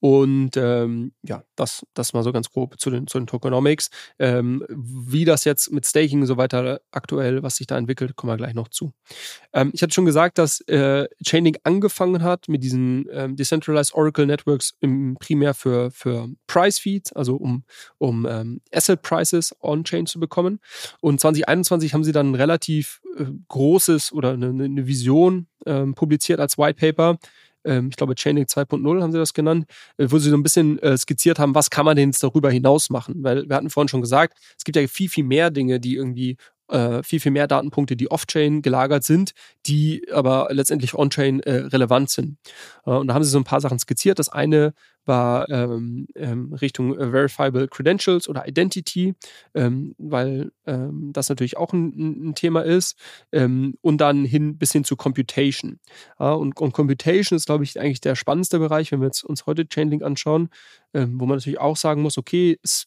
und 0.00 0.56
ähm, 0.56 1.12
ja, 1.22 1.42
das, 1.56 1.84
das 1.94 2.12
mal 2.12 2.22
so 2.22 2.32
ganz 2.32 2.50
grob 2.50 2.78
zu 2.78 2.90
den, 2.90 3.06
zu 3.06 3.18
den 3.18 3.26
Tokenomics. 3.26 3.90
Ähm, 4.18 4.64
wie 4.68 5.24
das 5.24 5.44
jetzt 5.44 5.72
mit 5.72 5.86
Staking 5.86 6.20
und 6.20 6.26
so 6.26 6.36
weiter 6.36 6.80
aktuell, 6.92 7.42
was 7.42 7.56
sich 7.56 7.66
da 7.66 7.76
entwickelt, 7.76 8.14
kommen 8.14 8.32
wir 8.32 8.36
gleich 8.36 8.54
noch 8.54 8.68
zu. 8.68 8.92
Ähm, 9.52 9.70
ich 9.74 9.82
hatte 9.82 9.92
schon 9.92 10.04
gesagt, 10.04 10.38
dass 10.38 10.60
äh, 10.68 11.08
Chainlink 11.24 11.58
angefangen 11.64 12.22
hat 12.22 12.48
mit 12.48 12.62
diesen 12.62 13.06
ähm, 13.10 13.36
Decentralized 13.36 13.94
Oracle 13.94 14.26
Networks 14.26 14.74
im, 14.80 15.16
primär 15.18 15.54
für, 15.54 15.90
für 15.90 16.28
Price 16.46 16.78
Feeds, 16.78 17.12
also 17.12 17.36
um, 17.36 17.64
um 17.98 18.26
ähm, 18.28 18.60
Asset 18.72 19.02
Prices 19.02 19.54
on-chain 19.60 20.06
zu 20.06 20.20
bekommen. 20.20 20.60
Und 21.00 21.20
2021 21.20 21.94
haben 21.94 22.04
sie 22.04 22.12
dann 22.12 22.30
ein 22.30 22.34
relativ 22.36 23.00
äh, 23.16 23.24
großes 23.48 24.12
oder 24.12 24.32
eine, 24.32 24.48
eine 24.48 24.86
Vision 24.86 25.48
ähm, 25.66 25.94
publiziert 25.94 26.38
als 26.38 26.56
White 26.56 26.78
Paper 26.78 27.18
ich 27.64 27.96
glaube 27.96 28.14
Chainlink 28.14 28.48
2.0 28.48 29.02
haben 29.02 29.12
sie 29.12 29.18
das 29.18 29.34
genannt, 29.34 29.66
äh, 29.96 30.06
wo 30.08 30.18
sie 30.18 30.30
so 30.30 30.36
ein 30.36 30.42
bisschen 30.42 30.78
äh, 30.78 30.96
skizziert 30.96 31.38
haben, 31.38 31.54
was 31.54 31.70
kann 31.70 31.84
man 31.84 31.96
denn 31.96 32.10
jetzt 32.10 32.22
darüber 32.22 32.50
hinaus 32.50 32.90
machen? 32.90 33.22
Weil 33.22 33.48
wir 33.48 33.56
hatten 33.56 33.70
vorhin 33.70 33.88
schon 33.88 34.00
gesagt, 34.00 34.38
es 34.56 34.64
gibt 34.64 34.76
ja 34.76 34.86
viel, 34.86 35.08
viel 35.08 35.24
mehr 35.24 35.50
Dinge, 35.50 35.80
die 35.80 35.96
irgendwie 35.96 36.36
äh, 36.68 37.02
viel, 37.02 37.20
viel 37.20 37.32
mehr 37.32 37.46
Datenpunkte, 37.46 37.96
die 37.96 38.10
off-chain 38.10 38.62
gelagert 38.62 39.04
sind, 39.04 39.32
die 39.66 40.06
aber 40.12 40.48
letztendlich 40.50 40.94
on-chain 40.94 41.40
äh, 41.40 41.66
relevant 41.66 42.10
sind. 42.10 42.38
Äh, 42.86 42.90
und 42.90 43.08
da 43.08 43.14
haben 43.14 43.24
sie 43.24 43.30
so 43.30 43.38
ein 43.38 43.44
paar 43.44 43.60
Sachen 43.60 43.78
skizziert. 43.78 44.18
Das 44.18 44.28
eine 44.28 44.74
war 45.04 45.48
ähm, 45.48 46.06
ähm, 46.14 46.52
Richtung 46.52 46.96
äh, 46.96 47.10
Verifiable 47.10 47.66
Credentials 47.66 48.28
oder 48.28 48.46
Identity, 48.46 49.14
ähm, 49.54 49.94
weil 49.98 50.52
ähm, 50.66 51.10
das 51.12 51.30
natürlich 51.30 51.56
auch 51.56 51.72
ein, 51.72 52.28
ein 52.28 52.34
Thema 52.34 52.60
ist. 52.60 52.96
Ähm, 53.32 53.74
und 53.80 54.00
dann 54.00 54.24
hin 54.24 54.58
bis 54.58 54.72
hin 54.72 54.84
zu 54.84 54.96
Computation. 54.96 55.80
Ja, 56.20 56.32
und, 56.32 56.60
und, 56.60 56.72
Computation 56.72 57.36
ist, 57.36 57.46
glaube 57.46 57.64
ich, 57.64 57.80
eigentlich 57.80 58.02
der 58.02 58.14
spannendste 58.14 58.58
Bereich, 58.58 58.92
wenn 58.92 59.00
wir 59.00 59.06
jetzt 59.06 59.24
uns 59.24 59.46
heute 59.46 59.66
Chainlink 59.66 60.02
anschauen, 60.02 60.50
ähm, 60.94 61.18
wo 61.18 61.26
man 61.26 61.38
natürlich 61.38 61.58
auch 61.58 61.76
sagen 61.76 62.02
muss, 62.02 62.18
okay, 62.18 62.58
es 62.62 62.86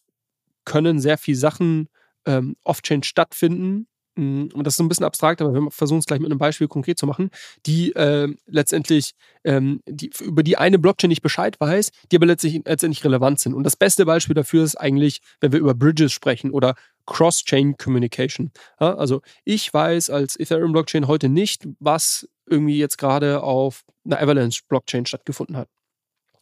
können 0.64 1.00
sehr 1.00 1.18
viele 1.18 1.38
Sachen 1.38 1.90
ähm, 2.26 2.56
Off-Chain 2.64 3.04
stattfinden. 3.04 3.88
Mm, 4.16 4.48
und 4.54 4.68
das 4.68 4.74
ist 4.74 4.80
ein 4.80 4.90
bisschen 4.90 5.06
abstrakt, 5.06 5.42
aber 5.42 5.54
wir 5.54 5.72
versuchen 5.72 6.00
es 6.00 6.06
gleich 6.06 6.20
mit 6.20 6.30
einem 6.30 6.40
Beispiel 6.40 6.68
konkret 6.68 7.00
zu 7.00 7.08
machen, 7.08 7.30
die 7.66 7.94
äh, 7.96 8.34
letztendlich 8.46 9.14
ähm, 9.44 9.82
die, 9.88 10.12
über 10.20 10.44
die 10.44 10.58
eine 10.58 10.80
Blockchain 10.80 11.10
nicht 11.10 11.22
Bescheid 11.22 11.60
weiß, 11.60 11.92
die 12.12 12.16
aber 12.18 12.26
letztlich, 12.26 12.62
letztendlich 12.66 13.04
relevant 13.06 13.40
sind. 13.40 13.54
Und 13.54 13.64
das 13.64 13.76
beste 13.76 14.06
Beispiel 14.06 14.36
dafür 14.36 14.64
ist 14.64 14.76
eigentlich, 14.76 15.22
wenn 15.40 15.54
wir 15.54 15.60
über 15.60 15.74
Bridges 15.74 16.12
sprechen 16.12 16.52
oder 16.52 16.76
Cross-Chain 17.06 17.78
Communication. 17.78 18.52
Ja, 18.80 18.96
also 18.96 19.22
ich 19.46 19.74
weiß 19.74 20.10
als 20.10 20.38
Ethereum-Blockchain 20.38 21.08
heute 21.08 21.30
nicht, 21.30 21.68
was 21.80 22.28
irgendwie 22.46 22.78
jetzt 22.78 22.98
gerade 22.98 23.42
auf 23.44 23.84
einer 24.06 24.22
Avalanche-Blockchain 24.22 25.06
stattgefunden 25.06 25.56
hat. 25.58 25.70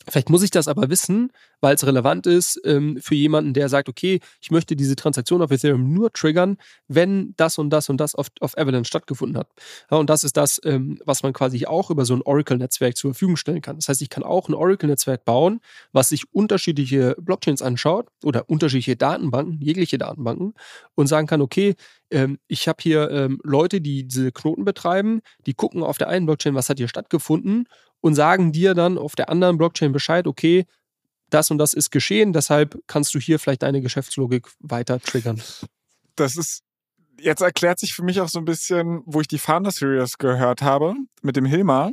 Vielleicht 0.09 0.29
muss 0.29 0.43
ich 0.43 0.51
das 0.51 0.67
aber 0.67 0.89
wissen, 0.89 1.31
weil 1.61 1.75
es 1.75 1.85
relevant 1.85 2.25
ist 2.25 2.59
ähm, 2.65 2.97
für 3.01 3.15
jemanden, 3.15 3.53
der 3.53 3.69
sagt, 3.69 3.89
okay, 3.89 4.19
ich 4.41 4.51
möchte 4.51 4.75
diese 4.75 4.95
Transaktion 4.95 5.41
auf 5.41 5.51
Ethereum 5.51 5.93
nur 5.93 6.11
triggern, 6.11 6.57
wenn 6.87 7.33
das 7.37 7.57
und 7.57 7.69
das 7.69 7.89
und 7.89 7.97
das 7.97 8.15
auf, 8.15 8.27
auf 8.39 8.57
Avalanche 8.57 8.87
stattgefunden 8.87 9.37
hat. 9.37 9.47
Ja, 9.91 9.97
und 9.97 10.09
das 10.09 10.23
ist 10.23 10.37
das, 10.37 10.59
ähm, 10.63 10.99
was 11.05 11.23
man 11.23 11.33
quasi 11.33 11.65
auch 11.65 11.89
über 11.89 12.05
so 12.05 12.15
ein 12.15 12.21
Oracle-Netzwerk 12.21 12.95
zur 12.97 13.13
Verfügung 13.13 13.37
stellen 13.37 13.61
kann. 13.61 13.75
Das 13.75 13.89
heißt, 13.89 14.01
ich 14.01 14.09
kann 14.09 14.23
auch 14.23 14.49
ein 14.49 14.53
Oracle-Netzwerk 14.53 15.25
bauen, 15.25 15.61
was 15.91 16.09
sich 16.09 16.23
unterschiedliche 16.31 17.15
Blockchains 17.19 17.61
anschaut 17.61 18.07
oder 18.23 18.49
unterschiedliche 18.49 18.95
Datenbanken, 18.95 19.61
jegliche 19.61 19.97
Datenbanken 19.97 20.53
und 20.95 21.07
sagen 21.07 21.27
kann, 21.27 21.41
okay, 21.41 21.75
ähm, 22.11 22.39
ich 22.47 22.67
habe 22.67 22.81
hier 22.81 23.09
ähm, 23.11 23.39
Leute, 23.43 23.81
die 23.81 24.07
diese 24.07 24.31
Knoten 24.31 24.65
betreiben, 24.65 25.21
die 25.45 25.53
gucken 25.53 25.83
auf 25.83 25.97
der 25.97 26.09
einen 26.09 26.25
Blockchain, 26.25 26.55
was 26.55 26.69
hat 26.69 26.77
hier 26.77 26.87
stattgefunden 26.87 27.67
und 28.01 28.15
sagen 28.15 28.51
dir 28.51 28.73
dann 28.73 28.97
auf 28.97 29.15
der 29.15 29.29
anderen 29.29 29.57
Blockchain 29.57 29.91
Bescheid, 29.91 30.27
okay, 30.27 30.65
das 31.29 31.51
und 31.51 31.57
das 31.57 31.73
ist 31.73 31.91
geschehen, 31.91 32.33
deshalb 32.33 32.79
kannst 32.87 33.13
du 33.13 33.19
hier 33.19 33.39
vielleicht 33.39 33.63
deine 33.63 33.81
Geschäftslogik 33.81 34.47
weiter 34.59 34.99
triggern. 34.99 35.41
Das 36.15 36.35
ist, 36.35 36.63
jetzt 37.19 37.41
erklärt 37.41 37.79
sich 37.79 37.93
für 37.93 38.03
mich 38.03 38.19
auch 38.19 38.29
so 38.29 38.39
ein 38.39 38.45
bisschen, 38.45 39.01
wo 39.05 39.21
ich 39.21 39.27
die 39.27 39.37
Founder 39.37 39.71
Series 39.71 40.17
gehört 40.17 40.61
habe, 40.61 40.95
mit 41.21 41.35
dem 41.35 41.45
Hilmar, 41.45 41.91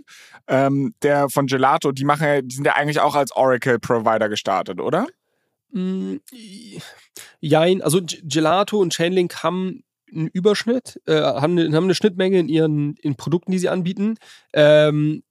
ähm, 0.49 0.95
der 1.03 1.29
von 1.29 1.47
Gelato, 1.47 1.93
die 1.93 2.05
machen 2.05 2.49
die 2.49 2.55
sind 2.55 2.65
ja 2.65 2.75
eigentlich 2.75 3.01
auch 3.01 3.15
als 3.15 3.33
Oracle-Provider 3.37 4.29
gestartet, 4.29 4.81
oder? 4.81 5.07
Mm, 5.71 6.17
jein, 7.41 7.83
also 7.83 8.01
Gelato 8.23 8.79
und 8.79 8.95
Chainlink 8.95 9.43
haben 9.43 9.83
einen 10.13 10.29
Überschnitt, 10.29 11.01
äh, 11.07 11.21
haben, 11.21 11.59
eine, 11.59 11.77
haben 11.77 11.85
eine 11.85 11.95
Schnittmenge 11.95 12.39
in 12.39 12.49
ihren 12.49 12.95
in 13.03 13.17
Produkten, 13.17 13.53
die 13.53 13.59
sie 13.59 13.69
anbieten. 13.69 14.17
Ähm, 14.53 15.23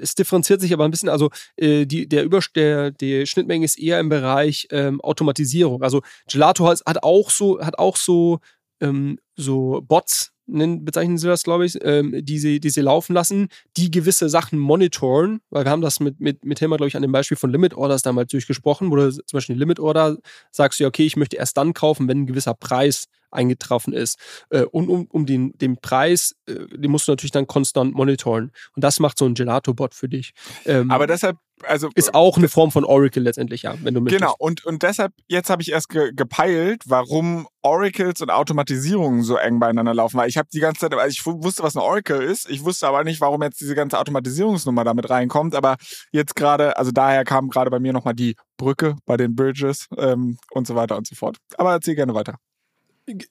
es 0.00 0.14
differenziert 0.14 0.60
sich 0.60 0.72
aber 0.72 0.84
ein 0.84 0.90
bisschen, 0.90 1.08
also 1.08 1.30
äh, 1.56 1.86
die, 1.86 2.08
der, 2.08 2.24
Über 2.24 2.40
der, 2.54 2.90
die 2.90 3.26
Schnittmenge 3.26 3.64
ist 3.64 3.78
eher 3.78 4.00
im 4.00 4.08
Bereich 4.08 4.66
ähm, 4.70 5.00
Automatisierung. 5.00 5.82
Also 5.82 6.02
Gelato 6.28 6.66
hat, 6.66 7.02
auch 7.02 7.30
so, 7.30 7.60
hat 7.60 7.78
auch 7.78 7.96
so, 7.96 8.40
ähm, 8.80 9.18
so 9.36 9.82
Bots, 9.86 10.32
nennen, 10.46 10.84
bezeichnen 10.84 11.18
sie 11.18 11.28
das, 11.28 11.44
glaube 11.44 11.66
ich, 11.66 11.78
ähm, 11.82 12.14
die, 12.24 12.38
sie, 12.38 12.60
die 12.60 12.70
sie 12.70 12.80
laufen 12.80 13.14
lassen, 13.14 13.48
die 13.76 13.90
gewisse 13.90 14.28
Sachen 14.28 14.58
monitoren, 14.58 15.40
weil 15.50 15.64
wir 15.64 15.70
haben 15.70 15.82
das 15.82 16.00
mit, 16.00 16.20
mit, 16.20 16.44
mit 16.44 16.58
Hilmar, 16.58 16.78
glaube 16.78 16.88
ich, 16.88 16.96
an 16.96 17.02
dem 17.02 17.12
Beispiel 17.12 17.36
von 17.36 17.50
Limit 17.50 17.74
Orders 17.74 18.02
damals 18.02 18.30
durchgesprochen, 18.30 18.90
wo 18.90 18.96
du 18.96 19.10
zum 19.10 19.36
Beispiel 19.36 19.56
Limit 19.56 19.80
Order 19.80 20.16
sagst 20.50 20.80
du 20.80 20.84
ja, 20.84 20.88
okay, 20.88 21.06
ich 21.06 21.16
möchte 21.16 21.36
erst 21.36 21.56
dann 21.56 21.74
kaufen, 21.74 22.08
wenn 22.08 22.22
ein 22.22 22.26
gewisser 22.26 22.54
Preis 22.54 23.06
eingetroffen 23.32 23.92
ist. 23.92 24.18
Äh, 24.50 24.62
und 24.64 24.88
um, 24.88 25.06
um 25.10 25.26
den, 25.26 25.52
den 25.58 25.76
Preis, 25.78 26.34
äh, 26.46 26.66
den 26.76 26.90
musst 26.90 27.08
du 27.08 27.12
natürlich 27.12 27.32
dann 27.32 27.46
konstant 27.46 27.94
monitoren. 27.94 28.52
Und 28.74 28.84
das 28.84 29.00
macht 29.00 29.18
so 29.18 29.26
ein 29.26 29.34
Gelato-Bot 29.34 29.94
für 29.94 30.08
dich. 30.08 30.32
Ähm, 30.64 30.90
Aber 30.90 31.06
deshalb, 31.06 31.36
also. 31.64 31.90
Ist 31.94 32.14
auch 32.14 32.36
eine 32.36 32.48
Form 32.48 32.70
von 32.70 32.84
Oracle 32.84 33.22
letztendlich, 33.22 33.62
ja, 33.62 33.74
wenn 33.82 33.94
du 33.94 34.00
möchtest. 34.00 34.20
Genau, 34.20 34.34
und, 34.38 34.64
und 34.64 34.82
deshalb, 34.82 35.12
jetzt 35.28 35.50
habe 35.50 35.62
ich 35.62 35.70
erst 35.70 35.88
ge 35.88 36.12
gepeilt, 36.14 36.82
warum 36.86 37.46
Oracles 37.62 38.20
und 38.20 38.30
Automatisierungen 38.30 39.22
so 39.22 39.36
eng 39.36 39.60
beieinander 39.60 39.94
laufen. 39.94 40.16
Weil 40.16 40.28
ich 40.28 40.36
habe 40.36 40.48
die 40.52 40.60
ganze 40.60 40.80
Zeit, 40.80 40.94
also 40.94 41.10
ich 41.10 41.24
wusste, 41.24 41.62
was 41.62 41.76
ein 41.76 41.82
Oracle 41.82 42.20
ist. 42.20 42.50
Ich 42.50 42.64
wusste 42.64 42.88
aber 42.88 43.04
nicht, 43.04 43.20
warum 43.20 43.42
jetzt 43.42 43.60
diese 43.60 43.74
ganze 43.74 43.98
Automatisierungsnummer 43.98 44.84
damit 44.84 45.08
reinkommt. 45.10 45.54
Aber 45.54 45.76
jetzt 46.10 46.34
gerade, 46.34 46.76
also 46.76 46.90
daher 46.90 47.24
kam 47.24 47.48
gerade 47.48 47.70
bei 47.70 47.78
mir 47.78 47.92
nochmal 47.92 48.14
die 48.14 48.34
Brücke 48.56 48.96
bei 49.06 49.16
den 49.16 49.34
Bridges 49.34 49.88
ähm, 49.96 50.38
und 50.50 50.66
so 50.66 50.74
weiter 50.74 50.96
und 50.96 51.06
so 51.06 51.14
fort. 51.14 51.36
Aber 51.56 51.72
erzähl 51.72 51.94
gerne 51.94 52.14
weiter. 52.14 52.36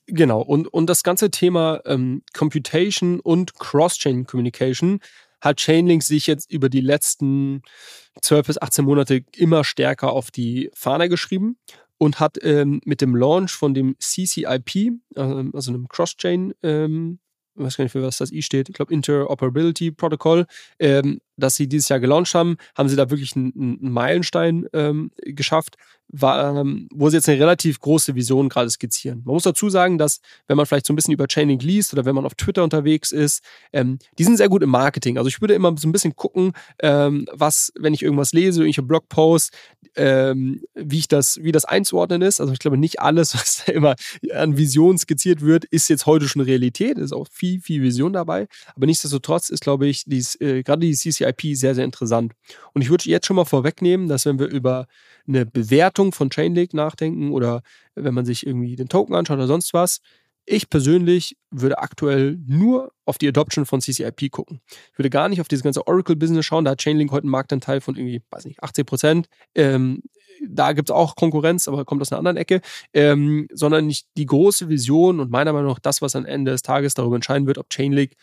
Genau, 0.05 0.41
und, 0.41 0.67
und 0.67 0.87
das 0.87 1.03
ganze 1.03 1.31
Thema 1.31 1.81
ähm, 1.85 2.23
Computation 2.33 3.19
und 3.19 3.55
Cross-Chain 3.57 4.25
Communication 4.25 4.99
hat 5.39 5.57
Chainlink 5.57 6.03
sich 6.03 6.27
jetzt 6.27 6.51
über 6.51 6.69
die 6.69 6.81
letzten 6.81 7.63
12 8.21 8.47
bis 8.47 8.61
18 8.61 8.85
Monate 8.85 9.23
immer 9.35 9.63
stärker 9.63 10.11
auf 10.11 10.29
die 10.29 10.69
Fahne 10.73 11.09
geschrieben 11.09 11.57
und 11.97 12.19
hat 12.19 12.37
ähm, 12.43 12.81
mit 12.85 13.01
dem 13.01 13.15
Launch 13.15 13.51
von 13.51 13.73
dem 13.73 13.95
CCIP, 13.99 14.75
äh, 15.15 15.43
also 15.53 15.71
einem 15.71 15.87
Cross-Chain, 15.87 16.53
ähm, 16.63 17.19
ich 17.55 17.63
weiß 17.63 17.77
gar 17.77 17.83
nicht, 17.85 17.91
für 17.91 18.01
was 18.01 18.17
das 18.17 18.31
I 18.31 18.41
steht, 18.41 18.69
ich 18.69 18.75
glaube 18.75 18.93
Interoperability 18.93 19.91
Protocol, 19.91 20.47
ähm, 20.79 21.19
das 21.37 21.55
sie 21.55 21.67
dieses 21.67 21.89
Jahr 21.89 21.99
gelauncht 21.99 22.33
haben, 22.33 22.57
haben 22.77 22.89
sie 22.89 22.95
da 22.95 23.09
wirklich 23.09 23.35
einen, 23.35 23.53
einen 23.55 23.91
Meilenstein 23.91 24.67
ähm, 24.73 25.11
geschafft, 25.23 25.77
war, 26.11 26.57
ähm, 26.57 26.87
wo 26.93 27.09
sie 27.09 27.17
jetzt 27.17 27.29
eine 27.29 27.39
relativ 27.39 27.79
große 27.79 28.15
Vision 28.15 28.49
gerade 28.49 28.69
skizzieren. 28.69 29.21
Man 29.25 29.33
muss 29.33 29.43
dazu 29.43 29.69
sagen, 29.69 29.97
dass 29.97 30.19
wenn 30.47 30.57
man 30.57 30.65
vielleicht 30.65 30.85
so 30.85 30.93
ein 30.93 30.95
bisschen 30.95 31.13
über 31.13 31.27
Chaining 31.27 31.59
liest 31.59 31.93
oder 31.93 32.05
wenn 32.05 32.15
man 32.15 32.25
auf 32.25 32.35
Twitter 32.35 32.63
unterwegs 32.63 33.11
ist, 33.11 33.43
ähm, 33.71 33.97
die 34.19 34.23
sind 34.23 34.37
sehr 34.37 34.49
gut 34.49 34.61
im 34.61 34.69
Marketing. 34.69 35.17
Also 35.17 35.29
ich 35.29 35.39
würde 35.41 35.53
immer 35.53 35.73
so 35.77 35.87
ein 35.87 35.91
bisschen 35.91 36.15
gucken, 36.15 36.51
ähm, 36.79 37.27
was, 37.31 37.71
wenn 37.79 37.93
ich 37.93 38.03
irgendwas 38.03 38.33
lese, 38.33 38.61
irgendwelche 38.61 38.83
Blogposts, 38.83 39.51
ähm, 39.95 40.61
wie 40.73 40.99
ich 40.99 41.07
das, 41.07 41.39
wie 41.41 41.51
das 41.51 41.65
einzuordnen 41.65 42.21
ist. 42.21 42.41
Also 42.41 42.51
ich 42.53 42.59
glaube, 42.59 42.77
nicht 42.77 42.99
alles, 42.99 43.33
was 43.35 43.63
da 43.65 43.71
immer 43.71 43.95
an 44.33 44.57
Vision 44.57 44.97
skizziert 44.97 45.41
wird, 45.41 45.65
ist 45.65 45.87
jetzt 45.87 46.05
heute 46.05 46.27
schon 46.27 46.41
Realität. 46.41 46.97
Es 46.97 47.05
ist 47.05 47.13
auch 47.13 47.27
viel, 47.31 47.61
viel 47.61 47.81
Vision 47.81 48.13
dabei. 48.13 48.47
Aber 48.75 48.85
nichtsdestotrotz 48.85 49.49
ist, 49.49 49.61
glaube 49.61 49.87
ich, 49.87 50.03
dies, 50.05 50.39
äh, 50.41 50.63
gerade 50.63 50.81
die 50.81 50.93
CCIP 51.31 51.55
sehr, 51.55 51.75
sehr 51.75 51.85
interessant. 51.85 52.33
Und 52.73 52.81
ich 52.81 52.89
würde 52.89 53.09
jetzt 53.09 53.25
schon 53.25 53.35
mal 53.35 53.45
vorwegnehmen, 53.45 54.07
dass 54.07 54.25
wenn 54.25 54.39
wir 54.39 54.47
über 54.47 54.87
eine 55.27 55.45
Bewertung 55.45 56.11
von 56.11 56.29
Chainlink 56.29 56.73
nachdenken 56.73 57.31
oder 57.31 57.61
wenn 57.95 58.13
man 58.13 58.25
sich 58.25 58.45
irgendwie 58.45 58.75
den 58.75 58.89
Token 58.89 59.15
anschaut 59.15 59.37
oder 59.37 59.47
sonst 59.47 59.73
was. 59.73 59.99
Ich 60.45 60.71
persönlich 60.71 61.37
würde 61.51 61.77
aktuell 61.77 62.39
nur 62.47 62.91
auf 63.05 63.19
die 63.19 63.27
Adoption 63.27 63.67
von 63.67 63.79
CCIP 63.79 64.31
gucken. 64.31 64.59
Ich 64.91 64.97
würde 64.97 65.11
gar 65.11 65.29
nicht 65.29 65.39
auf 65.39 65.47
dieses 65.47 65.63
ganze 65.63 65.85
Oracle-Business 65.85 66.43
schauen. 66.43 66.65
Da 66.65 66.71
hat 66.71 66.81
Chainlink 66.81 67.11
heute 67.11 67.25
einen 67.25 67.31
Marktanteil 67.31 67.79
von 67.79 67.95
irgendwie, 67.95 68.23
weiß 68.31 68.45
nicht, 68.45 68.61
80 68.63 68.85
Prozent. 68.85 69.27
Ähm, 69.53 70.01
da 70.49 70.73
gibt 70.73 70.89
es 70.89 70.95
auch 70.95 71.15
Konkurrenz, 71.15 71.67
aber 71.67 71.85
kommt 71.85 72.01
aus 72.01 72.11
einer 72.11 72.17
anderen 72.17 72.37
Ecke. 72.37 72.61
Ähm, 72.91 73.47
sondern 73.53 73.85
nicht 73.85 74.07
die 74.17 74.25
große 74.25 74.67
Vision 74.67 75.19
und 75.19 75.29
meiner 75.29 75.53
Meinung 75.53 75.69
nach 75.69 75.79
das, 75.79 76.01
was 76.01 76.15
am 76.15 76.25
Ende 76.25 76.51
des 76.51 76.63
Tages 76.63 76.95
darüber 76.95 77.15
entscheiden 77.15 77.45
wird, 77.45 77.59
ob 77.59 77.69
Chainlink 77.69 78.13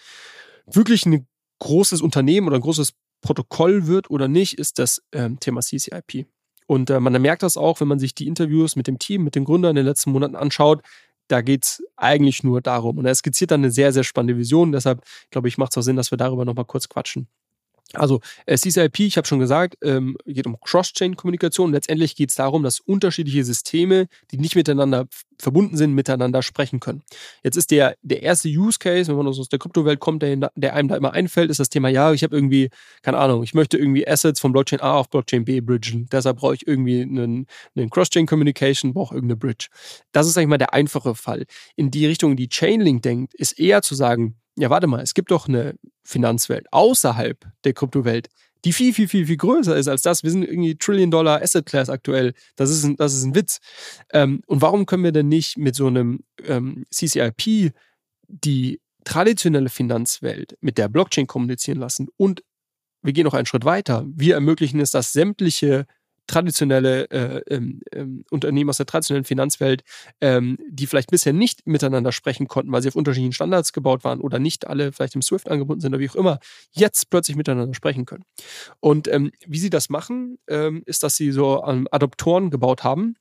wirklich 0.67 1.07
ein 1.07 1.27
großes 1.61 2.01
Unternehmen 2.03 2.47
oder 2.47 2.57
ein 2.57 2.63
großes 2.63 2.95
Protokoll 3.21 3.87
wird 3.87 4.11
oder 4.11 4.29
nicht, 4.29 4.59
ist 4.59 4.79
das 4.79 5.03
ähm, 5.13 5.41
Thema 5.41 5.61
CCIP. 5.61 6.27
Und 6.67 6.91
äh, 6.91 7.01
man 7.01 7.21
merkt 7.21 7.43
das 7.43 7.57
auch, 7.57 7.81
wenn 7.81 7.89
man 7.89 7.99
sich 7.99 8.15
die 8.15 8.27
Interviews 8.27 8.77
mit 8.77 8.87
dem 8.87 8.99
Team, 8.99 9.25
mit 9.25 9.35
den 9.35 9.45
Gründern 9.45 9.71
in 9.71 9.77
den 9.77 9.87
letzten 9.87 10.13
Monaten 10.13 10.37
anschaut. 10.37 10.83
Da 11.27 11.41
geht 11.41 11.65
es 11.65 11.83
eigentlich 11.97 12.45
nur 12.45 12.61
darum. 12.61 12.99
Und 12.99 13.07
er 13.07 13.15
skizziert 13.15 13.51
dann 13.51 13.61
eine 13.61 13.71
sehr, 13.71 13.93
sehr 13.93 14.05
spannende 14.05 14.37
Vision. 14.39 14.73
Deshalb 14.73 15.03
glaube 15.31 15.49
ich, 15.49 15.59
macht 15.59 15.73
es 15.73 15.79
auch 15.79 15.83
Sinn, 15.83 15.97
dass 15.97 16.11
wir 16.11 16.19
darüber 16.19 16.45
nochmal 16.45 16.67
kurz 16.67 16.89
quatschen. 16.89 17.29
Also 17.95 18.20
äh, 18.47 18.57
CCIP, 18.57 19.01
ich 19.01 19.16
habe 19.16 19.26
schon 19.26 19.39
gesagt, 19.39 19.76
ähm, 19.82 20.16
geht 20.26 20.47
um 20.47 20.61
Cross-Chain-Kommunikation. 20.61 21.72
Letztendlich 21.72 22.16
geht 22.16 22.30
es 22.30 22.36
darum, 22.36 22.62
dass 22.62 22.80
unterschiedliche 22.80 23.45
Systeme, 23.45 24.09
die 24.30 24.39
nicht 24.39 24.57
miteinander 24.57 25.07
verbunden 25.39 25.76
sind, 25.76 25.95
miteinander 25.95 26.43
sprechen 26.43 26.80
können. 26.80 27.03
Jetzt 27.43 27.57
ist 27.57 27.70
der, 27.70 27.97
der 28.03 28.22
erste 28.22 28.49
Use 28.49 28.78
Case, 28.78 29.09
wenn 29.09 29.16
man 29.16 29.26
aus 29.26 29.49
der 29.49 29.59
Kryptowelt 29.59 30.01
kommt, 30.01 30.22
der, 30.22 30.51
der 30.55 30.74
einem 30.74 30.89
da 30.89 30.97
immer 30.97 31.12
einfällt, 31.12 31.51
ist 31.51 31.61
das 31.61 31.70
Thema, 31.70 31.89
ja, 31.89 32.12
ich 32.12 32.22
habe 32.24 32.36
irgendwie, 32.36 32.70
keine 33.03 33.18
Ahnung, 33.18 33.43
ich 33.43 33.55
möchte 33.55 33.78
irgendwie 33.78 34.07
Assets 34.07 34.41
von 34.41 34.53
Blockchain 34.53 34.80
A 34.80 34.95
auf 34.95 35.09
Blockchain 35.09 35.45
B 35.45 35.61
bridgen. 35.61 36.09
Deshalb 36.11 36.39
brauche 36.39 36.57
ich 36.57 36.66
irgendwie 36.66 37.03
einen, 37.03 37.47
einen 37.76 37.91
Cross-Chain-Communication, 37.91 38.93
brauche 38.93 39.14
irgendeine 39.14 39.36
Bridge. 39.36 39.68
Das 40.12 40.26
ist 40.26 40.36
eigentlich 40.36 40.49
mal 40.49 40.59
der 40.59 40.74
einfache 40.74 41.14
Fall. 41.14 41.47
In 41.76 41.91
die 41.91 42.07
Richtung, 42.07 42.36
die 42.36 42.49
Chainlink 42.49 43.03
denkt, 43.03 43.34
ist 43.34 43.59
eher 43.59 43.80
zu 43.82 43.95
sagen, 43.95 44.36
ja, 44.59 44.71
warte 44.71 44.87
mal, 44.87 45.03
es 45.03 45.15
gibt 45.15 45.31
doch 45.31 45.49
eine 45.49 45.77
Finanzwelt 46.03 46.67
außerhalb 46.73 47.47
der 47.65 47.73
Kryptowelt, 47.73 48.29
die 48.65 48.73
viel, 48.73 48.93
viel, 48.93 49.07
viel, 49.07 49.27
viel 49.27 49.37
größer 49.37 49.77
ist 49.77 49.87
als 49.87 50.03
das. 50.03 50.25
Wir 50.25 50.33
sind 50.33 50.43
irgendwie 50.43 50.77
Trillion-Dollar 50.77 51.41
Asset 51.41 51.65
Class 51.65 51.89
aktuell. 51.89 52.35
Das 52.57 52.71
ist 52.71 52.83
ein, 52.85 52.97
das 52.97 53.15
ist 53.15 53.25
ein 53.25 53.35
Witz. 53.35 53.59
Ähm, 54.13 54.43
und 54.47 54.61
warum 54.61 54.85
können 54.85 55.05
wir 55.05 55.13
denn 55.13 55.29
nicht 55.29 55.59
mit 55.59 55.77
so 55.77 55.87
einem 55.87 56.25
ähm, 56.45 56.85
CCIP 56.91 57.73
die 58.27 58.81
traditionelle 59.05 59.69
Finanzwelt 59.69 60.57
mit 60.61 60.77
der 60.77 60.89
Blockchain 60.89 61.29
kommunizieren 61.29 61.79
lassen? 61.79 62.09
Und 62.17 62.43
wir 63.01 63.13
gehen 63.13 63.25
noch 63.25 63.35
einen 63.35 63.47
Schritt 63.47 63.65
weiter. 63.65 64.05
Wir 64.09 64.35
ermöglichen 64.35 64.81
es, 64.81 64.91
dass 64.91 65.13
sämtliche 65.13 65.87
traditionelle 66.29 67.11
äh, 67.11 67.43
ähm, 67.49 67.81
ähm, 67.93 68.24
Unternehmen 68.31 68.70
aus 68.70 68.76
der 68.76 68.87
traditionellen 68.87 69.24
Finanzwelt, 69.24 69.83
ähm, 70.20 70.59
die 70.68 70.87
vielleicht 70.87 71.11
bisher 71.11 71.33
nicht 71.33 71.66
miteinander 71.66 72.12
sprechen 72.12 72.47
konnten, 72.47 72.70
weil 72.70 72.83
sie 72.83 72.89
auf 72.89 72.97
unterschiedlichen 72.97 73.33
Standards 73.33 73.72
gebaut 73.72 74.05
waren 74.05 74.20
oder 74.20 74.39
nicht 74.39 74.68
alle 74.68 74.93
vielleicht 74.93 75.16
im 75.16 75.22
SWIFT 75.22 75.51
angebunden 75.51 75.81
sind 75.81 75.93
oder 75.93 76.01
wie 76.01 76.11
auch 76.11 76.14
immer, 76.14 76.39
jetzt 76.70 77.11
plötzlich 77.11 77.37
miteinander 77.37 77.74
sprechen 77.74 78.05
können. 78.05 78.24
Und 78.79 79.09
ähm, 79.09 79.33
wie 79.47 79.59
sie 79.59 79.70
das 79.70 79.89
machen, 79.89 80.39
ähm, 80.49 80.83
ist, 80.87 81.03
dass 81.03 81.16
sie 81.16 81.33
so 81.33 81.62
Adoptoren 81.64 82.51
gebaut 82.51 82.85
haben, 82.85 83.16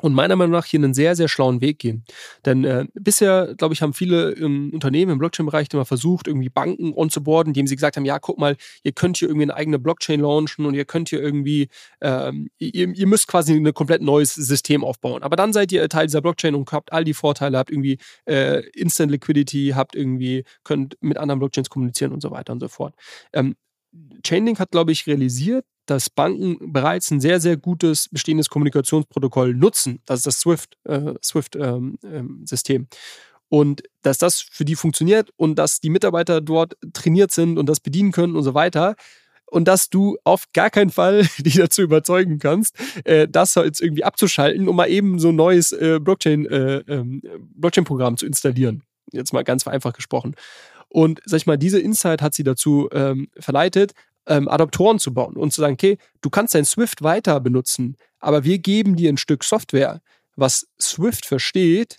und 0.00 0.12
meiner 0.12 0.34
Meinung 0.36 0.52
nach 0.52 0.64
hier 0.64 0.80
einen 0.80 0.92
sehr, 0.92 1.14
sehr 1.14 1.28
schlauen 1.28 1.60
Weg 1.60 1.78
gehen. 1.78 2.04
Denn 2.44 2.64
äh, 2.64 2.86
bisher, 2.94 3.54
glaube 3.56 3.74
ich, 3.74 3.82
haben 3.82 3.92
viele 3.92 4.32
ähm, 4.32 4.70
Unternehmen 4.72 5.12
im 5.12 5.18
Blockchain-Bereich 5.18 5.68
immer 5.72 5.84
versucht, 5.84 6.26
irgendwie 6.26 6.48
Banken 6.48 6.92
onzuboarden, 6.94 7.50
indem 7.50 7.66
sie 7.66 7.76
gesagt 7.76 7.96
haben, 7.96 8.04
ja, 8.04 8.18
guck 8.18 8.38
mal, 8.38 8.56
ihr 8.82 8.92
könnt 8.92 9.18
hier 9.18 9.28
irgendwie 9.28 9.44
eine 9.44 9.54
eigene 9.54 9.78
Blockchain 9.78 10.20
launchen 10.20 10.66
und 10.66 10.74
ihr 10.74 10.84
könnt 10.84 11.10
hier 11.10 11.22
irgendwie, 11.22 11.68
ähm, 12.00 12.50
ihr, 12.58 12.88
ihr 12.88 13.06
müsst 13.06 13.28
quasi 13.28 13.54
ein 13.54 13.72
komplett 13.72 14.02
neues 14.02 14.34
System 14.34 14.82
aufbauen. 14.82 15.22
Aber 15.22 15.36
dann 15.36 15.52
seid 15.52 15.70
ihr 15.70 15.88
Teil 15.88 16.06
dieser 16.06 16.22
Blockchain 16.22 16.54
und 16.54 16.70
habt 16.72 16.92
all 16.92 17.04
die 17.04 17.14
Vorteile, 17.14 17.58
habt 17.58 17.70
irgendwie 17.70 17.98
äh, 18.26 18.66
Instant 18.70 19.12
Liquidity, 19.12 19.72
habt 19.76 19.94
irgendwie, 19.94 20.44
könnt 20.64 20.96
mit 21.00 21.18
anderen 21.18 21.38
Blockchains 21.38 21.70
kommunizieren 21.70 22.12
und 22.12 22.20
so 22.20 22.30
weiter 22.32 22.52
und 22.52 22.60
so 22.60 22.68
fort. 22.68 22.94
Ähm, 23.32 23.54
Chainlink 24.24 24.58
hat, 24.58 24.72
glaube 24.72 24.92
ich, 24.92 25.06
realisiert, 25.06 25.64
dass 25.86 26.10
Banken 26.10 26.72
bereits 26.72 27.10
ein 27.10 27.20
sehr, 27.20 27.40
sehr 27.40 27.56
gutes 27.56 28.08
bestehendes 28.08 28.48
Kommunikationsprotokoll 28.48 29.54
nutzen. 29.54 30.00
Das 30.06 30.20
ist 30.20 30.26
das 30.26 30.40
SWIFT-System. 30.40 31.14
Äh, 31.14 31.18
SWIFT, 31.22 31.56
ähm, 31.56 31.98
ähm, 32.02 32.44
und 33.48 33.82
dass 34.02 34.18
das 34.18 34.40
für 34.40 34.64
die 34.64 34.74
funktioniert 34.74 35.30
und 35.36 35.60
dass 35.60 35.80
die 35.80 35.90
Mitarbeiter 35.90 36.40
dort 36.40 36.76
trainiert 36.92 37.30
sind 37.30 37.58
und 37.58 37.68
das 37.68 37.80
bedienen 37.80 38.10
können 38.10 38.34
und 38.34 38.42
so 38.42 38.54
weiter. 38.54 38.96
Und 39.46 39.68
dass 39.68 39.90
du 39.90 40.16
auf 40.24 40.46
gar 40.52 40.70
keinen 40.70 40.90
Fall 40.90 41.28
die 41.38 41.58
dazu 41.58 41.82
überzeugen 41.82 42.38
kannst, 42.38 42.76
äh, 43.04 43.28
das 43.28 43.54
jetzt 43.54 43.80
irgendwie 43.80 44.02
abzuschalten, 44.02 44.66
um 44.68 44.74
mal 44.74 44.88
eben 44.88 45.18
so 45.18 45.28
ein 45.28 45.36
neues 45.36 45.70
äh, 45.70 46.00
Blockchain, 46.00 46.46
äh, 46.46 46.78
ähm, 46.88 47.22
Blockchain-Programm 47.54 48.16
zu 48.16 48.26
installieren. 48.26 48.82
Jetzt 49.12 49.32
mal 49.32 49.44
ganz 49.44 49.62
vereinfacht 49.62 49.96
gesprochen. 49.96 50.34
Und 50.88 51.20
sag 51.24 51.36
ich 51.36 51.46
mal, 51.46 51.58
diese 51.58 51.78
Insight 51.78 52.22
hat 52.22 52.34
sie 52.34 52.42
dazu 52.42 52.88
ähm, 52.92 53.28
verleitet, 53.38 53.92
ähm, 54.26 54.48
Adaptoren 54.48 54.98
zu 54.98 55.12
bauen 55.12 55.36
und 55.36 55.52
zu 55.52 55.60
sagen, 55.60 55.74
okay, 55.74 55.98
du 56.20 56.30
kannst 56.30 56.54
dein 56.54 56.64
Swift 56.64 57.02
weiter 57.02 57.40
benutzen, 57.40 57.96
aber 58.20 58.44
wir 58.44 58.58
geben 58.58 58.96
dir 58.96 59.10
ein 59.12 59.16
Stück 59.16 59.44
Software, 59.44 60.00
was 60.36 60.66
Swift 60.80 61.26
versteht 61.26 61.98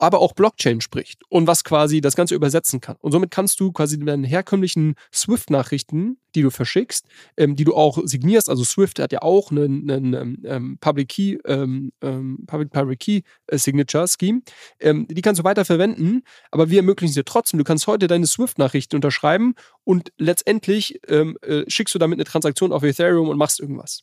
aber 0.00 0.20
auch 0.20 0.32
Blockchain 0.32 0.80
spricht 0.80 1.22
und 1.28 1.46
was 1.46 1.62
quasi 1.62 2.00
das 2.00 2.16
Ganze 2.16 2.34
übersetzen 2.34 2.80
kann. 2.80 2.96
Und 3.00 3.12
somit 3.12 3.30
kannst 3.30 3.60
du 3.60 3.70
quasi 3.70 3.98
deine 3.98 4.26
herkömmlichen 4.26 4.94
Swift-Nachrichten, 5.14 6.18
die 6.34 6.42
du 6.42 6.50
verschickst, 6.50 7.06
ähm, 7.36 7.56
die 7.56 7.64
du 7.64 7.74
auch 7.74 7.98
signierst, 8.04 8.48
also 8.48 8.64
Swift 8.64 8.98
hat 8.98 9.12
ja 9.12 9.22
auch 9.22 9.50
einen, 9.50 9.90
einen 9.90 10.14
ähm, 10.14 10.42
ähm 10.44 10.78
Public 10.80 11.08
Key, 11.08 11.38
ähm, 11.46 11.92
ähm, 12.00 12.44
Public 12.46 12.70
Public 12.70 13.00
Key 13.00 13.22
äh, 13.46 13.58
Signature 13.58 14.06
Scheme, 14.08 14.42
ähm, 14.80 15.06
die 15.08 15.22
kannst 15.22 15.40
du 15.40 15.44
weiter 15.44 15.64
verwenden, 15.64 16.22
aber 16.50 16.70
wir 16.70 16.78
ermöglichen 16.78 17.14
dir 17.14 17.24
trotzdem, 17.24 17.58
du 17.58 17.64
kannst 17.64 17.86
heute 17.86 18.06
deine 18.06 18.26
Swift-Nachrichten 18.26 18.96
unterschreiben 18.96 19.54
und 19.84 20.12
letztendlich 20.18 21.00
äh, 21.08 21.64
schickst 21.68 21.94
du 21.94 21.98
damit 21.98 22.16
eine 22.16 22.24
Transaktion 22.24 22.72
auf 22.72 22.82
Ethereum 22.82 23.28
und 23.28 23.38
machst 23.38 23.60
irgendwas. 23.60 24.02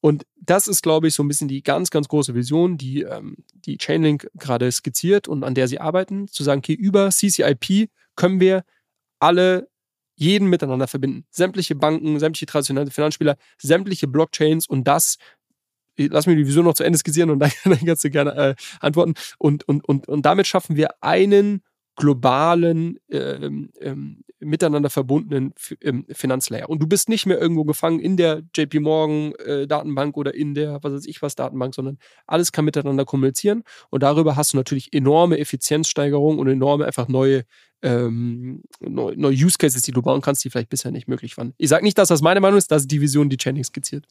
Und 0.00 0.24
das 0.36 0.68
ist, 0.68 0.82
glaube 0.82 1.08
ich, 1.08 1.14
so 1.14 1.22
ein 1.22 1.28
bisschen 1.28 1.48
die 1.48 1.62
ganz, 1.62 1.90
ganz 1.90 2.08
große 2.08 2.34
Vision, 2.34 2.78
die 2.78 3.06
die 3.52 3.76
Chainlink 3.76 4.30
gerade 4.34 4.72
skizziert 4.72 5.28
und 5.28 5.44
an 5.44 5.54
der 5.54 5.68
sie 5.68 5.80
arbeiten, 5.80 6.28
zu 6.28 6.42
sagen, 6.42 6.60
okay, 6.60 6.72
über 6.72 7.10
CCIP 7.10 7.90
können 8.16 8.40
wir 8.40 8.64
alle 9.20 9.69
jeden 10.20 10.48
miteinander 10.48 10.86
verbinden. 10.86 11.24
Sämtliche 11.30 11.74
Banken, 11.74 12.18
sämtliche 12.18 12.46
traditionelle 12.46 12.90
Finanzspieler, 12.90 13.36
sämtliche 13.58 14.06
Blockchains 14.06 14.66
und 14.66 14.86
das 14.86 15.16
lass 15.96 16.26
mich 16.26 16.36
die 16.36 16.46
Vision 16.46 16.64
noch 16.64 16.74
zu 16.74 16.84
Ende 16.84 16.98
skizzieren 16.98 17.30
und 17.30 17.38
dann, 17.40 17.50
dann 17.64 17.84
kannst 17.84 18.04
du 18.04 18.10
gerne 18.10 18.34
äh, 18.34 18.54
antworten. 18.80 19.14
Und, 19.38 19.66
und, 19.68 19.86
und, 19.86 20.08
und 20.08 20.24
damit 20.24 20.46
schaffen 20.46 20.76
wir 20.76 20.90
einen 21.02 21.62
globalen, 21.96 22.98
ähm, 23.10 23.70
ähm, 23.80 24.24
miteinander 24.38 24.88
verbundenen 24.88 25.52
ähm, 25.82 26.06
Finanzlayer. 26.10 26.70
Und 26.70 26.80
du 26.80 26.86
bist 26.86 27.10
nicht 27.10 27.26
mehr 27.26 27.38
irgendwo 27.38 27.64
gefangen 27.64 28.00
in 28.00 28.16
der 28.16 28.42
JP 28.56 28.80
Morgan 28.80 29.34
äh, 29.34 29.66
Datenbank 29.66 30.16
oder 30.16 30.34
in 30.34 30.54
der, 30.54 30.82
was 30.82 30.94
weiß 30.94 31.06
ich 31.06 31.20
was, 31.20 31.34
Datenbank, 31.34 31.74
sondern 31.74 31.98
alles 32.26 32.52
kann 32.52 32.64
miteinander 32.64 33.04
kommunizieren. 33.04 33.64
Und 33.90 34.02
darüber 34.02 34.36
hast 34.36 34.54
du 34.54 34.56
natürlich 34.56 34.94
enorme 34.94 35.38
Effizienzsteigerung 35.38 36.38
und 36.38 36.48
enorme 36.48 36.86
einfach 36.86 37.08
neue 37.08 37.44
ähm, 37.82 38.62
neue, 38.80 39.16
neue 39.16 39.34
Use 39.34 39.58
Cases, 39.58 39.82
die 39.82 39.92
du 39.92 40.02
bauen 40.02 40.20
kannst, 40.20 40.44
die 40.44 40.50
vielleicht 40.50 40.68
bisher 40.68 40.90
nicht 40.90 41.08
möglich 41.08 41.36
waren. 41.36 41.54
Ich 41.58 41.68
sage 41.68 41.84
nicht, 41.84 41.98
dass 41.98 42.08
das 42.08 42.22
meine 42.22 42.40
Meinung 42.40 42.58
ist, 42.58 42.70
das 42.70 42.82
ist 42.82 42.90
die 42.90 43.00
Vision, 43.00 43.28
die 43.30 43.36
Channing 43.36 43.64
skizziert. 43.64 44.06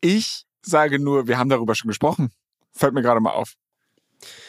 Ich 0.00 0.44
sage 0.62 0.98
nur, 0.98 1.26
wir 1.26 1.38
haben 1.38 1.48
darüber 1.48 1.74
schon 1.74 1.88
gesprochen. 1.88 2.30
Fällt 2.72 2.94
mir 2.94 3.02
gerade 3.02 3.20
mal 3.20 3.32
auf. 3.32 3.54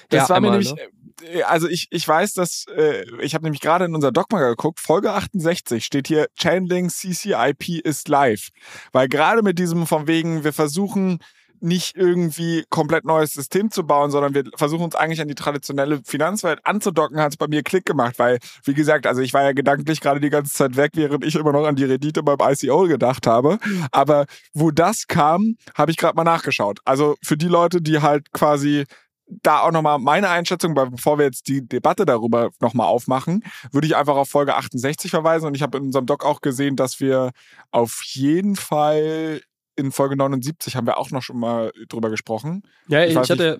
Das 0.09 0.27
ja, 0.27 0.29
war 0.29 0.41
mir 0.41 0.51
nämlich, 0.51 0.73
ne? 0.73 0.81
Äh, 1.21 1.43
also 1.43 1.67
ich, 1.67 1.87
ich 1.91 2.07
weiß, 2.07 2.33
dass, 2.33 2.65
äh, 2.75 3.03
ich 3.21 3.33
habe 3.33 3.43
nämlich 3.43 3.61
gerade 3.61 3.85
in 3.85 3.95
unser 3.95 4.11
Dogma 4.11 4.39
geguckt, 4.39 4.79
Folge 4.79 5.11
68 5.11 5.83
steht 5.83 6.07
hier, 6.07 6.27
Chainlink 6.37 6.91
CCIP 6.91 7.83
ist 7.83 8.07
live. 8.07 8.49
Weil 8.91 9.07
gerade 9.07 9.41
mit 9.41 9.59
diesem 9.59 9.87
von 9.87 10.07
wegen, 10.07 10.43
wir 10.43 10.53
versuchen 10.53 11.19
nicht 11.59 11.95
irgendwie 11.95 12.65
komplett 12.69 13.05
neues 13.05 13.33
System 13.33 13.71
zu 13.71 13.85
bauen, 13.85 14.11
sondern 14.11 14.33
wir 14.33 14.43
versuchen 14.55 14.83
uns 14.83 14.95
eigentlich 14.95 15.21
an 15.21 15.27
die 15.27 15.35
traditionelle 15.35 16.01
Finanzwelt 16.03 16.59
anzudocken, 16.63 17.19
hat 17.19 17.31
es 17.31 17.37
bei 17.37 17.47
mir 17.47 17.63
Klick 17.63 17.85
gemacht, 17.85 18.19
weil, 18.19 18.39
wie 18.63 18.73
gesagt, 18.73 19.07
also 19.07 19.21
ich 19.21 19.33
war 19.33 19.43
ja 19.43 19.51
gedanklich 19.53 20.01
gerade 20.01 20.19
die 20.19 20.29
ganze 20.29 20.53
Zeit 20.53 20.75
weg, 20.75 20.91
während 20.95 21.25
ich 21.25 21.35
immer 21.35 21.51
noch 21.51 21.65
an 21.65 21.75
die 21.75 21.85
Rendite 21.85 22.23
beim 22.23 22.37
ICO 22.39 22.83
gedacht 22.83 23.27
habe. 23.27 23.57
Aber 23.91 24.25
wo 24.53 24.71
das 24.71 25.07
kam, 25.07 25.55
habe 25.75 25.91
ich 25.91 25.97
gerade 25.97 26.15
mal 26.15 26.23
nachgeschaut. 26.23 26.79
Also 26.85 27.15
für 27.23 27.37
die 27.37 27.47
Leute, 27.47 27.81
die 27.81 28.01
halt 28.01 28.31
quasi 28.31 28.85
da 29.27 29.61
auch 29.61 29.71
nochmal 29.71 29.99
meine 29.99 30.29
Einschätzung, 30.29 30.75
weil 30.75 30.89
bevor 30.89 31.17
wir 31.17 31.25
jetzt 31.25 31.47
die 31.47 31.67
Debatte 31.67 32.05
darüber 32.05 32.49
nochmal 32.59 32.87
aufmachen, 32.87 33.43
würde 33.71 33.87
ich 33.87 33.95
einfach 33.95 34.15
auf 34.15 34.29
Folge 34.29 34.55
68 34.55 35.11
verweisen. 35.11 35.47
Und 35.47 35.55
ich 35.55 35.61
habe 35.61 35.77
in 35.77 35.85
unserem 35.85 36.05
Doc 36.05 36.25
auch 36.25 36.41
gesehen, 36.41 36.75
dass 36.75 36.99
wir 36.99 37.31
auf 37.71 38.01
jeden 38.03 38.55
Fall 38.55 39.41
in 39.77 39.91
Folge 39.91 40.17
79 40.17 40.75
haben 40.75 40.87
wir 40.87 40.97
auch 40.97 41.11
noch 41.11 41.21
schon 41.21 41.39
mal 41.39 41.71
drüber 41.87 42.09
gesprochen. 42.09 42.63
Ja, 42.87 43.05
ich, 43.05 43.15
ich 43.15 43.29
hatte, 43.29 43.59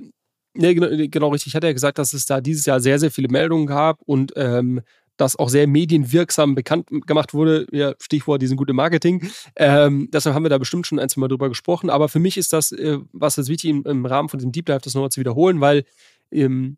nee, 0.53 0.73
genau, 0.73 0.87
genau, 1.09 1.29
richtig. 1.29 1.51
Ich 1.51 1.55
hatte 1.55 1.67
ja 1.67 1.73
gesagt, 1.73 1.97
dass 1.97 2.13
es 2.13 2.25
da 2.25 2.41
dieses 2.41 2.65
Jahr 2.65 2.79
sehr, 2.79 2.99
sehr 2.99 3.11
viele 3.11 3.29
Meldungen 3.29 3.67
gab 3.67 4.01
und 4.01 4.33
ähm, 4.35 4.81
das 5.17 5.35
auch 5.35 5.49
sehr 5.49 5.67
medienwirksam 5.67 6.55
bekannt 6.55 6.89
gemacht 7.05 7.33
wurde. 7.33 7.65
Ja, 7.71 7.93
Stichwort, 7.99 8.41
die 8.41 8.47
sind 8.47 8.57
gut 8.57 8.69
im 8.69 8.75
Marketing. 8.75 9.29
Ähm, 9.55 10.09
deshalb 10.13 10.35
haben 10.35 10.43
wir 10.43 10.49
da 10.49 10.57
bestimmt 10.57 10.87
schon 10.87 10.99
ein, 10.99 11.09
zwei 11.09 11.21
Mal 11.21 11.27
drüber 11.27 11.49
gesprochen. 11.49 11.89
Aber 11.89 12.07
für 12.07 12.19
mich 12.19 12.37
ist 12.37 12.53
das, 12.53 12.71
äh, 12.71 12.99
was 13.11 13.35
das 13.35 13.47
wichtig 13.47 13.71
im, 13.71 13.83
im, 13.85 14.05
Rahmen 14.05 14.29
von 14.29 14.37
diesem 14.39 14.51
Deep 14.51 14.67
Dive, 14.67 14.79
das 14.83 14.93
nochmal 14.93 15.09
zu 15.09 15.19
wiederholen, 15.19 15.59
weil 15.59 15.85
ähm, 16.31 16.77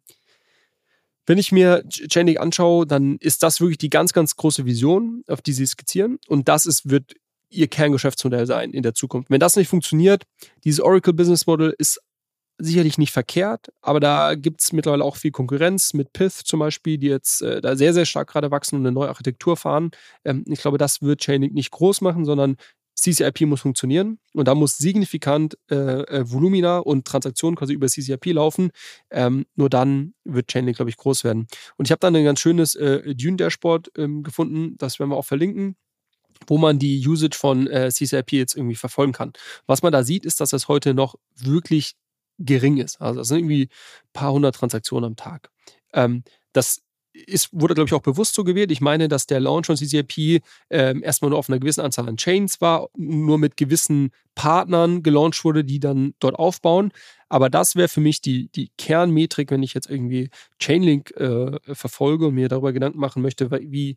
wenn 1.25 1.37
ich 1.37 1.51
mir 1.51 1.83
Channing 1.87 2.37
anschaue, 2.37 2.87
dann 2.87 3.17
ist 3.17 3.43
das 3.43 3.61
wirklich 3.61 3.77
die 3.77 3.91
ganz, 3.91 4.13
ganz 4.13 4.35
große 4.35 4.65
Vision, 4.65 5.23
auf 5.27 5.41
die 5.41 5.53
sie 5.53 5.67
skizzieren. 5.67 6.17
Und 6.27 6.47
das 6.47 6.65
ist, 6.65 6.89
wird 6.89 7.13
ihr 7.49 7.67
Kerngeschäftsmodell 7.67 8.45
sein 8.45 8.71
in 8.71 8.83
der 8.83 8.93
Zukunft. 8.93 9.29
Wenn 9.29 9.39
das 9.39 9.55
nicht 9.55 9.67
funktioniert, 9.67 10.23
dieses 10.63 10.79
Oracle 10.79 11.13
Business 11.13 11.47
Model 11.47 11.73
ist 11.77 11.99
sicherlich 12.59 12.97
nicht 12.97 13.11
verkehrt, 13.11 13.69
aber 13.81 13.99
da 13.99 14.35
gibt 14.35 14.61
es 14.61 14.73
mittlerweile 14.73 15.03
auch 15.03 15.15
viel 15.15 15.31
Konkurrenz 15.31 15.93
mit 15.93 16.11
Pith 16.11 16.41
zum 16.43 16.59
Beispiel, 16.59 16.97
die 16.97 17.07
jetzt 17.07 17.41
äh, 17.41 17.61
da 17.61 17.75
sehr, 17.75 17.93
sehr 17.93 18.05
stark 18.05 18.29
gerade 18.29 18.51
wachsen 18.51 18.75
und 18.75 18.81
eine 18.81 18.91
neue 18.91 19.07
Architektur 19.07 19.55
fahren. 19.55 19.91
Ähm, 20.25 20.43
ich 20.45 20.59
glaube, 20.59 20.77
das 20.77 21.01
wird 21.01 21.21
Chainlink 21.21 21.53
nicht 21.53 21.71
groß 21.71 22.01
machen, 22.01 22.25
sondern 22.25 22.57
CCIP 22.95 23.41
muss 23.41 23.61
funktionieren 23.61 24.19
und 24.33 24.49
da 24.49 24.55
muss 24.55 24.77
signifikant 24.77 25.57
äh, 25.71 25.75
äh, 25.75 26.29
Volumina 26.29 26.79
und 26.79 27.07
Transaktionen 27.07 27.55
quasi 27.55 27.71
über 27.73 27.87
CCIP 27.87 28.25
laufen. 28.33 28.71
Ähm, 29.09 29.45
nur 29.55 29.69
dann 29.69 30.13
wird 30.25 30.49
Chainlink, 30.49 30.75
glaube 30.75 30.89
ich, 30.89 30.97
groß 30.97 31.23
werden. 31.23 31.47
Und 31.77 31.87
ich 31.87 31.91
habe 31.91 31.99
dann 31.99 32.13
ein 32.13 32.25
ganz 32.25 32.41
schönes 32.41 32.75
äh, 32.75 33.15
Dune-Dashboard 33.15 33.91
ähm, 33.97 34.21
gefunden, 34.23 34.75
das 34.77 34.99
werden 34.99 35.11
wir 35.11 35.15
auch 35.15 35.25
verlinken 35.25 35.77
wo 36.47 36.57
man 36.57 36.79
die 36.79 37.05
Usage 37.07 37.37
von 37.37 37.67
äh, 37.67 37.89
CCIP 37.89 38.33
jetzt 38.33 38.55
irgendwie 38.55 38.75
verfolgen 38.75 39.13
kann. 39.13 39.33
Was 39.67 39.81
man 39.81 39.91
da 39.91 40.03
sieht, 40.03 40.25
ist, 40.25 40.39
dass 40.41 40.49
das 40.51 40.67
heute 40.67 40.93
noch 40.93 41.15
wirklich 41.35 41.95
gering 42.39 42.77
ist. 42.77 43.01
Also 43.01 43.19
das 43.19 43.27
sind 43.27 43.39
irgendwie 43.39 43.63
ein 43.63 44.13
paar 44.13 44.31
hundert 44.31 44.55
Transaktionen 44.55 45.05
am 45.05 45.15
Tag. 45.15 45.49
Ähm, 45.93 46.23
das 46.53 46.81
ist, 47.13 47.49
wurde, 47.51 47.73
glaube 47.73 47.87
ich, 47.87 47.93
auch 47.93 48.01
bewusst 48.01 48.35
so 48.35 48.43
gewählt. 48.43 48.71
Ich 48.71 48.81
meine, 48.81 49.07
dass 49.07 49.25
der 49.25 49.39
Launch 49.39 49.65
von 49.65 49.75
CCIP 49.75 50.41
ähm, 50.69 51.03
erstmal 51.03 51.29
nur 51.29 51.39
auf 51.39 51.49
einer 51.49 51.59
gewissen 51.59 51.81
Anzahl 51.81 52.07
an 52.07 52.17
Chains 52.17 52.61
war, 52.61 52.89
nur 52.95 53.37
mit 53.37 53.57
gewissen 53.57 54.11
Partnern 54.35 55.03
gelauncht 55.03 55.43
wurde, 55.43 55.63
die 55.63 55.79
dann 55.79 56.13
dort 56.19 56.35
aufbauen. 56.35 56.91
Aber 57.29 57.49
das 57.49 57.75
wäre 57.75 57.87
für 57.87 58.01
mich 58.01 58.21
die, 58.21 58.49
die 58.49 58.69
Kernmetrik, 58.77 59.51
wenn 59.51 59.63
ich 59.63 59.73
jetzt 59.73 59.89
irgendwie 59.89 60.29
Chainlink 60.59 61.11
äh, 61.11 61.57
verfolge 61.73 62.27
und 62.27 62.35
mir 62.35 62.49
darüber 62.49 62.73
Gedanken 62.73 62.99
machen 62.99 63.21
möchte, 63.21 63.49
wie 63.51 63.95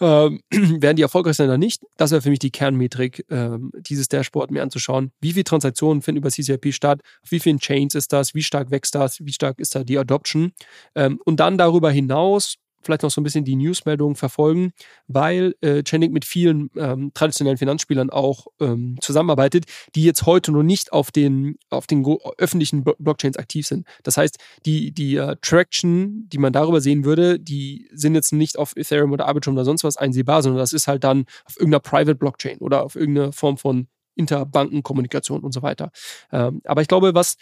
äh, 0.00 0.04
werden 0.50 0.96
die 0.96 1.02
erfolgreich 1.02 1.36
sein 1.36 1.48
oder 1.48 1.58
nicht. 1.58 1.82
Das 1.96 2.10
wäre 2.10 2.22
für 2.22 2.30
mich 2.30 2.38
die 2.38 2.50
Kernmetrik, 2.50 3.24
äh, 3.30 3.58
dieses 3.80 4.08
Dashboard 4.08 4.50
mir 4.50 4.62
anzuschauen. 4.62 5.12
Wie 5.20 5.32
viele 5.32 5.44
Transaktionen 5.44 6.02
finden 6.02 6.18
über 6.18 6.30
CCIP 6.30 6.72
statt? 6.72 7.00
Auf 7.22 7.30
wie 7.30 7.40
vielen 7.40 7.58
Chains 7.58 7.94
ist 7.94 8.12
das? 8.12 8.34
Wie 8.34 8.42
stark 8.42 8.70
wächst 8.70 8.94
das? 8.94 9.18
Wie 9.20 9.32
stark 9.32 9.58
ist 9.58 9.74
da 9.74 9.84
die 9.84 9.98
Adoption? 9.98 10.52
Ähm, 10.94 11.20
und 11.24 11.40
dann 11.40 11.58
darüber 11.58 11.90
hinaus 11.90 12.56
vielleicht 12.82 13.02
noch 13.02 13.10
so 13.10 13.20
ein 13.20 13.24
bisschen 13.24 13.44
die 13.44 13.56
Newsmeldungen 13.56 14.16
verfolgen, 14.16 14.72
weil 15.08 15.54
äh, 15.60 15.82
Chainlink 15.82 16.12
mit 16.12 16.24
vielen 16.24 16.70
ähm, 16.76 17.10
traditionellen 17.14 17.58
Finanzspielern 17.58 18.10
auch 18.10 18.46
ähm, 18.60 18.96
zusammenarbeitet, 19.00 19.64
die 19.94 20.04
jetzt 20.04 20.24
heute 20.26 20.52
noch 20.52 20.62
nicht 20.62 20.92
auf 20.92 21.10
den, 21.10 21.56
auf 21.70 21.86
den 21.86 22.06
öffentlichen 22.38 22.84
Blockchains 22.84 23.36
aktiv 23.36 23.66
sind. 23.66 23.86
Das 24.02 24.16
heißt, 24.16 24.38
die, 24.64 24.92
die 24.92 25.18
uh, 25.18 25.34
Traction, 25.42 26.28
die 26.28 26.38
man 26.38 26.52
darüber 26.52 26.80
sehen 26.80 27.04
würde, 27.04 27.38
die 27.38 27.88
sind 27.92 28.14
jetzt 28.14 28.32
nicht 28.32 28.58
auf 28.58 28.76
Ethereum 28.76 29.12
oder 29.12 29.26
Arbitrum 29.26 29.54
oder 29.54 29.64
sonst 29.64 29.84
was 29.84 29.96
einsehbar, 29.96 30.42
sondern 30.42 30.58
das 30.58 30.72
ist 30.72 30.88
halt 30.88 31.04
dann 31.04 31.26
auf 31.44 31.56
irgendeiner 31.56 31.80
Private 31.80 32.14
Blockchain 32.14 32.58
oder 32.58 32.84
auf 32.84 32.96
irgendeiner 32.96 33.32
Form 33.32 33.58
von 33.58 33.88
Interbankenkommunikation 34.14 35.42
und 35.42 35.52
so 35.52 35.62
weiter. 35.62 35.90
Ähm, 36.32 36.62
aber 36.64 36.82
ich 36.82 36.88
glaube, 36.88 37.14
was 37.14 37.36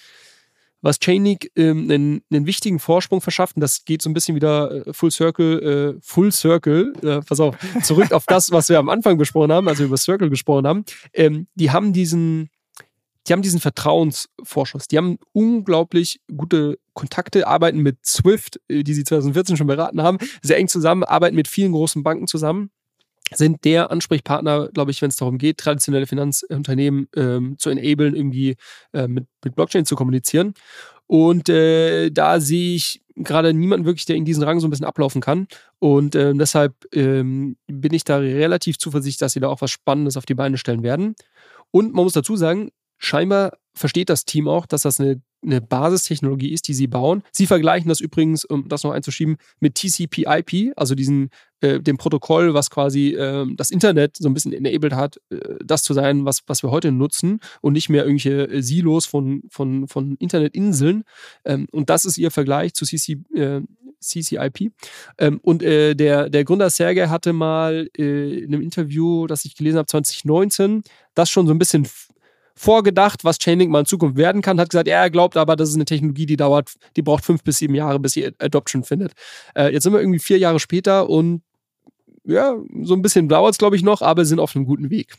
was 0.85 0.99
Chainlink 1.01 1.51
ähm, 1.57 1.91
einen, 1.91 2.23
einen 2.31 2.47
wichtigen 2.47 2.79
Vorsprung 2.79 3.23
verschafft. 3.23 3.57
Und 3.57 3.61
das 3.61 3.85
geht 3.87 4.03
so 4.03 4.11
ein 4.11 4.13
bisschen 4.13 4.35
wieder 4.35 4.87
äh, 4.87 4.93
Full 4.93 5.11
Circle, 5.11 5.95
äh, 5.97 6.01
Full 6.03 6.31
Circle, 6.31 6.93
äh, 7.03 7.21
pass 7.23 7.41
auf, 7.41 7.57
zurück 7.83 8.13
auf 8.13 8.27
das, 8.27 8.53
was 8.53 8.69
wir 8.69 8.79
am 8.79 8.91
Anfang 8.91 9.17
besprochen 9.17 9.51
haben, 9.51 9.67
also 9.67 9.83
über 9.83 9.97
Circle 9.97 10.29
gesprochen 10.29 10.67
haben. 10.67 10.85
Ähm, 11.15 11.47
die 11.55 11.71
haben 11.71 11.95
diesen, 11.95 12.51
die 13.27 13.33
haben 13.33 13.41
diesen 13.41 13.61
Vertrauensvorschuss. 13.61 14.87
Die 14.87 14.99
haben 14.99 15.19
unglaublich 15.33 16.21
gute 16.37 16.79
Kontakte, 16.93 17.47
arbeiten 17.47 17.79
mit 17.79 18.05
Swift, 18.05 18.61
äh, 18.69 18.83
die 18.83 18.93
sie 18.93 19.05
2014 19.05 19.57
schon 19.57 19.67
beraten 19.67 20.03
haben, 20.03 20.19
sehr 20.43 20.59
eng 20.59 20.69
zusammen, 20.69 21.03
arbeiten 21.03 21.35
mit 21.35 21.49
vielen 21.49 21.73
großen 21.73 22.03
Banken 22.03 22.27
zusammen 22.27 22.71
sind 23.37 23.65
der 23.65 23.91
Ansprechpartner, 23.91 24.69
glaube 24.73 24.91
ich, 24.91 25.03
wenn 25.03 25.11
es 25.11 25.17
darum 25.17 25.39
geht, 25.39 25.59
traditionelle 25.59 26.07
Finanzunternehmen 26.07 27.09
ähm, 27.17 27.57
zu 27.59 27.71
enablen, 27.71 28.15
irgendwie 28.15 28.57
äh, 28.93 29.09
mit, 29.09 29.27
mit 29.45 29.55
Blockchain 29.55 29.87
zu 29.87 29.97
kommunizieren. 29.97 30.55
Und 31.07 31.49
äh, 31.49 32.11
da 32.11 32.41
sehe 32.41 32.77
ich 32.77 33.03
gerade 33.17 33.55
niemanden 33.55 33.87
wirklich, 33.87 34.07
der 34.07 34.17
in 34.17 34.25
diesen 34.25 34.43
Rang 34.43 34.61
so 34.61 34.67
ein 34.67 34.71
bisschen 34.71 34.87
ablaufen 34.87 35.21
kann. 35.21 35.47
Und 35.79 36.15
äh, 36.15 36.35
deshalb 36.35 36.75
ähm, 36.93 37.57
bin 37.67 37.95
ich 37.95 38.05
da 38.05 38.19
relativ 38.19 38.79
zuversichtlich, 38.79 39.19
dass 39.19 39.33
sie 39.33 39.41
da 39.41 39.49
auch 39.49 39.61
was 39.61 39.71
Spannendes 39.71 40.17
auf 40.17 40.27
die 40.27 40.35
Beine 40.35 40.59
stellen 40.59 40.83
werden. 40.83 41.15
Und 41.71 41.95
man 41.95 42.05
muss 42.05 42.13
dazu 42.13 42.37
sagen, 42.37 42.71
scheinbar 42.99 43.59
versteht 43.75 44.09
das 44.09 44.25
Team 44.25 44.49
auch, 44.49 44.67
dass 44.67 44.83
das 44.83 45.01
eine, 45.01 45.21
eine 45.45 45.61
Basistechnologie 45.61 46.53
ist, 46.53 46.69
die 46.69 46.75
sie 46.75 46.87
bauen. 46.87 47.23
Sie 47.33 47.47
vergleichen 47.47 47.89
das 47.89 48.01
übrigens, 48.01 48.45
um 48.45 48.69
das 48.69 48.85
noch 48.85 48.93
einzuschieben, 48.93 49.37
mit 49.61 49.75
TCP/IP, 49.75 50.73
also 50.77 50.95
diesen 50.95 51.31
äh, 51.61 51.81
dem 51.81 51.97
Protokoll, 51.97 52.53
was 52.53 52.71
quasi 52.71 53.15
äh, 53.15 53.47
das 53.57 53.71
Internet 53.71 54.17
so 54.19 54.29
ein 54.29 54.35
bisschen 54.35 54.53
enabled 54.53 54.95
hat, 54.95 55.19
äh, 55.31 55.39
das 55.65 55.83
zu 55.83 55.95
sein, 55.95 56.25
was, 56.25 56.43
was 56.47 56.63
wir 56.63 56.71
heute 56.71 56.93
nutzen 56.93 57.41
und 57.63 57.73
nicht 57.73 57.89
mehr 57.89 58.05
irgendwelche 58.05 58.49
äh, 58.49 58.63
Silos 58.63 59.07
von, 59.07 59.43
von, 59.49 59.89
von 59.89 60.17
Internetinseln. 60.17 61.05
Ähm, 61.45 61.67
und 61.73 61.91
das 61.91 62.05
ist 62.05 62.19
ihr 62.19 62.31
Vergleich 62.31 62.75
zu 62.75 62.85
CC, 62.85 63.23
äh, 63.35 63.63
CCIP. 64.01 64.73
Ähm, 65.17 65.41
und 65.43 65.63
äh, 65.63 65.95
der, 65.95 66.29
der 66.29 66.45
Gründer 66.45 66.69
Sergey 66.69 67.07
hatte 67.07 67.33
mal 67.33 67.89
in 67.95 68.47
einem 68.47 68.61
Interview, 68.61 69.27
das 69.27 69.47
ich 69.47 69.57
gelesen 69.57 69.79
habe, 69.79 69.87
2019, 69.87 70.83
das 71.15 71.31
schon 71.31 71.47
so 71.47 71.55
ein 71.55 71.59
bisschen 71.59 71.89
vorgedacht, 72.55 73.25
was 73.25 73.39
Chainlink 73.39 73.71
mal 73.71 73.81
in 73.81 73.87
Zukunft 73.87 74.17
werden 74.17 74.43
kann, 74.43 74.61
hat 74.61 74.71
gesagt, 74.71 74.89
ja, 74.89 75.03
er 75.03 75.11
glaubt 75.11 75.37
aber, 75.37 75.57
das 75.57 75.71
ist 75.71 75.75
eine 75.75 75.85
Technologie, 75.85 76.27
die 76.27 76.37
dauert, 76.37 76.73
die 76.97 77.03
braucht 77.03 77.25
fünf 77.25 77.43
bis 77.43 77.59
sieben 77.59 77.75
Jahre, 77.75 77.99
bis 77.99 78.13
sie 78.13 78.27
Adoption 78.39 78.85
findet. 78.85 79.13
Äh, 79.57 79.73
jetzt 79.73 79.83
sind 79.83 79.93
wir 79.93 80.01
irgendwie 80.01 80.21
vier 80.21 80.39
Jahre 80.39 80.61
später 80.61 81.09
und 81.09 81.43
ja, 82.25 82.57
so 82.83 82.95
ein 82.95 83.03
bisschen 83.03 83.29
dauert 83.29 83.53
es, 83.53 83.59
glaube 83.59 83.77
ich, 83.77 83.83
noch, 83.83 84.01
aber 84.01 84.25
sind 84.25 84.39
auf 84.39 84.55
einem 84.57 84.65
guten 84.65 84.91
Weg. 84.91 85.15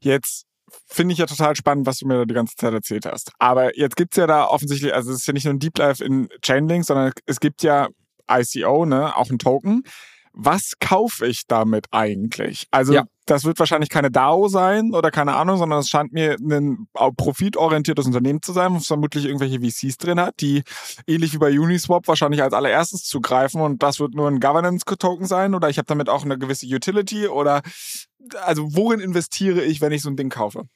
Jetzt 0.00 0.46
finde 0.86 1.12
ich 1.12 1.18
ja 1.18 1.26
total 1.26 1.54
spannend, 1.56 1.86
was 1.86 1.98
du 1.98 2.06
mir 2.06 2.18
da 2.18 2.24
die 2.24 2.34
ganze 2.34 2.56
Zeit 2.56 2.72
erzählt 2.72 3.06
hast. 3.06 3.32
Aber 3.38 3.76
jetzt 3.78 3.96
gibt 3.96 4.14
es 4.14 4.16
ja 4.16 4.26
da 4.26 4.46
offensichtlich, 4.46 4.92
also 4.92 5.12
es 5.12 5.20
ist 5.20 5.26
ja 5.26 5.32
nicht 5.32 5.44
nur 5.44 5.54
ein 5.54 5.60
Deep 5.60 5.74
Dive 5.74 6.04
in 6.04 6.28
Chainlink, 6.42 6.84
sondern 6.84 7.12
es 7.26 7.40
gibt 7.40 7.62
ja 7.62 7.88
ICO, 8.30 8.84
ne, 8.86 9.16
auch 9.16 9.30
ein 9.30 9.38
Token 9.38 9.84
was 10.40 10.74
kaufe 10.78 11.26
ich 11.26 11.46
damit 11.48 11.86
eigentlich? 11.90 12.68
Also 12.70 12.92
ja. 12.92 13.04
das 13.26 13.44
wird 13.44 13.58
wahrscheinlich 13.58 13.90
keine 13.90 14.12
DAO 14.12 14.46
sein 14.46 14.94
oder 14.94 15.10
keine 15.10 15.34
Ahnung, 15.34 15.56
sondern 15.56 15.80
es 15.80 15.88
scheint 15.88 16.12
mir 16.12 16.36
ein 16.40 16.86
profitorientiertes 16.94 18.06
Unternehmen 18.06 18.40
zu 18.40 18.52
sein, 18.52 18.72
was 18.72 18.86
vermutlich 18.86 19.24
irgendwelche 19.24 19.58
VCs 19.58 19.96
drin 19.98 20.20
hat, 20.20 20.40
die 20.40 20.62
ähnlich 21.08 21.34
wie 21.34 21.38
bei 21.38 21.58
Uniswap 21.58 22.06
wahrscheinlich 22.06 22.40
als 22.40 22.54
allererstes 22.54 23.02
zugreifen 23.02 23.60
und 23.60 23.82
das 23.82 23.98
wird 23.98 24.14
nur 24.14 24.28
ein 24.28 24.38
Governance-Token 24.38 25.26
sein 25.26 25.56
oder 25.56 25.70
ich 25.70 25.78
habe 25.78 25.86
damit 25.86 26.08
auch 26.08 26.24
eine 26.24 26.38
gewisse 26.38 26.66
Utility 26.66 27.26
oder 27.26 27.62
also 28.44 28.76
worin 28.76 29.00
investiere 29.00 29.62
ich, 29.62 29.80
wenn 29.80 29.90
ich 29.90 30.02
so 30.02 30.10
ein 30.10 30.16
Ding 30.16 30.30
kaufe? 30.30 30.68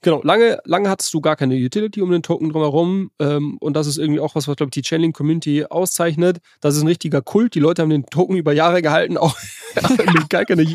Genau, 0.00 0.22
lange, 0.22 0.58
lange 0.64 0.88
hattest 0.88 1.12
du 1.12 1.20
gar 1.20 1.36
keine 1.36 1.56
Utility 1.56 2.00
um 2.00 2.10
den 2.10 2.22
Token 2.22 2.50
drumherum. 2.50 3.10
Ähm, 3.18 3.56
und 3.58 3.74
das 3.74 3.86
ist 3.86 3.98
irgendwie 3.98 4.20
auch 4.20 4.34
was, 4.34 4.46
was, 4.46 4.56
glaube 4.56 4.68
ich, 4.68 4.82
die 4.82 4.82
Chainlink-Community 4.82 5.64
auszeichnet. 5.64 6.38
Das 6.60 6.76
ist 6.76 6.82
ein 6.82 6.88
richtiger 6.88 7.22
Kult. 7.22 7.54
Die 7.54 7.60
Leute 7.60 7.82
haben 7.82 7.90
den 7.90 8.06
Token 8.06 8.36
über 8.36 8.52
Jahre 8.52 8.82
gehalten, 8.82 9.16
auch 9.16 9.36
wenn 9.74 10.06
du 10.06 10.26
gar 10.28 10.44
keine, 10.44 10.66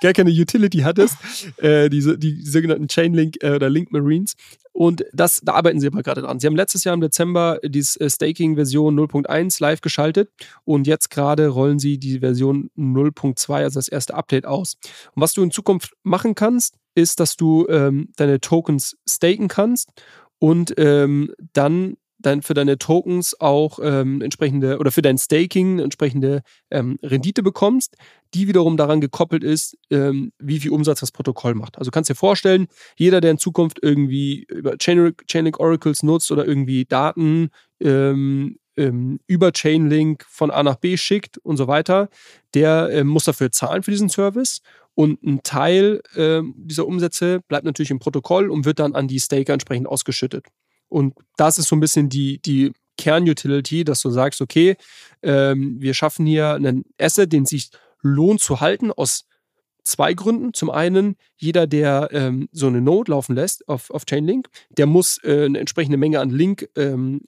gar 0.00 0.12
keine 0.12 0.30
Utility 0.30 0.78
hattest. 0.78 1.16
Äh, 1.58 1.88
diese, 1.88 2.18
die 2.18 2.42
sogenannten 2.42 2.88
Chainlink 2.88 3.36
äh, 3.42 3.52
oder 3.52 3.70
Link 3.70 3.92
Marines. 3.92 4.34
Und 4.72 5.04
das, 5.12 5.40
da 5.42 5.54
arbeiten 5.54 5.80
sie 5.80 5.88
aber 5.88 6.02
gerade 6.02 6.22
dran. 6.22 6.40
Sie 6.40 6.46
haben 6.46 6.56
letztes 6.56 6.84
Jahr 6.84 6.94
im 6.94 7.00
Dezember 7.00 7.58
die 7.64 7.80
äh, 7.80 8.08
Staking-Version 8.08 8.98
0.1 8.98 9.60
live 9.60 9.80
geschaltet 9.80 10.30
und 10.64 10.86
jetzt 10.86 11.10
gerade 11.10 11.48
rollen 11.48 11.78
sie 11.78 11.98
die 11.98 12.20
Version 12.20 12.70
0.2, 12.78 13.52
also 13.52 13.78
das 13.78 13.88
erste 13.88 14.14
Update 14.14 14.46
aus. 14.46 14.76
Und 15.14 15.22
was 15.22 15.32
du 15.32 15.42
in 15.42 15.50
Zukunft 15.50 15.92
machen 16.02 16.34
kannst, 16.34 16.76
ist, 16.94 17.20
dass 17.20 17.36
du 17.36 17.66
ähm, 17.68 18.08
deine 18.16 18.40
Tokens 18.40 18.96
staken 19.08 19.48
kannst 19.48 19.90
und 20.38 20.74
ähm, 20.78 21.32
dann 21.52 21.96
dann 22.20 22.42
für 22.42 22.54
deine 22.54 22.78
Tokens 22.78 23.38
auch 23.40 23.78
ähm, 23.82 24.20
entsprechende 24.20 24.78
oder 24.78 24.90
für 24.90 25.02
dein 25.02 25.18
Staking 25.18 25.78
entsprechende 25.78 26.42
ähm, 26.70 26.98
Rendite 27.02 27.42
bekommst, 27.42 27.96
die 28.34 28.46
wiederum 28.46 28.76
daran 28.76 29.00
gekoppelt 29.00 29.42
ist, 29.42 29.76
ähm, 29.90 30.32
wie 30.38 30.60
viel 30.60 30.70
Umsatz 30.70 31.00
das 31.00 31.12
Protokoll 31.12 31.54
macht. 31.54 31.78
Also 31.78 31.90
kannst 31.90 32.10
dir 32.10 32.14
vorstellen, 32.14 32.66
jeder, 32.96 33.20
der 33.20 33.32
in 33.32 33.38
Zukunft 33.38 33.78
irgendwie 33.82 34.46
über 34.48 34.76
Chainlink 34.76 35.58
Oracles 35.58 36.02
nutzt 36.02 36.30
oder 36.30 36.46
irgendwie 36.46 36.84
Daten 36.84 37.50
ähm, 37.80 38.58
ähm, 38.76 39.20
über 39.26 39.52
Chainlink 39.52 40.24
von 40.28 40.50
A 40.50 40.62
nach 40.62 40.76
B 40.76 40.96
schickt 40.96 41.38
und 41.38 41.56
so 41.56 41.66
weiter, 41.66 42.08
der 42.54 42.88
ähm, 42.92 43.08
muss 43.08 43.24
dafür 43.24 43.50
zahlen 43.50 43.82
für 43.82 43.90
diesen 43.90 44.08
Service 44.08 44.60
und 45.00 45.22
ein 45.22 45.42
Teil 45.42 46.02
äh, 46.14 46.42
dieser 46.56 46.86
Umsätze 46.86 47.40
bleibt 47.48 47.64
natürlich 47.64 47.90
im 47.90 48.00
Protokoll 48.00 48.50
und 48.50 48.66
wird 48.66 48.80
dann 48.80 48.94
an 48.94 49.08
die 49.08 49.18
Staker 49.18 49.54
entsprechend 49.54 49.86
ausgeschüttet. 49.86 50.44
Und 50.90 51.14
das 51.38 51.56
ist 51.56 51.68
so 51.68 51.76
ein 51.76 51.80
bisschen 51.80 52.10
die, 52.10 52.38
die 52.42 52.72
Kernutility, 52.98 53.84
dass 53.84 54.02
du 54.02 54.10
sagst, 54.10 54.42
okay, 54.42 54.76
ähm, 55.22 55.80
wir 55.80 55.94
schaffen 55.94 56.26
hier 56.26 56.52
einen 56.52 56.84
Asset, 57.00 57.32
den 57.32 57.46
sich 57.46 57.70
lohnt 58.02 58.42
zu 58.42 58.60
halten 58.60 58.92
aus 58.92 59.24
zwei 59.84 60.12
Gründen. 60.12 60.52
Zum 60.52 60.68
einen, 60.68 61.16
jeder, 61.38 61.66
der 61.66 62.10
ähm, 62.12 62.50
so 62.52 62.66
eine 62.66 62.82
Node 62.82 63.12
laufen 63.12 63.34
lässt 63.34 63.66
auf, 63.70 63.90
auf 63.90 64.04
Chainlink, 64.04 64.48
der 64.68 64.84
muss 64.84 65.16
äh, 65.24 65.46
eine 65.46 65.60
entsprechende 65.60 65.96
Menge 65.96 66.20
an 66.20 66.28
Link 66.28 66.68
ähm, 66.76 67.22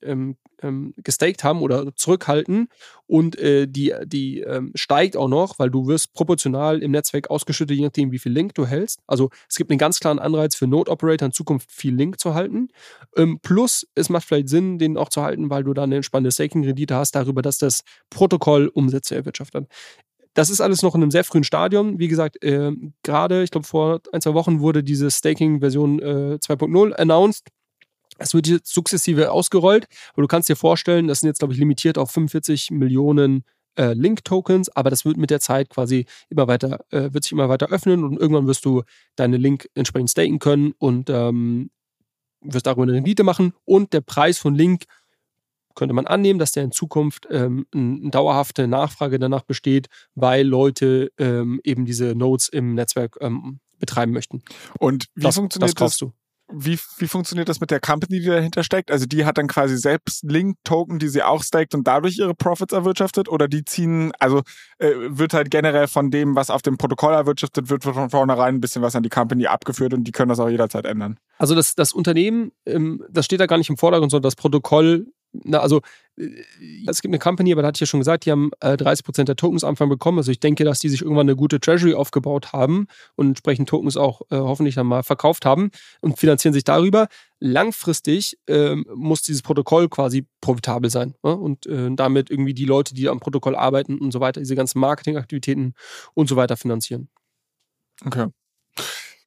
ähm, 0.63 0.95
gestaked 0.97 1.45
haben 1.45 1.61
oder 1.61 1.95
zurückhalten 1.95 2.69
und 3.07 3.39
äh, 3.39 3.67
die, 3.69 3.95
die 4.05 4.41
ähm, 4.41 4.73
steigt 4.75 5.17
auch 5.17 5.29
noch, 5.29 5.59
weil 5.59 5.71
du 5.71 5.87
wirst 5.87 6.13
proportional 6.13 6.83
im 6.83 6.93
Netzwerk 6.93 7.31
ausgeschüttet, 7.31 7.77
je 7.77 7.85
nachdem, 7.85 8.13
wie 8.13 8.19
viel 8.19 8.33
Link 8.33 8.55
du 8.55 8.67
hältst. 8.67 9.01
Also 9.07 9.31
es 9.49 9.57
gibt 9.57 9.71
einen 9.71 9.79
ganz 9.79 10.01
klaren 10.01 10.19
Anreiz 10.19 10.55
für 10.55 10.67
Node-Operator 10.67 11.27
in 11.27 11.33
Zukunft 11.33 11.71
viel 11.71 11.95
Link 11.95 12.21
zu 12.21 12.35
halten. 12.35 12.69
Ähm, 13.17 13.39
plus, 13.43 13.87
es 13.95 14.09
macht 14.09 14.27
vielleicht 14.27 14.49
Sinn, 14.49 14.79
den 14.79 14.97
auch 14.97 15.09
zu 15.09 15.23
halten, 15.23 15.51
weil 15.51 15.65
du 15.65 15.75
dann 15.75 15.85
eine 15.85 15.97
entspannende 15.97 16.33
Staking-Rendite 16.33 16.95
hast 16.95 17.15
darüber, 17.15 17.43
dass 17.43 17.59
das 17.59 17.83
Protokoll 18.11 18.69
Umsätze 18.69 19.15
erwirtschaftet. 19.15 19.67
Das 20.35 20.49
ist 20.49 20.63
alles 20.63 20.83
noch 20.83 20.95
in 20.95 21.03
einem 21.03 21.11
sehr 21.11 21.25
frühen 21.25 21.45
Stadium. 21.45 21.99
Wie 21.99 22.09
gesagt, 22.09 22.43
äh, 22.43 22.73
gerade, 23.03 23.43
ich 23.43 23.51
glaube, 23.51 23.67
vor 23.67 24.01
ein, 24.13 24.23
zwei 24.23 24.33
Wochen 24.35 24.61
wurde 24.61 24.83
diese 24.83 25.11
Staking-Version 25.11 25.99
äh, 26.01 26.39
2.0 26.41 26.93
announced. 26.93 27.49
Es 28.23 28.35
wird 28.35 28.47
jetzt 28.47 28.73
sukzessive 28.73 29.31
ausgerollt, 29.31 29.87
aber 30.13 30.23
du 30.23 30.29
kannst 30.29 30.49
dir 30.49 30.57
vorstellen, 30.57 31.09
das 31.09 31.21
sind 31.21 31.29
jetzt, 31.29 31.39
glaube 31.39 31.55
ich, 31.55 31.61
limitiert 31.61 31.99
auf 31.99 32.11
45 32.11 32.71
Millionen 32.71 33.45
äh, 33.77 33.95
Link-Tokens, 33.95 34.69
aber 34.71 34.91
das 34.91 35.05
wird 35.05 35.17
mit 35.17 35.31
der 35.31 35.41
Zeit 35.41 35.71
quasi 35.71 36.07
immer 36.29 36.47
weiter, 36.47 36.85
äh, 36.91 37.13
wird 37.13 37.25
sich 37.25 37.33
immer 37.33 37.49
weiter 37.49 37.69
öffnen 37.71 38.05
und 38.05 38.19
irgendwann 38.19 38.47
wirst 38.47 38.65
du 38.65 38.83
deine 39.17 39.37
Link 39.37 39.69
entsprechend 39.75 40.11
staken 40.11 40.39
können 40.39 40.75
und 40.79 41.11
ähm, 41.11 41.71
wirst 42.41 42.67
darüber 42.67 42.83
eine 42.83 42.93
Rendite 42.93 43.25
machen 43.25 43.55
und 43.65 43.93
der 43.93 44.01
Preis 44.01 44.39
von 44.39 44.55
Link 44.55 44.85
könnte 45.75 45.95
man 45.95 46.07
annehmen, 46.07 46.39
dass 46.39 46.53
der 46.53 46.65
in 46.65 46.73
Zukunft 46.73 47.27
ähm, 47.31 47.67
eine 47.75 48.11
dauerhafte 48.11 48.69
Nachfrage 48.69 49.19
danach 49.19 49.43
besteht, 49.43 49.89
weil 50.15 50.47
Leute 50.47 51.11
ähm, 51.19 51.61
eben 51.65 51.87
diese 51.87 52.15
Nodes 52.15 52.49
im 52.49 52.75
Netzwerk 52.75 53.17
ähm, 53.21 53.61
betreiben 53.79 54.13
möchten. 54.13 54.43
Und 54.79 55.07
wie 55.15 55.23
das, 55.23 55.37
funktioniert 55.37 55.81
das? 55.81 55.99
das? 55.99 56.11
Wie, 56.51 56.79
wie 56.99 57.09
funktioniert 57.09 57.49
das 57.49 57.61
mit 57.61 57.71
der 57.71 57.81
Company, 57.81 58.21
die 58.21 58.27
dahinter 58.27 58.63
steckt? 58.63 58.91
Also 58.91 59.07
die 59.07 59.25
hat 59.25 59.39
dann 59.39 59.47
quasi 59.47 59.77
selbst 59.77 60.25
Link-Token, 60.25 60.99
die 60.99 61.09
sie 61.09 61.23
auch 61.23 61.43
staked 61.43 61.75
und 61.75 61.87
dadurch 61.87 62.19
ihre 62.19 62.35
Profits 62.35 62.73
erwirtschaftet? 62.73 63.29
Oder 63.29 63.49
die 63.49 63.65
ziehen, 63.65 64.13
also 64.19 64.43
äh, 64.79 64.93
wird 65.09 65.35
halt 65.35 65.51
generell 65.51 65.89
von 65.89 66.11
dem, 66.11 66.37
was 66.37 66.51
auf 66.51 66.63
dem 66.63 66.77
Protokoll 66.77 67.15
erwirtschaftet 67.15 67.71
wird, 67.71 67.85
von 67.85 68.11
vornherein 68.11 68.57
ein 68.57 68.61
bisschen 68.61 68.83
was 68.83 68.97
an 68.97 69.03
die 69.03 69.09
Company 69.09 69.47
abgeführt 69.47 69.95
und 69.95 70.05
die 70.05 70.13
können 70.13 70.29
das 70.29 70.41
auch 70.41 70.49
jederzeit 70.49 70.85
ändern? 70.85 71.19
Also 71.39 71.55
das, 71.55 71.75
das 71.75 71.93
Unternehmen, 71.93 72.53
ähm, 72.67 73.03
das 73.11 73.25
steht 73.25 73.41
da 73.41 73.47
gar 73.47 73.59
nicht 73.59 73.71
im 73.71 73.77
Vordergrund, 73.77 74.11
sondern 74.11 74.29
das 74.29 74.37
Protokoll 74.37 75.07
na, 75.33 75.61
also 75.61 75.81
äh, 76.17 76.29
es 76.87 77.01
gibt 77.03 77.13
eine 77.13 77.19
Company, 77.19 77.53
aber 77.53 77.63
da 77.63 77.69
hatte 77.69 77.77
ich 77.77 77.81
ja 77.81 77.87
schon 77.87 78.01
gesagt, 78.01 78.27
die 78.27 78.31
haben 78.31 78.51
äh, 78.61 78.73
30% 78.73 79.25
der 79.25 79.37
Tokens 79.37 79.65
am 79.65 79.71
Anfang 79.71 79.89
bekommen. 79.89 80.19
Also 80.19 80.31
ich 80.31 80.41
denke, 80.41 80.65
dass 80.65 80.81
die 80.81 80.89
sich 80.89 81.03
irgendwann 81.03 81.29
eine 81.29 81.37
gute 81.37 81.61
Treasury 81.61 81.95
aufgebaut 81.95 82.53
haben 82.53 82.87
und 83.17 83.29
entsprechend 83.29 83.69
Tokens 83.69 83.97
auch 83.97 84.23
äh, 84.31 84.37
hoffentlich 84.37 84.75
dann 84.75 84.87
mal 84.87 85.03
verkauft 85.03 85.45
haben 85.47 85.71
und 86.01 86.19
finanzieren 86.19 86.53
sich 86.53 86.65
darüber. 86.65 87.09
Langfristig 87.41 88.39
äh, 88.47 88.77
muss 88.95 89.23
dieses 89.23 89.43
Protokoll 89.43 89.89
quasi 89.89 90.27
profitabel 90.41 90.91
sein 90.91 91.15
ne? 91.23 91.37
und 91.37 91.67
äh, 91.67 91.91
damit 91.95 92.31
irgendwie 92.31 92.55
die 92.55 92.67
Leute, 92.67 92.95
die 92.95 93.09
am 93.09 93.21
Protokoll 93.21 93.57
arbeiten 93.57 93.99
und 93.99 94.13
so 94.13 94.21
weiter, 94.21 94.41
diese 94.41 94.55
ganzen 94.55 94.79
Marketingaktivitäten 94.81 95.75
und 96.15 96.29
so 96.29 96.37
weiter 96.37 96.57
finanzieren. 96.57 97.09
Okay. 98.05 98.27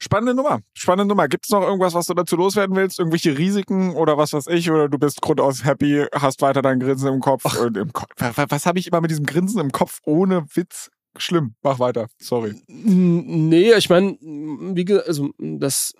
Spannende 0.05 0.35
Nummer. 0.35 0.59
Spannende 0.75 1.09
Nummer. 1.11 1.27
Gibt 1.27 1.45
es 1.45 1.49
noch 1.49 1.63
irgendwas, 1.63 1.95
was 1.95 2.05
du 2.05 2.13
dazu 2.13 2.35
loswerden 2.35 2.75
willst? 2.75 2.99
Irgendwelche 2.99 3.35
Risiken 3.35 3.95
oder 3.95 4.19
was 4.19 4.33
weiß 4.33 4.45
ich? 4.47 4.69
Oder 4.69 4.87
du 4.87 4.99
bist 4.99 5.19
grundaus 5.19 5.65
happy, 5.65 6.05
hast 6.13 6.43
weiter 6.43 6.61
dein 6.61 6.79
Grinsen 6.79 7.11
im 7.11 7.21
Kopf. 7.21 7.59
Und 7.59 7.75
im 7.75 7.91
Kopf. 7.91 8.11
Was, 8.17 8.45
was 8.49 8.65
habe 8.67 8.77
ich 8.77 8.85
immer 8.85 9.01
mit 9.01 9.09
diesem 9.09 9.25
Grinsen 9.25 9.59
im 9.59 9.71
Kopf 9.71 10.01
ohne 10.05 10.45
Witz? 10.53 10.91
Schlimm. 11.17 11.55
Mach 11.63 11.79
weiter. 11.79 12.05
Sorry. 12.19 12.53
Nee, 12.67 13.73
ich 13.73 13.89
meine, 13.89 14.15
wie 14.21 14.85
gesagt, 14.85 15.07
also 15.07 15.31
das 15.39 15.95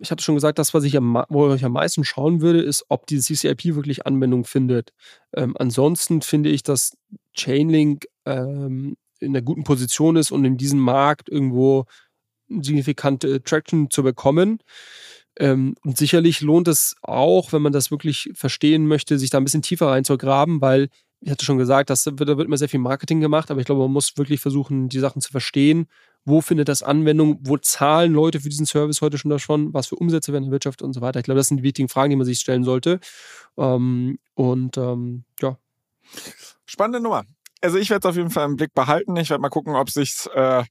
ich 0.00 0.10
hatte 0.10 0.24
schon 0.24 0.34
gesagt, 0.34 0.58
das, 0.58 0.74
was 0.74 0.82
ich 0.82 0.96
am, 0.96 1.22
wo 1.28 1.54
ich 1.54 1.64
am 1.64 1.72
meisten 1.72 2.02
schauen 2.02 2.40
würde, 2.40 2.60
ist, 2.60 2.84
ob 2.88 3.06
die 3.06 3.20
CCIP 3.20 3.76
wirklich 3.76 4.04
Anwendung 4.04 4.44
findet. 4.44 4.92
Ähm, 5.32 5.54
ansonsten 5.56 6.22
finde 6.22 6.50
ich, 6.50 6.64
dass 6.64 6.96
Chainlink 7.34 8.06
ähm, 8.24 8.96
in 9.20 9.30
einer 9.30 9.42
guten 9.42 9.62
Position 9.62 10.16
ist 10.16 10.32
und 10.32 10.44
in 10.44 10.56
diesem 10.56 10.80
Markt 10.80 11.28
irgendwo 11.28 11.86
signifikante 12.62 13.42
Traction 13.42 13.90
zu 13.90 14.02
bekommen. 14.02 14.58
Ähm, 15.36 15.74
und 15.84 15.98
sicherlich 15.98 16.40
lohnt 16.40 16.68
es 16.68 16.94
auch, 17.02 17.52
wenn 17.52 17.62
man 17.62 17.72
das 17.72 17.90
wirklich 17.90 18.30
verstehen 18.34 18.86
möchte, 18.86 19.18
sich 19.18 19.30
da 19.30 19.38
ein 19.38 19.44
bisschen 19.44 19.62
tiefer 19.62 19.88
reinzugraben, 19.88 20.60
weil 20.60 20.88
ich 21.20 21.30
hatte 21.30 21.44
schon 21.44 21.58
gesagt, 21.58 21.88
dass, 21.88 22.04
da 22.04 22.18
wird 22.18 22.40
immer 22.40 22.58
sehr 22.58 22.68
viel 22.68 22.80
Marketing 22.80 23.20
gemacht, 23.20 23.50
aber 23.50 23.58
ich 23.60 23.66
glaube, 23.66 23.80
man 23.80 23.92
muss 23.92 24.18
wirklich 24.18 24.40
versuchen, 24.40 24.90
die 24.90 24.98
Sachen 24.98 25.22
zu 25.22 25.30
verstehen. 25.30 25.86
Wo 26.26 26.42
findet 26.42 26.68
das 26.68 26.82
Anwendung? 26.82 27.38
Wo 27.40 27.56
zahlen 27.56 28.12
Leute 28.12 28.40
für 28.40 28.50
diesen 28.50 28.66
Service 28.66 29.00
heute 29.00 29.16
schon 29.16 29.30
davon? 29.30 29.72
Was 29.72 29.86
für 29.86 29.96
Umsätze 29.96 30.32
werden 30.32 30.44
in 30.44 30.50
der 30.50 30.56
Wirtschaft 30.56 30.82
und 30.82 30.92
so 30.92 31.00
weiter? 31.00 31.20
Ich 31.20 31.24
glaube, 31.24 31.38
das 31.38 31.46
sind 31.48 31.58
die 31.58 31.62
wichtigen 31.62 31.88
Fragen, 31.88 32.10
die 32.10 32.16
man 32.16 32.26
sich 32.26 32.40
stellen 32.40 32.64
sollte. 32.64 33.00
Ähm, 33.56 34.18
und 34.34 34.76
ähm, 34.76 35.24
ja. 35.40 35.58
Spannende 36.66 37.00
Nummer. 37.00 37.24
Also 37.62 37.78
ich 37.78 37.88
werde 37.88 38.06
es 38.06 38.10
auf 38.10 38.16
jeden 38.16 38.30
Fall 38.30 38.44
im 38.44 38.56
Blick 38.56 38.74
behalten. 38.74 39.16
Ich 39.16 39.30
werde 39.30 39.40
mal 39.40 39.48
gucken, 39.48 39.74
ob 39.74 39.88
sich 39.88 40.26
äh, 40.34 40.64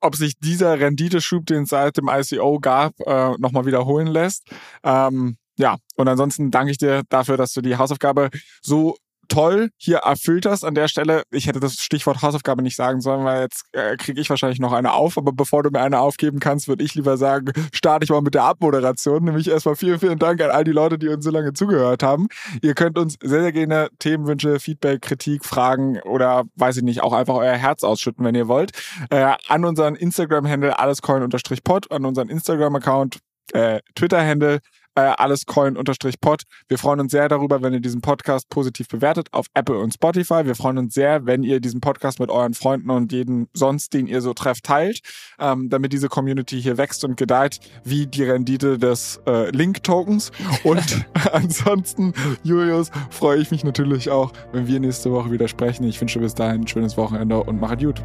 ob 0.00 0.16
sich 0.16 0.38
dieser 0.38 0.78
Renditeschub, 0.80 1.46
den 1.46 1.64
es 1.64 1.70
seit 1.70 1.96
dem 1.96 2.08
ICO 2.08 2.58
gab, 2.60 2.98
äh, 3.00 3.32
nochmal 3.38 3.66
wiederholen 3.66 4.06
lässt. 4.06 4.50
Ähm, 4.82 5.36
ja, 5.56 5.76
und 5.96 6.08
ansonsten 6.08 6.50
danke 6.50 6.72
ich 6.72 6.78
dir 6.78 7.02
dafür, 7.08 7.36
dass 7.36 7.52
du 7.52 7.60
die 7.60 7.76
Hausaufgabe 7.76 8.30
so 8.62 8.96
toll 9.30 9.70
hier 9.78 9.98
erfüllt 9.98 10.44
hast 10.44 10.64
an 10.64 10.74
der 10.74 10.88
Stelle. 10.88 11.22
Ich 11.30 11.46
hätte 11.46 11.60
das 11.60 11.74
Stichwort 11.74 12.20
Hausaufgabe 12.20 12.62
nicht 12.62 12.76
sagen 12.76 13.00
sollen, 13.00 13.24
weil 13.24 13.42
jetzt 13.42 13.64
äh, 13.72 13.96
kriege 13.96 14.20
ich 14.20 14.28
wahrscheinlich 14.28 14.60
noch 14.60 14.72
eine 14.72 14.92
auf. 14.92 15.16
Aber 15.16 15.32
bevor 15.32 15.62
du 15.62 15.70
mir 15.70 15.80
eine 15.80 16.00
aufgeben 16.00 16.40
kannst, 16.40 16.68
würde 16.68 16.84
ich 16.84 16.94
lieber 16.94 17.16
sagen, 17.16 17.52
starte 17.72 18.04
ich 18.04 18.10
mal 18.10 18.20
mit 18.20 18.34
der 18.34 18.44
Abmoderation. 18.44 19.24
Nämlich 19.24 19.48
erstmal 19.48 19.76
vielen, 19.76 19.98
vielen 19.98 20.18
Dank 20.18 20.42
an 20.42 20.50
all 20.50 20.64
die 20.64 20.72
Leute, 20.72 20.98
die 20.98 21.08
uns 21.08 21.24
so 21.24 21.30
lange 21.30 21.54
zugehört 21.54 22.02
haben. 22.02 22.28
Ihr 22.60 22.74
könnt 22.74 22.98
uns 22.98 23.16
sehr, 23.22 23.42
sehr 23.42 23.52
gerne 23.52 23.88
Themenwünsche, 23.98 24.60
Feedback, 24.60 25.02
Kritik, 25.02 25.44
Fragen 25.44 26.00
oder 26.02 26.44
weiß 26.56 26.78
ich 26.78 26.82
nicht, 26.82 27.02
auch 27.02 27.12
einfach 27.12 27.36
euer 27.36 27.54
Herz 27.54 27.84
ausschütten, 27.84 28.24
wenn 28.24 28.34
ihr 28.34 28.48
wollt. 28.48 28.72
Äh, 29.10 29.34
an 29.48 29.64
unseren 29.64 29.94
Instagram-Handle 29.94 30.78
allescoin-pod, 30.78 31.90
an 31.90 32.04
unseren 32.04 32.28
Instagram-Account, 32.28 33.18
äh, 33.52 33.80
Twitter-Handle 33.94 34.60
äh, 35.08 35.14
alles 35.16 35.46
Coin-Pod. 35.46 36.42
Wir 36.68 36.78
freuen 36.78 37.00
uns 37.00 37.12
sehr 37.12 37.28
darüber, 37.28 37.62
wenn 37.62 37.72
ihr 37.72 37.80
diesen 37.80 38.00
Podcast 38.00 38.48
positiv 38.50 38.88
bewertet 38.88 39.28
auf 39.32 39.46
Apple 39.54 39.78
und 39.78 39.94
Spotify. 39.94 40.44
Wir 40.44 40.54
freuen 40.54 40.78
uns 40.78 40.94
sehr, 40.94 41.26
wenn 41.26 41.42
ihr 41.42 41.60
diesen 41.60 41.80
Podcast 41.80 42.20
mit 42.20 42.30
euren 42.30 42.54
Freunden 42.54 42.90
und 42.90 43.12
jeden 43.12 43.48
sonst, 43.54 43.94
den 43.94 44.06
ihr 44.06 44.20
so 44.20 44.34
trefft, 44.34 44.64
teilt, 44.64 45.00
ähm, 45.38 45.68
damit 45.68 45.92
diese 45.92 46.08
Community 46.08 46.60
hier 46.60 46.78
wächst 46.78 47.04
und 47.04 47.16
gedeiht, 47.16 47.60
wie 47.84 48.06
die 48.06 48.24
Rendite 48.24 48.78
des 48.78 49.20
äh, 49.26 49.50
Link-Tokens. 49.50 50.32
Und 50.64 51.06
ansonsten, 51.32 52.12
Julius, 52.42 52.90
freue 53.10 53.38
ich 53.38 53.50
mich 53.50 53.64
natürlich 53.64 54.10
auch, 54.10 54.32
wenn 54.52 54.66
wir 54.66 54.80
nächste 54.80 55.10
Woche 55.12 55.30
wieder 55.30 55.48
sprechen. 55.48 55.84
Ich 55.84 56.00
wünsche 56.00 56.18
bis 56.18 56.34
dahin 56.34 56.62
ein 56.62 56.68
schönes 56.68 56.96
Wochenende 56.96 57.42
und 57.42 57.60
macht 57.60 57.80
gut. 57.80 58.02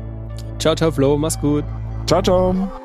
Ciao, 0.59 0.75
ciao, 0.75 0.91
Flo. 0.91 1.17
Mach's 1.17 1.39
gut. 1.39 1.63
Ciao, 2.07 2.21
ciao. 2.21 2.84